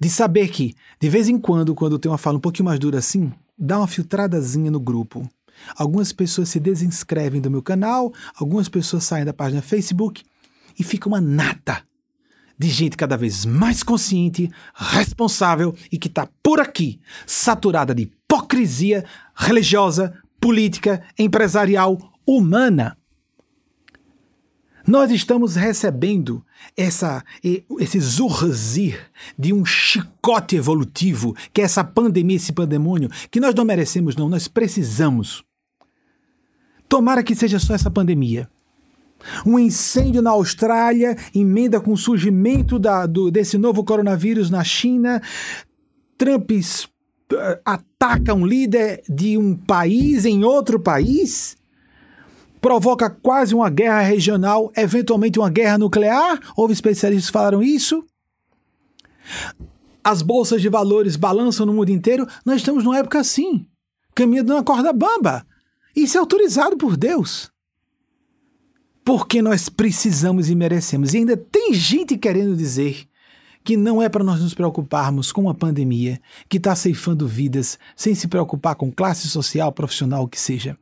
De 0.00 0.08
saber 0.08 0.48
que, 0.48 0.74
de 1.00 1.08
vez 1.08 1.28
em 1.28 1.38
quando, 1.38 1.74
quando 1.74 1.98
tem 1.98 2.10
uma 2.10 2.18
fala 2.18 2.38
um 2.38 2.40
pouquinho 2.40 2.66
mais 2.66 2.78
dura 2.78 2.98
assim, 2.98 3.32
dá 3.58 3.78
uma 3.78 3.86
filtradazinha 3.86 4.70
no 4.70 4.80
grupo. 4.80 5.28
Algumas 5.76 6.12
pessoas 6.12 6.48
se 6.48 6.58
desinscrevem 6.58 7.40
do 7.40 7.50
meu 7.50 7.62
canal, 7.62 8.12
algumas 8.36 8.68
pessoas 8.68 9.04
saem 9.04 9.24
da 9.24 9.32
página 9.32 9.62
Facebook 9.62 10.24
e 10.78 10.82
fica 10.82 11.08
uma 11.08 11.20
nata 11.20 11.82
de 12.58 12.68
gente 12.68 12.96
cada 12.96 13.16
vez 13.16 13.44
mais 13.44 13.82
consciente, 13.82 14.50
responsável 14.74 15.74
e 15.90 15.98
que 15.98 16.08
está 16.08 16.28
por 16.42 16.60
aqui, 16.60 17.00
saturada 17.26 17.94
de 17.94 18.02
hipocrisia 18.02 19.04
religiosa, 19.34 20.14
política, 20.40 21.02
empresarial, 21.18 21.98
humana. 22.26 22.96
Nós 24.86 25.10
estamos 25.10 25.56
recebendo 25.56 26.44
essa, 26.76 27.24
esse 27.42 27.98
zurzir 28.00 29.00
de 29.38 29.52
um 29.52 29.64
chicote 29.64 30.56
evolutivo, 30.56 31.34
que 31.52 31.62
é 31.62 31.64
essa 31.64 31.82
pandemia, 31.82 32.36
esse 32.36 32.52
pandemônio, 32.52 33.08
que 33.30 33.40
nós 33.40 33.54
não 33.54 33.64
merecemos, 33.64 34.14
não, 34.14 34.28
nós 34.28 34.46
precisamos. 34.46 35.42
Tomara 36.86 37.22
que 37.22 37.34
seja 37.34 37.58
só 37.58 37.74
essa 37.74 37.90
pandemia. 37.90 38.48
Um 39.46 39.58
incêndio 39.58 40.20
na 40.20 40.30
Austrália 40.30 41.16
emenda 41.34 41.80
com 41.80 41.92
o 41.92 41.96
surgimento 41.96 42.78
da, 42.78 43.06
do, 43.06 43.30
desse 43.30 43.56
novo 43.56 43.82
coronavírus 43.82 44.50
na 44.50 44.62
China. 44.62 45.22
Trump 46.18 46.50
uh, 46.50 47.36
ataca 47.64 48.34
um 48.34 48.46
líder 48.46 49.02
de 49.08 49.38
um 49.38 49.56
país 49.56 50.26
em 50.26 50.44
outro 50.44 50.78
país 50.78 51.56
provoca 52.64 53.10
quase 53.10 53.54
uma 53.54 53.68
guerra 53.68 54.00
regional, 54.00 54.72
eventualmente 54.74 55.38
uma 55.38 55.50
guerra 55.50 55.76
nuclear? 55.76 56.40
Houve 56.56 56.72
especialistas 56.72 57.26
que 57.26 57.32
falaram 57.32 57.62
isso? 57.62 58.02
As 60.02 60.22
bolsas 60.22 60.62
de 60.62 60.70
valores 60.70 61.14
balançam 61.14 61.66
no 61.66 61.74
mundo 61.74 61.90
inteiro. 61.90 62.26
Nós 62.42 62.56
estamos 62.56 62.82
numa 62.82 62.96
época 62.96 63.20
assim, 63.20 63.66
caminhando 64.14 64.54
numa 64.54 64.64
corda 64.64 64.94
bamba. 64.94 65.46
Isso 65.94 66.16
é 66.16 66.20
autorizado 66.20 66.74
por 66.78 66.96
Deus. 66.96 67.50
Porque 69.04 69.42
nós 69.42 69.68
precisamos 69.68 70.48
e 70.48 70.54
merecemos. 70.54 71.12
E 71.12 71.18
ainda 71.18 71.36
tem 71.36 71.74
gente 71.74 72.16
querendo 72.16 72.56
dizer 72.56 73.06
que 73.62 73.76
não 73.76 74.00
é 74.00 74.08
para 74.08 74.24
nós 74.24 74.40
nos 74.40 74.54
preocuparmos 74.54 75.30
com 75.32 75.50
a 75.50 75.54
pandemia 75.54 76.18
que 76.48 76.56
está 76.56 76.74
ceifando 76.74 77.28
vidas 77.28 77.78
sem 77.94 78.14
se 78.14 78.26
preocupar 78.26 78.74
com 78.74 78.90
classe 78.90 79.28
social, 79.28 79.70
profissional, 79.70 80.24
o 80.24 80.28
que 80.28 80.40
seja 80.40 80.78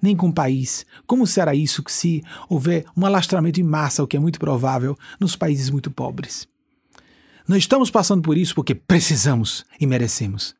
nem 0.00 0.16
com 0.16 0.28
o 0.28 0.32
país. 0.32 0.86
Como 1.06 1.26
será 1.26 1.54
isso 1.54 1.82
se 1.88 2.22
houver 2.48 2.84
um 2.96 3.04
alastramento 3.04 3.60
em 3.60 3.64
massa, 3.64 4.02
o 4.02 4.06
que 4.06 4.16
é 4.16 4.20
muito 4.20 4.38
provável, 4.38 4.96
nos 5.18 5.36
países 5.36 5.70
muito 5.70 5.90
pobres? 5.90 6.48
Nós 7.46 7.58
estamos 7.58 7.90
passando 7.90 8.22
por 8.22 8.38
isso 8.38 8.54
porque 8.54 8.74
precisamos 8.74 9.64
e 9.80 9.86
merecemos. 9.86 10.54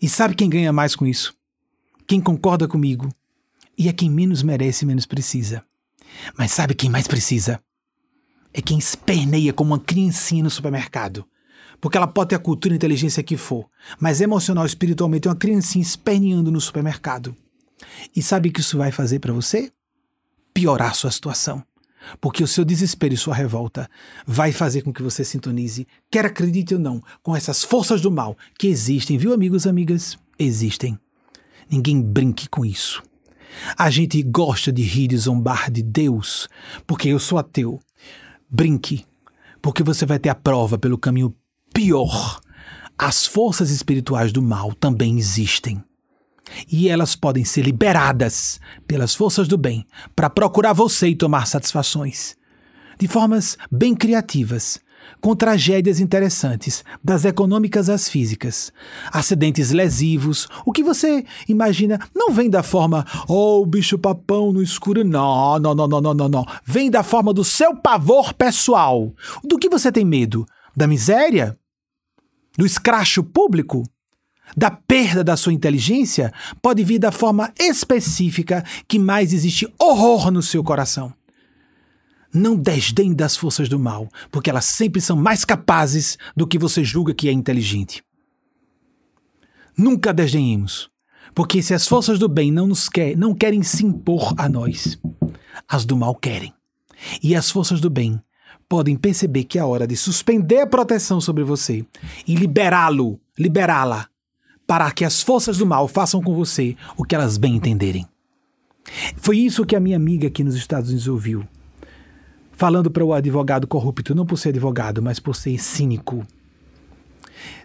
E 0.00 0.08
sabe 0.08 0.34
quem 0.34 0.50
ganha 0.50 0.72
mais 0.72 0.94
com 0.94 1.06
isso? 1.06 1.34
Quem 2.06 2.20
concorda 2.20 2.68
comigo. 2.68 3.08
E 3.78 3.88
é 3.88 3.92
quem 3.92 4.10
menos 4.10 4.42
merece 4.42 4.84
e 4.84 4.86
menos 4.86 5.06
precisa. 5.06 5.64
Mas 6.36 6.52
sabe 6.52 6.74
quem 6.74 6.90
mais 6.90 7.06
precisa? 7.06 7.60
É 8.52 8.60
quem 8.60 8.78
esperneia 8.78 9.52
como 9.52 9.72
uma 9.72 9.80
criancinha 9.80 10.42
no 10.42 10.50
supermercado. 10.50 11.26
Porque 11.80 11.96
ela 11.96 12.06
pode 12.06 12.30
ter 12.30 12.36
a 12.36 12.38
cultura 12.38 12.72
e 12.72 12.76
a 12.76 12.76
inteligência 12.76 13.22
que 13.22 13.36
for, 13.36 13.68
mas 14.00 14.20
emocional 14.20 14.64
e 14.64 14.68
espiritualmente 14.68 15.28
é 15.28 15.30
uma 15.30 15.36
criancinha 15.36 15.82
esperneando 15.82 16.50
no 16.50 16.60
supermercado. 16.60 17.36
E 18.14 18.22
sabe 18.22 18.48
o 18.48 18.52
que 18.52 18.60
isso 18.60 18.78
vai 18.78 18.90
fazer 18.90 19.18
para 19.18 19.32
você? 19.32 19.70
Piorar 20.54 20.94
sua 20.94 21.10
situação. 21.10 21.62
Porque 22.20 22.42
o 22.42 22.46
seu 22.46 22.64
desespero 22.64 23.14
e 23.14 23.16
sua 23.16 23.34
revolta 23.34 23.88
vai 24.26 24.52
fazer 24.52 24.82
com 24.82 24.92
que 24.92 25.02
você 25.02 25.24
sintonize, 25.24 25.86
quer 26.10 26.24
acredite 26.24 26.74
ou 26.74 26.80
não, 26.80 27.02
com 27.22 27.34
essas 27.34 27.64
forças 27.64 28.00
do 28.00 28.10
mal 28.10 28.36
que 28.58 28.68
existem, 28.68 29.18
viu, 29.18 29.32
amigos 29.32 29.64
e 29.64 29.68
amigas? 29.68 30.16
Existem. 30.38 30.98
Ninguém 31.68 32.00
brinque 32.00 32.48
com 32.48 32.64
isso. 32.64 33.02
A 33.76 33.90
gente 33.90 34.22
gosta 34.22 34.70
de 34.70 34.82
rir 34.82 35.12
e 35.12 35.16
zombar 35.16 35.70
de 35.70 35.82
Deus, 35.82 36.48
porque 36.86 37.08
eu 37.08 37.18
sou 37.18 37.38
ateu. 37.38 37.80
Brinque, 38.48 39.04
porque 39.60 39.82
você 39.82 40.06
vai 40.06 40.18
ter 40.18 40.28
a 40.28 40.34
prova 40.34 40.78
pelo 40.78 40.98
caminho 40.98 41.34
pior. 41.74 42.40
As 42.96 43.26
forças 43.26 43.70
espirituais 43.70 44.30
do 44.32 44.40
mal 44.40 44.72
também 44.74 45.18
existem 45.18 45.82
e 46.70 46.88
elas 46.88 47.14
podem 47.14 47.44
ser 47.44 47.62
liberadas 47.62 48.60
pelas 48.86 49.14
forças 49.14 49.48
do 49.48 49.58
bem 49.58 49.86
para 50.14 50.30
procurar 50.30 50.72
você 50.72 51.08
e 51.08 51.16
tomar 51.16 51.46
satisfações. 51.46 52.36
De 52.98 53.06
formas 53.06 53.58
bem 53.70 53.94
criativas, 53.94 54.80
com 55.20 55.34
tragédias 55.34 56.00
interessantes, 56.00 56.84
das 57.02 57.24
econômicas 57.24 57.88
às 57.88 58.08
físicas. 58.08 58.72
Acidentes 59.12 59.70
lesivos, 59.70 60.48
o 60.64 60.72
que 60.72 60.82
você 60.82 61.24
imagina 61.48 61.98
não 62.14 62.30
vem 62.30 62.48
da 62.50 62.62
forma, 62.62 63.04
oh, 63.28 63.64
bicho 63.66 63.98
papão 63.98 64.52
no 64.52 64.62
escuro. 64.62 65.04
Não, 65.04 65.58
não, 65.58 65.74
não, 65.74 65.88
não, 65.88 66.00
não, 66.00 66.14
não, 66.14 66.28
não. 66.28 66.46
Vem 66.64 66.90
da 66.90 67.02
forma 67.02 67.32
do 67.32 67.44
seu 67.44 67.76
pavor 67.76 68.32
pessoal. 68.34 69.12
Do 69.44 69.58
que 69.58 69.68
você 69.68 69.90
tem 69.90 70.04
medo? 70.04 70.46
Da 70.76 70.86
miséria? 70.86 71.58
Do 72.56 72.64
escracho 72.64 73.22
público? 73.22 73.82
Da 74.54 74.70
perda 74.70 75.24
da 75.24 75.36
sua 75.36 75.52
inteligência 75.52 76.32
pode 76.60 76.84
vir 76.84 76.98
da 76.98 77.10
forma 77.10 77.52
específica 77.58 78.64
que 78.86 78.98
mais 78.98 79.32
existe 79.32 79.66
horror 79.78 80.30
no 80.30 80.42
seu 80.42 80.62
coração. 80.62 81.12
Não 82.32 82.54
desdém 82.54 83.14
das 83.14 83.36
forças 83.36 83.68
do 83.68 83.78
mal, 83.78 84.08
porque 84.30 84.50
elas 84.50 84.66
sempre 84.66 85.00
são 85.00 85.16
mais 85.16 85.44
capazes 85.44 86.18
do 86.36 86.46
que 86.46 86.58
você 86.58 86.84
julga 86.84 87.14
que 87.14 87.28
é 87.28 87.32
inteligente. 87.32 88.04
Nunca 89.76 90.12
desdenhemos, 90.12 90.90
porque 91.34 91.62
se 91.62 91.72
as 91.72 91.86
forças 91.86 92.18
do 92.18 92.28
bem 92.28 92.50
não 92.50 92.66
nos 92.66 92.88
quer, 92.88 93.16
não 93.16 93.34
querem 93.34 93.62
se 93.62 93.84
impor 93.84 94.34
a 94.36 94.48
nós, 94.48 94.98
as 95.68 95.84
do 95.84 95.96
mal 95.96 96.14
querem. 96.14 96.52
E 97.22 97.34
as 97.34 97.50
forças 97.50 97.80
do 97.80 97.90
bem 97.90 98.20
podem 98.68 98.96
perceber 98.96 99.44
que 99.44 99.58
é 99.58 99.64
hora 99.64 99.86
de 99.86 99.96
suspender 99.96 100.60
a 100.60 100.66
proteção 100.66 101.20
sobre 101.20 101.44
você 101.44 101.84
e 102.26 102.34
liberá-lo, 102.34 103.20
liberá-la 103.38 104.08
para 104.66 104.90
que 104.90 105.04
as 105.04 105.22
forças 105.22 105.58
do 105.58 105.66
mal 105.66 105.86
façam 105.86 106.20
com 106.22 106.34
você 106.34 106.76
o 106.96 107.04
que 107.04 107.14
elas 107.14 107.36
bem 107.36 107.56
entenderem. 107.56 108.06
Foi 109.16 109.38
isso 109.38 109.64
que 109.64 109.76
a 109.76 109.80
minha 109.80 109.96
amiga 109.96 110.28
aqui 110.28 110.42
nos 110.42 110.54
Estados 110.54 110.90
Unidos 110.90 111.08
ouviu. 111.08 111.44
Falando 112.52 112.90
para 112.90 113.04
o 113.04 113.12
advogado 113.12 113.66
corrupto, 113.66 114.14
não 114.14 114.24
por 114.24 114.38
ser 114.38 114.50
advogado, 114.50 115.02
mas 115.02 115.20
por 115.20 115.36
ser 115.36 115.58
cínico. 115.58 116.26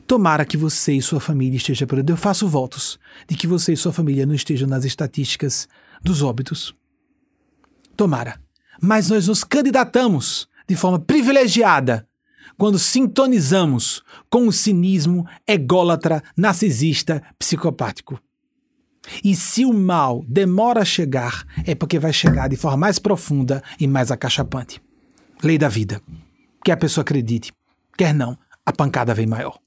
Tomara 0.06 0.44
que 0.44 0.58
você 0.58 0.94
e 0.94 1.02
sua 1.02 1.22
família 1.22 1.56
estejam 1.56 1.88
por 1.88 1.98
Eu 2.08 2.18
faço 2.18 2.48
votos 2.48 3.00
de 3.28 3.36
que 3.36 3.48
você 3.48 3.74
e 3.74 3.78
sua 3.78 3.94
família 3.94 4.26
não 4.26 4.36
estejam 4.36 4.68
nas 4.68 4.84
estatísticas 4.84 5.68
dos 6.04 6.22
óbitos. 6.22 6.76
Tomara. 7.96 8.40
Mas 8.82 9.10
nós 9.10 9.28
nos 9.28 9.44
candidatamos 9.44 10.48
de 10.68 10.76
forma 10.76 11.00
privilegiada 11.00 12.06
quando 12.62 12.78
sintonizamos 12.78 14.04
com 14.30 14.48
o 14.48 14.54
cinismo 14.54 15.28
ególatra, 15.48 16.22
narcisista, 16.38 17.24
psicopático. 17.40 18.22
E 19.24 19.36
se 19.36 19.66
o 19.66 19.74
mal 19.74 20.24
demora 20.28 20.82
a 20.82 20.86
chegar, 20.86 21.44
é 21.66 21.74
porque 21.74 21.98
vai 21.98 22.14
chegar 22.14 22.48
de 22.48 22.56
forma 22.56 22.78
mais 22.78 23.00
profunda 23.00 23.64
e 23.80 23.88
mais 23.88 24.12
acachapante. 24.12 24.80
Lei 25.44 25.58
da 25.58 25.68
vida. 25.68 26.04
Quer 26.64 26.74
a 26.74 26.78
pessoa 26.78 27.02
acredite, 27.02 27.52
quer 27.98 28.14
não, 28.14 28.38
a 28.64 28.72
pancada 28.72 29.16
vem 29.16 29.26
maior. 29.26 29.58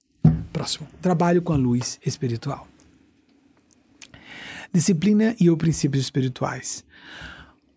Próximo. 0.52 0.86
Trabalho 1.02 1.42
com 1.42 1.52
a 1.52 1.56
luz 1.56 1.98
espiritual. 2.06 2.64
Disciplina 4.72 5.34
e 5.40 5.50
ou 5.50 5.56
princípios 5.56 6.04
espirituais. 6.04 6.84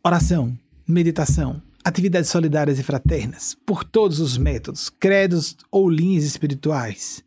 Oração, 0.03 0.55
meditação, 0.87 1.59
atividades 1.87 2.29
solidárias 2.29 2.77
e 2.79 2.83
fraternas, 2.83 3.55
por 3.65 3.85
todos 3.85 4.19
os 4.19 4.37
métodos, 4.37 4.89
credos 4.89 5.55
ou 5.71 5.89
linhas 5.89 6.25
espirituais, 6.25 7.23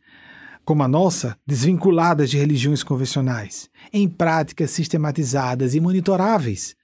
como 0.67 0.83
a 0.83 0.89
nossa, 0.89 1.35
desvinculadas 1.47 2.29
de 2.29 2.37
religiões 2.37 2.83
convencionais, 2.83 3.71
em 3.91 4.07
práticas 4.07 4.71
sistematizadas 4.71 5.75
e 5.75 5.81
monitoráveis. 5.81 6.77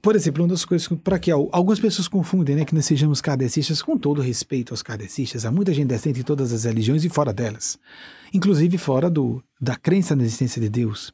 Por 0.00 0.14
exemplo, 0.14 0.44
uma 0.44 0.50
das 0.50 0.64
coisas 0.64 0.86
para 1.02 1.18
que 1.18 1.32
algumas 1.32 1.80
pessoas 1.80 2.06
confundem 2.06 2.54
né, 2.54 2.64
que 2.64 2.74
nós 2.74 2.84
sejamos 2.84 3.20
kardecistas, 3.20 3.82
com 3.82 3.98
todo 3.98 4.22
respeito 4.22 4.72
aos 4.72 4.82
kardecistas, 4.82 5.44
há 5.44 5.50
muita 5.50 5.74
gente 5.74 5.88
decente 5.88 6.20
em 6.20 6.22
todas 6.22 6.52
as 6.52 6.62
religiões 6.62 7.04
e 7.04 7.08
fora 7.08 7.32
delas, 7.32 7.76
inclusive 8.32 8.78
fora 8.78 9.10
do, 9.10 9.42
da 9.60 9.74
crença 9.74 10.14
na 10.14 10.22
existência 10.22 10.62
de 10.62 10.68
Deus. 10.68 11.12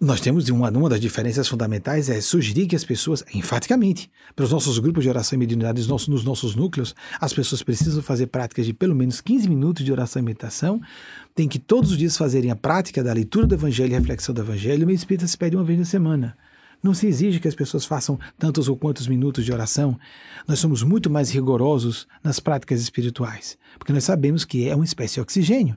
Nós 0.00 0.20
temos 0.20 0.48
uma, 0.48 0.70
uma 0.70 0.88
das 0.88 1.00
diferenças 1.00 1.48
fundamentais 1.48 2.08
é 2.08 2.20
sugerir 2.20 2.68
que 2.68 2.76
as 2.76 2.84
pessoas, 2.84 3.24
enfaticamente, 3.34 4.08
para 4.36 4.44
os 4.44 4.52
nossos 4.52 4.78
grupos 4.78 5.02
de 5.02 5.10
oração 5.10 5.36
e 5.36 5.40
mediunidade, 5.40 5.80
nos 5.80 5.88
nossos, 5.88 6.06
nos 6.06 6.22
nossos 6.22 6.54
núcleos, 6.54 6.94
as 7.20 7.32
pessoas 7.32 7.64
precisam 7.64 8.00
fazer 8.00 8.28
práticas 8.28 8.64
de 8.64 8.72
pelo 8.72 8.94
menos 8.94 9.20
15 9.20 9.48
minutos 9.48 9.84
de 9.84 9.90
oração 9.90 10.22
e 10.22 10.24
meditação, 10.24 10.80
tem 11.34 11.48
que 11.48 11.58
todos 11.58 11.90
os 11.90 11.98
dias 11.98 12.16
fazerem 12.16 12.48
a 12.48 12.54
prática 12.54 13.02
da 13.02 13.12
leitura 13.12 13.44
do 13.44 13.56
Evangelho 13.56 13.92
e 13.92 13.98
reflexão 13.98 14.32
do 14.32 14.40
Evangelho, 14.40 14.86
o 14.86 14.90
Espírita 14.92 15.26
se 15.26 15.36
pede 15.36 15.56
uma 15.56 15.64
vez 15.64 15.80
na 15.80 15.84
semana. 15.84 16.36
Não 16.80 16.94
se 16.94 17.08
exige 17.08 17.40
que 17.40 17.48
as 17.48 17.56
pessoas 17.56 17.84
façam 17.84 18.20
tantos 18.38 18.68
ou 18.68 18.76
quantos 18.76 19.08
minutos 19.08 19.44
de 19.44 19.52
oração. 19.52 19.98
Nós 20.46 20.60
somos 20.60 20.84
muito 20.84 21.10
mais 21.10 21.28
rigorosos 21.28 22.06
nas 22.22 22.38
práticas 22.38 22.80
espirituais, 22.80 23.58
porque 23.76 23.92
nós 23.92 24.04
sabemos 24.04 24.44
que 24.44 24.68
é 24.68 24.76
uma 24.76 24.84
espécie 24.84 25.14
de 25.14 25.20
oxigênio. 25.22 25.76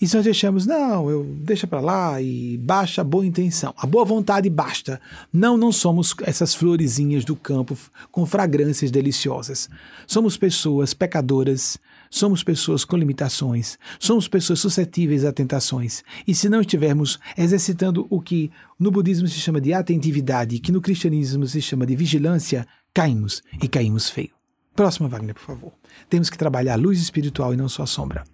E 0.00 0.06
se 0.06 0.16
nós 0.16 0.24
deixamos, 0.24 0.66
não, 0.66 1.08
eu 1.10 1.24
deixa 1.24 1.66
para 1.66 1.80
lá 1.80 2.20
e 2.20 2.56
baixa 2.58 3.02
a 3.02 3.04
boa 3.04 3.26
intenção. 3.26 3.72
A 3.76 3.86
boa 3.86 4.04
vontade 4.04 4.48
basta. 4.50 5.00
Não, 5.32 5.56
não 5.56 5.70
somos 5.70 6.14
essas 6.22 6.54
florezinhas 6.54 7.24
do 7.24 7.36
campo 7.36 7.76
com 8.10 8.26
fragrâncias 8.26 8.90
deliciosas. 8.90 9.68
Somos 10.06 10.36
pessoas 10.36 10.92
pecadoras, 10.92 11.78
somos 12.10 12.42
pessoas 12.42 12.84
com 12.84 12.96
limitações, 12.96 13.78
somos 13.98 14.26
pessoas 14.28 14.60
suscetíveis 14.60 15.24
a 15.24 15.32
tentações. 15.32 16.02
E 16.26 16.34
se 16.34 16.48
não 16.48 16.60
estivermos 16.60 17.18
exercitando 17.36 18.06
o 18.10 18.20
que 18.20 18.50
no 18.78 18.90
budismo 18.90 19.28
se 19.28 19.38
chama 19.38 19.60
de 19.60 19.72
atentividade, 19.72 20.58
que 20.58 20.72
no 20.72 20.80
cristianismo 20.80 21.46
se 21.46 21.62
chama 21.62 21.86
de 21.86 21.94
vigilância, 21.94 22.66
caímos 22.92 23.42
e 23.62 23.68
caímos 23.68 24.10
feio. 24.10 24.30
Próxima, 24.74 25.08
Wagner, 25.08 25.34
por 25.34 25.42
favor. 25.42 25.72
Temos 26.08 26.28
que 26.28 26.38
trabalhar 26.38 26.74
a 26.74 26.76
luz 26.76 27.00
espiritual 27.00 27.54
e 27.54 27.56
não 27.56 27.68
só 27.68 27.82
a 27.82 27.86
sombra 27.86 28.24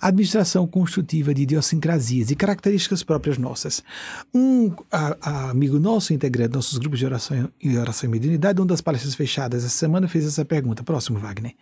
administração 0.00 0.66
construtiva 0.66 1.32
de 1.32 1.42
idiosincrasias 1.42 2.30
e 2.30 2.36
características 2.36 3.02
próprias 3.02 3.38
nossas. 3.38 3.82
Um 4.34 4.72
a, 4.90 5.16
a 5.20 5.50
amigo 5.50 5.78
nosso, 5.78 6.12
integrante 6.12 6.50
dos 6.50 6.56
nossos 6.56 6.78
grupos 6.78 6.98
de 6.98 7.06
oração 7.06 7.50
e 7.62 7.76
oração 7.76 8.08
e 8.08 8.12
mediunidade, 8.12 8.60
uma 8.60 8.66
das 8.66 8.80
palestras 8.80 9.14
fechadas 9.14 9.64
essa 9.64 9.76
semana, 9.76 10.08
fez 10.08 10.26
essa 10.26 10.44
pergunta. 10.44 10.82
Próximo, 10.82 11.18
Wagner. 11.18 11.54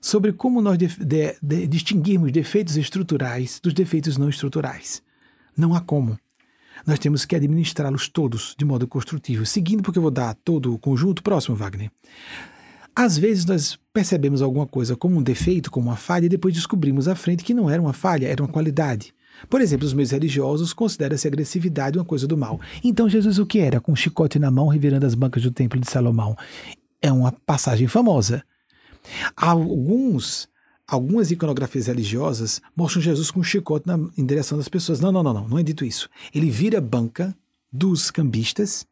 Sobre 0.00 0.32
como 0.32 0.60
nós 0.60 0.78
de, 0.78 0.86
de, 0.86 1.36
de, 1.42 1.66
distinguirmos 1.66 2.30
defeitos 2.30 2.76
estruturais 2.76 3.58
dos 3.62 3.72
defeitos 3.72 4.16
não 4.16 4.28
estruturais. 4.28 5.02
Não 5.56 5.74
há 5.74 5.80
como. 5.80 6.18
Nós 6.86 6.98
temos 6.98 7.24
que 7.24 7.34
administrá-los 7.34 8.08
todos 8.08 8.54
de 8.58 8.64
modo 8.64 8.86
construtivo. 8.86 9.46
Seguindo, 9.46 9.82
porque 9.82 9.98
eu 9.98 10.02
vou 10.02 10.10
dar 10.10 10.34
todo 10.34 10.74
o 10.74 10.78
conjunto. 10.78 11.22
Próximo, 11.22 11.56
Wagner. 11.56 11.90
Às 12.94 13.18
vezes 13.18 13.44
nós 13.44 13.78
percebemos 13.96 14.42
alguma 14.42 14.66
coisa 14.66 14.94
como 14.94 15.16
um 15.16 15.22
defeito, 15.22 15.70
como 15.70 15.88
uma 15.88 15.96
falha, 15.96 16.26
e 16.26 16.28
depois 16.28 16.52
descobrimos 16.52 17.08
à 17.08 17.14
frente 17.14 17.42
que 17.42 17.54
não 17.54 17.70
era 17.70 17.80
uma 17.80 17.94
falha, 17.94 18.26
era 18.26 18.42
uma 18.42 18.48
qualidade. 18.48 19.14
Por 19.48 19.58
exemplo, 19.58 19.86
os 19.86 19.94
meus 19.94 20.10
religiosos 20.10 20.74
consideram-se 20.74 21.26
agressividade 21.26 21.96
uma 21.96 22.04
coisa 22.04 22.26
do 22.26 22.36
mal. 22.36 22.60
Então 22.84 23.08
Jesus 23.08 23.38
o 23.38 23.46
que 23.46 23.58
era? 23.58 23.80
Com 23.80 23.92
um 23.92 23.96
chicote 23.96 24.38
na 24.38 24.50
mão, 24.50 24.68
revirando 24.68 25.06
as 25.06 25.14
bancas 25.14 25.42
do 25.42 25.50
templo 25.50 25.80
de 25.80 25.90
Salomão. 25.90 26.36
É 27.00 27.10
uma 27.10 27.32
passagem 27.32 27.86
famosa. 27.86 28.44
Alguns, 29.34 30.46
algumas 30.86 31.30
iconografias 31.30 31.86
religiosas 31.86 32.60
mostram 32.76 33.00
Jesus 33.00 33.30
com 33.30 33.40
um 33.40 33.44
chicote 33.44 33.86
na, 33.86 33.98
em 34.18 34.26
direção 34.26 34.58
das 34.58 34.68
pessoas. 34.68 35.00
Não, 35.00 35.10
não, 35.10 35.22
não, 35.22 35.32
não, 35.32 35.48
não 35.48 35.58
é 35.58 35.62
dito 35.62 35.86
isso. 35.86 36.10
Ele 36.34 36.50
vira 36.50 36.76
a 36.76 36.82
banca 36.82 37.34
dos 37.72 38.10
cambistas 38.10 38.86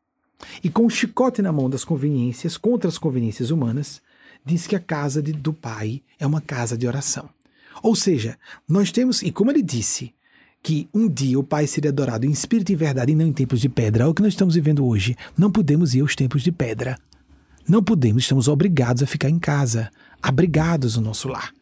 e 0.62 0.70
com 0.70 0.86
o 0.86 0.90
chicote 0.90 1.42
na 1.42 1.52
mão 1.52 1.68
das 1.68 1.84
conveniências 1.84 2.56
contra 2.56 2.88
as 2.88 2.96
conveniências 2.96 3.50
humanas, 3.50 4.00
diz 4.44 4.66
que 4.66 4.76
a 4.76 4.80
casa 4.80 5.22
de, 5.22 5.32
do 5.32 5.52
Pai 5.52 6.02
é 6.18 6.26
uma 6.26 6.40
casa 6.40 6.76
de 6.76 6.86
oração. 6.86 7.28
Ou 7.82 7.94
seja, 7.94 8.38
nós 8.68 8.90
temos, 8.90 9.22
e 9.22 9.30
como 9.30 9.50
ele 9.50 9.62
disse, 9.62 10.14
que 10.62 10.88
um 10.94 11.08
dia 11.08 11.38
o 11.38 11.44
Pai 11.44 11.66
seria 11.66 11.90
adorado 11.90 12.24
em 12.24 12.30
espírito 12.30 12.72
e 12.72 12.76
verdade 12.76 13.12
e 13.12 13.14
não 13.14 13.26
em 13.26 13.32
templos 13.32 13.60
de 13.60 13.68
pedra, 13.68 14.04
é 14.04 14.06
o 14.06 14.14
que 14.14 14.22
nós 14.22 14.32
estamos 14.32 14.54
vivendo 14.54 14.86
hoje. 14.86 15.16
Não 15.36 15.50
podemos 15.50 15.94
ir 15.94 16.00
aos 16.00 16.16
templos 16.16 16.42
de 16.42 16.50
pedra. 16.50 16.98
Não 17.68 17.82
podemos, 17.82 18.22
estamos 18.22 18.48
obrigados 18.48 19.02
a 19.02 19.06
ficar 19.06 19.28
em 19.28 19.38
casa, 19.38 19.90
abrigados 20.22 20.96
no 20.96 21.02
nosso 21.02 21.28
lar. 21.28 21.52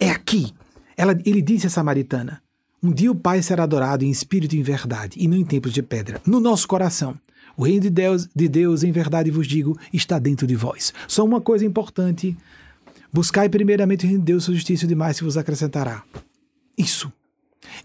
É 0.00 0.10
aqui. 0.10 0.52
Ela, 0.96 1.18
ele 1.24 1.42
disse 1.42 1.66
a 1.66 1.70
samaritana: 1.70 2.42
Um 2.86 2.92
dia 2.92 3.10
o 3.10 3.16
Pai 3.16 3.42
será 3.42 3.64
adorado 3.64 4.04
em 4.04 4.10
espírito 4.12 4.54
e 4.54 4.60
em 4.60 4.62
verdade, 4.62 5.18
e 5.20 5.26
não 5.26 5.36
em 5.36 5.44
templos 5.44 5.74
de 5.74 5.82
pedra, 5.82 6.22
no 6.24 6.38
nosso 6.38 6.68
coração. 6.68 7.18
O 7.56 7.64
reino 7.64 7.80
de 7.80 7.90
Deus, 7.90 8.28
de 8.32 8.46
Deus, 8.46 8.84
em 8.84 8.92
verdade 8.92 9.28
vos 9.28 9.48
digo, 9.48 9.76
está 9.92 10.20
dentro 10.20 10.46
de 10.46 10.54
vós. 10.54 10.94
Só 11.08 11.24
uma 11.24 11.40
coisa 11.40 11.64
importante: 11.64 12.36
buscai 13.12 13.48
primeiramente 13.48 14.04
o 14.04 14.08
reino 14.08 14.20
de 14.20 14.26
Deus, 14.26 14.44
sua 14.44 14.54
justiça 14.54 14.84
e 14.84 14.88
demais 14.88 15.16
se 15.16 15.24
vos 15.24 15.36
acrescentará. 15.36 16.04
Isso. 16.78 17.12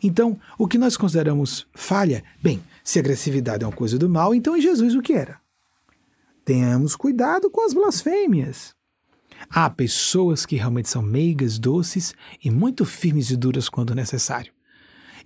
Então, 0.03 0.40
o 0.56 0.68
que 0.68 0.78
nós 0.78 0.95
consideramos 0.95 1.65
falha, 1.73 2.23
bem, 2.40 2.61
se 2.84 2.99
agressividade 2.99 3.64
é 3.64 3.68
uma 3.68 3.73
coisa 3.73 3.98
do 3.98 4.07
mal, 4.07 4.36
então 4.36 4.56
em 4.56 4.61
Jesus 4.61 4.94
o 4.94 5.02
que 5.02 5.14
era? 5.14 5.40
Tenhamos 6.45 6.95
cuidado 6.95 7.49
com 7.49 7.65
as 7.65 7.73
blasfêmias. 7.73 8.76
Há 9.49 9.68
pessoas 9.68 10.45
que 10.45 10.57
realmente 10.57 10.90
são 10.90 11.02
meigas, 11.02 11.57
doces 11.57 12.14
e 12.44 12.52
muito 12.52 12.86
firmes 12.86 13.32
e 13.32 13.36
duras 13.36 13.68
quando 13.68 13.95
necessário. 13.95 14.53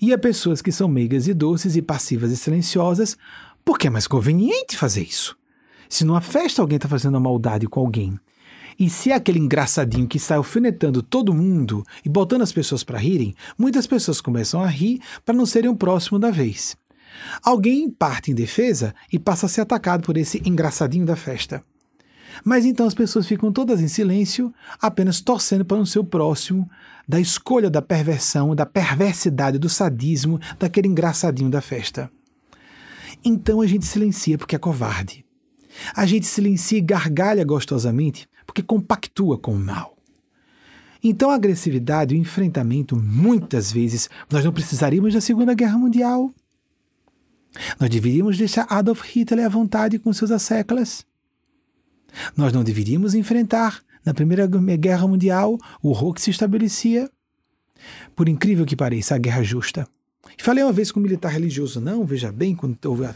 E 0.01 0.13
há 0.13 0.17
pessoas 0.17 0.61
que 0.61 0.71
são 0.71 0.87
meigas 0.87 1.27
e 1.27 1.33
doces 1.33 1.75
e 1.75 1.81
passivas 1.81 2.31
e 2.31 2.37
silenciosas 2.37 3.17
porque 3.63 3.87
é 3.87 3.89
mais 3.89 4.07
conveniente 4.07 4.77
fazer 4.77 5.01
isso. 5.01 5.35
Se 5.89 6.03
numa 6.03 6.21
festa 6.21 6.61
alguém 6.61 6.75
está 6.75 6.87
fazendo 6.87 7.15
uma 7.15 7.19
maldade 7.19 7.67
com 7.67 7.79
alguém, 7.79 8.19
e 8.77 8.89
se 8.89 9.11
é 9.11 9.15
aquele 9.15 9.39
engraçadinho 9.39 10.07
que 10.07 10.19
sai 10.19 10.37
alfinetando 10.37 11.01
todo 11.01 11.33
mundo 11.33 11.83
e 12.03 12.09
botando 12.09 12.41
as 12.41 12.51
pessoas 12.51 12.83
para 12.83 12.99
rirem, 12.99 13.33
muitas 13.57 13.87
pessoas 13.87 14.19
começam 14.19 14.61
a 14.61 14.67
rir 14.67 14.99
para 15.23 15.35
não 15.35 15.45
serem 15.45 15.69
o 15.69 15.75
próximo 15.75 16.19
da 16.19 16.29
vez. 16.29 16.75
Alguém 17.41 17.89
parte 17.89 18.31
em 18.31 18.35
defesa 18.35 18.93
e 19.11 19.17
passa 19.17 19.45
a 19.45 19.49
ser 19.49 19.61
atacado 19.61 20.03
por 20.03 20.17
esse 20.17 20.41
engraçadinho 20.45 21.05
da 21.05 21.15
festa. 21.15 21.63
Mas 22.43 22.65
então 22.65 22.85
as 22.85 22.93
pessoas 22.93 23.27
ficam 23.27 23.51
todas 23.51 23.81
em 23.81 23.87
silêncio, 23.87 24.53
apenas 24.81 25.21
torcendo 25.21 25.65
para 25.65 25.77
o 25.77 26.03
próximo 26.03 26.69
da 27.07 27.19
escolha 27.19 27.69
da 27.69 27.81
perversão, 27.81 28.55
da 28.55 28.65
perversidade, 28.65 29.59
do 29.59 29.69
sadismo 29.69 30.39
daquele 30.59 30.87
engraçadinho 30.87 31.49
da 31.49 31.61
festa. 31.61 32.11
Então 33.23 33.61
a 33.61 33.67
gente 33.67 33.85
silencia 33.85 34.37
porque 34.37 34.55
é 34.55 34.59
covarde. 34.59 35.25
A 35.95 36.05
gente 36.05 36.25
silencia 36.25 36.77
e 36.77 36.81
gargalha 36.81 37.43
gostosamente 37.43 38.27
porque 38.45 38.61
compactua 38.61 39.37
com 39.37 39.53
o 39.53 39.59
mal. 39.59 39.97
Então 41.03 41.29
a 41.29 41.35
agressividade 41.35 42.15
e 42.15 42.17
o 42.17 42.21
enfrentamento, 42.21 42.95
muitas 42.95 43.71
vezes, 43.71 44.09
nós 44.29 44.43
não 44.43 44.51
precisaríamos 44.51 45.13
da 45.13 45.21
Segunda 45.21 45.53
Guerra 45.53 45.77
Mundial. 45.77 46.33
Nós 47.79 47.89
deveríamos 47.89 48.37
deixar 48.37 48.65
Adolf 48.69 49.01
Hitler 49.03 49.45
à 49.45 49.49
vontade 49.49 49.99
com 49.99 50.11
seus 50.11 50.31
asseclas. 50.31 51.05
Nós 52.35 52.53
não 52.53 52.63
deveríamos 52.63 53.13
enfrentar, 53.13 53.81
na 54.05 54.13
Primeira 54.13 54.47
Guerra 54.47 55.07
Mundial, 55.07 55.57
o 55.81 55.89
horror 55.89 56.13
que 56.13 56.21
se 56.21 56.29
estabelecia. 56.29 57.09
Por 58.15 58.29
incrível 58.29 58.65
que 58.65 58.75
pareça, 58.75 59.15
a 59.15 59.17
guerra 59.17 59.43
justa. 59.43 59.87
Falei 60.37 60.63
uma 60.63 60.73
vez 60.73 60.91
com 60.91 60.99
um 60.99 61.03
militar 61.03 61.31
religioso, 61.31 61.79
não, 61.79 62.05
veja 62.05 62.31
bem, 62.31 62.55
quando 62.55 62.77
houve 62.85 63.05
a, 63.05 63.15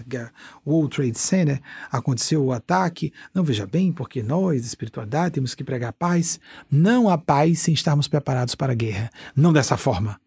o 0.64 0.72
World 0.72 0.96
Trade 0.96 1.20
Center, 1.20 1.62
aconteceu 1.92 2.44
o 2.44 2.52
ataque, 2.52 3.12
não, 3.34 3.44
veja 3.44 3.66
bem, 3.66 3.92
porque 3.92 4.24
nós, 4.24 4.66
espiritualidade, 4.66 5.36
temos 5.36 5.54
que 5.54 5.64
pregar 5.64 5.92
paz. 5.94 6.40
Não 6.72 7.10
há 7.10 7.18
paz 7.18 7.60
sem 7.60 7.74
estarmos 7.74 8.08
preparados 8.08 8.56
para 8.56 8.72
a 8.72 8.76
guerra. 8.76 9.10
Não 9.36 9.52
dessa 9.52 9.76
forma. 9.76 10.20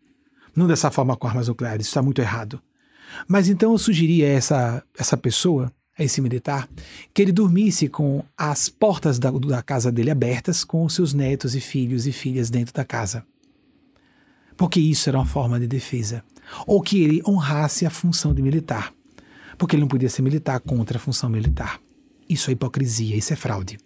Não 0.54 0.66
dessa 0.66 0.90
forma 0.90 1.16
com 1.16 1.26
armas 1.26 1.48
nucleares, 1.48 1.86
isso 1.86 1.90
está 1.90 2.02
muito 2.02 2.20
errado. 2.20 2.60
Mas 3.26 3.48
então 3.48 3.72
eu 3.72 3.78
sugeri 3.78 4.24
a 4.24 4.28
essa, 4.28 4.82
essa 4.96 5.16
pessoa, 5.16 5.72
esse 6.02 6.20
militar, 6.20 6.68
que 7.12 7.22
ele 7.22 7.32
dormisse 7.32 7.88
com 7.88 8.24
as 8.36 8.68
portas 8.68 9.18
da, 9.18 9.30
da 9.30 9.62
casa 9.62 9.90
dele 9.90 10.10
abertas, 10.10 10.64
com 10.64 10.84
os 10.84 10.94
seus 10.94 11.12
netos 11.12 11.54
e 11.54 11.60
filhos 11.60 12.06
e 12.06 12.12
filhas 12.12 12.50
dentro 12.50 12.74
da 12.74 12.84
casa. 12.84 13.24
Porque 14.56 14.80
isso 14.80 15.08
era 15.08 15.18
uma 15.18 15.26
forma 15.26 15.58
de 15.58 15.66
defesa 15.66 16.22
ou 16.66 16.80
que 16.80 17.02
ele 17.02 17.22
honrasse 17.26 17.86
a 17.86 17.90
função 17.90 18.34
de 18.34 18.42
militar, 18.42 18.92
porque 19.56 19.76
ele 19.76 19.82
não 19.82 19.88
podia 19.88 20.08
ser 20.08 20.22
militar 20.22 20.60
contra 20.60 20.98
a 20.98 21.00
função 21.00 21.30
militar. 21.30 21.80
Isso 22.28 22.50
é 22.50 22.52
hipocrisia, 22.52 23.16
isso 23.16 23.32
é 23.32 23.36
fraude. 23.36 23.78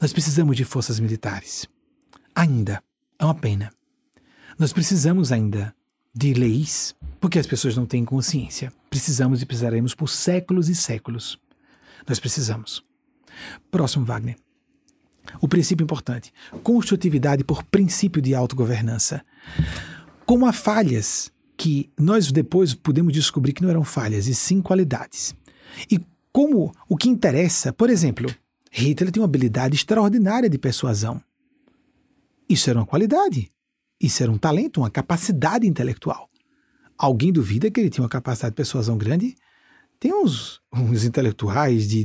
Nós 0.00 0.12
precisamos 0.12 0.56
de 0.56 0.64
forças 0.64 0.98
militares. 0.98 1.66
Ainda. 2.34 2.82
É 3.18 3.24
uma 3.24 3.34
pena. 3.34 3.70
Nós 4.58 4.72
precisamos 4.72 5.30
ainda 5.30 5.74
de 6.14 6.32
leis, 6.32 6.94
porque 7.20 7.38
as 7.38 7.46
pessoas 7.46 7.76
não 7.76 7.84
têm 7.84 8.02
consciência. 8.02 8.72
Precisamos 8.90 9.40
e 9.40 9.46
precisaremos 9.46 9.94
por 9.94 10.08
séculos 10.08 10.68
e 10.68 10.74
séculos. 10.74 11.38
Nós 12.06 12.18
precisamos. 12.18 12.82
Próximo, 13.70 14.04
Wagner. 14.04 14.36
O 15.40 15.48
princípio 15.48 15.84
importante: 15.84 16.32
construtividade 16.62 17.44
por 17.44 17.62
princípio 17.62 18.20
de 18.20 18.34
autogovernança. 18.34 19.24
Como 20.26 20.44
há 20.44 20.52
falhas 20.52 21.30
que 21.56 21.90
nós 21.98 22.32
depois 22.32 22.74
podemos 22.74 23.12
descobrir 23.12 23.52
que 23.52 23.62
não 23.62 23.70
eram 23.70 23.84
falhas, 23.84 24.26
e 24.26 24.34
sim 24.34 24.60
qualidades. 24.60 25.34
E 25.90 26.00
como 26.32 26.72
o 26.88 26.96
que 26.96 27.08
interessa, 27.08 27.72
por 27.72 27.90
exemplo, 27.90 28.34
Hitler 28.72 29.12
tem 29.12 29.20
uma 29.20 29.26
habilidade 29.26 29.74
extraordinária 29.74 30.48
de 30.48 30.58
persuasão. 30.58 31.22
Isso 32.48 32.70
era 32.70 32.78
uma 32.78 32.86
qualidade. 32.86 33.50
Isso 34.00 34.22
era 34.22 34.32
um 34.32 34.38
talento, 34.38 34.80
uma 34.80 34.90
capacidade 34.90 35.66
intelectual. 35.66 36.29
Alguém 37.02 37.32
duvida 37.32 37.70
que 37.70 37.80
ele 37.80 37.88
tinha 37.88 38.02
uma 38.02 38.10
capacidade 38.10 38.52
de 38.52 38.56
persuasão 38.56 38.98
grande? 38.98 39.34
Tem 39.98 40.12
uns, 40.12 40.60
uns 40.70 41.02
intelectuais 41.02 41.88
de 41.88 42.04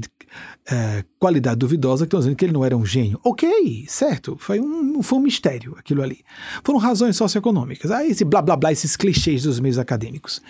é, 0.66 1.04
qualidade 1.20 1.58
duvidosa 1.58 2.06
que 2.06 2.08
estão 2.08 2.22
dizendo 2.22 2.38
que 2.38 2.46
ele 2.46 2.54
não 2.54 2.64
era 2.64 2.78
um 2.78 2.86
gênio. 2.86 3.20
Ok, 3.22 3.84
certo, 3.90 4.38
foi 4.40 4.62
um, 4.62 5.04
foi 5.04 5.20
um 5.20 5.22
mistério 5.22 5.76
aquilo 5.78 6.02
ali. 6.02 6.24
Foram 6.64 6.80
razões 6.80 7.18
socioeconômicas. 7.18 7.92
Ah, 7.92 8.06
esse 8.06 8.24
blá 8.24 8.42
blá 8.42 8.56
blá, 8.56 8.72
esses 8.72 8.96
clichês 8.96 9.44
dos 9.44 9.60
meios 9.60 9.78
acadêmicos. 9.78 10.42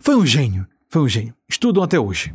Foi 0.00 0.16
um 0.16 0.24
gênio, 0.24 0.66
foi 0.88 1.02
um 1.02 1.08
gênio. 1.08 1.34
Estudam 1.46 1.82
até 1.82 2.00
hoje. 2.00 2.32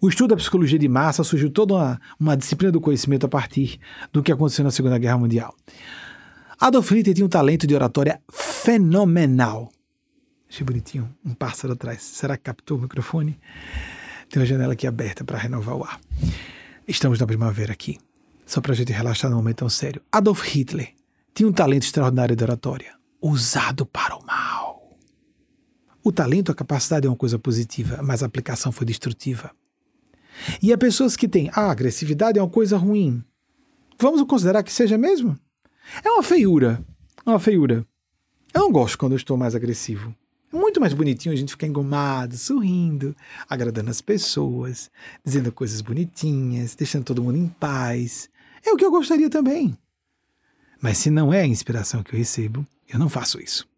O 0.00 0.08
estudo 0.08 0.30
da 0.30 0.36
psicologia 0.36 0.78
de 0.78 0.88
massa 0.88 1.22
surgiu 1.22 1.50
toda 1.50 1.74
uma, 1.74 2.00
uma 2.18 2.36
disciplina 2.38 2.72
do 2.72 2.80
conhecimento 2.80 3.26
a 3.26 3.28
partir 3.28 3.78
do 4.10 4.22
que 4.22 4.32
aconteceu 4.32 4.64
na 4.64 4.70
Segunda 4.70 4.96
Guerra 4.96 5.18
Mundial. 5.18 5.54
Adolf 6.58 6.90
Hitler 6.90 7.14
tinha 7.14 7.26
um 7.26 7.28
talento 7.28 7.66
de 7.66 7.74
oratória 7.74 8.18
fenomenal. 8.32 9.70
Achei 10.50 10.66
bonitinho, 10.66 11.08
um 11.24 11.32
pássaro 11.32 11.74
atrás. 11.74 12.02
Será 12.02 12.36
que 12.36 12.42
captou 12.42 12.76
o 12.76 12.80
microfone? 12.82 13.38
Tem 14.28 14.40
uma 14.40 14.46
janela 14.46 14.72
aqui 14.72 14.84
aberta 14.84 15.24
para 15.24 15.38
renovar 15.38 15.76
o 15.76 15.84
ar. 15.84 16.00
Estamos 16.88 17.20
na 17.20 17.26
primavera 17.26 17.72
aqui. 17.72 18.00
Só 18.44 18.60
para 18.60 18.72
a 18.72 18.74
gente 18.74 18.92
relaxar 18.92 19.30
num 19.30 19.36
momento 19.36 19.58
tão 19.58 19.68
sério. 19.68 20.02
Adolf 20.10 20.42
Hitler 20.42 20.92
tinha 21.32 21.48
um 21.48 21.52
talento 21.52 21.84
extraordinário 21.84 22.34
de 22.34 22.42
oratória, 22.42 22.92
usado 23.22 23.86
para 23.86 24.16
o 24.16 24.26
mal. 24.26 24.98
O 26.02 26.10
talento, 26.10 26.50
a 26.50 26.54
capacidade 26.54 27.06
é 27.06 27.10
uma 27.10 27.16
coisa 27.16 27.38
positiva, 27.38 28.00
mas 28.02 28.20
a 28.20 28.26
aplicação 28.26 28.72
foi 28.72 28.84
destrutiva. 28.84 29.52
E 30.60 30.72
há 30.72 30.78
pessoas 30.78 31.14
que 31.14 31.28
têm, 31.28 31.48
ah, 31.54 31.70
agressividade 31.70 32.40
é 32.40 32.42
uma 32.42 32.50
coisa 32.50 32.76
ruim. 32.76 33.22
Vamos 34.00 34.20
considerar 34.24 34.64
que 34.64 34.72
seja 34.72 34.98
mesmo? 34.98 35.38
É 36.02 36.10
uma 36.10 36.24
feiura. 36.24 36.84
É 37.24 37.30
uma 37.30 37.38
feiura. 37.38 37.86
Eu 38.52 38.62
não 38.62 38.72
gosto 38.72 38.98
quando 38.98 39.12
eu 39.12 39.16
estou 39.16 39.36
mais 39.36 39.54
agressivo. 39.54 40.12
É 40.52 40.56
muito 40.56 40.80
mais 40.80 40.92
bonitinho 40.92 41.32
a 41.32 41.36
gente 41.36 41.52
ficar 41.52 41.68
engomado, 41.68 42.36
sorrindo, 42.36 43.14
agradando 43.48 43.90
as 43.90 44.00
pessoas, 44.00 44.90
dizendo 45.24 45.52
coisas 45.52 45.80
bonitinhas, 45.80 46.74
deixando 46.74 47.04
todo 47.04 47.22
mundo 47.22 47.38
em 47.38 47.46
paz. 47.46 48.28
É 48.66 48.72
o 48.72 48.76
que 48.76 48.84
eu 48.84 48.90
gostaria 48.90 49.30
também. 49.30 49.76
Mas 50.80 50.98
se 50.98 51.10
não 51.10 51.32
é 51.32 51.42
a 51.42 51.46
inspiração 51.46 52.02
que 52.02 52.14
eu 52.14 52.18
recebo, 52.18 52.66
eu 52.88 52.98
não 52.98 53.08
faço 53.08 53.40
isso. 53.40 53.68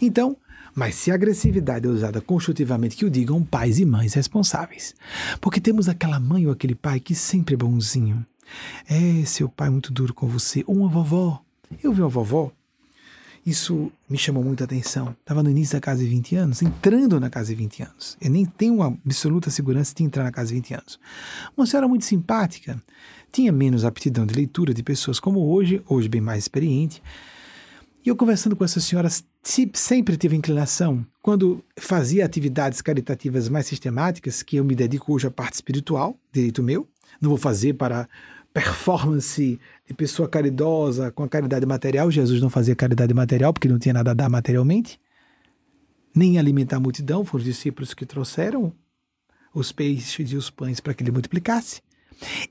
Então, 0.00 0.36
mas 0.74 0.94
se 0.96 1.10
a 1.10 1.14
agressividade 1.14 1.86
é 1.86 1.88
usada 1.88 2.20
construtivamente, 2.20 2.96
que 2.96 3.06
o 3.06 3.10
digam 3.10 3.42
pais 3.42 3.78
e 3.78 3.86
mães 3.86 4.12
responsáveis. 4.12 4.94
Porque 5.40 5.60
temos 5.60 5.88
aquela 5.88 6.20
mãe 6.20 6.46
ou 6.46 6.52
aquele 6.52 6.74
pai 6.74 7.00
que 7.00 7.14
sempre 7.14 7.54
é 7.54 7.56
bonzinho. 7.56 8.26
É, 8.86 9.24
seu 9.24 9.48
pai 9.48 9.68
é 9.68 9.70
muito 9.70 9.90
duro 9.90 10.12
com 10.12 10.28
você. 10.28 10.62
Ou 10.66 10.76
uma 10.76 10.88
vovó. 10.88 11.42
Eu 11.82 11.94
vi 11.94 12.02
uma 12.02 12.08
vovó 12.10 12.52
isso 13.46 13.92
me 14.10 14.18
chamou 14.18 14.42
muita 14.42 14.64
atenção. 14.64 15.14
Estava 15.20 15.40
no 15.40 15.48
início 15.48 15.74
da 15.74 15.80
casa 15.80 16.02
de 16.02 16.08
20 16.08 16.34
anos, 16.34 16.62
entrando 16.62 17.20
na 17.20 17.30
casa 17.30 17.50
de 17.50 17.54
20 17.54 17.82
anos. 17.84 18.16
Eu 18.20 18.28
nem 18.28 18.44
tenho 18.44 18.82
absoluta 18.82 19.50
segurança 19.50 19.94
de 19.94 20.02
entrar 20.02 20.24
na 20.24 20.32
casa 20.32 20.48
de 20.48 20.54
20 20.54 20.74
anos. 20.74 20.98
Uma 21.56 21.64
senhora 21.64 21.86
muito 21.86 22.04
simpática, 22.04 22.82
tinha 23.30 23.52
menos 23.52 23.84
aptidão 23.84 24.26
de 24.26 24.34
leitura 24.34 24.74
de 24.74 24.82
pessoas 24.82 25.20
como 25.20 25.46
hoje, 25.48 25.80
hoje 25.86 26.08
bem 26.08 26.20
mais 26.20 26.42
experiente. 26.42 27.00
E 28.04 28.08
eu 28.08 28.16
conversando 28.16 28.56
com 28.56 28.64
essa 28.64 28.80
senhora, 28.80 29.08
sempre 29.42 30.16
tive 30.16 30.34
inclinação, 30.34 31.06
quando 31.22 31.64
fazia 31.78 32.24
atividades 32.24 32.80
caritativas 32.80 33.48
mais 33.48 33.66
sistemáticas, 33.66 34.42
que 34.42 34.56
eu 34.56 34.64
me 34.64 34.74
dedico 34.74 35.12
hoje 35.12 35.28
à 35.28 35.30
parte 35.30 35.54
espiritual, 35.54 36.18
direito 36.32 36.62
meu, 36.62 36.88
não 37.20 37.30
vou 37.30 37.38
fazer 37.38 37.74
para 37.74 38.08
performance 38.56 39.60
de 39.86 39.92
pessoa 39.92 40.26
caridosa 40.26 41.10
com 41.10 41.22
a 41.22 41.28
caridade 41.28 41.66
material. 41.66 42.10
Jesus 42.10 42.40
não 42.40 42.48
fazia 42.48 42.74
caridade 42.74 43.12
material 43.12 43.52
porque 43.52 43.68
não 43.68 43.78
tinha 43.78 43.92
nada 43.92 44.12
a 44.12 44.14
dar 44.14 44.30
materialmente, 44.30 44.98
nem 46.14 46.38
alimentar 46.38 46.78
a 46.78 46.80
multidão. 46.80 47.22
Foram 47.22 47.42
os 47.42 47.44
discípulos 47.44 47.92
que 47.92 48.06
trouxeram 48.06 48.72
os 49.52 49.72
peixes 49.72 50.32
e 50.32 50.36
os 50.36 50.48
pães 50.48 50.80
para 50.80 50.94
que 50.94 51.02
ele 51.02 51.10
multiplicasse. 51.10 51.82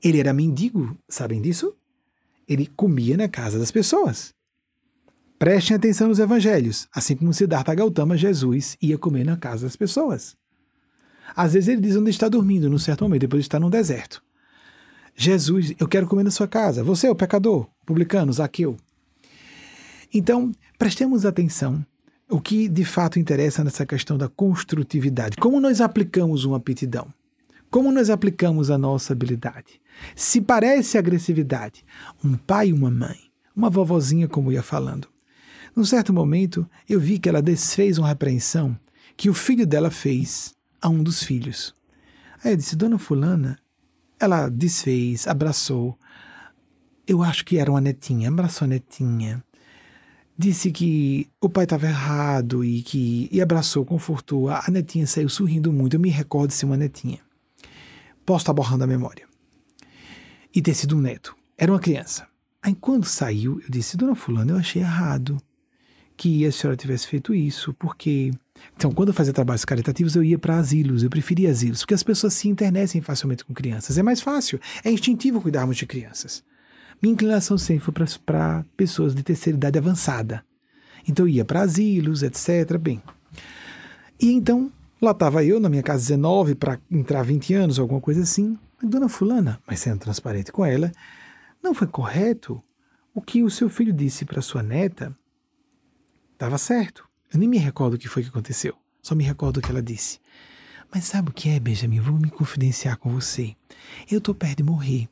Ele 0.00 0.20
era 0.20 0.32
mendigo, 0.32 0.96
sabem 1.08 1.42
disso? 1.42 1.74
Ele 2.48 2.68
comia 2.68 3.16
na 3.16 3.26
casa 3.26 3.58
das 3.58 3.72
pessoas. 3.72 4.32
Prestem 5.36 5.76
atenção 5.76 6.06
nos 6.06 6.20
evangelhos. 6.20 6.86
Assim 6.94 7.16
como 7.16 7.34
Siddhartha 7.34 7.74
Gautama, 7.74 8.16
Jesus 8.16 8.76
ia 8.80 8.96
comer 8.96 9.24
na 9.24 9.36
casa 9.36 9.66
das 9.66 9.74
pessoas. 9.74 10.36
Às 11.34 11.54
vezes 11.54 11.68
ele 11.68 11.80
diz 11.80 11.96
onde 11.96 12.10
está 12.10 12.28
dormindo, 12.28 12.70
num 12.70 12.78
certo 12.78 13.02
momento, 13.02 13.22
depois 13.22 13.42
está 13.42 13.58
num 13.58 13.68
deserto. 13.68 14.22
Jesus, 15.16 15.72
eu 15.80 15.88
quero 15.88 16.06
comer 16.06 16.24
na 16.24 16.30
sua 16.30 16.46
casa. 16.46 16.84
Você 16.84 17.06
é 17.06 17.10
o 17.10 17.16
pecador, 17.16 17.66
publicano, 17.86 18.32
Zaqueu. 18.32 18.76
Então, 20.12 20.52
prestemos 20.78 21.24
atenção 21.24 21.84
o 22.28 22.40
que 22.40 22.68
de 22.68 22.84
fato 22.84 23.18
interessa 23.18 23.64
nessa 23.64 23.86
questão 23.86 24.18
da 24.18 24.28
construtividade. 24.28 25.36
Como 25.38 25.60
nós 25.60 25.80
aplicamos 25.80 26.44
uma 26.44 26.58
aptidão? 26.58 27.12
Como 27.70 27.90
nós 27.90 28.10
aplicamos 28.10 28.70
a 28.70 28.76
nossa 28.76 29.12
habilidade? 29.12 29.80
Se 30.14 30.40
parece 30.40 30.98
agressividade, 30.98 31.84
um 32.22 32.34
pai 32.34 32.68
e 32.68 32.72
uma 32.72 32.90
mãe, 32.90 33.18
uma 33.54 33.70
vovozinha, 33.70 34.28
como 34.28 34.52
ia 34.52 34.62
falando. 34.62 35.08
Num 35.74 35.84
certo 35.84 36.12
momento, 36.12 36.68
eu 36.88 37.00
vi 37.00 37.18
que 37.18 37.28
ela 37.28 37.42
desfez 37.42 37.98
uma 37.98 38.08
repreensão 38.08 38.78
que 39.16 39.30
o 39.30 39.34
filho 39.34 39.66
dela 39.66 39.90
fez 39.90 40.54
a 40.80 40.88
um 40.88 41.02
dos 41.02 41.22
filhos. 41.22 41.74
Aí 42.44 42.52
eu 42.52 42.56
disse, 42.56 42.76
Dona 42.76 42.98
Fulana, 42.98 43.58
ela 44.18 44.48
desfez, 44.48 45.26
abraçou. 45.26 45.98
Eu 47.06 47.22
acho 47.22 47.44
que 47.44 47.58
era 47.58 47.70
uma 47.70 47.80
netinha, 47.80 48.28
abraçou 48.28 48.66
a 48.66 48.68
netinha. 48.68 49.42
Disse 50.38 50.70
que 50.70 51.28
o 51.40 51.48
pai 51.48 51.64
estava 51.64 51.86
errado 51.86 52.64
e 52.64 52.82
que 52.82 53.28
e 53.32 53.40
abraçou, 53.40 53.84
confortou. 53.84 54.50
A 54.50 54.64
netinha 54.68 55.06
saiu 55.06 55.28
sorrindo 55.28 55.72
muito. 55.72 55.94
Eu 55.94 56.00
me 56.00 56.10
recordo 56.10 56.48
de 56.48 56.54
ser 56.54 56.66
uma 56.66 56.76
netinha. 56.76 57.20
Posso 58.24 58.42
estar 58.42 58.52
borrando 58.52 58.84
a 58.84 58.86
memória. 58.86 59.26
E 60.54 60.60
ter 60.60 60.74
sido 60.74 60.96
um 60.96 61.00
neto. 61.00 61.36
Era 61.56 61.72
uma 61.72 61.80
criança. 61.80 62.26
Aí 62.60 62.74
quando 62.74 63.04
saiu, 63.04 63.60
eu 63.60 63.70
disse, 63.70 63.96
Dona 63.96 64.14
Fulana, 64.14 64.52
eu 64.52 64.56
achei 64.56 64.82
errado 64.82 65.40
que 66.16 66.44
a 66.44 66.52
senhora 66.52 66.76
tivesse 66.76 67.06
feito 67.06 67.34
isso, 67.34 67.72
porque 67.74 68.32
então, 68.76 68.92
quando 68.92 69.08
eu 69.08 69.14
fazia 69.14 69.32
trabalhos 69.32 69.64
caritativos, 69.64 70.14
eu 70.14 70.22
ia 70.22 70.38
para 70.38 70.58
asilos, 70.58 71.02
eu 71.02 71.08
preferia 71.08 71.50
asilos, 71.50 71.80
porque 71.80 71.94
as 71.94 72.02
pessoas 72.02 72.34
se 72.34 72.48
internecem 72.48 73.00
facilmente 73.00 73.44
com 73.44 73.54
crianças. 73.54 73.96
É 73.96 74.02
mais 74.02 74.20
fácil, 74.20 74.60
é 74.84 74.90
instintivo 74.90 75.40
cuidarmos 75.40 75.76
de 75.76 75.86
crianças. 75.86 76.44
Minha 77.02 77.14
inclinação 77.14 77.56
sempre 77.56 77.84
foi 77.84 77.94
para 78.24 78.64
pessoas 78.76 79.14
de 79.14 79.22
terceira 79.22 79.56
idade 79.56 79.78
avançada. 79.78 80.44
Então, 81.08 81.26
eu 81.26 81.30
ia 81.30 81.44
para 81.44 81.62
asilos, 81.62 82.22
etc. 82.22 82.76
Bem. 82.78 83.02
E 84.20 84.32
então, 84.32 84.70
lá 85.00 85.12
estava 85.12 85.42
eu, 85.44 85.58
na 85.58 85.68
minha 85.68 85.82
casa 85.82 86.02
19, 86.02 86.54
para 86.54 86.78
entrar 86.90 87.22
20 87.22 87.54
anos, 87.54 87.78
alguma 87.78 88.00
coisa 88.00 88.22
assim. 88.22 88.58
Dona 88.82 89.08
Fulana, 89.08 89.58
mas 89.66 89.80
sendo 89.80 90.00
transparente 90.00 90.52
com 90.52 90.64
ela, 90.64 90.92
não 91.62 91.72
foi 91.72 91.86
correto 91.86 92.62
o 93.14 93.22
que 93.22 93.42
o 93.42 93.48
seu 93.48 93.70
filho 93.70 93.92
disse 93.92 94.26
para 94.26 94.42
sua 94.42 94.62
neta. 94.62 95.16
Estava 96.34 96.58
certo. 96.58 97.05
Eu 97.32 97.38
nem 97.38 97.48
me 97.48 97.58
recordo 97.58 97.94
o 97.94 97.98
que 97.98 98.08
foi 98.08 98.22
que 98.22 98.28
aconteceu. 98.28 98.76
Só 99.02 99.14
me 99.14 99.24
recordo 99.24 99.58
o 99.58 99.60
que 99.62 99.70
ela 99.70 99.82
disse. 99.82 100.18
Mas 100.92 101.04
sabe 101.04 101.30
o 101.30 101.32
que 101.32 101.48
é, 101.48 101.60
Benjamin? 101.60 102.00
Vou 102.00 102.18
me 102.18 102.30
confidenciar 102.30 102.96
com 102.96 103.10
você. 103.12 103.56
Eu 104.10 104.18
estou 104.18 104.34
perto 104.34 104.58
de 104.58 104.62
morrer. 104.62 105.08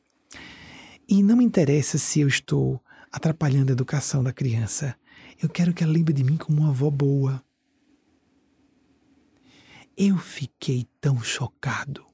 E 1.08 1.22
não 1.22 1.36
me 1.36 1.44
interessa 1.44 1.98
se 1.98 2.20
eu 2.20 2.28
estou 2.28 2.82
atrapalhando 3.12 3.70
a 3.70 3.72
educação 3.72 4.22
da 4.22 4.32
criança. 4.32 4.96
Eu 5.40 5.48
quero 5.48 5.74
que 5.74 5.82
ela 5.82 5.92
lembre 5.92 6.14
de 6.14 6.24
mim 6.24 6.36
como 6.36 6.60
uma 6.60 6.70
avó 6.70 6.90
boa. 6.90 7.42
Eu 9.96 10.16
fiquei 10.18 10.88
tão 11.00 11.22
chocado. 11.22 12.04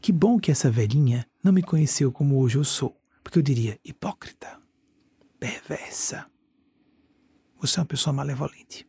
Que 0.00 0.12
bom 0.12 0.38
que 0.38 0.50
essa 0.50 0.70
velhinha 0.70 1.26
não 1.42 1.52
me 1.52 1.62
conheceu 1.62 2.12
como 2.12 2.38
hoje 2.38 2.58
eu 2.58 2.64
sou, 2.64 3.00
porque 3.22 3.38
eu 3.38 3.42
diria 3.42 3.78
hipócrita, 3.84 4.60
perversa. 5.38 6.26
Você 7.60 7.78
é 7.78 7.80
uma 7.80 7.86
pessoa 7.86 8.12
malevolente. 8.12 8.85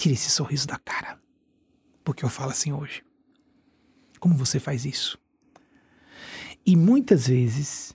Tire 0.00 0.14
esse 0.14 0.30
sorriso 0.30 0.66
da 0.66 0.78
cara. 0.78 1.20
Porque 2.02 2.24
eu 2.24 2.30
falo 2.30 2.52
assim 2.52 2.72
hoje. 2.72 3.02
Como 4.18 4.34
você 4.34 4.58
faz 4.58 4.86
isso? 4.86 5.18
E 6.64 6.74
muitas 6.74 7.26
vezes, 7.26 7.94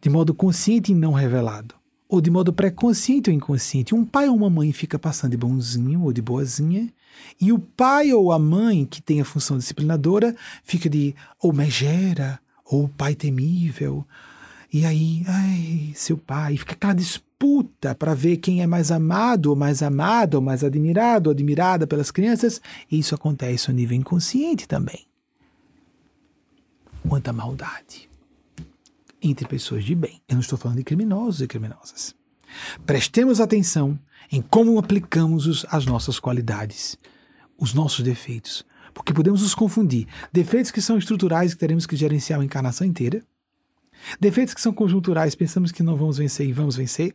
de 0.00 0.10
modo 0.10 0.34
consciente 0.34 0.90
e 0.90 0.94
não 0.96 1.12
revelado, 1.12 1.76
ou 2.08 2.20
de 2.20 2.32
modo 2.32 2.52
pré-consciente 2.52 3.30
ou 3.30 3.36
inconsciente. 3.36 3.94
Um 3.94 4.04
pai 4.04 4.28
ou 4.28 4.34
uma 4.34 4.50
mãe 4.50 4.72
fica 4.72 4.98
passando 4.98 5.30
de 5.30 5.36
bonzinho 5.36 6.02
ou 6.02 6.12
de 6.12 6.20
boazinha, 6.20 6.92
e 7.40 7.52
o 7.52 7.60
pai 7.60 8.12
ou 8.12 8.32
a 8.32 8.40
mãe 8.40 8.84
que 8.84 9.00
tem 9.00 9.20
a 9.20 9.24
função 9.24 9.56
disciplinadora 9.56 10.34
fica 10.64 10.90
de 10.90 11.14
ou 11.40 11.52
megera, 11.52 12.40
ou 12.64 12.88
pai 12.88 13.14
temível. 13.14 14.04
E 14.72 14.84
aí, 14.84 15.22
ai, 15.28 15.92
seu 15.94 16.18
pai, 16.18 16.56
fica 16.56 16.72
aquela 16.72 16.92
para 17.98 18.14
ver 18.14 18.38
quem 18.38 18.62
é 18.62 18.66
mais 18.66 18.90
amado 18.90 19.50
ou 19.50 19.56
mais 19.56 19.82
amado, 19.82 20.36
ou 20.36 20.40
mais 20.40 20.64
admirado 20.64 21.28
ou 21.28 21.32
admirada 21.32 21.86
pelas 21.86 22.10
crianças. 22.10 22.60
Isso 22.90 23.14
acontece 23.14 23.68
no 23.68 23.74
nível 23.74 23.96
inconsciente 23.96 24.66
também. 24.66 25.06
Quanta 27.08 27.32
maldade 27.32 28.08
entre 29.22 29.46
pessoas 29.46 29.84
de 29.84 29.94
bem. 29.94 30.20
Eu 30.28 30.34
não 30.34 30.40
estou 30.40 30.58
falando 30.58 30.78
de 30.78 30.84
criminosos 30.84 31.40
e 31.40 31.46
criminosas. 31.46 32.14
Prestemos 32.84 33.40
atenção 33.40 33.98
em 34.30 34.40
como 34.40 34.78
aplicamos 34.78 35.46
os, 35.46 35.66
as 35.68 35.84
nossas 35.84 36.18
qualidades, 36.18 36.96
os 37.58 37.74
nossos 37.74 38.04
defeitos, 38.04 38.64
porque 38.94 39.12
podemos 39.12 39.42
nos 39.42 39.54
confundir. 39.54 40.06
Defeitos 40.32 40.70
que 40.70 40.80
são 40.80 40.98
estruturais 40.98 41.52
que 41.52 41.60
teremos 41.60 41.86
que 41.86 41.96
gerenciar 41.96 42.40
a 42.40 42.44
encarnação 42.44 42.86
inteira, 42.86 43.22
defeitos 44.20 44.54
que 44.54 44.60
são 44.60 44.72
conjunturais, 44.72 45.34
pensamos 45.34 45.70
que 45.72 45.82
não 45.82 45.96
vamos 45.96 46.18
vencer 46.18 46.46
e 46.46 46.52
vamos 46.52 46.76
vencer, 46.76 47.14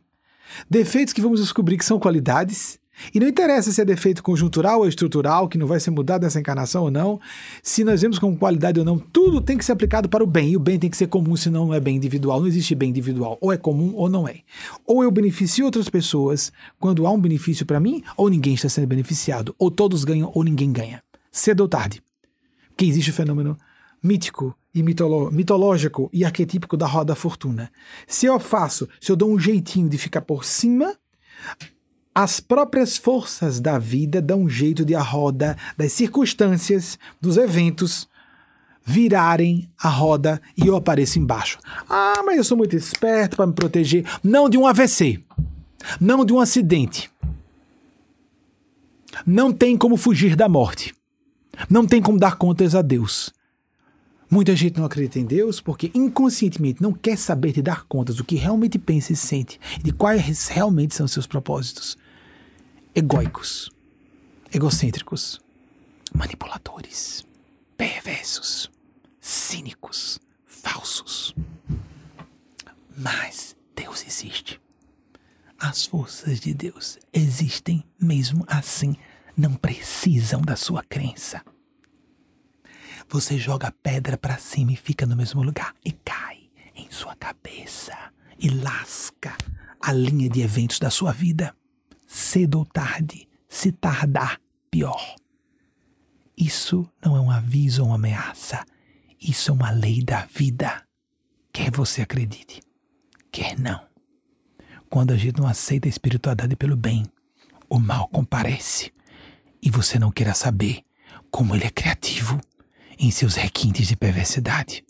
defeitos 0.70 1.14
que 1.14 1.22
vamos 1.22 1.40
descobrir 1.40 1.78
que 1.78 1.86
são 1.86 2.00
qualidades, 2.00 2.80
e 3.14 3.20
não 3.20 3.28
interessa 3.28 3.72
se 3.72 3.82
é 3.82 3.86
defeito 3.86 4.22
conjuntural 4.22 4.80
ou 4.80 4.88
estrutural, 4.88 5.48
que 5.48 5.58
não 5.58 5.66
vai 5.66 5.80
ser 5.80 5.90
mudado 5.90 6.24
nessa 6.24 6.40
encarnação 6.40 6.84
ou 6.84 6.92
não, 6.92 7.20
se 7.64 7.84
nós 7.84 8.02
vemos 8.02 8.20
com 8.20 8.36
qualidade 8.38 8.80
ou 8.80 8.86
não, 8.86 9.00
tudo 9.00 9.42
tem 9.42 9.58
que 9.58 9.66
ser 9.66 9.72
aplicado 9.72 10.08
para 10.08 10.24
o 10.24 10.28
bem, 10.28 10.52
e 10.52 10.58
o 10.58 10.60
bem 10.60 10.78
tem 10.78 10.90
que 10.90 10.98
ser 10.98 11.08
comum, 11.08 11.36
senão 11.36 11.68
não 11.68 11.74
é 11.74 11.80
bem 11.80 11.96
individual. 11.96 12.40
Não 12.40 12.48
existe 12.48 12.76
bem 12.76 12.90
individual, 12.90 13.38
ou 13.42 13.52
é 13.52 13.58
comum 13.58 13.94
ou 13.96 14.10
não 14.10 14.28
é. 14.28 14.40
Ou 14.86 15.04
eu 15.04 15.10
beneficio 15.10 15.66
outras 15.66 15.90
pessoas 15.90 16.52
quando 16.80 17.08
há 17.08 17.12
um 17.12 17.20
benefício 17.20 17.66
para 17.66 17.80
mim, 17.80 18.04
ou 18.16 18.30
ninguém 18.30 18.54
está 18.54 18.70
sendo 18.70 18.88
beneficiado, 18.88 19.56
ou 19.58 19.72
todos 19.72 20.04
ganham 20.04 20.32
ou 20.34 20.44
ninguém 20.44 20.72
ganha. 20.72 21.02
Cedo 21.32 21.62
ou 21.62 21.68
tarde. 21.68 22.04
Porque 22.70 22.86
existe 22.86 23.10
o 23.10 23.14
fenômeno 23.14 23.58
mítico 24.04 24.56
e 24.74 24.82
mitológico 24.82 26.10
e 26.14 26.24
arquetípico 26.24 26.78
da 26.78 26.86
roda 26.86 27.14
da 27.14 27.16
fortuna. 27.16 27.72
Se 28.08 28.26
eu 28.26 28.40
faço, 28.40 28.88
se 29.00 29.12
eu 29.12 29.16
dou 29.16 29.32
um 29.32 29.40
jeitinho 29.40 29.90
de 29.90 29.98
ficar 29.98 30.22
por 30.22 30.46
cima, 30.46 30.96
as 32.14 32.40
próprias 32.40 32.98
forças 32.98 33.60
da 33.60 33.78
vida 33.78 34.22
dão 34.22 34.44
um 34.44 34.50
jeito 34.50 34.84
de 34.86 34.96
a 34.96 35.02
roda 35.02 35.58
das 35.78 35.92
circunstâncias, 35.94 36.98
dos 37.20 37.38
eventos, 37.38 38.08
virarem 38.84 39.70
a 39.82 39.90
roda 39.90 40.42
e 40.58 40.68
eu 40.68 40.76
apareço 40.76 41.20
embaixo. 41.20 41.60
Ah, 41.90 42.22
mas 42.26 42.38
eu 42.38 42.44
sou 42.44 42.58
muito 42.58 42.76
esperto 42.76 43.38
para 43.38 43.48
me 43.48 43.54
proteger. 43.54 44.06
Não 44.24 44.50
de 44.50 44.58
um 44.58 44.66
AVC. 44.66 45.22
Não 46.00 46.26
de 46.26 46.34
um 46.34 46.40
acidente. 46.40 47.10
Não 49.26 49.52
tem 49.52 49.78
como 49.78 49.98
fugir 49.98 50.36
da 50.36 50.50
morte. 50.50 50.94
Não 51.70 51.86
tem 51.86 52.02
como 52.02 52.18
dar 52.18 52.38
contas 52.38 52.76
a 52.76 52.82
Deus. 52.82 53.34
Muita 54.34 54.56
gente 54.56 54.78
não 54.78 54.86
acredita 54.86 55.20
em 55.20 55.26
Deus 55.26 55.60
porque 55.60 55.92
inconscientemente 55.94 56.82
não 56.82 56.94
quer 56.94 57.18
saber 57.18 57.52
de 57.52 57.62
dar 57.62 57.84
contas 57.84 58.16
do 58.16 58.24
que 58.24 58.38
realmente 58.38 58.80
pensa 58.80 59.12
e 59.12 59.16
sente, 59.16 59.60
de 59.84 59.92
quais 59.92 60.48
realmente 60.48 60.96
são 60.96 61.06
seus 61.06 61.28
propósitos. 61.28 61.98
Egóicos, 62.96 63.70
egocêntricos, 64.54 65.38
manipuladores, 66.16 67.26
perversos, 67.76 68.72
cínicos, 69.20 70.18
falsos. 70.46 71.36
Mas 72.98 73.54
Deus 73.76 74.06
existe. 74.08 74.62
As 75.60 75.86
forças 75.86 76.40
de 76.40 76.54
Deus 76.54 76.98
existem 77.12 77.84
mesmo 78.00 78.46
assim, 78.48 78.96
não 79.36 79.56
precisam 79.56 80.42
da 80.42 80.56
sua 80.56 80.84
crença. 80.84 81.44
Você 83.12 83.38
joga 83.38 83.74
pedra 83.84 84.18
para 84.18 84.38
cima 84.38 84.72
e 84.72 84.78
fica 84.78 85.06
no 85.06 85.18
mesmo 85.18 85.44
lugar 85.44 85.76
e 85.84 85.92
cai 85.92 86.50
em 86.74 86.90
sua 86.90 87.14
cabeça 87.14 87.92
e 88.40 88.48
lasca 88.48 89.36
a 89.82 89.92
linha 89.92 90.30
de 90.30 90.40
eventos 90.40 90.80
da 90.80 90.90
sua 90.90 91.12
vida. 91.12 91.54
Cedo 92.08 92.60
ou 92.60 92.66
tarde, 92.66 93.28
se 93.50 93.74
tardar, 93.74 94.40
pior. 94.70 95.18
Isso 96.38 96.90
não 97.04 97.18
é 97.18 97.20
um 97.20 97.30
aviso 97.30 97.82
ou 97.82 97.90
uma 97.90 97.96
ameaça. 97.96 98.64
Isso 99.20 99.52
é 99.52 99.54
uma 99.54 99.72
lei 99.72 100.02
da 100.02 100.26
vida. 100.28 100.82
Quer 101.52 101.70
você 101.70 102.04
acredite, 102.04 102.62
quer 103.30 103.60
não. 103.60 103.86
Quando 104.90 105.12
a 105.12 105.18
gente 105.18 105.38
não 105.38 105.48
aceita 105.50 105.86
a 105.86 105.90
espiritualidade 105.90 106.56
pelo 106.56 106.78
bem, 106.78 107.06
o 107.70 107.78
mal 107.78 108.08
comparece. 108.08 108.90
E 109.62 109.70
você 109.70 110.00
não 110.00 110.14
queira 110.14 110.34
saber 110.34 110.82
como 111.30 111.54
ele 111.54 111.66
é 111.66 111.70
criativo 111.70 112.40
em 113.02 113.10
seus 113.10 113.36
requintes 113.36 113.88
de 113.88 113.96
perversidade. 113.96 114.86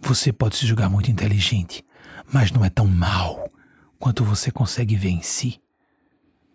Você 0.00 0.32
pode 0.32 0.56
se 0.56 0.64
julgar 0.64 0.88
muito 0.88 1.10
inteligente, 1.10 1.84
mas 2.32 2.52
não 2.52 2.64
é 2.64 2.70
tão 2.70 2.86
mal 2.86 3.50
quanto 3.98 4.24
você 4.24 4.52
consegue 4.52 4.94
ver 4.94 5.08
em 5.08 5.20
si. 5.20 5.60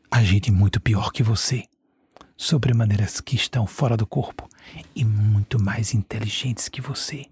Há 0.10 0.24
gente 0.24 0.50
muito 0.50 0.80
pior 0.80 1.12
que 1.12 1.22
você, 1.22 1.66
sobremaneiras 2.38 3.20
que 3.20 3.36
estão 3.36 3.68
fora 3.68 3.98
do 3.98 4.08
corpo 4.08 4.48
e 4.96 5.04
muito 5.04 5.62
mais 5.62 5.94
inteligentes 5.94 6.70
que 6.70 6.80
você. 6.80 7.26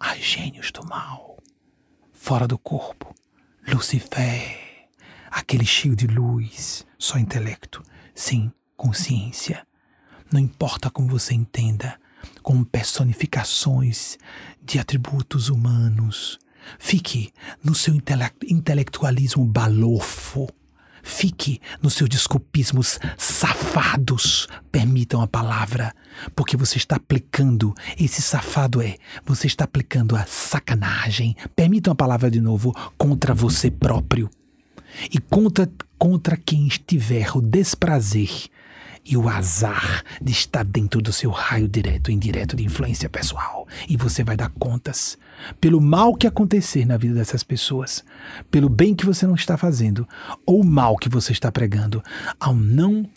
Há 0.00 0.16
gênios 0.16 0.72
do 0.72 0.86
mal, 0.86 1.36
fora 2.12 2.48
do 2.48 2.56
corpo. 2.56 3.14
Lucifer, 3.68 4.88
aquele 5.30 5.66
cheio 5.66 5.94
de 5.94 6.06
luz, 6.06 6.86
só 6.98 7.18
intelecto, 7.18 7.82
sem 8.14 8.50
consciência. 8.74 9.66
Não 10.32 10.40
importa 10.40 10.90
como 10.90 11.08
você 11.08 11.34
entenda, 11.34 11.98
com 12.44 12.62
personificações 12.62 14.18
de 14.62 14.78
atributos 14.78 15.48
humanos. 15.48 16.38
Fique 16.78 17.32
no 17.62 17.74
seu 17.74 17.94
intelectualismo 17.94 19.44
balofo. 19.46 20.46
Fique 21.02 21.60
nos 21.82 21.94
seus 21.94 22.08
desculpismos 22.08 23.00
safados. 23.16 24.46
Permitam 24.70 25.22
a 25.22 25.26
palavra, 25.26 25.94
porque 26.36 26.56
você 26.56 26.76
está 26.76 26.96
aplicando. 26.96 27.74
Esse 27.98 28.20
safado 28.20 28.80
é, 28.80 28.96
você 29.24 29.46
está 29.46 29.64
aplicando 29.64 30.14
a 30.14 30.24
sacanagem. 30.26 31.34
Permitam 31.56 31.92
a 31.94 31.96
palavra 31.96 32.30
de 32.30 32.40
novo 32.40 32.74
contra 32.96 33.34
você 33.34 33.70
próprio 33.70 34.30
e 35.10 35.18
contra, 35.18 35.70
contra 35.98 36.36
quem 36.36 36.66
estiver 36.66 37.36
o 37.36 37.40
desprazer 37.40 38.48
e 39.04 39.16
o 39.16 39.28
azar 39.28 40.02
de 40.20 40.32
estar 40.32 40.64
dentro 40.64 41.02
do 41.02 41.12
seu 41.12 41.30
raio 41.30 41.68
direto 41.68 42.10
e 42.10 42.14
indireto 42.14 42.56
de 42.56 42.64
influência 42.64 43.08
pessoal. 43.08 43.66
E 43.88 43.96
você 43.96 44.24
vai 44.24 44.36
dar 44.36 44.50
contas 44.58 45.18
pelo 45.60 45.80
mal 45.80 46.14
que 46.14 46.26
acontecer 46.26 46.86
na 46.86 46.96
vida 46.96 47.14
dessas 47.14 47.42
pessoas, 47.42 48.04
pelo 48.50 48.68
bem 48.68 48.94
que 48.94 49.04
você 49.04 49.26
não 49.26 49.34
está 49.34 49.56
fazendo, 49.56 50.08
ou 50.46 50.60
o 50.60 50.64
mal 50.64 50.96
que 50.96 51.08
você 51.08 51.32
está 51.32 51.50
pregando, 51.52 52.02
ao 52.40 52.54
não 52.54 53.08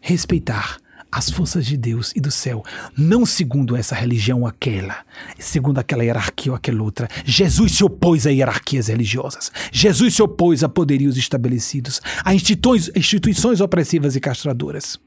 respeitar 0.00 0.78
as 1.14 1.30
forças 1.30 1.64
de 1.64 1.76
Deus 1.76 2.12
e 2.16 2.20
do 2.20 2.30
céu, 2.30 2.64
não 2.98 3.24
segundo 3.24 3.76
essa 3.76 3.94
religião 3.94 4.40
ou 4.40 4.48
aquela, 4.48 4.96
segundo 5.38 5.78
aquela 5.78 6.04
hierarquia 6.04 6.50
ou 6.50 6.56
aquela 6.56 6.82
outra. 6.82 7.08
Jesus 7.24 7.72
se 7.76 7.84
opôs 7.84 8.26
a 8.26 8.30
hierarquias 8.30 8.88
religiosas. 8.88 9.52
Jesus 9.70 10.16
se 10.16 10.22
opôs 10.22 10.64
a 10.64 10.68
poderios 10.68 11.16
estabelecidos, 11.16 12.00
a 12.24 12.34
instituições, 12.34 12.90
instituições 12.96 13.60
opressivas 13.60 14.16
e 14.16 14.20
castradoras. 14.20 14.98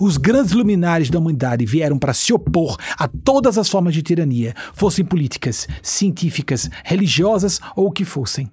Os 0.00 0.16
grandes 0.16 0.52
luminares 0.52 1.10
da 1.10 1.18
humanidade 1.18 1.64
vieram 1.66 1.98
para 1.98 2.14
se 2.14 2.32
opor 2.32 2.76
a 2.96 3.08
todas 3.08 3.58
as 3.58 3.68
formas 3.68 3.94
de 3.94 4.02
tirania, 4.02 4.54
fossem 4.74 5.04
políticas, 5.04 5.68
científicas, 5.82 6.68
religiosas 6.84 7.60
ou 7.76 7.86
o 7.86 7.92
que 7.92 8.04
fossem. 8.04 8.50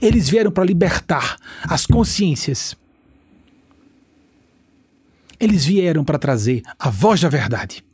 Eles 0.00 0.28
vieram 0.28 0.50
para 0.50 0.64
libertar 0.64 1.36
as 1.62 1.86
consciências. 1.86 2.76
Eles 5.38 5.64
vieram 5.64 6.04
para 6.04 6.18
trazer 6.18 6.62
a 6.78 6.90
voz 6.90 7.20
da 7.20 7.28
verdade. 7.28 7.84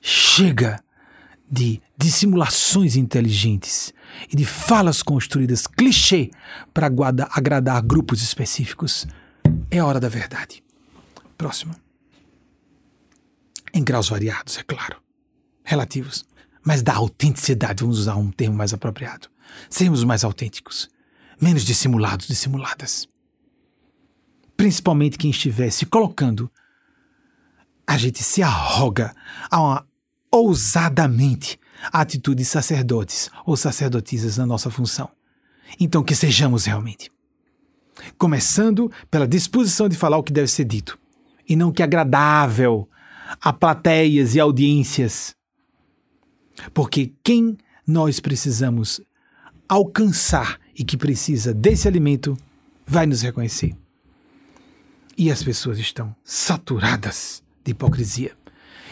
Chega 0.00 0.82
de 1.50 1.80
dissimulações 1.96 2.96
inteligentes 2.96 3.92
e 4.30 4.36
de 4.36 4.44
falas 4.44 5.02
construídas 5.02 5.66
clichê 5.66 6.30
para 6.72 6.90
agradar 7.30 7.80
grupos 7.82 8.22
específicos. 8.22 9.06
É 9.74 9.82
hora 9.82 9.98
da 9.98 10.10
verdade. 10.10 10.62
Próximo. 11.38 11.74
Em 13.72 13.82
graus 13.82 14.10
variados, 14.10 14.58
é 14.58 14.62
claro. 14.62 15.00
Relativos. 15.64 16.26
Mas 16.62 16.82
da 16.82 16.94
autenticidade, 16.94 17.82
vamos 17.82 17.98
usar 17.98 18.16
um 18.16 18.30
termo 18.30 18.54
mais 18.54 18.74
apropriado. 18.74 19.30
Sermos 19.70 20.04
mais 20.04 20.24
autênticos. 20.24 20.90
Menos 21.40 21.64
dissimulados, 21.64 22.26
dissimuladas. 22.26 23.08
Principalmente 24.58 25.16
quem 25.16 25.30
estiver 25.30 25.70
se 25.70 25.86
colocando. 25.86 26.52
A 27.86 27.96
gente 27.96 28.22
se 28.22 28.42
arroga 28.42 29.16
a 29.50 29.58
uma, 29.58 29.88
ousadamente 30.30 31.58
a 31.90 32.02
atitude 32.02 32.42
de 32.42 32.44
sacerdotes 32.44 33.30
ou 33.46 33.56
sacerdotisas 33.56 34.36
na 34.36 34.44
nossa 34.44 34.68
função. 34.68 35.10
Então, 35.80 36.04
que 36.04 36.14
sejamos 36.14 36.66
realmente. 36.66 37.10
Começando 38.18 38.90
pela 39.10 39.26
disposição 39.26 39.88
de 39.88 39.96
falar 39.96 40.18
o 40.18 40.22
que 40.22 40.32
deve 40.32 40.48
ser 40.48 40.64
dito, 40.64 40.98
e 41.48 41.56
não 41.56 41.72
que 41.72 41.82
é 41.82 41.84
agradável 41.84 42.88
a 43.40 43.52
plateias 43.52 44.34
e 44.34 44.40
audiências. 44.40 45.34
Porque 46.74 47.12
quem 47.22 47.56
nós 47.86 48.20
precisamos 48.20 49.00
alcançar 49.68 50.60
e 50.76 50.84
que 50.84 50.96
precisa 50.96 51.54
desse 51.54 51.88
alimento 51.88 52.36
vai 52.86 53.06
nos 53.06 53.22
reconhecer. 53.22 53.74
E 55.16 55.30
as 55.30 55.42
pessoas 55.42 55.78
estão 55.78 56.14
saturadas 56.24 57.42
de 57.64 57.72
hipocrisia 57.72 58.36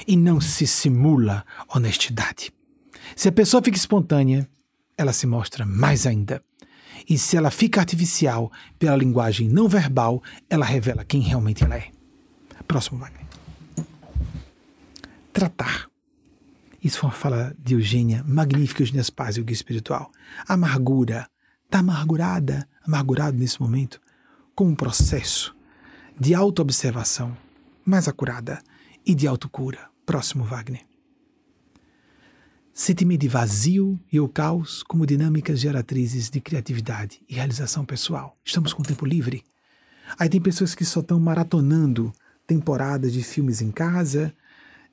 e 0.06 0.16
não 0.16 0.40
se 0.40 0.66
simula 0.66 1.44
honestidade. 1.68 2.52
Se 3.16 3.28
a 3.28 3.32
pessoa 3.32 3.62
fica 3.62 3.76
espontânea, 3.76 4.48
ela 4.96 5.12
se 5.12 5.26
mostra 5.26 5.64
mais 5.64 6.06
ainda. 6.06 6.42
E 7.08 7.18
se 7.18 7.36
ela 7.36 7.50
fica 7.50 7.80
artificial 7.80 8.50
pela 8.78 8.96
linguagem 8.96 9.48
não 9.48 9.68
verbal, 9.68 10.22
ela 10.48 10.64
revela 10.64 11.04
quem 11.04 11.20
realmente 11.20 11.64
ela 11.64 11.76
é. 11.76 11.90
Próximo, 12.66 12.98
Wagner. 12.98 13.26
Tratar. 15.32 15.88
Isso 16.82 16.98
foi 16.98 17.08
uma 17.08 17.14
fala 17.14 17.54
de 17.58 17.74
Eugênia, 17.74 18.24
magnífica 18.26 18.82
Eugênia 18.82 19.02
Spaz, 19.02 19.36
o 19.36 19.44
guia 19.44 19.54
espiritual. 19.54 20.10
Amargura. 20.46 21.28
Está 21.66 21.78
amargurada, 21.78 22.68
amargurado 22.84 23.36
nesse 23.36 23.60
momento, 23.60 24.00
com 24.56 24.64
um 24.66 24.74
processo 24.74 25.54
de 26.18 26.34
autoobservação 26.34 27.36
mais 27.84 28.08
acurada 28.08 28.60
e 29.06 29.14
de 29.14 29.26
autocura. 29.26 29.88
Próximo, 30.04 30.44
Wagner. 30.44 30.89
Sente-me 32.82 33.18
de 33.18 33.28
vazio 33.28 34.00
e 34.10 34.18
o 34.18 34.26
caos 34.26 34.82
como 34.82 35.04
dinâmicas 35.04 35.60
geratrizes 35.60 36.30
de 36.30 36.40
criatividade 36.40 37.20
e 37.28 37.34
realização 37.34 37.84
pessoal. 37.84 38.34
Estamos 38.42 38.72
com 38.72 38.82
tempo 38.82 39.04
livre. 39.04 39.44
Aí 40.18 40.30
tem 40.30 40.40
pessoas 40.40 40.74
que 40.74 40.82
só 40.82 41.00
estão 41.00 41.20
maratonando 41.20 42.10
temporadas 42.46 43.12
de 43.12 43.22
filmes 43.22 43.60
em 43.60 43.70
casa, 43.70 44.32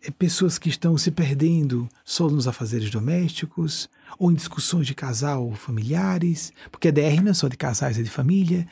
é 0.03 0.11
pessoas 0.11 0.59
que 0.59 0.67
estão 0.67 0.97
se 0.97 1.11
perdendo 1.11 1.87
só 2.03 2.29
nos 2.29 2.45
afazeres 2.45 2.89
domésticos, 2.89 3.89
ou 4.19 4.33
em 4.33 4.35
discussões 4.35 4.85
de 4.85 4.93
casal 4.93 5.45
ou 5.45 5.55
familiares, 5.55 6.51
porque 6.69 6.89
a 6.89 6.91
DR 6.91 7.21
não 7.23 7.31
é 7.31 7.33
só 7.33 7.47
de 7.47 7.55
casais, 7.55 7.97
é 7.97 8.03
de 8.03 8.09
família, 8.09 8.67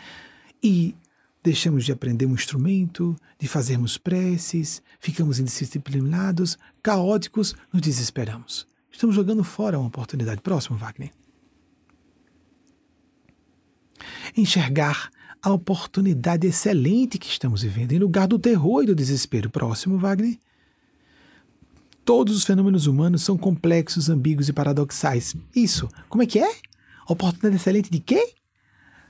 e 0.62 0.94
deixamos 1.42 1.86
de 1.86 1.94
aprender 1.94 2.26
um 2.26 2.34
instrumento, 2.34 3.16
de 3.40 3.48
fazermos 3.48 3.98
preces, 3.98 4.84
ficamos 5.00 5.40
indisciplinados, 5.40 6.58
caóticos, 6.84 7.56
nos 7.72 7.82
desesperamos. 7.82 8.75
Estamos 8.96 9.14
jogando 9.14 9.44
fora 9.44 9.78
uma 9.78 9.90
oportunidade. 9.90 10.40
Próximo, 10.40 10.78
Wagner. 10.78 11.12
Enxergar 14.38 15.12
a 15.42 15.52
oportunidade 15.52 16.48
excelente 16.48 17.20
que 17.20 17.28
estamos 17.28 17.62
vivendo 17.62 17.92
em 17.92 18.00
lugar 18.00 18.26
do 18.26 18.40
terror 18.40 18.84
e 18.84 18.86
do 18.86 18.96
desespero. 18.96 19.50
Próximo, 19.50 19.98
Wagner. 19.98 20.40
Todos 22.06 22.38
os 22.38 22.46
fenômenos 22.46 22.88
humanos 22.88 23.22
são 23.22 23.38
complexos, 23.38 24.10
ambíguos 24.10 24.48
e 24.48 24.54
paradoxais. 24.54 25.36
Isso, 25.54 25.90
como 26.08 26.24
é 26.24 26.26
que 26.26 26.40
é? 26.40 26.56
Oportunidade 27.06 27.58
excelente 27.58 27.92
de 27.92 28.00
quê? 28.00 28.34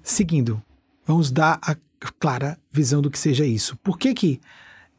Seguindo, 0.02 0.60
vamos 1.06 1.30
dar 1.30 1.60
a 1.62 1.78
clara 2.20 2.60
visão 2.72 3.04
do 3.04 3.12
que 3.12 3.20
seja 3.20 3.46
isso. 3.46 3.78
Por 3.78 4.00
que 4.00 4.16
que 4.16 4.42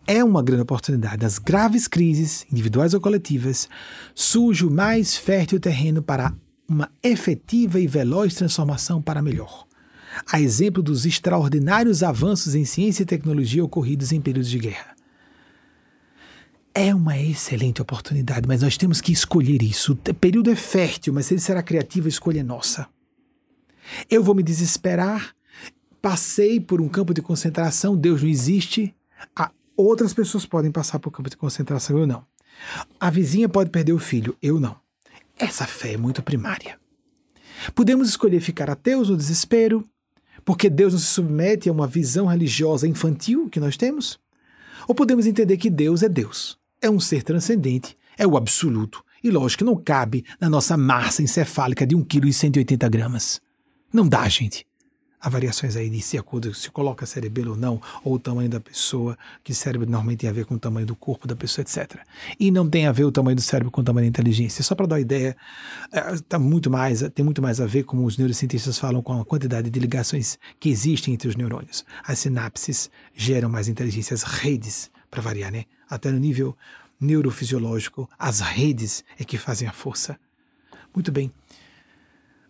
é 0.06 0.22
uma 0.22 0.42
grande 0.42 0.62
oportunidade? 0.62 1.22
Nas 1.22 1.38
graves 1.38 1.88
crises, 1.88 2.46
individuais 2.50 2.94
ou 2.94 3.00
coletivas, 3.00 3.68
surge 4.14 4.64
o 4.64 4.70
mais 4.70 5.16
fértil 5.16 5.60
terreno 5.60 6.02
para 6.02 6.32
uma 6.68 6.90
efetiva 7.02 7.78
e 7.80 7.86
veloz 7.86 8.34
transformação 8.34 9.00
para 9.00 9.22
melhor. 9.22 9.66
A 10.30 10.40
exemplo 10.40 10.82
dos 10.82 11.04
extraordinários 11.04 12.02
avanços 12.02 12.54
em 12.54 12.64
ciência 12.64 13.02
e 13.02 13.06
tecnologia 13.06 13.64
ocorridos 13.64 14.12
em 14.12 14.20
períodos 14.20 14.50
de 14.50 14.58
guerra. 14.58 14.96
É 16.74 16.94
uma 16.94 17.18
excelente 17.18 17.80
oportunidade, 17.80 18.46
mas 18.46 18.62
nós 18.62 18.76
temos 18.76 19.00
que 19.00 19.12
escolher 19.12 19.62
isso. 19.62 19.92
O 19.92 20.14
período 20.14 20.50
é 20.50 20.56
fértil, 20.56 21.12
mas 21.12 21.26
se 21.26 21.34
ele 21.34 21.40
será 21.40 21.62
criativo, 21.62 22.06
a 22.06 22.10
escolha 22.10 22.40
é 22.40 22.42
nossa. 22.42 22.86
Eu 24.10 24.22
vou 24.22 24.34
me 24.34 24.42
desesperar 24.42 25.34
passei 26.06 26.60
por 26.60 26.80
um 26.80 26.88
campo 26.88 27.12
de 27.12 27.20
concentração, 27.20 27.96
Deus 27.96 28.22
não 28.22 28.28
existe. 28.28 28.94
Ah, 29.34 29.50
outras 29.76 30.14
pessoas 30.14 30.46
podem 30.46 30.70
passar 30.70 30.98
por 30.98 31.10
campo 31.10 31.30
de 31.30 31.36
concentração, 31.36 31.98
eu 31.98 32.06
não. 32.06 32.24
A 32.98 33.10
vizinha 33.10 33.48
pode 33.48 33.70
perder 33.70 33.92
o 33.92 33.98
filho, 33.98 34.36
eu 34.42 34.58
não. 34.58 34.76
Essa 35.38 35.66
fé 35.66 35.92
é 35.92 35.96
muito 35.96 36.22
primária. 36.22 36.78
Podemos 37.74 38.08
escolher 38.08 38.40
ficar 38.40 38.70
ateus 38.70 39.08
no 39.10 39.16
desespero, 39.16 39.84
porque 40.44 40.70
Deus 40.70 40.92
não 40.92 41.00
se 41.00 41.06
submete 41.06 41.68
a 41.68 41.72
uma 41.72 41.86
visão 41.86 42.26
religiosa 42.26 42.86
infantil 42.86 43.48
que 43.50 43.60
nós 43.60 43.76
temos? 43.76 44.18
Ou 44.86 44.94
podemos 44.94 45.26
entender 45.26 45.56
que 45.56 45.70
Deus 45.70 46.02
é 46.02 46.08
Deus, 46.08 46.58
é 46.80 46.88
um 46.88 47.00
ser 47.00 47.22
transcendente, 47.22 47.96
é 48.16 48.26
o 48.26 48.36
absoluto, 48.36 49.04
e 49.22 49.30
lógico 49.30 49.58
que 49.58 49.64
não 49.64 49.76
cabe 49.76 50.24
na 50.40 50.48
nossa 50.48 50.76
massa 50.76 51.22
encefálica 51.22 51.86
de 51.86 51.96
1,180 51.96 52.88
kg. 52.88 53.40
Não 53.92 54.06
dá, 54.06 54.28
gente. 54.28 54.65
Há 55.26 55.28
variações 55.28 55.74
aí 55.74 55.90
de 55.90 56.00
se 56.00 56.16
acordo 56.16 56.54
se 56.54 56.70
coloca 56.70 57.04
cerebelo 57.04 57.50
ou 57.50 57.56
não, 57.56 57.82
ou 58.04 58.14
o 58.14 58.18
tamanho 58.18 58.48
da 58.48 58.60
pessoa, 58.60 59.18
que 59.42 59.52
cérebro 59.52 59.84
normalmente 59.84 60.20
tem 60.20 60.30
a 60.30 60.32
ver 60.32 60.44
com 60.44 60.54
o 60.54 60.58
tamanho 60.58 60.86
do 60.86 60.94
corpo 60.94 61.26
da 61.26 61.34
pessoa, 61.34 61.64
etc. 61.64 61.98
E 62.38 62.48
não 62.48 62.70
tem 62.70 62.86
a 62.86 62.92
ver 62.92 63.02
o 63.02 63.10
tamanho 63.10 63.34
do 63.34 63.42
cérebro 63.42 63.72
com 63.72 63.80
o 63.80 63.84
tamanho 63.84 64.04
da 64.04 64.08
inteligência. 64.08 64.62
Só 64.62 64.76
para 64.76 64.86
dar 64.86 64.94
uma 64.94 65.00
ideia, 65.00 65.36
é, 65.90 66.00
tá 66.28 66.38
muito 66.38 66.70
mais, 66.70 67.02
tem 67.12 67.24
muito 67.24 67.42
mais 67.42 67.60
a 67.60 67.66
ver, 67.66 67.82
como 67.82 68.06
os 68.06 68.16
neurocientistas 68.16 68.78
falam, 68.78 69.02
com 69.02 69.20
a 69.20 69.24
quantidade 69.24 69.68
de 69.68 69.80
ligações 69.80 70.38
que 70.60 70.68
existem 70.68 71.14
entre 71.14 71.26
os 71.28 71.34
neurônios. 71.34 71.84
As 72.04 72.20
sinapses 72.20 72.88
geram 73.12 73.48
mais 73.48 73.66
inteligência, 73.66 74.14
as 74.14 74.22
redes, 74.22 74.92
para 75.10 75.20
variar, 75.20 75.50
né? 75.50 75.64
Até 75.90 76.12
no 76.12 76.20
nível 76.20 76.56
neurofisiológico, 77.00 78.08
as 78.16 78.38
redes 78.38 79.02
é 79.18 79.24
que 79.24 79.36
fazem 79.36 79.66
a 79.66 79.72
força. 79.72 80.16
Muito 80.94 81.10
bem. 81.10 81.32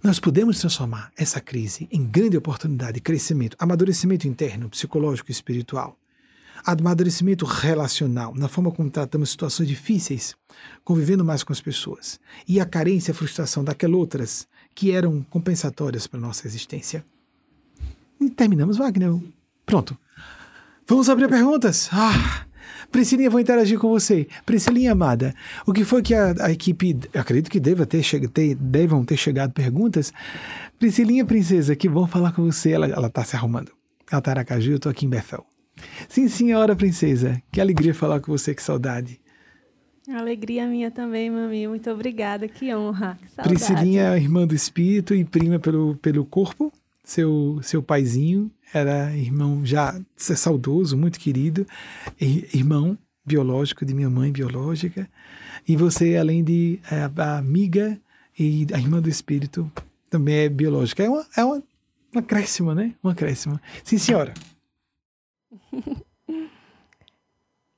Nós 0.07 0.21
podemos 0.21 0.61
transformar 0.61 1.11
essa 1.17 1.41
crise 1.41 1.89
em 1.91 2.07
grande 2.07 2.37
oportunidade 2.37 2.93
de 2.93 3.01
crescimento, 3.01 3.57
amadurecimento 3.59 4.29
interno, 4.29 4.71
psicológico 4.71 5.29
e 5.29 5.33
espiritual, 5.33 5.99
amadurecimento 6.65 7.45
relacional, 7.45 8.33
na 8.33 8.47
forma 8.47 8.71
como 8.71 8.89
tratamos 8.89 9.31
situações 9.31 9.69
difíceis, 9.69 10.37
convivendo 10.85 11.25
mais 11.25 11.43
com 11.43 11.53
as 11.53 11.61
pessoas, 11.61 12.21
e 12.47 12.61
a 12.61 12.65
carência 12.65 13.11
e 13.11 13.13
a 13.13 13.17
frustração 13.17 13.65
daquelas 13.65 13.97
outras 13.97 14.49
que 14.77 14.93
eram 14.93 15.27
compensatórias 15.29 16.07
para 16.07 16.21
nossa 16.21 16.47
existência. 16.47 17.05
E 18.21 18.31
terminamos, 18.31 18.77
Wagner. 18.77 19.13
Pronto. 19.67 19.99
Vamos 20.87 21.11
abrir 21.11 21.29
perguntas. 21.29 21.89
Ah, 21.91 22.47
Priscilinha, 22.91 23.31
vou 23.31 23.41
interagir 23.41 23.79
com 23.79 23.89
você. 23.89 24.27
Priscilinha 24.45 24.93
amada, 24.93 25.35
o 25.67 25.73
que 25.73 25.85
foi 25.85 26.03
que 26.03 26.15
a, 26.15 26.35
a 26.41 26.51
equipe, 26.51 26.99
acredito 27.15 27.51
que 27.51 27.61
deva 27.61 27.87
ter, 27.87 28.03
ter, 28.31 28.55
devam 28.55 29.05
ter 29.05 29.17
chegado 29.17 29.53
perguntas. 29.53 30.13
Priscilinha, 30.79 31.25
princesa, 31.25 31.75
que 31.77 31.89
bom 31.89 32.07
falar 32.07 32.33
com 32.33 32.45
você. 32.45 32.73
Ela, 32.73 32.87
ela 32.87 33.11
tá 33.11 33.25
se 33.25 33.37
arrumando. 33.37 33.73
Ela 34.11 34.21
tá 34.21 34.31
Aracaju, 34.31 34.73
eu 34.73 34.79
tô 34.79 34.89
aqui 34.89 35.07
em 35.07 35.09
Bethel. 35.09 35.45
Sim, 36.09 36.29
senhora, 36.29 36.75
princesa. 36.75 37.43
Que 37.53 37.61
alegria 37.61 37.95
falar 37.95 38.21
com 38.21 38.33
você, 38.33 38.55
que 38.55 38.63
saudade. 38.63 39.21
Alegria 40.09 40.67
minha 40.67 40.91
também, 40.91 41.29
mami. 41.31 41.67
Muito 41.67 41.91
obrigada, 41.91 42.47
que 42.47 42.73
honra. 42.75 43.19
Que 43.21 43.43
Priscilinha, 43.43 44.17
irmã 44.17 44.47
do 44.47 44.55
espírito 44.55 45.15
e 45.15 45.25
prima 45.25 45.59
pelo, 45.59 45.97
pelo 45.97 46.25
corpo, 46.25 46.73
seu, 47.03 47.59
seu 47.63 47.83
paizinho 47.83 48.51
era 48.77 49.17
irmão 49.17 49.65
já 49.65 49.99
saudoso, 50.17 50.97
muito 50.97 51.19
querido, 51.19 51.67
irmão 52.21 52.99
biológico 53.25 53.85
de 53.85 53.93
minha 53.93 54.09
mãe 54.09 54.31
biológica, 54.31 55.09
e 55.67 55.77
você, 55.77 56.17
além 56.17 56.45
de 56.45 56.79
é, 56.91 57.11
a 57.21 57.39
amiga 57.39 58.01
e 58.39 58.67
a 58.73 58.79
irmã 58.79 59.03
do 59.03 59.09
espírito, 59.09 59.71
também 60.09 60.37
é 60.37 60.49
biológica. 60.49 61.03
É 61.03 61.09
uma, 61.09 61.27
é 61.37 61.45
uma, 61.45 61.63
uma 62.13 62.21
acréscima, 62.21 62.75
né? 62.75 62.95
Uma 63.03 63.13
acréscima. 63.13 63.61
Sim, 63.83 63.99
senhora. 63.99 64.33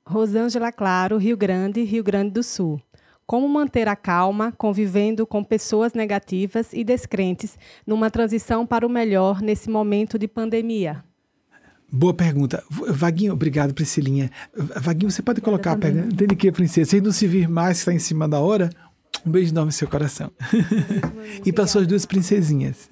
Rosângela 0.04 0.72
Claro, 0.72 1.16
Rio 1.18 1.36
Grande, 1.36 1.82
Rio 1.82 2.02
Grande 2.02 2.32
do 2.32 2.42
Sul. 2.42 2.80
Como 3.28 3.46
manter 3.46 3.86
a 3.88 3.94
calma 3.94 4.52
convivendo 4.52 5.26
com 5.26 5.44
pessoas 5.44 5.92
negativas 5.92 6.72
e 6.72 6.82
descrentes 6.82 7.58
numa 7.86 8.10
transição 8.10 8.66
para 8.66 8.86
o 8.86 8.88
melhor 8.88 9.42
nesse 9.42 9.68
momento 9.68 10.18
de 10.18 10.26
pandemia? 10.26 11.04
Boa 11.92 12.14
pergunta. 12.14 12.64
Vaguinho, 12.70 13.34
obrigado, 13.34 13.74
Priscilinha. 13.74 14.30
Vaguinho, 14.56 15.10
você 15.10 15.20
pode 15.20 15.42
colocar 15.42 15.72
a 15.72 15.76
pergunta. 15.76 16.06
Entende 16.06 16.34
que, 16.36 16.50
princesa? 16.50 16.88
Se 16.88 17.02
não 17.02 17.12
se 17.12 17.26
vir 17.26 17.50
mais, 17.50 17.80
está 17.80 17.92
em 17.92 17.98
cima 17.98 18.26
da 18.26 18.40
hora, 18.40 18.70
um 19.26 19.30
beijo 19.30 19.52
enorme 19.52 19.68
no 19.68 19.72
seu 19.72 19.88
coração. 19.88 20.32
e 21.44 21.52
para 21.52 21.66
suas 21.66 21.86
duas 21.86 22.06
princesinhas, 22.06 22.88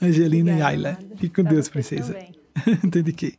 Angelina 0.00 0.52
Obrigada, 0.52 0.72
e 0.72 0.76
Ayla. 0.76 0.98
Fique 1.16 1.42
com 1.42 1.46
Deus, 1.46 1.68
princesa. 1.68 2.16
Entende 2.82 3.12
que? 3.12 3.34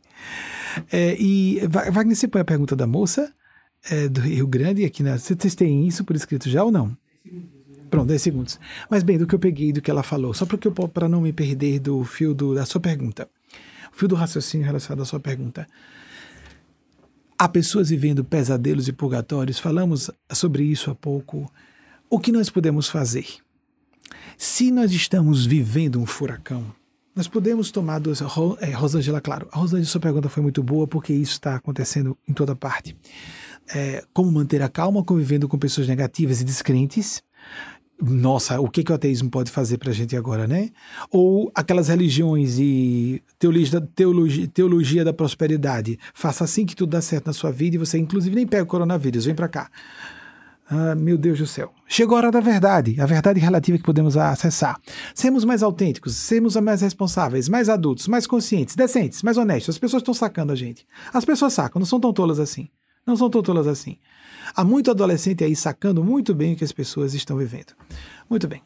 É, 0.92 1.16
e, 1.18 1.60
Wagner, 1.66 2.14
você 2.14 2.28
põe 2.28 2.42
a 2.42 2.44
pergunta 2.44 2.76
da 2.76 2.86
moça? 2.86 3.34
É, 3.90 4.08
do 4.08 4.20
Rio 4.20 4.46
Grande 4.46 4.84
aqui 4.84 5.02
na. 5.02 5.18
Vocês 5.18 5.54
têm 5.54 5.86
isso 5.86 6.04
por 6.04 6.16
escrito 6.16 6.48
já 6.48 6.62
ou 6.64 6.70
não? 6.70 6.96
Pronto, 7.90 8.08
10 8.08 8.20
segundos. 8.20 8.60
Mas 8.90 9.02
bem, 9.02 9.16
do 9.16 9.26
que 9.26 9.34
eu 9.34 9.38
peguei, 9.38 9.72
do 9.72 9.80
que 9.80 9.90
ela 9.90 10.02
falou, 10.02 10.34
só 10.34 10.46
para 10.46 11.08
não 11.08 11.20
me 11.20 11.32
perder 11.32 11.78
do 11.78 12.04
fio 12.04 12.34
do, 12.34 12.54
da 12.54 12.66
sua 12.66 12.80
pergunta, 12.80 13.28
o 13.92 13.96
fio 13.96 14.08
do 14.08 14.14
raciocínio 14.14 14.66
relacionado 14.66 15.02
à 15.02 15.04
sua 15.04 15.20
pergunta. 15.20 15.66
Há 17.38 17.48
pessoas 17.48 17.90
vivendo 17.90 18.24
pesadelos 18.24 18.88
e 18.88 18.92
purgatórios, 18.92 19.58
falamos 19.58 20.10
sobre 20.32 20.64
isso 20.64 20.90
há 20.90 20.94
pouco. 20.94 21.50
O 22.08 22.18
que 22.18 22.32
nós 22.32 22.48
podemos 22.48 22.88
fazer? 22.88 23.26
Se 24.38 24.70
nós 24.70 24.90
estamos 24.92 25.44
vivendo 25.44 26.00
um 26.00 26.06
furacão, 26.06 26.64
nós 27.14 27.26
podemos 27.26 27.70
tomar 27.70 27.98
duas. 27.98 28.20
É, 28.60 28.70
Rosângela, 28.72 29.20
claro. 29.20 29.48
A 29.50 29.58
Rosângela, 29.58 29.86
sua 29.86 30.00
pergunta 30.00 30.28
foi 30.28 30.42
muito 30.42 30.62
boa, 30.62 30.86
porque 30.86 31.14
isso 31.14 31.32
está 31.32 31.56
acontecendo 31.56 32.16
em 32.28 32.32
toda 32.34 32.54
parte. 32.54 32.94
É, 33.74 34.04
como 34.12 34.30
manter 34.30 34.62
a 34.62 34.68
calma 34.68 35.04
convivendo 35.04 35.48
com 35.48 35.58
pessoas 35.58 35.88
negativas 35.88 36.40
e 36.40 36.44
descrentes? 36.44 37.22
Nossa, 38.00 38.60
o 38.60 38.68
que, 38.68 38.84
que 38.84 38.92
o 38.92 38.94
ateísmo 38.94 39.30
pode 39.30 39.50
fazer 39.50 39.78
para 39.78 39.90
a 39.90 39.94
gente 39.94 40.14
agora, 40.14 40.46
né? 40.46 40.68
Ou 41.10 41.50
aquelas 41.54 41.88
religiões 41.88 42.58
e 42.58 43.22
teologia, 43.38 43.80
teologia, 43.80 44.48
teologia 44.48 45.04
da 45.04 45.14
prosperidade. 45.14 45.98
Faça 46.12 46.44
assim 46.44 46.66
que 46.66 46.76
tudo 46.76 46.90
dá 46.90 47.00
certo 47.00 47.26
na 47.26 47.32
sua 47.32 47.50
vida 47.50 47.76
e 47.76 47.78
você, 47.78 47.96
inclusive, 47.98 48.36
nem 48.36 48.46
pega 48.46 48.64
o 48.64 48.66
coronavírus. 48.66 49.24
Vem 49.24 49.34
para 49.34 49.48
cá. 49.48 49.70
Ah, 50.68 50.94
meu 50.94 51.16
Deus 51.16 51.38
do 51.38 51.46
céu. 51.46 51.72
Chegou 51.86 52.16
a 52.16 52.18
hora 52.18 52.30
da 52.30 52.40
verdade, 52.40 53.00
a 53.00 53.06
verdade 53.06 53.38
relativa 53.38 53.78
que 53.78 53.84
podemos 53.84 54.16
acessar. 54.16 54.78
Sermos 55.14 55.44
mais 55.44 55.62
autênticos, 55.62 56.16
sermos 56.16 56.56
mais 56.56 56.82
responsáveis, 56.82 57.48
mais 57.48 57.68
adultos, 57.68 58.08
mais 58.08 58.26
conscientes, 58.26 58.74
decentes, 58.74 59.22
mais 59.22 59.38
honestos. 59.38 59.76
As 59.76 59.78
pessoas 59.78 60.02
estão 60.02 60.12
sacando 60.12 60.52
a 60.52 60.56
gente. 60.56 60.84
As 61.14 61.24
pessoas 61.24 61.52
sacam, 61.52 61.78
não 61.78 61.86
são 61.86 62.00
tão 62.00 62.12
tolas 62.12 62.40
assim. 62.40 62.68
Não 63.06 63.16
são 63.16 63.30
tão 63.30 63.42
tolas 63.42 63.66
assim. 63.66 63.98
Há 64.54 64.64
muito 64.64 64.90
adolescente 64.90 65.44
aí 65.44 65.54
sacando 65.54 66.02
muito 66.02 66.34
bem 66.34 66.54
o 66.54 66.56
que 66.56 66.64
as 66.64 66.72
pessoas 66.72 67.14
estão 67.14 67.36
vivendo. 67.36 67.72
Muito 68.28 68.48
bem. 68.48 68.62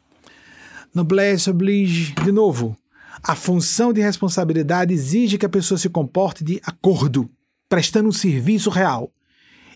Noblesse 0.93 1.49
oblige, 1.49 2.13
de 2.15 2.31
novo, 2.31 2.75
a 3.23 3.35
função 3.35 3.93
de 3.93 4.01
responsabilidade 4.01 4.93
exige 4.93 5.37
que 5.37 5.45
a 5.45 5.49
pessoa 5.49 5.77
se 5.77 5.89
comporte 5.89 6.43
de 6.43 6.59
acordo, 6.65 7.29
prestando 7.69 8.09
um 8.09 8.11
serviço 8.11 8.69
real 8.69 9.11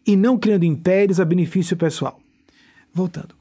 e 0.05 0.15
não 0.15 0.37
criando 0.37 0.65
impérios 0.65 1.19
a 1.19 1.25
benefício 1.25 1.77
pessoal. 1.77 2.19
Voltando. 2.93 3.35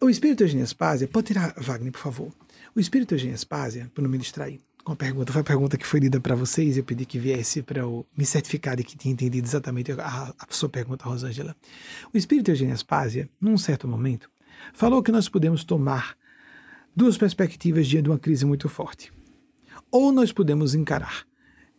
O 0.00 0.08
espírito 0.08 0.44
Eugênio 0.44 0.64
Aspásia, 0.64 1.08
pode 1.08 1.28
tirar 1.28 1.54
Wagner, 1.56 1.90
por 1.90 2.00
favor. 2.00 2.32
O 2.74 2.80
espírito 2.80 3.14
Eugênio 3.14 3.34
Aspásia, 3.34 3.90
para 3.94 4.02
não 4.02 4.10
me 4.10 4.18
distrair, 4.18 4.60
com 4.86 4.92
a 4.92 4.96
pergunta, 4.96 5.32
foi 5.32 5.40
a 5.40 5.44
pergunta 5.44 5.76
que 5.76 5.84
foi 5.84 5.98
lida 5.98 6.20
para 6.20 6.36
vocês 6.36 6.76
eu 6.76 6.84
pedi 6.84 7.04
que 7.04 7.18
viesse 7.18 7.60
para 7.60 7.82
me 8.16 8.24
certificar 8.24 8.76
de 8.76 8.84
que 8.84 8.96
tinha 8.96 9.12
entendido 9.12 9.44
exatamente 9.44 9.90
a, 9.90 10.32
a 10.38 10.46
sua 10.48 10.68
pergunta, 10.68 11.04
Rosângela. 11.04 11.56
O 12.14 12.16
espírito 12.16 12.52
Eugênio 12.52 12.72
Aspásia, 12.72 13.28
num 13.40 13.58
certo 13.58 13.88
momento, 13.88 14.30
falou 14.72 15.02
que 15.02 15.10
nós 15.10 15.28
podemos 15.28 15.64
tomar 15.64 16.16
duas 16.94 17.18
perspectivas 17.18 17.88
diante 17.88 18.04
de 18.04 18.10
uma 18.10 18.18
crise 18.18 18.46
muito 18.46 18.68
forte. 18.68 19.12
Ou 19.90 20.12
nós 20.12 20.30
podemos 20.30 20.72
encarar 20.72 21.26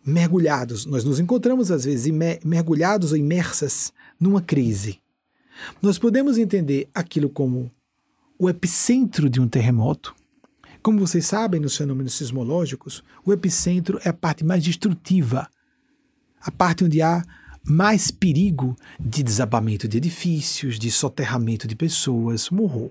mergulhados, 0.05 0.85
nós 0.85 1.05
nos 1.05 1.17
encontramos 1.17 1.71
às 1.71 1.85
vezes 1.85 2.13
mergulhados 2.43 3.13
ou 3.13 3.17
imersas 3.17 3.93
numa 4.19 4.41
crise. 4.41 4.99
Nós 5.81 5.97
podemos 5.97 6.37
entender 6.37 6.89
aquilo 6.93 7.29
como 7.29 7.71
o 8.37 8.49
epicentro 8.49 9.29
de 9.29 9.39
um 9.39 9.47
terremoto. 9.47 10.13
Como 10.87 10.99
vocês 10.99 11.25
sabem 11.25 11.59
nos 11.59 11.75
fenômenos 11.75 12.13
sismológicos, 12.13 13.03
o 13.25 13.33
epicentro 13.33 13.99
é 14.05 14.07
a 14.07 14.13
parte 14.13 14.45
mais 14.45 14.63
destrutiva, 14.63 15.45
a 16.39 16.49
parte 16.49 16.85
onde 16.85 17.01
há 17.01 17.21
mais 17.61 18.09
perigo 18.09 18.73
de 18.97 19.21
desabamento 19.21 19.85
de 19.85 19.97
edifícios, 19.97 20.79
de 20.79 20.89
soterramento 20.89 21.67
de 21.67 21.75
pessoas, 21.75 22.49
morro. 22.49 22.89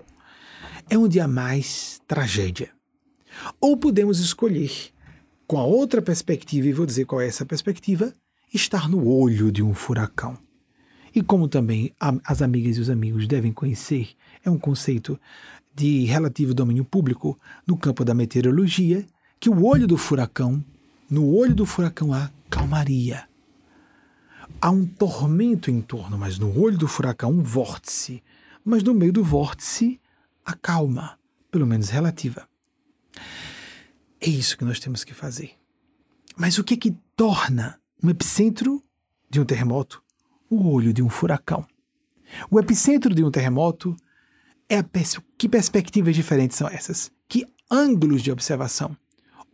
É 0.87 0.95
onde 0.95 1.19
há 1.19 1.27
mais 1.27 1.99
tragédia. 2.07 2.69
Ou 3.59 3.75
podemos 3.75 4.19
escolher 4.19 4.71
com 5.47 5.57
a 5.57 5.63
outra 5.63 5.99
perspectiva, 5.99 6.67
e 6.67 6.73
vou 6.73 6.85
dizer 6.85 7.05
qual 7.05 7.19
é 7.19 7.27
essa 7.27 7.47
perspectiva, 7.47 8.13
estar 8.53 8.87
no 8.87 9.07
olho 9.07 9.51
de 9.51 9.63
um 9.63 9.73
furacão. 9.73 10.37
E 11.15 11.23
como 11.23 11.47
também 11.47 11.91
as 12.23 12.43
amigas 12.43 12.77
e 12.77 12.79
os 12.79 12.91
amigos 12.91 13.25
devem 13.25 13.51
conhecer, 13.51 14.09
é 14.45 14.51
um 14.51 14.59
conceito 14.59 15.19
de 15.77 16.05
relativo 16.05 16.55
domínio 16.55 16.83
público 16.83 17.39
no 17.65 17.77
campo 17.77 18.03
da 18.03 18.15
meteorologia, 18.15 19.05
que 19.39 19.47
o 19.47 19.63
olho 19.63 19.85
do 19.85 19.95
furacão, 19.95 20.65
no 21.07 21.31
olho 21.31 21.53
do 21.53 21.67
furacão 21.67 22.11
há 22.11 22.31
calmaria. 22.49 23.29
Há 24.59 24.71
um 24.71 24.87
tormento 24.87 25.69
em 25.69 25.79
torno, 25.79 26.17
mas 26.17 26.39
no 26.39 26.59
olho 26.59 26.79
do 26.79 26.87
furacão 26.87 27.29
um 27.29 27.43
vórtice. 27.43 28.23
Mas 28.65 28.81
no 28.81 28.95
meio 28.95 29.13
do 29.13 29.23
vórtice, 29.23 30.01
a 30.43 30.53
calma, 30.55 31.19
pelo 31.51 31.67
menos 31.67 31.89
relativa. 31.89 32.49
É 34.19 34.27
isso 34.27 34.57
que 34.57 34.65
nós 34.65 34.79
temos 34.79 35.03
que 35.03 35.13
fazer. 35.13 35.51
Mas 36.35 36.57
o 36.57 36.63
que 36.63 36.75
que 36.75 36.97
torna 37.15 37.79
um 38.03 38.09
epicentro 38.09 38.83
de 39.29 39.39
um 39.39 39.45
terremoto 39.45 40.01
o 40.49 40.71
olho 40.71 40.91
de 40.91 41.03
um 41.03 41.09
furacão? 41.09 41.63
O 42.49 42.59
epicentro 42.59 43.13
de 43.13 43.23
um 43.23 43.29
terremoto 43.29 43.95
é 44.69 44.81
pers 44.83 45.19
que 45.37 45.47
perspectivas 45.47 46.15
diferentes 46.15 46.57
são 46.57 46.67
essas? 46.67 47.11
Que 47.27 47.45
ângulos 47.69 48.21
de 48.21 48.31
observação 48.31 48.95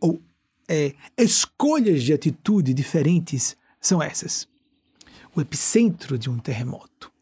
ou 0.00 0.22
é, 0.68 0.94
escolhas 1.16 2.02
de 2.02 2.12
atitude 2.12 2.74
diferentes 2.74 3.56
são 3.80 4.02
essas? 4.02 4.48
O 5.34 5.40
epicentro 5.40 6.16
de 6.16 6.30
um 6.30 6.38
terremoto 6.38 7.12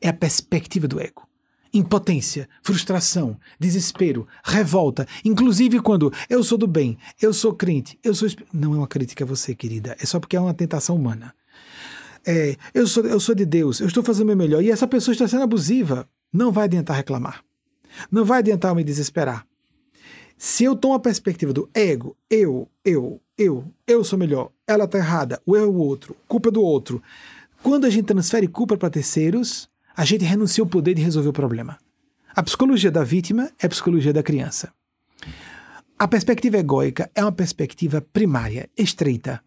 é 0.00 0.08
a 0.08 0.12
perspectiva 0.12 0.88
do 0.88 1.00
ego 1.00 1.30
impotência, 1.72 2.48
frustração, 2.62 3.38
desespero, 3.58 4.26
revolta, 4.44 5.06
inclusive 5.24 5.80
quando 5.80 6.12
eu 6.28 6.42
sou 6.42 6.58
do 6.58 6.66
bem, 6.66 6.98
eu 7.20 7.32
sou 7.32 7.54
crente, 7.54 7.98
eu 8.02 8.14
sou. 8.14 8.28
Não 8.52 8.74
é 8.74 8.78
uma 8.78 8.88
crítica 8.88 9.24
a 9.24 9.26
você, 9.26 9.54
querida, 9.54 9.96
é 10.00 10.06
só 10.06 10.18
porque 10.18 10.36
é 10.36 10.40
uma 10.40 10.54
tentação 10.54 10.96
humana. 10.96 11.34
É, 12.26 12.56
eu, 12.74 12.86
sou, 12.86 13.04
eu 13.04 13.18
sou 13.18 13.34
de 13.34 13.46
Deus, 13.46 13.80
eu 13.80 13.86
estou 13.86 14.02
fazendo 14.02 14.24
o 14.24 14.26
meu 14.26 14.36
melhor 14.36 14.62
e 14.62 14.70
essa 14.70 14.86
pessoa 14.86 15.12
está 15.12 15.26
sendo 15.26 15.42
abusiva. 15.42 16.08
Não 16.32 16.52
vai 16.52 16.64
adiantar 16.64 16.96
reclamar. 16.96 17.44
Não 18.10 18.24
vai 18.24 18.38
adiantar 18.38 18.74
me 18.74 18.84
desesperar. 18.84 19.46
Se 20.38 20.64
eu 20.64 20.74
tomo 20.74 20.94
a 20.94 21.00
perspectiva 21.00 21.52
do 21.52 21.68
ego, 21.74 22.16
eu, 22.30 22.66
eu, 22.84 23.20
eu, 23.36 23.64
eu 23.86 24.02
sou 24.02 24.18
melhor, 24.18 24.50
ela 24.66 24.84
está 24.84 24.96
errada, 24.96 25.40
o 25.44 25.54
erro 25.54 25.66
é 25.66 25.68
o 25.68 25.74
outro, 25.74 26.16
culpa 26.26 26.50
do 26.50 26.62
outro. 26.62 27.02
Quando 27.62 27.84
a 27.84 27.90
gente 27.90 28.06
transfere 28.06 28.48
culpa 28.48 28.74
para 28.76 28.88
terceiros, 28.88 29.68
a 29.94 30.04
gente 30.04 30.24
renuncia 30.24 30.62
ao 30.62 30.68
poder 30.68 30.94
de 30.94 31.02
resolver 31.02 31.28
o 31.28 31.32
problema. 31.32 31.76
A 32.34 32.42
psicologia 32.42 32.90
da 32.90 33.04
vítima 33.04 33.50
é 33.60 33.66
a 33.66 33.68
psicologia 33.68 34.14
da 34.14 34.22
criança. 34.22 34.72
A 35.98 36.08
perspectiva 36.08 36.56
egóica 36.56 37.10
é 37.14 37.22
uma 37.22 37.32
perspectiva 37.32 38.00
primária, 38.00 38.70
estreita. 38.78 39.42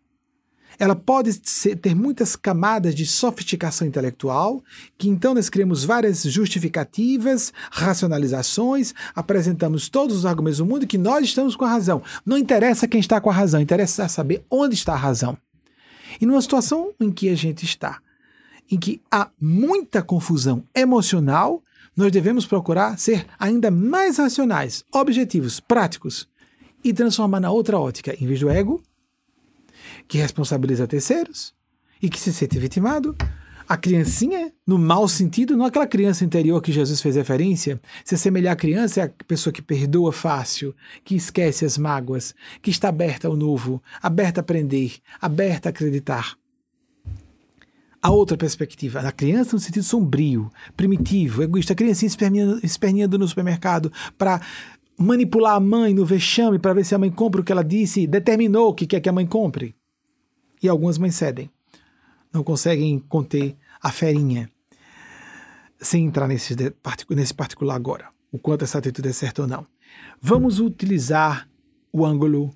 Ela 0.79 0.95
pode 0.95 1.39
ser, 1.43 1.75
ter 1.75 1.95
muitas 1.95 2.35
camadas 2.35 2.95
de 2.95 3.05
sofisticação 3.05 3.87
intelectual, 3.87 4.63
que 4.97 5.09
então 5.09 5.33
nós 5.33 5.49
criamos 5.49 5.83
várias 5.83 6.23
justificativas, 6.23 7.53
racionalizações, 7.71 8.93
apresentamos 9.15 9.89
todos 9.89 10.17
os 10.17 10.25
argumentos 10.25 10.57
do 10.57 10.65
mundo 10.65 10.87
que 10.87 10.97
nós 10.97 11.25
estamos 11.25 11.55
com 11.55 11.65
a 11.65 11.69
razão. 11.69 12.01
Não 12.25 12.37
interessa 12.37 12.87
quem 12.87 12.99
está 12.99 13.21
com 13.21 13.29
a 13.29 13.33
razão, 13.33 13.61
interessa 13.61 14.07
saber 14.07 14.45
onde 14.49 14.75
está 14.75 14.93
a 14.93 14.97
razão. 14.97 15.37
E 16.19 16.25
numa 16.25 16.41
situação 16.41 16.93
em 16.99 17.11
que 17.11 17.29
a 17.29 17.35
gente 17.35 17.65
está, 17.65 17.99
em 18.69 18.77
que 18.77 19.01
há 19.11 19.29
muita 19.39 20.01
confusão 20.01 20.63
emocional, 20.75 21.61
nós 21.95 22.11
devemos 22.11 22.45
procurar 22.45 22.97
ser 22.97 23.25
ainda 23.37 23.69
mais 23.69 24.17
racionais, 24.17 24.83
objetivos, 24.91 25.59
práticos 25.59 26.27
e 26.83 26.93
transformar 26.93 27.39
na 27.39 27.51
outra 27.51 27.79
ótica, 27.79 28.15
em 28.19 28.25
vez 28.25 28.39
do 28.39 28.49
ego, 28.49 28.81
que 30.13 30.19
responsabiliza 30.19 30.85
terceiros 30.85 31.55
e 31.99 32.07
que 32.07 32.19
se 32.19 32.31
sente 32.31 32.59
vitimado, 32.59 33.15
a 33.67 33.75
criancinha, 33.75 34.53
no 34.63 34.77
mau 34.77 35.07
sentido, 35.07 35.57
não 35.57 35.65
aquela 35.65 35.87
criança 35.87 36.23
interior 36.23 36.61
que 36.61 36.71
Jesus 36.71 37.01
fez 37.01 37.15
referência, 37.15 37.81
se 38.05 38.13
assemelhar 38.13 38.53
à 38.53 38.55
criança 38.55 39.01
é 39.01 39.03
a 39.05 39.11
pessoa 39.27 39.51
que 39.51 39.59
perdoa 39.59 40.13
fácil, 40.13 40.75
que 41.03 41.15
esquece 41.15 41.65
as 41.65 41.79
mágoas, 41.79 42.35
que 42.61 42.69
está 42.69 42.89
aberta 42.89 43.27
ao 43.27 43.35
novo, 43.35 43.81
aberta 44.03 44.39
a 44.39 44.43
aprender, 44.43 44.97
aberta 45.19 45.69
a 45.69 45.71
acreditar. 45.71 46.37
A 47.99 48.11
outra 48.11 48.37
perspectiva, 48.37 48.99
a 48.99 49.11
criança 49.11 49.55
no 49.55 49.59
sentido 49.59 49.81
sombrio, 49.81 50.51
primitivo, 50.77 51.41
egoísta, 51.41 51.73
a 51.73 51.75
criancinha 51.75 52.09
esperneando, 52.09 52.59
esperneando 52.63 53.17
no 53.17 53.27
supermercado 53.27 53.91
para 54.15 54.39
manipular 54.95 55.55
a 55.55 55.59
mãe 55.59 55.91
no 55.91 56.05
vexame 56.05 56.59
para 56.59 56.75
ver 56.75 56.85
se 56.85 56.93
a 56.93 56.99
mãe 56.99 57.09
compra 57.09 57.41
o 57.41 57.43
que 57.43 57.51
ela 57.51 57.63
disse, 57.63 58.05
determinou 58.05 58.75
que 58.75 58.85
quer 58.85 59.01
que 59.01 59.09
a 59.09 59.11
mãe 59.11 59.25
compre. 59.25 59.75
E 60.63 60.69
algumas 60.69 60.97
mães 60.97 61.15
cedem. 61.15 61.51
Não 62.31 62.43
conseguem 62.43 62.97
conter 62.97 63.55
a 63.81 63.91
ferinha. 63.91 64.49
Sem 65.79 66.05
entrar 66.05 66.27
nesse, 66.27 66.55
nesse 67.09 67.33
particular 67.33 67.75
agora, 67.75 68.09
o 68.31 68.39
quanto 68.39 68.63
essa 68.63 68.77
atitude 68.77 69.09
é 69.09 69.13
certa 69.13 69.41
ou 69.41 69.47
não. 69.47 69.67
Vamos 70.21 70.59
utilizar 70.59 71.47
o 71.91 72.05
ângulo 72.05 72.55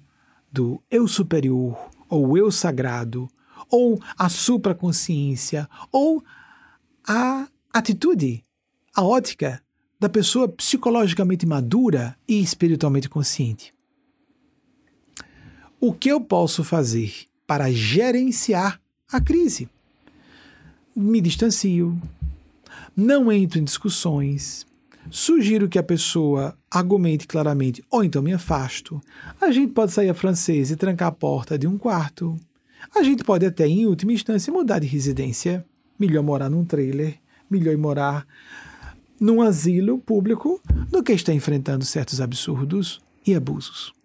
do 0.49 0.81
eu 0.89 1.07
superior 1.07 1.77
ou 2.09 2.37
eu 2.37 2.49
sagrado 2.49 3.29
ou 3.69 4.01
a 4.17 4.29
supraconsciência, 4.29 5.69
ou 5.91 6.23
a 7.05 7.47
atitude, 7.73 8.43
a 8.95 9.03
ótica 9.03 9.61
da 9.99 10.07
pessoa 10.07 10.47
psicologicamente 10.47 11.45
madura 11.45 12.17
e 12.27 12.39
espiritualmente 12.39 13.09
consciente. 13.09 13.73
O 15.79 15.93
que 15.93 16.09
eu 16.09 16.21
posso 16.21 16.63
fazer 16.63 17.27
para 17.47 17.71
gerenciar 17.71 18.79
a 19.11 19.21
crise? 19.21 19.69
Me 20.93 21.21
distancio, 21.21 21.97
não 22.95 23.31
entro 23.31 23.57
em 23.57 23.63
discussões, 23.63 24.67
sugiro 25.09 25.69
que 25.69 25.79
a 25.79 25.83
pessoa 25.83 26.57
argumente 26.69 27.25
claramente, 27.25 27.83
ou 27.89 28.03
então 28.03 28.21
me 28.21 28.33
afasto. 28.33 29.01
A 29.39 29.51
gente 29.51 29.71
pode 29.71 29.93
sair 29.93 30.09
a 30.09 30.13
francês 30.13 30.69
e 30.69 30.75
trancar 30.75 31.07
a 31.07 31.11
porta 31.11 31.57
de 31.57 31.65
um 31.65 31.77
quarto. 31.77 32.37
A 32.93 33.01
gente 33.01 33.23
pode 33.23 33.45
até, 33.45 33.67
em 33.67 33.85
última 33.85 34.11
instância, 34.11 34.51
mudar 34.51 34.79
de 34.79 34.87
residência. 34.87 35.65
Melhor 35.97 36.23
morar 36.23 36.49
num 36.49 36.65
trailer, 36.65 37.15
melhor 37.49 37.75
morar 37.77 38.27
num 39.19 39.41
asilo 39.41 39.97
público 39.97 40.61
do 40.91 41.01
que 41.01 41.13
estar 41.13 41.33
enfrentando 41.33 41.83
certos 41.85 42.21
absurdos 42.21 42.99
e 43.25 43.33
abusos. 43.33 43.96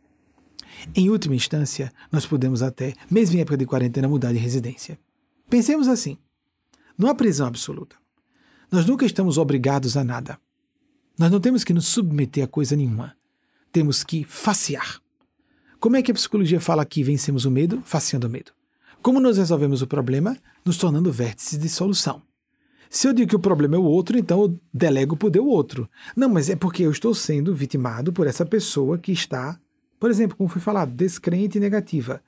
Em 0.94 1.10
última 1.10 1.34
instância, 1.34 1.92
nós 2.10 2.26
podemos 2.26 2.62
até, 2.62 2.94
mesmo 3.10 3.36
em 3.36 3.40
época 3.40 3.56
de 3.56 3.66
quarentena, 3.66 4.08
mudar 4.08 4.32
de 4.32 4.38
residência. 4.38 4.98
Pensemos 5.48 5.88
assim: 5.88 6.16
não 6.96 7.08
há 7.08 7.14
prisão 7.14 7.46
absoluta. 7.46 7.96
Nós 8.70 8.86
nunca 8.86 9.04
estamos 9.04 9.38
obrigados 9.38 9.96
a 9.96 10.04
nada. 10.04 10.38
Nós 11.18 11.30
não 11.30 11.40
temos 11.40 11.62
que 11.62 11.74
nos 11.74 11.86
submeter 11.86 12.44
a 12.44 12.48
coisa 12.48 12.74
nenhuma. 12.74 13.14
Temos 13.70 14.02
que 14.02 14.24
facear. 14.24 15.00
Como 15.78 15.96
é 15.96 16.02
que 16.02 16.10
a 16.10 16.14
psicologia 16.14 16.60
fala 16.60 16.84
que 16.84 17.02
vencemos 17.02 17.44
o 17.44 17.50
medo? 17.50 17.82
Faceando 17.84 18.26
o 18.26 18.30
medo. 18.30 18.52
Como 19.02 19.20
nós 19.20 19.36
resolvemos 19.36 19.82
o 19.82 19.86
problema? 19.86 20.36
Nos 20.64 20.76
tornando 20.76 21.12
vértices 21.12 21.58
de 21.58 21.68
solução. 21.68 22.22
Se 22.88 23.08
eu 23.08 23.12
digo 23.12 23.30
que 23.30 23.36
o 23.36 23.40
problema 23.40 23.74
é 23.74 23.78
o 23.78 23.84
outro, 23.84 24.18
então 24.18 24.42
eu 24.42 24.60
delego 24.72 25.14
o 25.14 25.18
poder 25.18 25.40
ao 25.40 25.46
outro. 25.46 25.88
Não, 26.14 26.28
mas 26.28 26.48
é 26.50 26.54
porque 26.54 26.82
eu 26.82 26.90
estou 26.90 27.14
sendo 27.14 27.54
vitimado 27.54 28.12
por 28.12 28.26
essa 28.26 28.44
pessoa 28.44 28.98
que 28.98 29.10
está, 29.10 29.58
por 30.02 30.10
exemplo, 30.10 30.36
como 30.36 30.48
foi 30.48 30.60
falado, 30.60 30.92
descrente 30.92 31.58
e 31.58 31.60
negativa. 31.60 32.20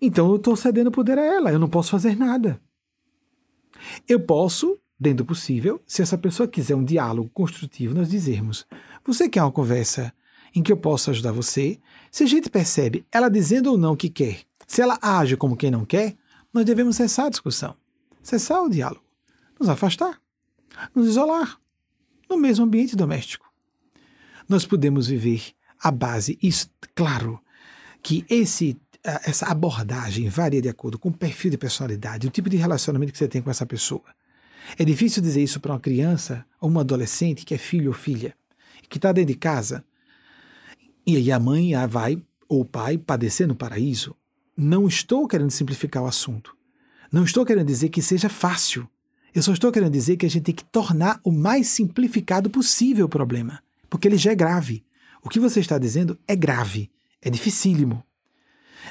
Então 0.00 0.30
eu 0.30 0.36
estou 0.36 0.56
cedendo 0.56 0.90
poder 0.90 1.18
a 1.18 1.22
ela, 1.22 1.52
eu 1.52 1.58
não 1.58 1.68
posso 1.68 1.90
fazer 1.90 2.16
nada. 2.16 2.58
Eu 4.08 4.18
posso, 4.18 4.78
dentro 4.98 5.18
do 5.18 5.26
possível, 5.26 5.82
se 5.86 6.00
essa 6.00 6.16
pessoa 6.16 6.48
quiser 6.48 6.74
um 6.74 6.82
diálogo 6.82 7.28
construtivo, 7.34 7.94
nós 7.94 8.08
dizermos: 8.08 8.66
Você 9.04 9.28
quer 9.28 9.42
uma 9.42 9.52
conversa 9.52 10.10
em 10.54 10.62
que 10.62 10.72
eu 10.72 10.76
possa 10.78 11.10
ajudar 11.10 11.32
você? 11.32 11.78
Se 12.10 12.24
a 12.24 12.26
gente 12.26 12.48
percebe 12.48 13.04
ela 13.12 13.28
dizendo 13.28 13.70
ou 13.70 13.76
não 13.76 13.92
o 13.92 13.96
que 13.96 14.08
quer, 14.08 14.40
se 14.66 14.80
ela 14.80 14.98
age 15.02 15.36
como 15.36 15.58
quem 15.58 15.70
não 15.70 15.84
quer, 15.84 16.16
nós 16.50 16.64
devemos 16.64 16.96
cessar 16.96 17.26
a 17.26 17.30
discussão, 17.30 17.76
cessar 18.22 18.62
o 18.62 18.70
diálogo 18.70 19.04
nos 19.60 19.68
afastar, 19.68 20.18
nos 20.94 21.06
isolar, 21.06 21.60
no 22.26 22.38
mesmo 22.38 22.64
ambiente 22.64 22.96
doméstico. 22.96 23.52
Nós 24.48 24.64
podemos 24.64 25.08
viver 25.08 25.52
a 25.80 25.90
base, 25.90 26.38
isso, 26.42 26.70
claro, 26.94 27.40
que 28.02 28.24
esse, 28.28 28.76
essa 29.02 29.46
abordagem 29.46 30.28
varia 30.28 30.60
de 30.60 30.68
acordo 30.68 30.98
com 30.98 31.08
o 31.08 31.12
perfil 31.12 31.50
de 31.50 31.58
personalidade, 31.58 32.26
o 32.26 32.30
tipo 32.30 32.50
de 32.50 32.56
relacionamento 32.56 33.12
que 33.12 33.18
você 33.18 33.28
tem 33.28 33.42
com 33.42 33.50
essa 33.50 33.66
pessoa. 33.66 34.04
É 34.78 34.84
difícil 34.84 35.22
dizer 35.22 35.42
isso 35.42 35.60
para 35.60 35.72
uma 35.72 35.80
criança 35.80 36.44
ou 36.60 36.68
uma 36.68 36.82
adolescente 36.82 37.44
que 37.44 37.54
é 37.54 37.58
filho 37.58 37.88
ou 37.88 37.94
filha, 37.94 38.34
que 38.88 38.98
está 38.98 39.12
dentro 39.12 39.32
de 39.32 39.38
casa, 39.38 39.84
e 41.06 41.16
aí 41.16 41.32
a 41.32 41.40
mãe 41.40 41.74
a 41.74 41.86
vai, 41.86 42.22
ou 42.48 42.60
o 42.60 42.64
pai, 42.64 42.98
padecer 42.98 43.48
no 43.48 43.54
paraíso. 43.54 44.14
Não 44.56 44.86
estou 44.86 45.26
querendo 45.26 45.50
simplificar 45.50 46.02
o 46.02 46.06
assunto. 46.06 46.56
Não 47.10 47.24
estou 47.24 47.44
querendo 47.44 47.66
dizer 47.66 47.88
que 47.88 48.02
seja 48.02 48.28
fácil. 48.28 48.88
Eu 49.34 49.42
só 49.42 49.52
estou 49.52 49.72
querendo 49.72 49.92
dizer 49.92 50.16
que 50.16 50.26
a 50.26 50.30
gente 50.30 50.44
tem 50.44 50.54
que 50.54 50.64
tornar 50.64 51.20
o 51.24 51.32
mais 51.32 51.68
simplificado 51.68 52.50
possível 52.50 53.06
o 53.06 53.08
problema, 53.08 53.62
porque 53.88 54.06
ele 54.06 54.16
já 54.16 54.32
é 54.32 54.34
grave. 54.34 54.84
O 55.22 55.28
que 55.28 55.40
você 55.40 55.60
está 55.60 55.78
dizendo 55.78 56.18
é 56.26 56.34
grave, 56.34 56.90
é 57.20 57.30
dificílimo. 57.30 58.04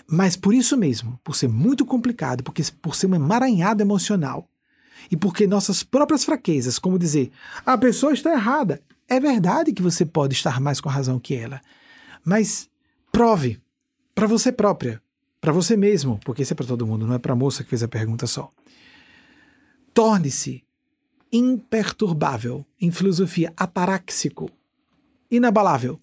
Mas 0.07 0.35
por 0.35 0.53
isso 0.53 0.77
mesmo, 0.77 1.19
por 1.23 1.35
ser 1.35 1.47
muito 1.47 1.85
complicado, 1.85 2.43
porque 2.43 2.64
por 2.81 2.95
ser 2.95 3.07
um 3.07 3.15
emaranhado 3.15 3.81
emocional, 3.81 4.47
e 5.10 5.15
porque 5.15 5.47
nossas 5.47 5.81
próprias 5.81 6.26
fraquezas, 6.26 6.77
como 6.77 6.99
dizer, 6.99 7.31
a 7.65 7.77
pessoa 7.77 8.14
está 8.14 8.31
errada, 8.31 8.81
é 9.07 9.19
verdade 9.19 9.73
que 9.73 9.81
você 9.81 10.06
pode 10.06 10.34
estar 10.34 10.60
mais 10.60 10.80
com 10.80 10.89
a 10.89 10.91
razão 10.91 11.19
que 11.19 11.34
ela. 11.34 11.61
Mas 12.23 12.69
prove 13.11 13.60
para 14.14 14.27
você 14.27 14.51
própria, 14.51 15.01
para 15.39 15.53
você 15.53 15.77
mesmo, 15.77 16.19
porque 16.26 16.43
isso 16.43 16.53
é 16.53 16.56
para 16.56 16.65
todo 16.65 16.85
mundo, 16.85 17.07
não 17.07 17.15
é 17.15 17.19
para 17.19 17.34
a 17.34 17.35
moça 17.35 17.64
que 17.64 17.69
fez 17.69 17.81
a 17.81 17.88
pergunta 17.88 18.27
só 18.27 18.51
torne-se 19.99 20.64
imperturbável, 21.30 22.65
em 22.80 22.89
filosofia, 22.89 23.53
ataráxico, 23.57 24.49
inabalável. 25.30 25.99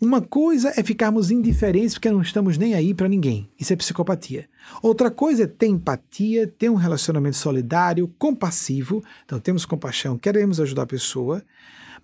Uma 0.00 0.20
coisa 0.20 0.72
é 0.76 0.82
ficarmos 0.82 1.30
indiferentes 1.30 1.94
porque 1.94 2.10
não 2.10 2.20
estamos 2.20 2.58
nem 2.58 2.74
aí 2.74 2.92
para 2.92 3.08
ninguém. 3.08 3.50
Isso 3.58 3.72
é 3.72 3.76
psicopatia. 3.76 4.48
Outra 4.82 5.10
coisa 5.10 5.44
é 5.44 5.46
ter 5.46 5.66
empatia, 5.66 6.46
ter 6.46 6.68
um 6.68 6.74
relacionamento 6.74 7.36
solidário, 7.36 8.08
compassivo. 8.18 9.02
Então 9.24 9.40
temos 9.40 9.64
compaixão, 9.64 10.18
queremos 10.18 10.60
ajudar 10.60 10.82
a 10.82 10.86
pessoa, 10.86 11.42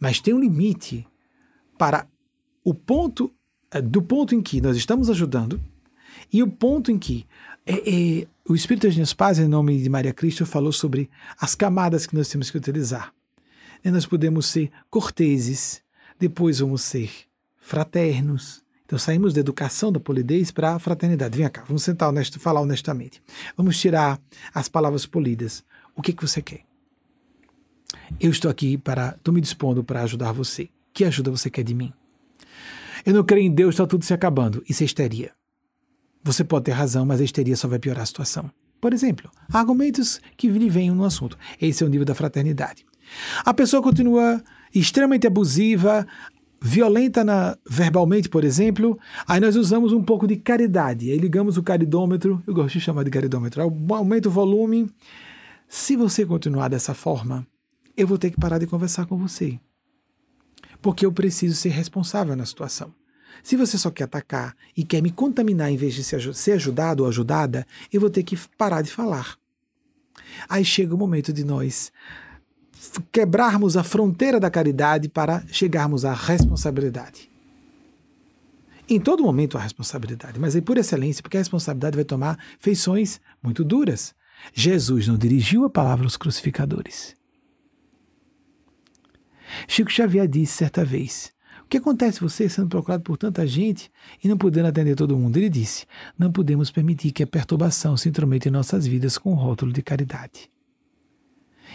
mas 0.00 0.20
tem 0.20 0.34
um 0.34 0.40
limite 0.40 1.06
para 1.78 2.06
o 2.64 2.74
ponto 2.74 3.32
eh, 3.70 3.82
do 3.82 4.02
ponto 4.02 4.34
em 4.34 4.42
que 4.42 4.60
nós 4.60 4.76
estamos 4.76 5.10
ajudando 5.10 5.60
e 6.32 6.42
o 6.42 6.48
ponto 6.48 6.90
em 6.90 6.98
que 6.98 7.26
é, 7.64 7.74
é, 8.20 8.26
o 8.48 8.54
Espírito 8.54 8.88
de 8.88 9.14
Paz, 9.14 9.38
em 9.38 9.48
nome 9.48 9.80
de 9.80 9.88
Maria 9.88 10.12
Cristo, 10.12 10.46
falou 10.46 10.72
sobre 10.72 11.10
as 11.38 11.54
camadas 11.54 12.06
que 12.06 12.14
nós 12.14 12.28
temos 12.28 12.50
que 12.50 12.56
utilizar. 12.56 13.12
E 13.84 13.90
nós 13.90 14.06
podemos 14.06 14.46
ser 14.46 14.70
corteses, 14.88 15.82
depois 16.18 16.60
vamos 16.60 16.82
ser 16.82 17.25
fraternos. 17.66 18.62
Então 18.84 18.96
saímos 18.96 19.34
da 19.34 19.40
educação 19.40 19.90
da 19.90 19.98
polidez 19.98 20.52
para 20.52 20.76
a 20.76 20.78
fraternidade. 20.78 21.36
Vem 21.36 21.48
cá, 21.48 21.64
vamos 21.66 21.82
sentar 21.82 22.08
honesto, 22.08 22.38
falar 22.38 22.60
honestamente. 22.60 23.20
Vamos 23.56 23.76
tirar 23.80 24.20
as 24.54 24.68
palavras 24.68 25.04
polidas. 25.04 25.64
O 25.96 26.00
que, 26.00 26.12
que 26.12 26.22
você 26.24 26.40
quer? 26.40 26.60
Eu 28.20 28.30
estou 28.30 28.48
aqui 28.48 28.78
para, 28.78 29.16
estou 29.16 29.34
me 29.34 29.40
dispondo 29.40 29.82
para 29.82 30.02
ajudar 30.02 30.30
você. 30.30 30.68
Que 30.94 31.04
ajuda 31.04 31.32
você 31.32 31.50
quer 31.50 31.64
de 31.64 31.74
mim? 31.74 31.92
Eu 33.04 33.12
não 33.12 33.24
creio 33.24 33.44
em 33.44 33.52
Deus, 33.52 33.74
está 33.74 33.84
tudo 33.84 34.04
se 34.04 34.14
acabando. 34.14 34.62
Isso 34.68 34.84
é 34.84 34.86
histeria. 34.86 35.32
Você 36.22 36.44
pode 36.44 36.66
ter 36.66 36.72
razão, 36.72 37.04
mas 37.04 37.20
a 37.20 37.24
histeria 37.24 37.56
só 37.56 37.66
vai 37.66 37.80
piorar 37.80 38.04
a 38.04 38.06
situação. 38.06 38.48
Por 38.80 38.92
exemplo, 38.94 39.28
argumentos 39.52 40.20
que 40.36 40.48
lhe 40.48 40.70
venham 40.70 40.94
no 40.94 41.04
assunto. 41.04 41.36
Esse 41.60 41.82
é 41.82 41.86
o 41.86 41.90
nível 41.90 42.06
da 42.06 42.14
fraternidade. 42.14 42.86
A 43.44 43.52
pessoa 43.52 43.82
continua 43.82 44.42
extremamente 44.72 45.26
abusiva, 45.26 46.06
violenta 46.66 47.24
na, 47.24 47.56
verbalmente, 47.68 48.28
por 48.28 48.44
exemplo, 48.44 48.98
aí 49.26 49.40
nós 49.40 49.54
usamos 49.54 49.92
um 49.92 50.02
pouco 50.02 50.26
de 50.26 50.36
caridade. 50.36 51.10
Aí 51.10 51.16
ligamos 51.16 51.56
o 51.56 51.62
caridômetro, 51.62 52.42
eu 52.46 52.52
gosto 52.52 52.74
de 52.74 52.80
chamar 52.80 53.04
de 53.04 53.10
caridômetro, 53.10 53.62
aumenta 53.62 54.28
o 54.28 54.32
volume. 54.32 54.90
Se 55.68 55.96
você 55.96 56.26
continuar 56.26 56.68
dessa 56.68 56.92
forma, 56.92 57.46
eu 57.96 58.06
vou 58.06 58.18
ter 58.18 58.30
que 58.30 58.40
parar 58.40 58.58
de 58.58 58.66
conversar 58.66 59.06
com 59.06 59.16
você. 59.16 59.58
Porque 60.82 61.06
eu 61.06 61.12
preciso 61.12 61.54
ser 61.54 61.70
responsável 61.70 62.34
na 62.34 62.44
situação. 62.44 62.92
Se 63.42 63.56
você 63.56 63.78
só 63.78 63.90
quer 63.90 64.04
atacar 64.04 64.56
e 64.76 64.84
quer 64.84 65.00
me 65.00 65.10
contaminar 65.10 65.70
em 65.70 65.76
vez 65.76 65.94
de 65.94 66.02
ser 66.02 66.52
ajudado 66.52 67.04
ou 67.04 67.08
ajudada, 67.08 67.64
eu 67.92 68.00
vou 68.00 68.10
ter 68.10 68.24
que 68.24 68.36
parar 68.58 68.82
de 68.82 68.90
falar. 68.90 69.36
Aí 70.48 70.64
chega 70.64 70.94
o 70.94 70.98
momento 70.98 71.32
de 71.32 71.44
nós 71.44 71.92
quebrarmos 73.12 73.76
a 73.76 73.82
fronteira 73.82 74.38
da 74.38 74.50
caridade 74.50 75.08
para 75.08 75.44
chegarmos 75.48 76.04
à 76.04 76.12
responsabilidade. 76.12 77.30
Em 78.88 79.00
todo 79.00 79.22
momento 79.22 79.58
há 79.58 79.60
responsabilidade, 79.60 80.38
mas 80.38 80.54
aí 80.54 80.62
por 80.62 80.78
excelência, 80.78 81.22
porque 81.22 81.36
a 81.36 81.40
responsabilidade 81.40 81.96
vai 81.96 82.04
tomar 82.04 82.38
feições 82.58 83.20
muito 83.42 83.64
duras. 83.64 84.14
Jesus 84.54 85.08
não 85.08 85.16
dirigiu 85.16 85.64
a 85.64 85.70
palavra 85.70 86.06
aos 86.06 86.16
crucificadores. 86.16 87.16
Chico 89.66 89.90
Xavier 89.90 90.28
disse 90.28 90.52
certa 90.52 90.84
vez: 90.84 91.32
o 91.66 91.68
que 91.68 91.78
acontece 91.78 92.20
você 92.20 92.48
sendo 92.48 92.68
procurado 92.68 93.02
por 93.02 93.16
tanta 93.16 93.44
gente 93.44 93.90
e 94.22 94.28
não 94.28 94.38
podendo 94.38 94.68
atender 94.68 94.94
todo 94.94 95.16
mundo? 95.18 95.36
Ele 95.36 95.48
disse: 95.48 95.84
Não 96.16 96.30
podemos 96.30 96.70
permitir 96.70 97.10
que 97.10 97.24
a 97.24 97.26
perturbação 97.26 97.96
se 97.96 98.08
intrometa 98.08 98.46
em 98.46 98.52
nossas 98.52 98.86
vidas 98.86 99.18
com 99.18 99.32
o 99.32 99.34
rótulo 99.34 99.72
de 99.72 99.82
caridade. 99.82 100.48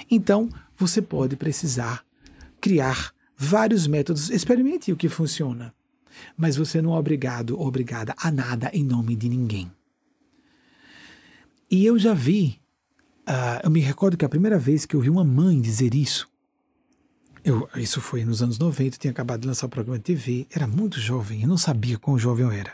Então, 0.10 0.50
você 0.78 1.02
pode 1.02 1.36
precisar 1.36 2.04
criar 2.60 3.14
vários 3.38 3.88
métodos, 3.88 4.30
experimente 4.30 4.92
o 4.92 4.98
que 4.98 5.10
funciona. 5.10 5.74
Mas 6.38 6.56
você 6.56 6.82
não 6.82 6.94
é 6.94 6.98
obrigado 6.98 7.60
obrigada 7.60 8.14
a 8.18 8.32
nada 8.32 8.70
em 8.74 8.84
nome 8.84 9.16
de 9.16 9.30
ninguém. 9.30 9.72
E 11.70 11.86
eu 11.86 11.98
já 11.98 12.14
vi, 12.14 12.60
uh, 13.28 13.62
eu 13.64 13.72
me 13.72 13.80
recordo 13.80 14.18
que 14.18 14.26
a 14.26 14.30
primeira 14.30 14.60
vez 14.60 14.86
que 14.86 14.96
eu 14.96 15.00
vi 15.00 15.10
uma 15.10 15.24
mãe 15.24 15.60
dizer 15.60 15.96
isso, 15.96 16.30
eu, 17.44 17.68
isso 17.76 18.02
foi 18.02 18.24
nos 18.26 18.44
anos 18.44 18.60
90, 18.60 18.98
tinha 18.98 19.12
acabado 19.12 19.42
de 19.42 19.48
lançar 19.48 19.66
o 19.66 19.70
programa 19.70 19.98
de 19.98 20.04
TV, 20.04 20.48
era 20.52 20.68
muito 20.68 21.00
jovem, 21.00 21.42
eu 21.42 21.48
não 21.48 21.58
sabia 21.58 21.98
quão 21.98 22.20
jovem 22.20 22.46
eu 22.46 22.52
era. 22.52 22.74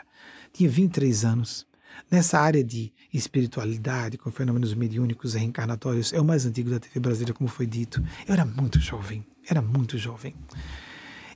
Tinha 0.52 0.68
23 0.68 1.24
anos. 1.24 1.67
Nessa 2.10 2.38
área 2.38 2.62
de 2.62 2.92
espiritualidade, 3.12 4.18
com 4.18 4.30
fenômenos 4.30 4.74
mediúnicos 4.74 5.34
e 5.34 5.38
reencarnatórios, 5.38 6.12
é 6.12 6.20
o 6.20 6.24
mais 6.24 6.46
antigo 6.46 6.70
da 6.70 6.80
TV 6.80 7.00
brasileira, 7.00 7.34
como 7.34 7.48
foi 7.48 7.66
dito. 7.66 8.02
Eu 8.26 8.34
era 8.34 8.44
muito 8.44 8.78
jovem, 8.80 9.24
era 9.48 9.60
muito 9.60 9.98
jovem. 9.98 10.34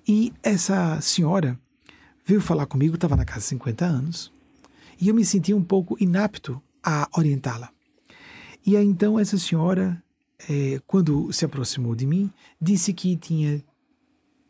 E 0.07 0.33
essa 0.43 1.01
senhora 1.01 1.59
veio 2.25 2.41
falar 2.41 2.67
comigo, 2.67 2.95
estava 2.95 3.17
na 3.17 3.25
casa 3.25 3.41
de 3.41 3.47
50 3.47 3.85
anos, 3.85 4.33
e 5.01 5.09
eu 5.09 5.15
me 5.15 5.25
senti 5.25 5.53
um 5.53 5.63
pouco 5.63 5.97
inapto 6.01 6.63
a 6.83 7.09
orientá-la. 7.17 7.71
E 8.65 8.77
aí 8.77 8.85
então 8.85 9.19
essa 9.19 9.39
senhora, 9.39 10.03
é, 10.49 10.81
quando 10.87 11.33
se 11.33 11.45
aproximou 11.45 11.95
de 11.95 12.07
mim, 12.07 12.31
disse 12.61 12.93
que 12.93 13.17
tinha 13.17 13.63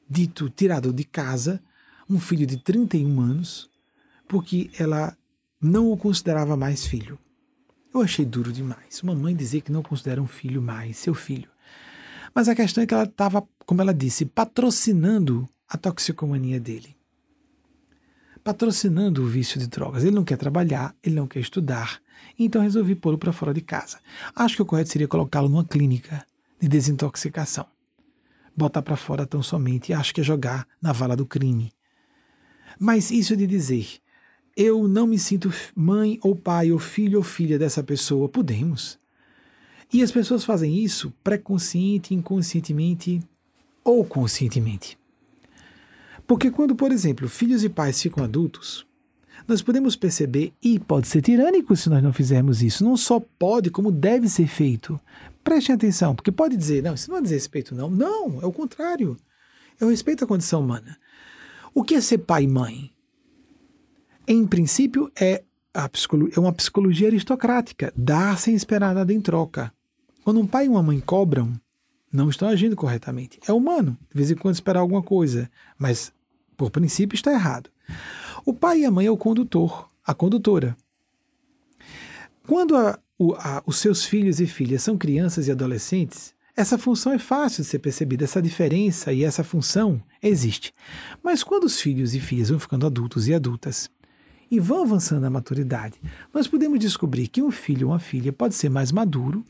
dito, 0.08 0.50
tirado 0.50 0.92
de 0.92 1.04
casa, 1.04 1.62
um 2.08 2.20
filho 2.20 2.46
de 2.46 2.58
31 2.58 3.20
anos, 3.20 3.70
porque 4.28 4.70
ela 4.78 5.16
não 5.62 5.92
o 5.92 5.96
considerava 5.96 6.56
mais 6.56 6.84
filho. 6.84 7.16
Eu 7.94 8.02
achei 8.02 8.24
duro 8.24 8.52
demais. 8.52 9.00
Uma 9.02 9.14
mãe 9.14 9.36
dizer 9.36 9.60
que 9.60 9.70
não 9.70 9.82
considera 9.82 10.20
um 10.20 10.26
filho 10.26 10.60
mais 10.60 10.96
seu 10.96 11.14
filho. 11.14 11.48
Mas 12.34 12.48
a 12.48 12.54
questão 12.54 12.82
é 12.82 12.86
que 12.86 12.94
ela 12.94 13.04
estava, 13.04 13.46
como 13.64 13.80
ela 13.80 13.94
disse, 13.94 14.24
patrocinando 14.24 15.48
a 15.68 15.76
toxicomania 15.76 16.58
dele. 16.58 16.96
Patrocinando 18.42 19.22
o 19.22 19.26
vício 19.26 19.60
de 19.60 19.68
drogas. 19.68 20.02
Ele 20.02 20.16
não 20.16 20.24
quer 20.24 20.36
trabalhar, 20.36 20.96
ele 21.02 21.14
não 21.14 21.28
quer 21.28 21.40
estudar. 21.40 22.00
Então 22.36 22.62
resolvi 22.62 22.94
pô-lo 22.94 23.18
para 23.18 23.32
fora 23.32 23.54
de 23.54 23.60
casa. 23.60 24.00
Acho 24.34 24.56
que 24.56 24.62
o 24.62 24.66
correto 24.66 24.90
seria 24.90 25.06
colocá-lo 25.06 25.48
numa 25.48 25.64
clínica 25.64 26.26
de 26.60 26.68
desintoxicação. 26.68 27.66
Botar 28.56 28.82
para 28.82 28.96
fora 28.96 29.26
tão 29.26 29.42
somente, 29.42 29.92
acho 29.92 30.12
que 30.12 30.22
é 30.22 30.24
jogar 30.24 30.66
na 30.80 30.92
vala 30.92 31.14
do 31.14 31.26
crime. 31.26 31.72
Mas 32.78 33.10
isso 33.10 33.36
de 33.36 33.46
dizer, 33.46 34.01
eu 34.56 34.86
não 34.86 35.06
me 35.06 35.18
sinto 35.18 35.52
mãe 35.74 36.18
ou 36.22 36.34
pai 36.36 36.70
ou 36.72 36.78
filho 36.78 37.18
ou 37.18 37.24
filha 37.24 37.58
dessa 37.58 37.82
pessoa, 37.82 38.28
podemos. 38.28 38.98
E 39.92 40.02
as 40.02 40.10
pessoas 40.10 40.44
fazem 40.44 40.78
isso 40.78 41.12
pré-consciente, 41.22 42.14
inconscientemente 42.14 43.20
ou 43.84 44.04
conscientemente. 44.04 44.98
Porque 46.26 46.50
quando, 46.50 46.74
por 46.74 46.92
exemplo, 46.92 47.28
filhos 47.28 47.64
e 47.64 47.68
pais 47.68 48.00
ficam 48.00 48.24
adultos, 48.24 48.86
nós 49.46 49.60
podemos 49.60 49.96
perceber, 49.96 50.52
e 50.62 50.78
pode 50.78 51.08
ser 51.08 51.20
tirânico 51.20 51.74
se 51.74 51.90
nós 51.90 52.02
não 52.02 52.12
fizermos 52.12 52.62
isso, 52.62 52.84
não 52.84 52.96
só 52.96 53.20
pode, 53.20 53.70
como 53.70 53.90
deve 53.90 54.28
ser 54.28 54.46
feito. 54.46 55.00
Prestem 55.42 55.74
atenção, 55.74 56.14
porque 56.14 56.30
pode 56.30 56.56
dizer, 56.56 56.82
não, 56.82 56.94
isso 56.94 57.10
não 57.10 57.18
é 57.18 57.22
desrespeito, 57.22 57.74
não. 57.74 57.90
Não, 57.90 58.40
é 58.40 58.46
o 58.46 58.52
contrário. 58.52 59.16
É 59.80 59.84
o 59.84 59.88
respeito 59.90 60.24
à 60.24 60.26
condição 60.26 60.60
humana. 60.60 60.96
O 61.74 61.82
que 61.82 61.94
é 61.94 62.00
ser 62.00 62.18
pai 62.18 62.44
e 62.44 62.48
mãe? 62.48 62.91
Em 64.34 64.46
princípio, 64.46 65.12
é, 65.20 65.44
é 65.74 66.40
uma 66.40 66.54
psicologia 66.54 67.06
aristocrática, 67.06 67.92
dar 67.94 68.38
sem 68.38 68.54
esperar 68.54 68.94
nada 68.94 69.12
em 69.12 69.20
troca. 69.20 69.70
Quando 70.24 70.40
um 70.40 70.46
pai 70.46 70.64
e 70.64 70.68
uma 70.70 70.82
mãe 70.82 70.98
cobram, 71.00 71.52
não 72.10 72.30
estão 72.30 72.48
agindo 72.48 72.74
corretamente. 72.74 73.38
É 73.46 73.52
humano, 73.52 73.94
de 74.08 74.16
vez 74.16 74.30
em 74.30 74.34
quando 74.34 74.54
esperar 74.54 74.80
alguma 74.80 75.02
coisa, 75.02 75.50
mas 75.78 76.14
por 76.56 76.70
princípio 76.70 77.14
está 77.14 77.30
errado. 77.30 77.68
O 78.42 78.54
pai 78.54 78.80
e 78.80 78.84
a 78.86 78.90
mãe 78.90 79.04
é 79.04 79.10
o 79.10 79.18
condutor, 79.18 79.86
a 80.02 80.14
condutora. 80.14 80.74
Quando 82.46 82.74
a, 82.74 82.98
o, 83.18 83.34
a, 83.34 83.62
os 83.66 83.76
seus 83.76 84.02
filhos 84.02 84.40
e 84.40 84.46
filhas 84.46 84.82
são 84.82 84.96
crianças 84.96 85.46
e 85.46 85.52
adolescentes, 85.52 86.34
essa 86.56 86.78
função 86.78 87.12
é 87.12 87.18
fácil 87.18 87.64
de 87.64 87.68
ser 87.68 87.80
percebida, 87.80 88.24
essa 88.24 88.40
diferença 88.40 89.12
e 89.12 89.24
essa 89.24 89.44
função 89.44 90.02
existe. 90.22 90.72
Mas 91.22 91.44
quando 91.44 91.64
os 91.64 91.78
filhos 91.78 92.14
e 92.14 92.20
filhas 92.20 92.48
vão 92.48 92.58
ficando 92.58 92.86
adultos 92.86 93.28
e 93.28 93.34
adultas 93.34 93.90
e 94.52 94.60
vão 94.60 94.82
avançando 94.82 95.22
na 95.22 95.30
maturidade, 95.30 95.98
nós 96.30 96.46
podemos 96.46 96.78
descobrir 96.78 97.26
que 97.26 97.42
um 97.42 97.50
filho 97.50 97.86
ou 97.86 97.94
uma 97.94 97.98
filha 97.98 98.30
pode 98.30 98.54
ser 98.54 98.68
mais 98.68 98.92
maduro 98.92 99.42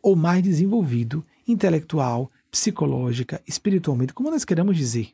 ou 0.00 0.14
mais 0.14 0.40
desenvolvido, 0.40 1.24
intelectual, 1.48 2.30
psicológica, 2.48 3.42
espiritualmente, 3.44 4.14
como 4.14 4.30
nós 4.30 4.44
queremos 4.44 4.76
dizer, 4.76 5.12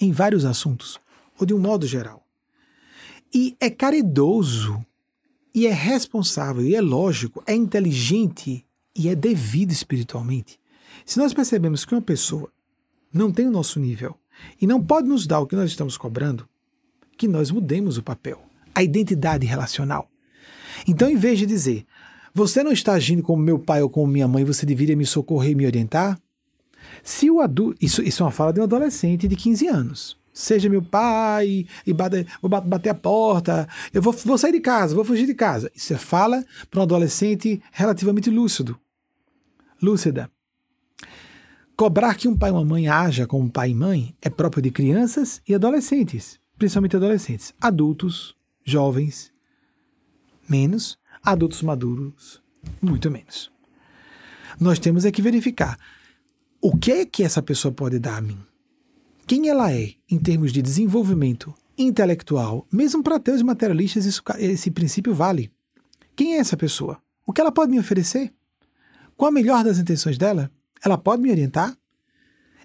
em 0.00 0.10
vários 0.12 0.46
assuntos, 0.46 0.98
ou 1.38 1.44
de 1.44 1.52
um 1.52 1.58
modo 1.58 1.86
geral. 1.86 2.26
E 3.34 3.54
é 3.60 3.68
caridoso, 3.68 4.82
e 5.54 5.66
é 5.66 5.72
responsável, 5.72 6.64
e 6.64 6.74
é 6.74 6.80
lógico, 6.80 7.44
é 7.46 7.54
inteligente 7.54 8.64
e 8.96 9.10
é 9.10 9.14
devido 9.14 9.72
espiritualmente. 9.72 10.58
Se 11.04 11.18
nós 11.18 11.34
percebemos 11.34 11.84
que 11.84 11.94
uma 11.94 12.00
pessoa 12.00 12.50
não 13.12 13.30
tem 13.30 13.46
o 13.46 13.50
nosso 13.50 13.78
nível 13.78 14.18
e 14.58 14.66
não 14.66 14.82
pode 14.82 15.06
nos 15.06 15.26
dar 15.26 15.40
o 15.40 15.46
que 15.46 15.56
nós 15.56 15.68
estamos 15.68 15.98
cobrando, 15.98 16.48
que 17.22 17.28
nós 17.28 17.52
mudemos 17.52 17.96
o 17.96 18.02
papel, 18.02 18.42
a 18.74 18.82
identidade 18.82 19.46
relacional. 19.46 20.10
Então, 20.88 21.08
em 21.08 21.14
vez 21.14 21.38
de 21.38 21.46
dizer, 21.46 21.86
você 22.34 22.64
não 22.64 22.72
está 22.72 22.94
agindo 22.94 23.22
como 23.22 23.40
meu 23.40 23.60
pai 23.60 23.80
ou 23.80 23.88
como 23.88 24.08
minha 24.08 24.26
mãe, 24.26 24.44
você 24.44 24.66
deveria 24.66 24.96
me 24.96 25.06
socorrer 25.06 25.52
e 25.52 25.54
me 25.54 25.64
orientar? 25.64 26.18
Se 27.00 27.30
o 27.30 27.40
adulto. 27.40 27.78
Isso, 27.80 28.02
isso 28.02 28.24
é 28.24 28.26
uma 28.26 28.32
fala 28.32 28.52
de 28.52 28.58
um 28.58 28.64
adolescente 28.64 29.28
de 29.28 29.36
15 29.36 29.68
anos. 29.68 30.18
Seja 30.32 30.68
meu 30.68 30.82
pai, 30.82 31.64
e 31.86 31.92
bate, 31.92 32.26
vou 32.40 32.50
bater 32.50 32.88
a 32.88 32.94
porta, 32.94 33.68
eu 33.94 34.02
vou, 34.02 34.12
vou 34.12 34.36
sair 34.36 34.50
de 34.50 34.60
casa, 34.60 34.92
vou 34.92 35.04
fugir 35.04 35.26
de 35.26 35.34
casa. 35.34 35.70
Isso 35.76 35.94
é 35.94 35.98
fala 35.98 36.44
para 36.68 36.80
um 36.80 36.82
adolescente 36.82 37.62
relativamente 37.70 38.30
lúcido. 38.30 38.76
Lúcida. 39.80 40.28
Cobrar 41.76 42.16
que 42.16 42.26
um 42.26 42.36
pai 42.36 42.50
e 42.50 42.52
uma 42.52 42.64
mãe 42.64 42.88
haja 42.88 43.28
como 43.28 43.48
pai 43.48 43.70
e 43.70 43.74
mãe 43.76 44.12
é 44.20 44.28
próprio 44.28 44.60
de 44.60 44.72
crianças 44.72 45.40
e 45.48 45.54
adolescentes, 45.54 46.41
principalmente 46.62 46.94
adolescentes. 46.94 47.52
Adultos, 47.60 48.36
jovens, 48.64 49.32
menos, 50.48 50.96
Adultos 51.24 51.62
maduros, 51.62 52.42
muito 52.80 53.08
menos. 53.08 53.50
Nós 54.58 54.80
temos 54.80 55.04
é 55.04 55.12
que 55.12 55.22
verificar 55.22 55.78
o 56.60 56.76
que 56.76 56.90
é 56.90 57.06
que 57.06 57.22
essa 57.22 57.40
pessoa 57.40 57.72
pode 57.72 57.98
dar 58.00 58.18
a 58.18 58.20
mim. 58.20 58.38
Quem 59.24 59.48
ela 59.48 59.72
é 59.72 59.94
em 60.10 60.18
termos 60.18 60.52
de 60.52 60.60
desenvolvimento 60.60 61.54
intelectual, 61.78 62.66
mesmo 62.72 63.04
para 63.04 63.16
ateus 63.16 63.40
e 63.40 63.44
materialistas, 63.44 64.04
isso, 64.04 64.22
esse 64.38 64.70
princípio 64.70 65.14
vale. 65.14 65.50
Quem 66.16 66.34
é 66.34 66.38
essa 66.38 66.56
pessoa? 66.56 67.00
O 67.26 67.32
que 67.32 67.40
ela 67.40 67.52
pode 67.52 67.72
me 67.72 67.78
oferecer? 67.78 68.32
Qual 69.16 69.28
a 69.28 69.32
melhor 69.32 69.64
das 69.64 69.78
intenções 69.78 70.16
dela? 70.16 70.50
Ela 70.84 70.98
pode 70.98 71.22
me 71.22 71.30
orientar? 71.30 71.76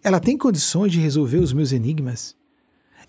Ela 0.03 0.19
tem 0.19 0.37
condições 0.37 0.91
de 0.91 0.99
resolver 0.99 1.37
os 1.37 1.53
meus 1.53 1.71
enigmas? 1.71 2.36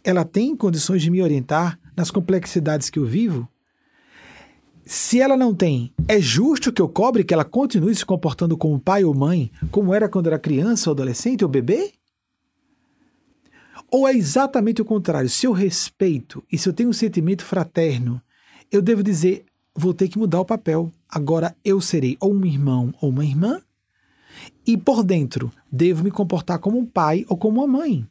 Ela 0.03 0.25
tem 0.25 0.57
condições 0.57 1.03
de 1.03 1.11
me 1.11 1.23
orientar 1.23 1.79
nas 1.97 2.11
complexidades 2.11 2.89
que 2.89 2.99
eu 2.99 3.05
vivo? 3.05 3.49
Se 4.85 5.21
ela 5.21 5.37
não 5.37 5.55
tem, 5.55 5.93
é 6.07 6.19
justo 6.19 6.73
que 6.73 6.81
eu 6.81 6.89
cobre 6.89 7.23
que 7.23 7.35
ela 7.35 7.45
continue 7.45 7.95
se 7.95 8.07
comportando 8.07 8.57
como 8.57 8.81
pai 8.81 9.05
ou 9.05 9.15
mãe, 9.15 9.51
como 9.71 9.93
era 9.93 10.09
quando 10.09 10.29
era 10.29 10.39
criança 10.39 10.89
ou 10.89 10.95
adolescente 10.95 11.45
ou 11.45 11.51
bebê? 11.51 11.93
Ou 13.91 14.09
é 14.09 14.15
exatamente 14.15 14.81
o 14.81 14.85
contrário? 14.85 15.29
Se 15.29 15.47
eu 15.47 15.53
respeito 15.53 16.43
e 16.51 16.57
se 16.57 16.69
eu 16.69 16.73
tenho 16.73 16.89
um 16.89 16.95
sentimento 16.95 17.45
fraterno, 17.45 18.21
eu 18.71 18.81
devo 18.81 19.03
dizer: 19.03 19.45
vou 19.75 19.95
ter 19.95 20.09
que 20.09 20.19
mudar 20.19 20.41
o 20.41 20.45
papel. 20.45 20.91
Agora 21.09 21.55
eu 21.65 21.81
serei 21.81 22.17
ou 22.21 22.33
um 22.33 22.45
irmão 22.45 22.95
ou 23.01 23.11
uma 23.11 23.25
irmã, 23.25 23.61
e 24.67 24.77
por 24.77 25.03
dentro 25.03 25.53
devo 25.71 26.05
me 26.05 26.11
comportar 26.11 26.59
como 26.59 26.79
um 26.79 26.87
pai 26.87 27.25
ou 27.29 27.37
como 27.37 27.61
uma 27.61 27.79
mãe. 27.79 28.07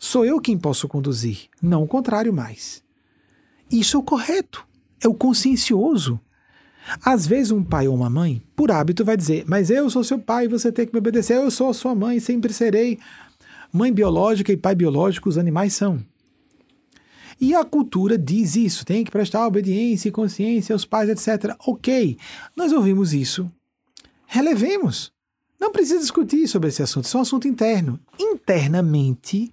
Sou 0.00 0.24
eu 0.24 0.40
quem 0.40 0.58
posso 0.58 0.88
conduzir, 0.88 1.48
não 1.62 1.84
o 1.84 1.86
contrário 1.86 2.32
mais. 2.32 2.82
Isso 3.70 3.96
é 3.96 4.00
o 4.00 4.02
correto 4.02 4.68
é 5.00 5.08
o 5.08 5.14
consciencioso. 5.14 6.20
Às 7.04 7.26
vezes, 7.26 7.50
um 7.50 7.62
pai 7.62 7.88
ou 7.88 7.94
uma 7.94 8.10
mãe, 8.10 8.42
por 8.54 8.70
hábito, 8.70 9.04
vai 9.04 9.16
dizer: 9.16 9.44
Mas 9.46 9.70
eu 9.70 9.88
sou 9.90 10.04
seu 10.04 10.18
pai, 10.18 10.48
você 10.48 10.70
tem 10.70 10.86
que 10.86 10.92
me 10.92 10.98
obedecer, 10.98 11.36
eu 11.36 11.50
sou 11.50 11.72
sua 11.72 11.94
mãe, 11.94 12.20
sempre 12.20 12.52
serei. 12.52 12.98
Mãe 13.72 13.92
biológica 13.92 14.52
e 14.52 14.56
pai 14.56 14.74
biológico, 14.74 15.28
os 15.28 15.38
animais 15.38 15.74
são. 15.74 16.04
E 17.40 17.54
a 17.54 17.64
cultura 17.64 18.18
diz 18.18 18.56
isso, 18.56 18.84
tem 18.84 19.04
que 19.04 19.10
prestar 19.10 19.46
obediência 19.46 20.08
e 20.08 20.12
consciência 20.12 20.74
aos 20.74 20.84
pais, 20.84 21.08
etc. 21.08 21.54
Ok, 21.66 22.18
nós 22.54 22.72
ouvimos 22.72 23.14
isso. 23.14 23.50
Relevemos. 24.26 25.12
Não 25.58 25.72
precisa 25.72 26.00
discutir 26.00 26.48
sobre 26.48 26.68
esse 26.68 26.82
assunto, 26.82 27.04
isso 27.04 27.16
é 27.16 27.20
um 27.20 27.22
assunto 27.22 27.48
interno. 27.48 28.00
Internamente, 28.18 29.52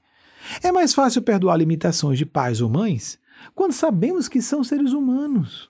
é 0.61 0.71
mais 0.71 0.93
fácil 0.93 1.21
perdoar 1.21 1.57
limitações 1.57 2.17
de 2.17 2.25
pais 2.25 2.61
ou 2.61 2.69
mães 2.69 3.19
quando 3.53 3.73
sabemos 3.73 4.27
que 4.27 4.41
são 4.41 4.63
seres 4.63 4.93
humanos. 4.93 5.69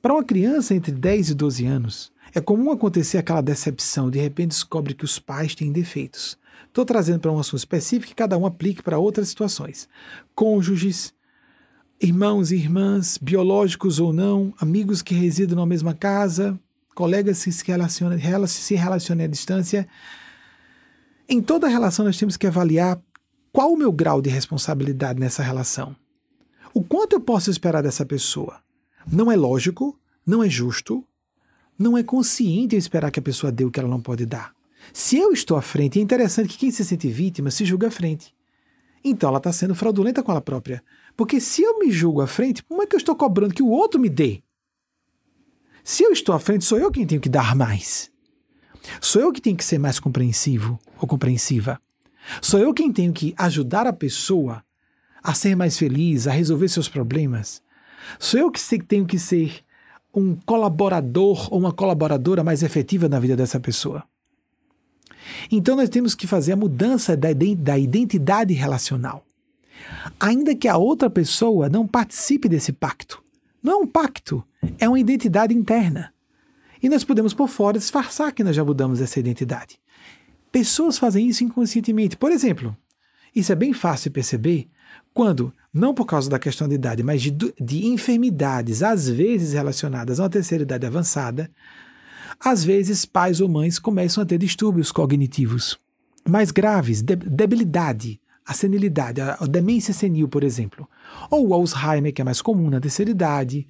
Para 0.00 0.14
uma 0.14 0.24
criança 0.24 0.74
entre 0.74 0.92
10 0.92 1.30
e 1.30 1.34
12 1.34 1.66
anos, 1.66 2.12
é 2.34 2.40
comum 2.40 2.70
acontecer 2.70 3.18
aquela 3.18 3.40
decepção, 3.40 4.10
de 4.10 4.18
repente 4.18 4.50
descobre 4.50 4.94
que 4.94 5.04
os 5.04 5.18
pais 5.18 5.54
têm 5.54 5.72
defeitos. 5.72 6.38
Estou 6.66 6.84
trazendo 6.84 7.20
para 7.20 7.32
um 7.32 7.38
assunto 7.38 7.58
específico 7.58 8.08
que 8.08 8.14
cada 8.14 8.38
um 8.38 8.46
aplique 8.46 8.82
para 8.82 8.98
outras 8.98 9.28
situações. 9.28 9.88
Cônjuges, 10.34 11.12
irmãos 12.00 12.50
e 12.50 12.56
irmãs, 12.56 13.18
biológicos 13.18 14.00
ou 14.00 14.12
não, 14.12 14.54
amigos 14.58 15.02
que 15.02 15.14
residam 15.14 15.58
na 15.58 15.66
mesma 15.66 15.92
casa, 15.92 16.58
colegas 16.94 17.44
que 17.44 17.52
se 17.52 17.66
relacionam, 17.66 18.18
se 18.46 18.74
relacionam 18.74 19.24
à 19.24 19.28
distância. 19.28 19.86
Em 21.28 21.42
toda 21.42 21.68
relação, 21.68 22.04
nós 22.04 22.16
temos 22.16 22.36
que 22.36 22.46
avaliar 22.46 23.00
qual 23.52 23.70
o 23.72 23.76
meu 23.76 23.92
grau 23.92 24.22
de 24.22 24.30
responsabilidade 24.30 25.20
nessa 25.20 25.42
relação. 25.42 25.94
O 26.72 26.82
quanto 26.82 27.12
eu 27.12 27.20
posso 27.20 27.50
esperar 27.50 27.82
dessa 27.82 28.06
pessoa? 28.06 28.60
Não 29.06 29.30
é 29.30 29.36
lógico, 29.36 30.00
não 30.26 30.42
é 30.42 30.48
justo, 30.48 31.06
não 31.78 31.98
é 31.98 32.02
consciente 32.02 32.74
eu 32.74 32.78
esperar 32.78 33.10
que 33.10 33.18
a 33.18 33.22
pessoa 33.22 33.52
dê 33.52 33.64
o 33.64 33.70
que 33.70 33.78
ela 33.78 33.88
não 33.88 34.00
pode 34.00 34.24
dar. 34.24 34.54
Se 34.92 35.18
eu 35.18 35.32
estou 35.32 35.56
à 35.56 35.62
frente, 35.62 35.98
é 35.98 36.02
interessante 36.02 36.48
que 36.48 36.56
quem 36.56 36.70
se 36.70 36.84
sente 36.84 37.08
vítima 37.08 37.50
se 37.50 37.66
julga 37.66 37.88
à 37.88 37.90
frente. 37.90 38.34
Então 39.04 39.28
ela 39.28 39.38
está 39.38 39.52
sendo 39.52 39.74
fraudulenta 39.74 40.22
com 40.22 40.32
ela 40.32 40.40
própria. 40.40 40.82
Porque 41.14 41.38
se 41.40 41.62
eu 41.62 41.78
me 41.78 41.90
julgo 41.90 42.22
à 42.22 42.26
frente, 42.26 42.62
como 42.62 42.82
é 42.82 42.86
que 42.86 42.94
eu 42.94 42.98
estou 42.98 43.14
cobrando 43.14 43.54
que 43.54 43.62
o 43.62 43.68
outro 43.68 44.00
me 44.00 44.08
dê? 44.08 44.42
Se 45.84 46.04
eu 46.04 46.12
estou 46.12 46.34
à 46.34 46.38
frente, 46.38 46.64
sou 46.64 46.78
eu 46.78 46.90
quem 46.90 47.06
tenho 47.06 47.20
que 47.20 47.28
dar 47.28 47.54
mais. 47.54 48.10
Sou 49.00 49.20
eu 49.20 49.32
que 49.32 49.40
tenho 49.40 49.56
que 49.56 49.64
ser 49.64 49.78
mais 49.78 50.00
compreensivo 50.00 50.78
ou 50.98 51.06
compreensiva. 51.06 51.80
Sou 52.40 52.60
eu 52.60 52.72
quem 52.72 52.92
tenho 52.92 53.12
que 53.12 53.34
ajudar 53.36 53.86
a 53.86 53.92
pessoa 53.92 54.64
a 55.22 55.34
ser 55.34 55.54
mais 55.54 55.78
feliz, 55.78 56.26
a 56.26 56.32
resolver 56.32 56.68
seus 56.68 56.88
problemas. 56.88 57.62
Sou 58.18 58.40
eu 58.40 58.50
que 58.50 58.60
tenho 58.80 59.06
que 59.06 59.18
ser 59.18 59.62
um 60.14 60.34
colaborador 60.34 61.52
ou 61.52 61.60
uma 61.60 61.72
colaboradora 61.72 62.44
mais 62.44 62.62
efetiva 62.62 63.08
na 63.08 63.20
vida 63.20 63.36
dessa 63.36 63.60
pessoa. 63.60 64.04
Então 65.50 65.76
nós 65.76 65.88
temos 65.88 66.14
que 66.14 66.26
fazer 66.26 66.52
a 66.52 66.56
mudança 66.56 67.16
da 67.16 67.78
identidade 67.78 68.52
relacional. 68.52 69.24
Ainda 70.18 70.54
que 70.54 70.68
a 70.68 70.76
outra 70.76 71.08
pessoa 71.08 71.68
não 71.68 71.86
participe 71.86 72.48
desse 72.48 72.72
pacto. 72.72 73.22
Não 73.62 73.72
é 73.72 73.76
um 73.76 73.86
pacto, 73.86 74.44
é 74.78 74.88
uma 74.88 74.98
identidade 74.98 75.54
interna. 75.54 76.12
E 76.82 76.88
nós 76.88 77.04
podemos 77.04 77.32
por 77.32 77.48
fora 77.48 77.78
disfarçar 77.78 78.32
que 78.32 78.42
nós 78.42 78.56
já 78.56 78.64
mudamos 78.64 79.00
essa 79.00 79.20
identidade. 79.20 79.78
Pessoas 80.52 80.98
fazem 80.98 81.26
isso 81.26 81.42
inconscientemente. 81.42 82.16
Por 82.16 82.30
exemplo, 82.30 82.76
isso 83.34 83.50
é 83.50 83.54
bem 83.54 83.72
fácil 83.72 84.10
perceber 84.10 84.68
quando, 85.14 85.52
não 85.72 85.94
por 85.94 86.04
causa 86.04 86.28
da 86.28 86.38
questão 86.38 86.68
de 86.68 86.74
idade, 86.74 87.02
mas 87.02 87.22
de, 87.22 87.32
de 87.58 87.86
enfermidades, 87.86 88.82
às 88.82 89.08
vezes 89.08 89.54
relacionadas 89.54 90.20
a 90.20 90.24
uma 90.24 90.30
terceira 90.30 90.62
idade 90.62 90.86
avançada, 90.86 91.50
às 92.38 92.62
vezes 92.62 93.06
pais 93.06 93.40
ou 93.40 93.48
mães 93.48 93.78
começam 93.78 94.22
a 94.22 94.26
ter 94.26 94.38
distúrbios 94.38 94.92
cognitivos 94.92 95.78
mais 96.28 96.50
graves, 96.50 97.02
de, 97.02 97.16
debilidade, 97.16 98.20
a 98.46 98.54
senilidade, 98.54 99.20
a, 99.20 99.38
a, 99.40 99.46
demência 99.46 99.94
senil, 99.94 100.28
por 100.28 100.44
exemplo, 100.44 100.88
ou 101.30 101.48
o 101.48 101.54
Alzheimer, 101.54 102.12
que 102.12 102.20
é 102.20 102.24
mais 102.24 102.40
comum 102.40 102.70
na 102.70 102.80
terceira 102.80 103.10
idade. 103.10 103.66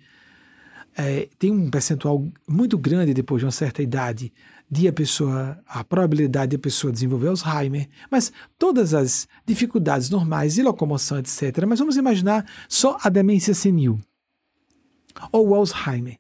É, 0.95 1.29
tem 1.39 1.51
um 1.51 1.71
percentual 1.71 2.27
muito 2.47 2.77
grande 2.77 3.15
depois 3.15 3.41
de 3.41 3.47
uma 3.47 3.53
certa 3.53 3.83
idade 3.83 4.33
de 4.73 4.89
a 4.89 4.93
pessoa, 4.93 5.59
a 5.69 5.85
probabilidade 5.85 6.53
de 6.53 6.57
a 6.57 6.59
pessoa 6.59 6.91
desenvolver 6.91 7.29
Alzheimer, 7.29 7.91
mas 8.11 8.33
todas 8.59 8.95
as 8.95 9.29
dificuldades 9.45 10.09
normais 10.09 10.55
de 10.55 10.63
locomoção, 10.63 11.19
etc. 11.19 11.67
Mas 11.69 11.79
vamos 11.79 11.99
imaginar 11.99 12.47
só 12.71 12.97
a 13.03 13.11
demência 13.11 13.53
senil 13.53 14.01
ou 15.31 15.49
o 15.51 15.55
Alzheimer. 15.55 16.17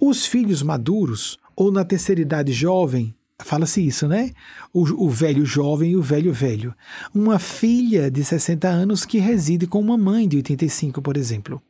Os 0.00 0.26
filhos 0.26 0.64
maduros 0.64 1.38
ou 1.54 1.70
na 1.70 1.84
terceira 1.84 2.20
idade 2.20 2.52
jovem, 2.52 3.14
fala-se 3.38 3.86
isso, 3.86 4.08
né? 4.08 4.32
O, 4.72 5.04
o, 5.04 5.08
velho 5.08 5.46
jovem 5.46 5.92
e 5.92 5.96
o 5.96 6.02
velho 6.02 6.32
velho. 6.32 6.74
Uma 7.14 7.38
filha 7.38 8.10
de 8.10 8.24
60 8.24 8.66
anos 8.66 9.04
que 9.04 9.18
reside 9.18 9.68
com 9.68 9.78
uma 9.78 9.96
mãe 9.96 10.26
de 10.26 10.38
85, 10.38 11.00
por 11.00 11.16
exemplo. 11.16 11.62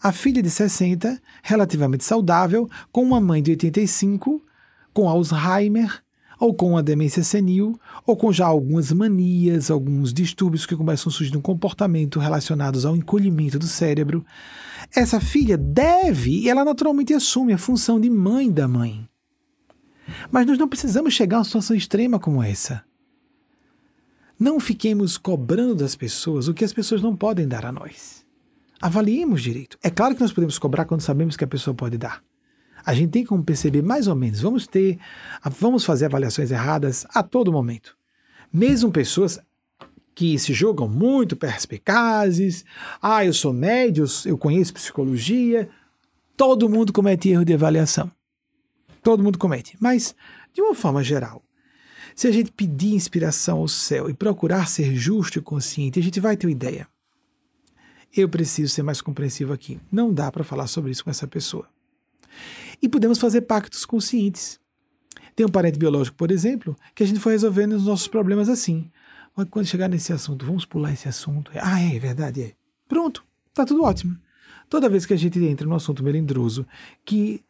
A 0.00 0.12
filha 0.12 0.40
de 0.40 0.50
60, 0.50 1.20
relativamente 1.42 2.04
saudável, 2.04 2.70
com 2.92 3.02
uma 3.02 3.20
mãe 3.20 3.42
de 3.42 3.50
85, 3.50 4.40
com 4.92 5.08
Alzheimer, 5.08 6.02
ou 6.40 6.54
com 6.54 6.78
a 6.78 6.82
demência 6.82 7.22
senil, 7.22 7.78
ou 8.06 8.16
com 8.16 8.32
já 8.32 8.46
algumas 8.46 8.90
manias, 8.92 9.70
alguns 9.70 10.12
distúrbios 10.12 10.64
que 10.64 10.74
começam 10.74 11.10
a 11.10 11.12
surgir 11.12 11.34
no 11.34 11.42
comportamento 11.42 12.18
relacionados 12.18 12.86
ao 12.86 12.96
encolhimento 12.96 13.58
do 13.58 13.66
cérebro. 13.66 14.24
Essa 14.96 15.20
filha 15.20 15.58
deve, 15.58 16.40
e 16.40 16.48
ela 16.48 16.64
naturalmente 16.64 17.12
assume 17.12 17.52
a 17.52 17.58
função 17.58 18.00
de 18.00 18.08
mãe 18.08 18.50
da 18.50 18.66
mãe. 18.66 19.06
Mas 20.32 20.46
nós 20.46 20.58
não 20.58 20.66
precisamos 20.66 21.12
chegar 21.12 21.36
a 21.36 21.40
uma 21.40 21.44
situação 21.44 21.76
extrema 21.76 22.18
como 22.18 22.42
essa. 22.42 22.82
Não 24.38 24.58
fiquemos 24.58 25.18
cobrando 25.18 25.74
das 25.74 25.94
pessoas 25.94 26.48
o 26.48 26.54
que 26.54 26.64
as 26.64 26.72
pessoas 26.72 27.02
não 27.02 27.14
podem 27.14 27.46
dar 27.46 27.66
a 27.66 27.70
nós. 27.70 28.24
Avaliemos 28.80 29.42
direito. 29.42 29.78
É 29.82 29.90
claro 29.90 30.14
que 30.14 30.22
nós 30.22 30.32
podemos 30.32 30.58
cobrar 30.58 30.86
quando 30.86 31.02
sabemos 31.02 31.36
que 31.36 31.44
a 31.44 31.48
pessoa 31.48 31.74
pode 31.74 31.98
dar. 31.98 32.22
A 32.84 32.94
gente 32.94 33.10
tem 33.10 33.24
como 33.24 33.42
perceber 33.42 33.82
mais 33.82 34.06
ou 34.06 34.14
menos. 34.14 34.40
Vamos 34.40 34.66
ter, 34.66 34.98
vamos 35.44 35.84
fazer 35.84 36.06
avaliações 36.06 36.50
erradas 36.50 37.06
a 37.10 37.22
todo 37.22 37.52
momento. 37.52 37.96
Mesmo 38.52 38.90
pessoas 38.90 39.38
que 40.14 40.38
se 40.38 40.52
julgam 40.52 40.88
muito 40.88 41.36
perspicazes, 41.36 42.64
ah, 43.00 43.24
eu 43.24 43.32
sou 43.32 43.52
médio, 43.52 44.04
eu 44.26 44.36
conheço 44.36 44.74
psicologia, 44.74 45.68
todo 46.36 46.68
mundo 46.68 46.92
comete 46.92 47.30
erro 47.30 47.44
de 47.44 47.54
avaliação. 47.54 48.10
Todo 49.02 49.22
mundo 49.22 49.38
comete. 49.38 49.76
Mas, 49.80 50.14
de 50.52 50.60
uma 50.60 50.74
forma 50.74 51.02
geral, 51.02 51.42
se 52.14 52.26
a 52.26 52.30
gente 52.30 52.52
pedir 52.52 52.94
inspiração 52.94 53.58
ao 53.58 53.68
céu 53.68 54.10
e 54.10 54.14
procurar 54.14 54.68
ser 54.68 54.94
justo 54.94 55.38
e 55.38 55.42
consciente, 55.42 55.98
a 55.98 56.02
gente 56.02 56.20
vai 56.20 56.36
ter 56.36 56.46
uma 56.46 56.52
ideia. 56.52 56.86
Eu 58.14 58.28
preciso 58.28 58.74
ser 58.74 58.82
mais 58.82 59.00
compreensivo 59.00 59.52
aqui. 59.52 59.80
Não 59.90 60.12
dá 60.12 60.30
para 60.30 60.44
falar 60.44 60.66
sobre 60.66 60.90
isso 60.90 61.04
com 61.04 61.10
essa 61.10 61.26
pessoa. 61.26 61.68
E 62.82 62.88
podemos 62.88 63.18
fazer 63.18 63.42
pactos 63.42 63.84
conscientes. 63.84 64.58
Tem 65.34 65.46
um 65.46 65.50
parente 65.50 65.78
biológico, 65.78 66.16
por 66.16 66.30
exemplo, 66.30 66.76
que 66.94 67.02
a 67.02 67.06
gente 67.06 67.20
foi 67.20 67.32
resolvendo 67.32 67.72
os 67.72 67.86
nossos 67.86 68.08
problemas 68.08 68.48
assim. 68.48 68.90
Mas 69.36 69.48
quando 69.50 69.66
chegar 69.66 69.88
nesse 69.88 70.12
assunto, 70.12 70.44
vamos 70.44 70.64
pular 70.64 70.92
esse 70.92 71.08
assunto. 71.08 71.50
Ah, 71.54 71.80
é, 71.80 71.96
é 71.96 71.98
verdade, 71.98 72.42
é. 72.42 72.52
Pronto, 72.88 73.24
tá 73.54 73.64
tudo 73.64 73.84
ótimo. 73.84 74.18
Toda 74.68 74.88
vez 74.88 75.06
que 75.06 75.14
a 75.14 75.16
gente 75.16 75.42
entra 75.42 75.66
no 75.66 75.74
assunto 75.74 76.02
melindroso, 76.02 76.66
que 77.04 77.42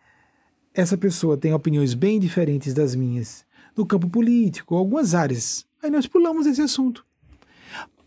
essa 0.73 0.97
pessoa 0.97 1.37
tem 1.37 1.53
opiniões 1.53 1.95
bem 1.95 2.21
diferentes 2.21 2.73
das 2.73 2.95
minhas, 2.95 3.45
no 3.77 3.85
campo 3.85 4.09
político, 4.09 4.75
algumas 4.75 5.15
áreas, 5.15 5.67
aí 5.83 5.91
nós 5.91 6.07
pulamos 6.07 6.47
esse 6.47 6.63
assunto. 6.63 7.05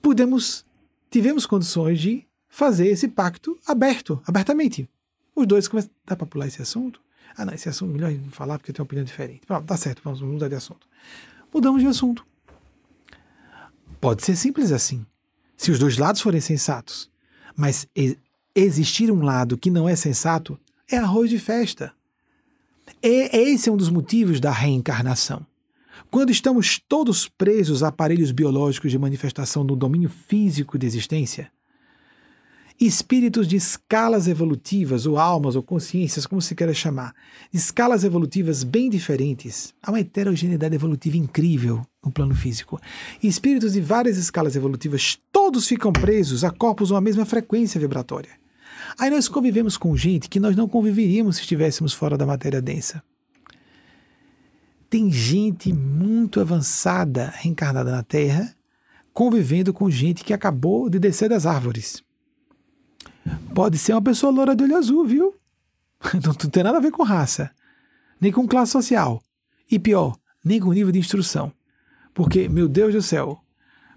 Podemos, 0.02 0.66
tivemos 1.12 1.45
condições 1.45 2.00
de 2.00 2.26
fazer 2.48 2.88
esse 2.88 3.08
pacto 3.08 3.60
aberto, 3.68 4.22
abertamente. 4.26 4.90
Os 5.36 5.48
dois 5.48 5.68
começam, 5.68 5.91
dá 6.06 6.16
para 6.16 6.28
pular 6.28 6.48
esse 6.48 6.62
assunto? 6.62 7.03
Ah, 7.36 7.46
não, 7.46 7.54
esse 7.54 7.68
assunto 7.68 7.92
é 7.92 7.94
melhor 7.94 8.14
falar 8.32 8.58
porque 8.58 8.72
eu 8.72 8.76
tenho 8.76 8.84
uma 8.84 8.88
opinião 8.88 9.06
diferente. 9.06 9.42
Pronto, 9.46 9.66
tá 9.66 9.78
certo, 9.78 10.02
vamos 10.04 10.22
mudar 10.22 10.48
de 10.48 10.56
assunto. 10.56 10.88
Mudamos 11.54 11.82
de 11.82 11.88
assunto. 11.88 12.26
Pode 14.00 14.24
ser 14.24 14.36
simples 14.36 14.72
assim, 14.72 15.06
se 15.56 15.72
os 15.72 15.80
dois 15.80 15.98
lados 15.98 16.22
forem 16.22 16.42
sensatos. 16.42 17.10
Mas 17.56 17.88
existir 18.56 19.12
um 19.12 19.22
lado 19.22 19.58
que 19.58 19.72
não 19.72 19.88
é 19.88 19.96
sensato 19.96 20.60
é 20.90 20.98
arroz 20.98 21.30
de 21.30 21.40
festa. 21.40 21.94
E 23.02 23.30
esse 23.32 23.70
é 23.70 23.72
um 23.72 23.78
dos 23.78 23.90
motivos 23.90 24.40
da 24.40 24.52
reencarnação. 24.52 25.46
Quando 26.12 26.32
estamos 26.32 26.80
todos 26.88 27.28
presos 27.28 27.82
a 27.82 27.88
aparelhos 27.88 28.32
biológicos 28.32 28.92
de 28.92 29.00
manifestação 29.00 29.66
do 29.66 29.76
domínio 29.76 30.10
físico 30.10 30.78
de 30.78 30.86
existência, 30.86 31.52
espíritos 32.80 33.48
de 33.48 33.56
escalas 33.56 34.28
evolutivas, 34.28 35.06
ou 35.06 35.18
almas, 35.18 35.56
ou 35.56 35.64
consciências, 35.64 36.26
como 36.26 36.41
se 36.41 36.56
queira 36.56 36.74
chamar, 36.74 37.14
escalas 37.54 38.04
evolutivas 38.04 38.64
bem 38.64 38.90
diferentes. 38.90 39.74
Há 39.82 39.91
uma 39.91 40.00
heterogeneidade 40.00 40.76
evolutiva 40.76 41.18
incrível 41.18 41.86
no 42.04 42.12
plano 42.12 42.36
físico. 42.36 42.80
Espíritos 43.22 43.74
de 43.74 43.82
várias 43.82 44.18
escalas 44.18 44.56
evolutivas, 44.56 45.18
todos 45.32 45.68
ficam 45.68 45.91
presos 45.91 46.44
a 46.44 46.52
corpos 46.52 46.90
com 46.90 46.98
a 46.98 47.02
mesma 47.02 47.26
frequência 47.26 47.80
vibratória. 47.80 48.32
Aí 48.98 49.10
nós 49.10 49.28
convivemos 49.28 49.78
com 49.78 49.95
gente 49.95 50.30
que 50.30 50.40
nós 50.40 50.56
não 50.56 50.68
conviveríamos 50.68 51.38
se 51.38 51.41
estivéssemos 51.41 51.94
fora 51.94 52.18
da 52.18 52.26
matéria 52.26 52.62
densa. 52.62 53.02
Tem 54.90 55.12
gente 55.12 55.74
muito 55.74 56.40
avançada 56.40 57.34
reencarnada 57.36 57.91
na 57.91 58.04
Terra 58.04 58.54
convivendo 59.14 59.72
com 59.72 59.90
gente 59.90 60.24
que 60.24 60.34
acabou 60.34 60.90
de 60.90 61.00
descer 61.00 61.30
das 61.30 61.45
árvores. 61.45 62.03
Pode 63.54 63.78
ser 63.78 63.94
uma 63.94 64.02
pessoa 64.02 64.32
loura 64.32 64.56
de 64.56 64.64
olho 64.64 64.78
azul, 64.78 65.06
viu? 65.06 65.36
Não, 66.16 66.34
não 66.34 66.50
tem 66.50 66.64
nada 66.64 66.78
a 66.78 66.82
ver 66.82 66.91
com 66.91 67.02
raça, 67.02 67.50
nem 68.20 68.30
com 68.30 68.45
classe 68.45 68.74
social. 68.74 69.24
E 69.72 69.80
pior, 69.80 70.18
nem 70.44 70.60
com 70.60 70.74
nível 70.74 70.91
de 70.91 71.00
instrução. 71.00 71.54
Porque, 72.14 72.50
meu 72.50 72.68
Deus 72.68 72.94
do 72.94 73.02
céu, 73.02 73.41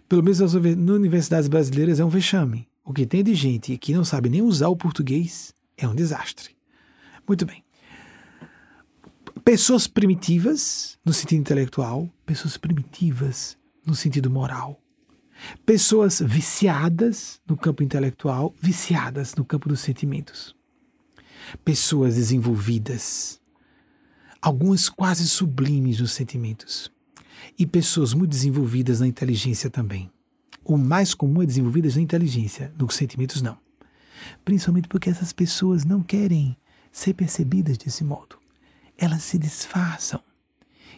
pelo 0.09 0.23
menos 0.23 0.39
nas 0.39 0.55
universidades 0.55 1.48
brasileiras 1.48 1.98
é 1.98 2.05
um 2.05 2.09
vexame. 2.09 2.69
O 2.85 2.93
que 2.93 3.05
tem 3.05 3.24
de 3.24 3.35
gente 3.35 3.77
que 3.77 3.93
não 3.93 4.05
sabe 4.05 4.28
nem 4.28 4.40
usar 4.40 4.69
o 4.69 4.77
português 4.77 5.53
é 5.77 5.89
um 5.89 5.94
desastre. 5.94 6.57
Muito 7.27 7.44
bem. 7.44 7.65
Pessoas 9.44 9.86
primitivas 9.86 10.97
no 11.05 11.12
sentido 11.12 11.40
intelectual, 11.40 12.09
pessoas 12.24 12.57
primitivas 12.57 13.57
no 13.85 13.94
sentido 13.94 14.31
moral. 14.31 14.81
Pessoas 15.65 16.21
viciadas 16.25 17.41
no 17.47 17.57
campo 17.57 17.83
intelectual, 17.83 18.55
viciadas 18.61 19.35
no 19.35 19.45
campo 19.45 19.69
dos 19.69 19.81
sentimentos. 19.81 20.55
Pessoas 21.65 22.17
desenvolvidas, 22.17 23.41
algumas 24.41 24.89
quase 24.89 25.29
sublimes 25.29 26.01
nos 26.01 26.13
sentimentos. 26.13 26.91
E 27.59 27.67
pessoas 27.67 28.15
muito 28.15 28.31
desenvolvidas 28.31 29.01
na 29.01 29.07
inteligência 29.07 29.71
também. 29.71 30.11
O 30.65 30.77
mais 30.77 31.15
comum 31.15 31.43
é 31.43 31.47
desenvolvidas 31.47 31.95
na 31.95 32.03
inteligência, 32.03 32.73
nos 32.77 32.95
sentimentos 32.95 33.41
não. 33.41 33.59
Principalmente 34.45 34.89
porque 34.89 35.11
essas 35.11 35.33
pessoas 35.33 35.85
não 35.85 36.03
querem 36.03 36.57
ser 36.91 37.15
percebidas 37.15 37.79
desse 37.79 38.03
modo. 38.03 38.39
Elas 38.99 39.23
se 39.23 39.39
disfarçam. 39.39 40.21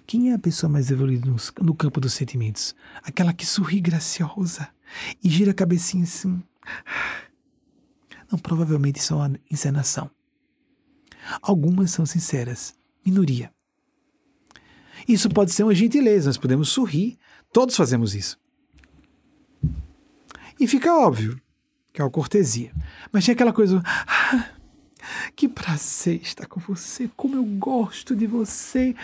Quem 0.09 0.31
é 0.31 0.35
a 0.35 0.39
pessoa 0.39 0.73
mais 0.73 0.91
evoluída 0.91 1.27
no, 1.27 1.37
no 1.61 1.75
campo 1.75 2.01
dos 2.01 2.15
sentimentos? 2.15 2.75
Aquela 3.03 3.31
que 3.31 3.45
sorri 3.45 3.79
graciosa 3.79 4.67
e 5.23 5.29
gira 5.29 5.51
a 5.51 5.55
cabecinha 5.55 6.05
assim. 6.05 6.43
Não, 8.33 8.39
provavelmente 8.39 8.97
isso 8.97 9.13
é 9.13 9.17
uma 9.19 9.39
encenação. 9.51 10.11
Algumas 11.43 11.91
são 11.91 12.07
sinceras, 12.07 12.75
minoria. 13.05 13.53
Isso 15.07 15.29
pode 15.29 15.53
ser 15.53 15.65
uma 15.65 15.75
gentileza, 15.75 16.31
nós 16.31 16.39
podemos 16.39 16.71
sorrir, 16.71 17.19
todos 17.53 17.77
fazemos 17.77 18.15
isso. 18.15 18.41
E 20.59 20.67
fica 20.67 20.91
óbvio 20.91 21.39
que 21.93 22.01
é 22.01 22.05
uma 22.05 22.11
cortesia. 22.11 22.73
Mas 23.13 23.25
tinha 23.25 23.35
aquela 23.35 23.53
coisa. 23.53 23.83
Que 25.35 25.49
prazer 25.49 26.21
estar 26.23 26.47
com 26.47 26.61
você, 26.61 27.11
como 27.17 27.35
eu 27.35 27.45
gosto 27.45 28.15
de 28.15 28.27
você. 28.27 28.95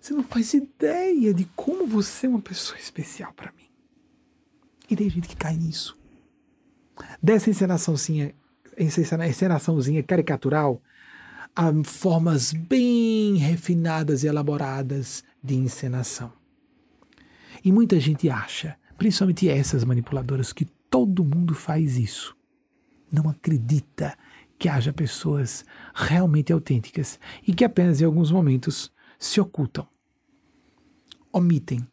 Você 0.00 0.14
não 0.14 0.22
faz 0.22 0.54
ideia 0.54 1.32
de 1.32 1.44
como 1.56 1.86
você 1.86 2.26
é 2.26 2.30
uma 2.30 2.40
pessoa 2.40 2.78
especial 2.78 3.32
para 3.34 3.52
mim. 3.52 3.66
E 4.90 4.96
tem 4.96 5.10
gente 5.10 5.28
que 5.28 5.36
cai 5.36 5.56
nisso. 5.56 5.98
Dessa 7.22 7.50
encenaçãozinha, 7.50 8.34
encenaçãozinha 8.78 10.02
caricatural, 10.02 10.80
há 11.54 11.72
formas 11.84 12.52
bem 12.52 13.36
refinadas 13.36 14.22
e 14.22 14.26
elaboradas 14.26 15.24
de 15.42 15.54
encenação. 15.54 16.32
E 17.64 17.72
muita 17.72 17.98
gente 17.98 18.28
acha, 18.30 18.76
principalmente 18.96 19.48
essas 19.48 19.84
manipuladoras, 19.84 20.52
que 20.52 20.66
todo 20.88 21.24
mundo 21.24 21.54
faz 21.54 21.98
isso. 21.98 22.36
Não 23.10 23.28
acredita 23.28 24.16
que 24.58 24.68
haja 24.68 24.92
pessoas 24.92 25.64
realmente 25.94 26.52
autênticas 26.52 27.18
e 27.46 27.54
que 27.54 27.64
apenas 27.64 28.00
em 28.00 28.04
alguns 28.04 28.30
momentos 28.30 28.90
se 29.18 29.40
ocultam, 29.40 29.86
omitem, 31.32 31.86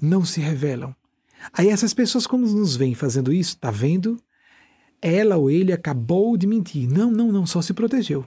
não 0.00 0.24
se 0.24 0.40
revelam. 0.40 0.94
Aí 1.52 1.68
essas 1.68 1.92
pessoas, 1.92 2.26
quando 2.26 2.46
nos 2.46 2.76
veem 2.76 2.94
fazendo 2.94 3.32
isso, 3.32 3.58
tá 3.58 3.70
vendo? 3.70 4.20
Ela 5.00 5.36
ou 5.36 5.50
ele 5.50 5.72
acabou 5.72 6.36
de 6.36 6.46
mentir. 6.46 6.88
Não, 6.88 7.10
não, 7.10 7.30
não, 7.30 7.46
só 7.46 7.60
se 7.60 7.74
protegeu. 7.74 8.24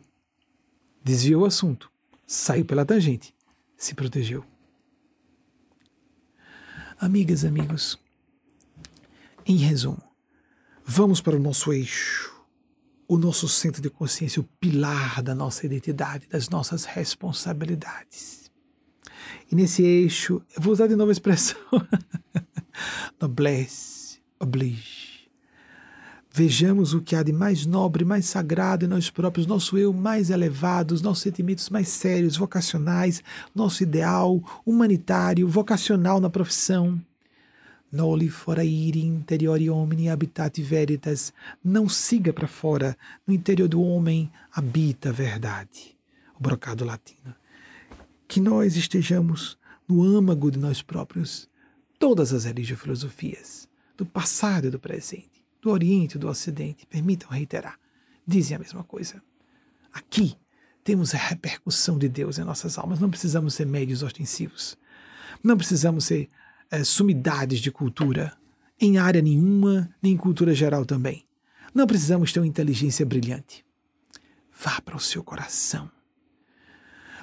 Desviou 1.03 1.43
o 1.43 1.45
assunto, 1.45 1.89
saiu 2.25 2.65
pela 2.65 2.85
tangente, 2.85 3.33
se 3.75 3.95
protegeu. 3.95 4.43
Amigas, 6.99 7.45
amigos, 7.45 7.99
em 9.45 9.55
resumo, 9.57 10.01
vamos 10.83 11.21
para 11.21 11.35
o 11.35 11.39
nosso 11.39 11.71
eixo 11.71 12.36
o 13.07 13.17
nosso 13.17 13.47
centro 13.47 13.81
de 13.81 13.89
consciência, 13.89 14.41
o 14.41 14.49
pilar 14.59 15.21
da 15.21 15.33
nossa 15.33 15.65
identidade, 15.65 16.27
das 16.29 16.49
nossas 16.49 16.83
responsabilidades. 16.85 18.51
E 19.49 19.55
nesse 19.55 19.81
eixo, 19.81 20.41
eu 20.55 20.61
vou 20.61 20.73
usar 20.73 20.87
de 20.87 20.95
novo 20.95 21.09
a 21.09 21.13
expressão 21.13 21.57
noblesse, 23.19 24.19
oblige. 24.39 25.07
Vejamos 26.37 26.93
o 26.93 27.01
que 27.01 27.15
há 27.15 27.23
de 27.23 27.33
mais 27.33 27.65
nobre, 27.65 28.05
mais 28.05 28.25
sagrado 28.27 28.85
em 28.85 28.87
nós 28.87 29.09
próprios, 29.09 29.47
nosso 29.47 29.75
eu 29.77 29.91
mais 29.91 30.29
elevado, 30.29 30.91
os 30.91 31.01
nossos 31.01 31.23
sentimentos 31.23 31.69
mais 31.69 31.87
sérios, 31.87 32.37
vocacionais, 32.37 33.23
nosso 33.55 33.81
ideal 33.81 34.39
humanitário, 34.63 35.47
vocacional 35.47 36.19
na 36.19 36.29
profissão. 36.29 37.01
Noli 37.91 38.29
fora 38.29 38.63
iri 38.63 39.05
interiori 39.05 39.69
homini 39.69 40.09
habitat 40.09 40.61
veritas. 40.61 41.33
Não 41.63 41.87
siga 41.87 42.33
para 42.33 42.47
fora. 42.47 42.97
No 43.25 43.33
interior 43.33 43.67
do 43.67 43.81
homem 43.81 44.29
habita 44.51 45.09
a 45.09 45.13
verdade. 45.13 45.95
O 46.37 46.43
brocado 46.43 46.83
latino. 46.83 47.33
Que 48.27 48.41
nós 48.41 48.75
estejamos 48.75 49.57
no 49.87 50.03
âmago 50.03 50.51
de 50.51 50.59
nós 50.59 50.81
próprios. 50.81 51.49
Todas 51.97 52.33
as 52.33 52.43
religiões 52.45 52.79
e 52.79 52.83
filosofias, 52.83 53.69
do 53.97 54.05
passado 54.05 54.67
e 54.67 54.69
do 54.69 54.77
presente, 54.77 55.43
do 55.61 55.71
Oriente 55.71 56.15
e 56.15 56.19
do 56.19 56.27
Ocidente, 56.27 56.85
permitam 56.85 57.29
reiterar, 57.29 57.79
dizem 58.25 58.55
a 58.55 58.59
mesma 58.59 58.83
coisa. 58.83 59.19
Aqui 59.91 60.37
temos 60.83 61.15
a 61.15 61.17
repercussão 61.17 61.97
de 61.97 62.07
Deus 62.07 62.37
em 62.37 62.43
nossas 62.43 62.77
almas. 62.77 62.99
Não 62.99 63.09
precisamos 63.09 63.55
ser 63.55 63.65
médios 63.65 64.03
ostensivos. 64.03 64.77
Não 65.43 65.57
precisamos 65.57 66.05
ser 66.05 66.29
é, 66.71 66.83
sumidades 66.83 67.59
de 67.59 67.71
cultura, 67.71 68.35
em 68.79 68.97
área 68.97 69.21
nenhuma, 69.21 69.89
nem 70.01 70.13
em 70.13 70.17
cultura 70.17 70.53
geral 70.53 70.85
também. 70.85 71.23
Não 71.73 71.87
precisamos 71.87 72.31
ter 72.31 72.39
uma 72.39 72.47
inteligência 72.47 73.05
brilhante. 73.05 73.65
Vá 74.59 74.81
para 74.81 74.95
o 74.95 74.99
seu 74.99 75.23
coração. 75.23 75.89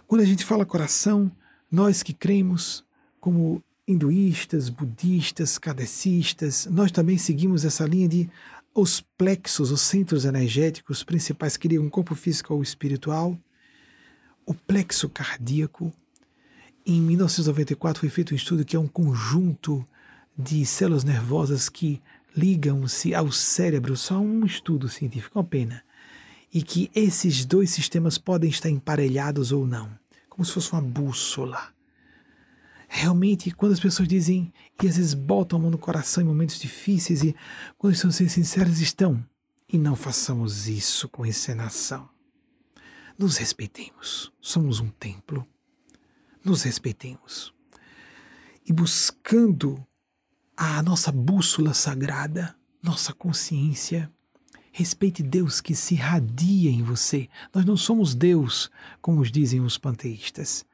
Quando 0.06 0.20
a 0.20 0.26
gente 0.26 0.44
fala 0.44 0.66
coração, 0.66 1.30
nós 1.70 2.02
que 2.02 2.12
cremos 2.12 2.84
como 3.20 3.62
hinduístas, 3.86 4.68
budistas, 4.68 5.58
kadecistas, 5.58 6.66
nós 6.66 6.90
também 6.90 7.18
seguimos 7.18 7.64
essa 7.64 7.84
linha 7.84 8.08
de 8.08 8.30
os 8.74 9.00
plexos, 9.00 9.70
os 9.70 9.80
centros 9.80 10.24
energéticos 10.24 11.04
principais 11.04 11.56
que 11.56 11.68
ligam 11.68 11.86
o 11.86 11.90
corpo 11.90 12.14
físico 12.14 12.52
ao 12.52 12.62
espiritual, 12.62 13.38
o 14.44 14.52
plexo 14.52 15.08
cardíaco, 15.08 15.92
em 16.86 17.00
1994 17.00 18.00
foi 18.00 18.08
feito 18.08 18.32
um 18.32 18.36
estudo 18.36 18.64
que 18.64 18.76
é 18.76 18.78
um 18.78 18.86
conjunto 18.86 19.84
de 20.36 20.66
células 20.66 21.04
nervosas 21.04 21.68
que 21.68 22.02
ligam-se 22.36 23.14
ao 23.14 23.30
cérebro, 23.30 23.96
só 23.96 24.18
um 24.18 24.44
estudo 24.44 24.88
científico, 24.88 25.38
uma 25.38 25.44
pena, 25.44 25.82
e 26.52 26.62
que 26.62 26.90
esses 26.94 27.44
dois 27.44 27.70
sistemas 27.70 28.18
podem 28.18 28.50
estar 28.50 28.68
emparelhados 28.68 29.52
ou 29.52 29.66
não, 29.66 29.90
como 30.28 30.44
se 30.44 30.52
fosse 30.52 30.72
uma 30.72 30.82
bússola. 30.82 31.72
Realmente, 32.88 33.50
quando 33.50 33.72
as 33.72 33.80
pessoas 33.80 34.06
dizem 34.06 34.52
e 34.82 34.86
às 34.86 34.96
vezes 34.96 35.14
botam 35.14 35.58
a 35.58 35.62
mão 35.62 35.70
no 35.70 35.78
coração 35.78 36.22
em 36.22 36.26
momentos 36.26 36.60
difíceis 36.60 37.22
e 37.22 37.34
quando 37.78 37.94
estão 37.94 38.10
sendo 38.10 38.28
sinceras, 38.28 38.80
estão. 38.80 39.24
E 39.68 39.78
não 39.78 39.96
façamos 39.96 40.68
isso 40.68 41.08
com 41.08 41.26
encenação. 41.26 42.08
Nos 43.18 43.36
respeitemos. 43.36 44.30
Somos 44.40 44.78
um 44.78 44.88
templo 44.88 45.44
nos 46.44 46.62
respeitemos. 46.62 47.52
E 48.66 48.72
buscando 48.72 49.84
a 50.56 50.82
nossa 50.82 51.10
bússola 51.10 51.74
sagrada, 51.74 52.54
nossa 52.82 53.12
consciência, 53.12 54.10
respeite 54.70 55.22
Deus 55.22 55.60
que 55.60 55.74
se 55.74 55.94
irradia 55.94 56.70
em 56.70 56.82
você. 56.82 57.28
Nós 57.52 57.64
não 57.64 57.76
somos 57.76 58.14
Deus, 58.14 58.70
como 59.00 59.24
dizem 59.24 59.60
os 59.60 59.78
panteístas. 59.78 60.64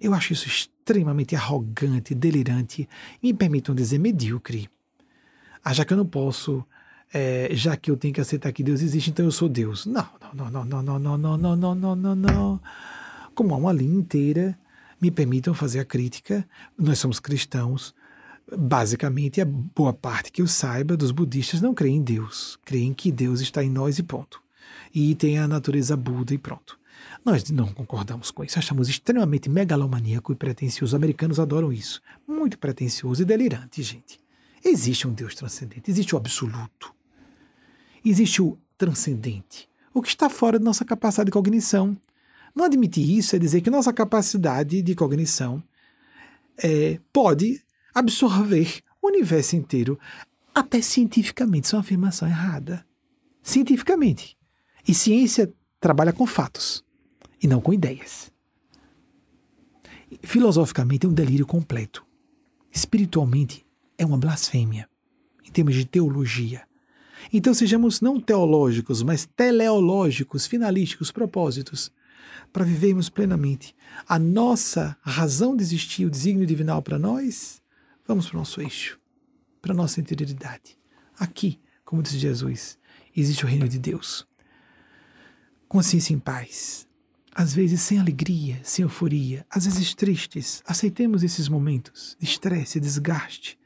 Eu 0.00 0.14
acho 0.14 0.32
isso 0.32 0.48
extremamente 0.48 1.36
arrogante, 1.36 2.14
delirante 2.14 2.88
e, 3.22 3.28
me 3.28 3.34
permitam 3.34 3.74
dizer, 3.74 3.98
medíocre. 3.98 4.70
Ah, 5.62 5.74
já 5.74 5.84
que 5.84 5.92
eu 5.92 5.96
não 5.96 6.06
posso, 6.06 6.64
é, 7.12 7.48
já 7.52 7.76
que 7.76 7.90
eu 7.90 7.96
tenho 7.96 8.14
que 8.14 8.20
aceitar 8.20 8.50
que 8.52 8.62
Deus 8.62 8.80
existe, 8.80 9.10
então 9.10 9.24
eu 9.24 9.32
sou 9.32 9.48
Deus. 9.48 9.84
Não, 9.84 10.08
não, 10.32 10.50
não, 10.50 10.64
não, 10.64 10.82
não, 10.82 10.98
não, 10.98 11.18
não, 11.18 11.36
não, 11.36 11.56
não, 11.56 11.74
não, 11.74 11.96
não, 11.96 12.14
não. 12.16 12.60
Como 13.34 13.54
há 13.54 13.58
uma 13.58 13.72
linha 13.72 13.98
inteira 13.98 14.58
me 15.00 15.10
permitam 15.10 15.54
fazer 15.54 15.80
a 15.80 15.84
crítica. 15.84 16.46
Nós 16.76 16.98
somos 16.98 17.18
cristãos. 17.18 17.94
Basicamente, 18.56 19.40
a 19.40 19.44
boa 19.44 19.92
parte 19.92 20.32
que 20.32 20.42
eu 20.42 20.46
saiba 20.46 20.96
dos 20.96 21.12
budistas 21.12 21.60
não 21.60 21.72
creem 21.72 21.96
em 21.96 22.02
Deus, 22.02 22.58
creem 22.64 22.92
que 22.92 23.12
Deus 23.12 23.40
está 23.40 23.62
em 23.62 23.70
nós 23.70 23.98
e 23.98 24.02
ponto. 24.02 24.42
E 24.92 25.14
tem 25.14 25.38
a 25.38 25.46
natureza 25.46 25.96
Buda 25.96 26.34
e 26.34 26.38
pronto. 26.38 26.78
Nós 27.24 27.48
não 27.50 27.68
concordamos 27.68 28.30
com 28.30 28.42
isso, 28.42 28.58
achamos 28.58 28.88
extremamente 28.88 29.48
megalomaníaco 29.48 30.32
e 30.32 30.34
pretensioso. 30.36 30.90
Os 30.90 30.94
americanos 30.94 31.38
adoram 31.38 31.72
isso. 31.72 32.00
Muito 32.26 32.58
pretensioso 32.58 33.22
e 33.22 33.24
delirante, 33.24 33.82
gente. 33.82 34.18
Existe 34.64 35.06
um 35.06 35.12
Deus 35.12 35.34
transcendente, 35.34 35.90
existe 35.90 36.14
o 36.14 36.18
absoluto. 36.18 36.92
Existe 38.04 38.42
o 38.42 38.58
transcendente, 38.76 39.68
o 39.92 40.02
que 40.02 40.08
está 40.08 40.28
fora 40.28 40.58
da 40.58 40.64
nossa 40.64 40.84
capacidade 40.84 41.26
de 41.26 41.32
cognição. 41.32 41.96
Não 42.54 42.64
admitir 42.64 43.08
isso 43.08 43.36
é 43.36 43.38
dizer 43.38 43.60
que 43.60 43.70
nossa 43.70 43.92
capacidade 43.92 44.82
de 44.82 44.94
cognição 44.94 45.62
é, 46.56 46.98
pode 47.12 47.62
absorver 47.94 48.80
o 49.00 49.08
universo 49.08 49.56
inteiro. 49.56 49.98
Até 50.54 50.82
cientificamente, 50.82 51.66
isso 51.66 51.76
é 51.76 51.78
uma 51.78 51.82
afirmação 51.82 52.28
errada. 52.28 52.84
Cientificamente. 53.42 54.36
E 54.86 54.94
ciência 54.94 55.52
trabalha 55.80 56.12
com 56.12 56.26
fatos 56.26 56.84
e 57.42 57.46
não 57.46 57.60
com 57.60 57.72
ideias. 57.72 58.30
Filosoficamente 60.22 61.06
é 61.06 61.08
um 61.08 61.12
delírio 61.12 61.46
completo. 61.46 62.04
Espiritualmente 62.70 63.64
é 63.96 64.04
uma 64.04 64.18
blasfêmia, 64.18 64.88
em 65.44 65.50
termos 65.50 65.74
de 65.74 65.84
teologia. 65.84 66.62
Então 67.32 67.54
sejamos 67.54 68.00
não 68.00 68.20
teológicos, 68.20 69.02
mas 69.02 69.24
teleológicos, 69.24 70.46
finalísticos, 70.46 71.10
propósitos 71.10 71.92
para 72.52 72.64
vivermos 72.64 73.08
plenamente 73.08 73.74
a 74.08 74.18
nossa 74.18 74.96
razão 75.02 75.56
de 75.56 75.62
existir, 75.62 76.04
o 76.04 76.10
desígnio 76.10 76.46
divinal 76.46 76.82
para 76.82 76.98
nós, 76.98 77.62
vamos 78.06 78.26
para 78.26 78.36
o 78.36 78.38
nosso 78.38 78.60
eixo, 78.60 78.98
para 79.62 79.72
a 79.72 79.76
nossa 79.76 80.00
interioridade. 80.00 80.76
Aqui, 81.18 81.60
como 81.84 82.02
disse 82.02 82.18
Jesus, 82.18 82.78
existe 83.16 83.44
o 83.44 83.48
reino 83.48 83.68
de 83.68 83.78
Deus. 83.78 84.26
Consciência 85.68 86.12
em 86.14 86.18
paz. 86.18 86.88
às 87.34 87.54
vezes 87.54 87.80
sem 87.80 87.98
alegria, 87.98 88.60
sem 88.64 88.82
euforia, 88.82 89.46
às 89.48 89.64
vezes 89.64 89.94
tristes. 89.94 90.62
Aceitemos 90.66 91.22
esses 91.22 91.48
momentos 91.48 92.16
de 92.18 92.26
estresse, 92.26 92.80
desgaste, 92.80 93.58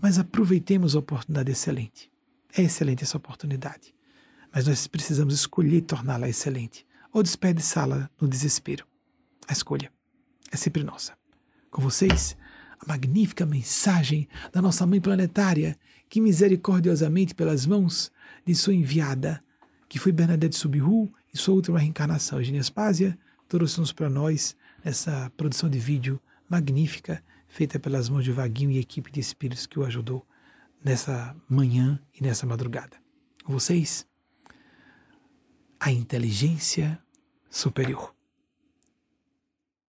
mas 0.00 0.18
aproveitemos 0.18 0.94
a 0.94 1.00
oportunidade 1.00 1.50
excelente. 1.50 2.10
É 2.56 2.62
excelente 2.62 3.02
essa 3.02 3.16
oportunidade, 3.16 3.92
mas 4.54 4.66
nós 4.66 4.86
precisamos 4.86 5.34
escolher 5.34 5.82
torná-la 5.82 6.28
excelente 6.28 6.86
ou 7.12 7.22
desperdiçá-la 7.22 8.10
no 8.20 8.28
desespero. 8.28 8.86
A 9.46 9.52
escolha 9.52 9.92
é 10.50 10.56
sempre 10.56 10.82
nossa. 10.82 11.16
Com 11.70 11.82
vocês, 11.82 12.36
a 12.80 12.86
magnífica 12.86 13.44
mensagem 13.44 14.28
da 14.52 14.62
nossa 14.62 14.86
Mãe 14.86 15.00
Planetária, 15.00 15.76
que 16.08 16.20
misericordiosamente, 16.20 17.34
pelas 17.34 17.66
mãos 17.66 18.10
de 18.44 18.54
sua 18.54 18.74
enviada, 18.74 19.40
que 19.88 19.98
foi 19.98 20.12
Bernadette 20.12 20.56
Subiru, 20.56 21.12
e 21.32 21.36
sua 21.36 21.54
última 21.54 21.78
reencarnação, 21.78 22.38
Eugênia 22.38 22.62
Spásia, 22.62 23.18
trouxe-nos 23.48 23.92
para 23.92 24.08
nós 24.08 24.56
essa 24.82 25.30
produção 25.36 25.68
de 25.68 25.78
vídeo 25.78 26.20
magnífica, 26.48 27.22
feita 27.46 27.78
pelas 27.78 28.08
mãos 28.08 28.24
de 28.24 28.32
Vaguinho 28.32 28.70
e 28.70 28.78
equipe 28.78 29.10
de 29.10 29.20
espíritos 29.20 29.66
que 29.66 29.78
o 29.78 29.84
ajudou 29.84 30.26
nessa 30.82 31.36
manhã 31.48 32.00
e 32.18 32.22
nessa 32.22 32.46
madrugada. 32.46 32.96
Com 33.44 33.52
vocês, 33.52 34.06
a 35.80 35.90
inteligência 35.90 36.98
superior. 37.50 38.17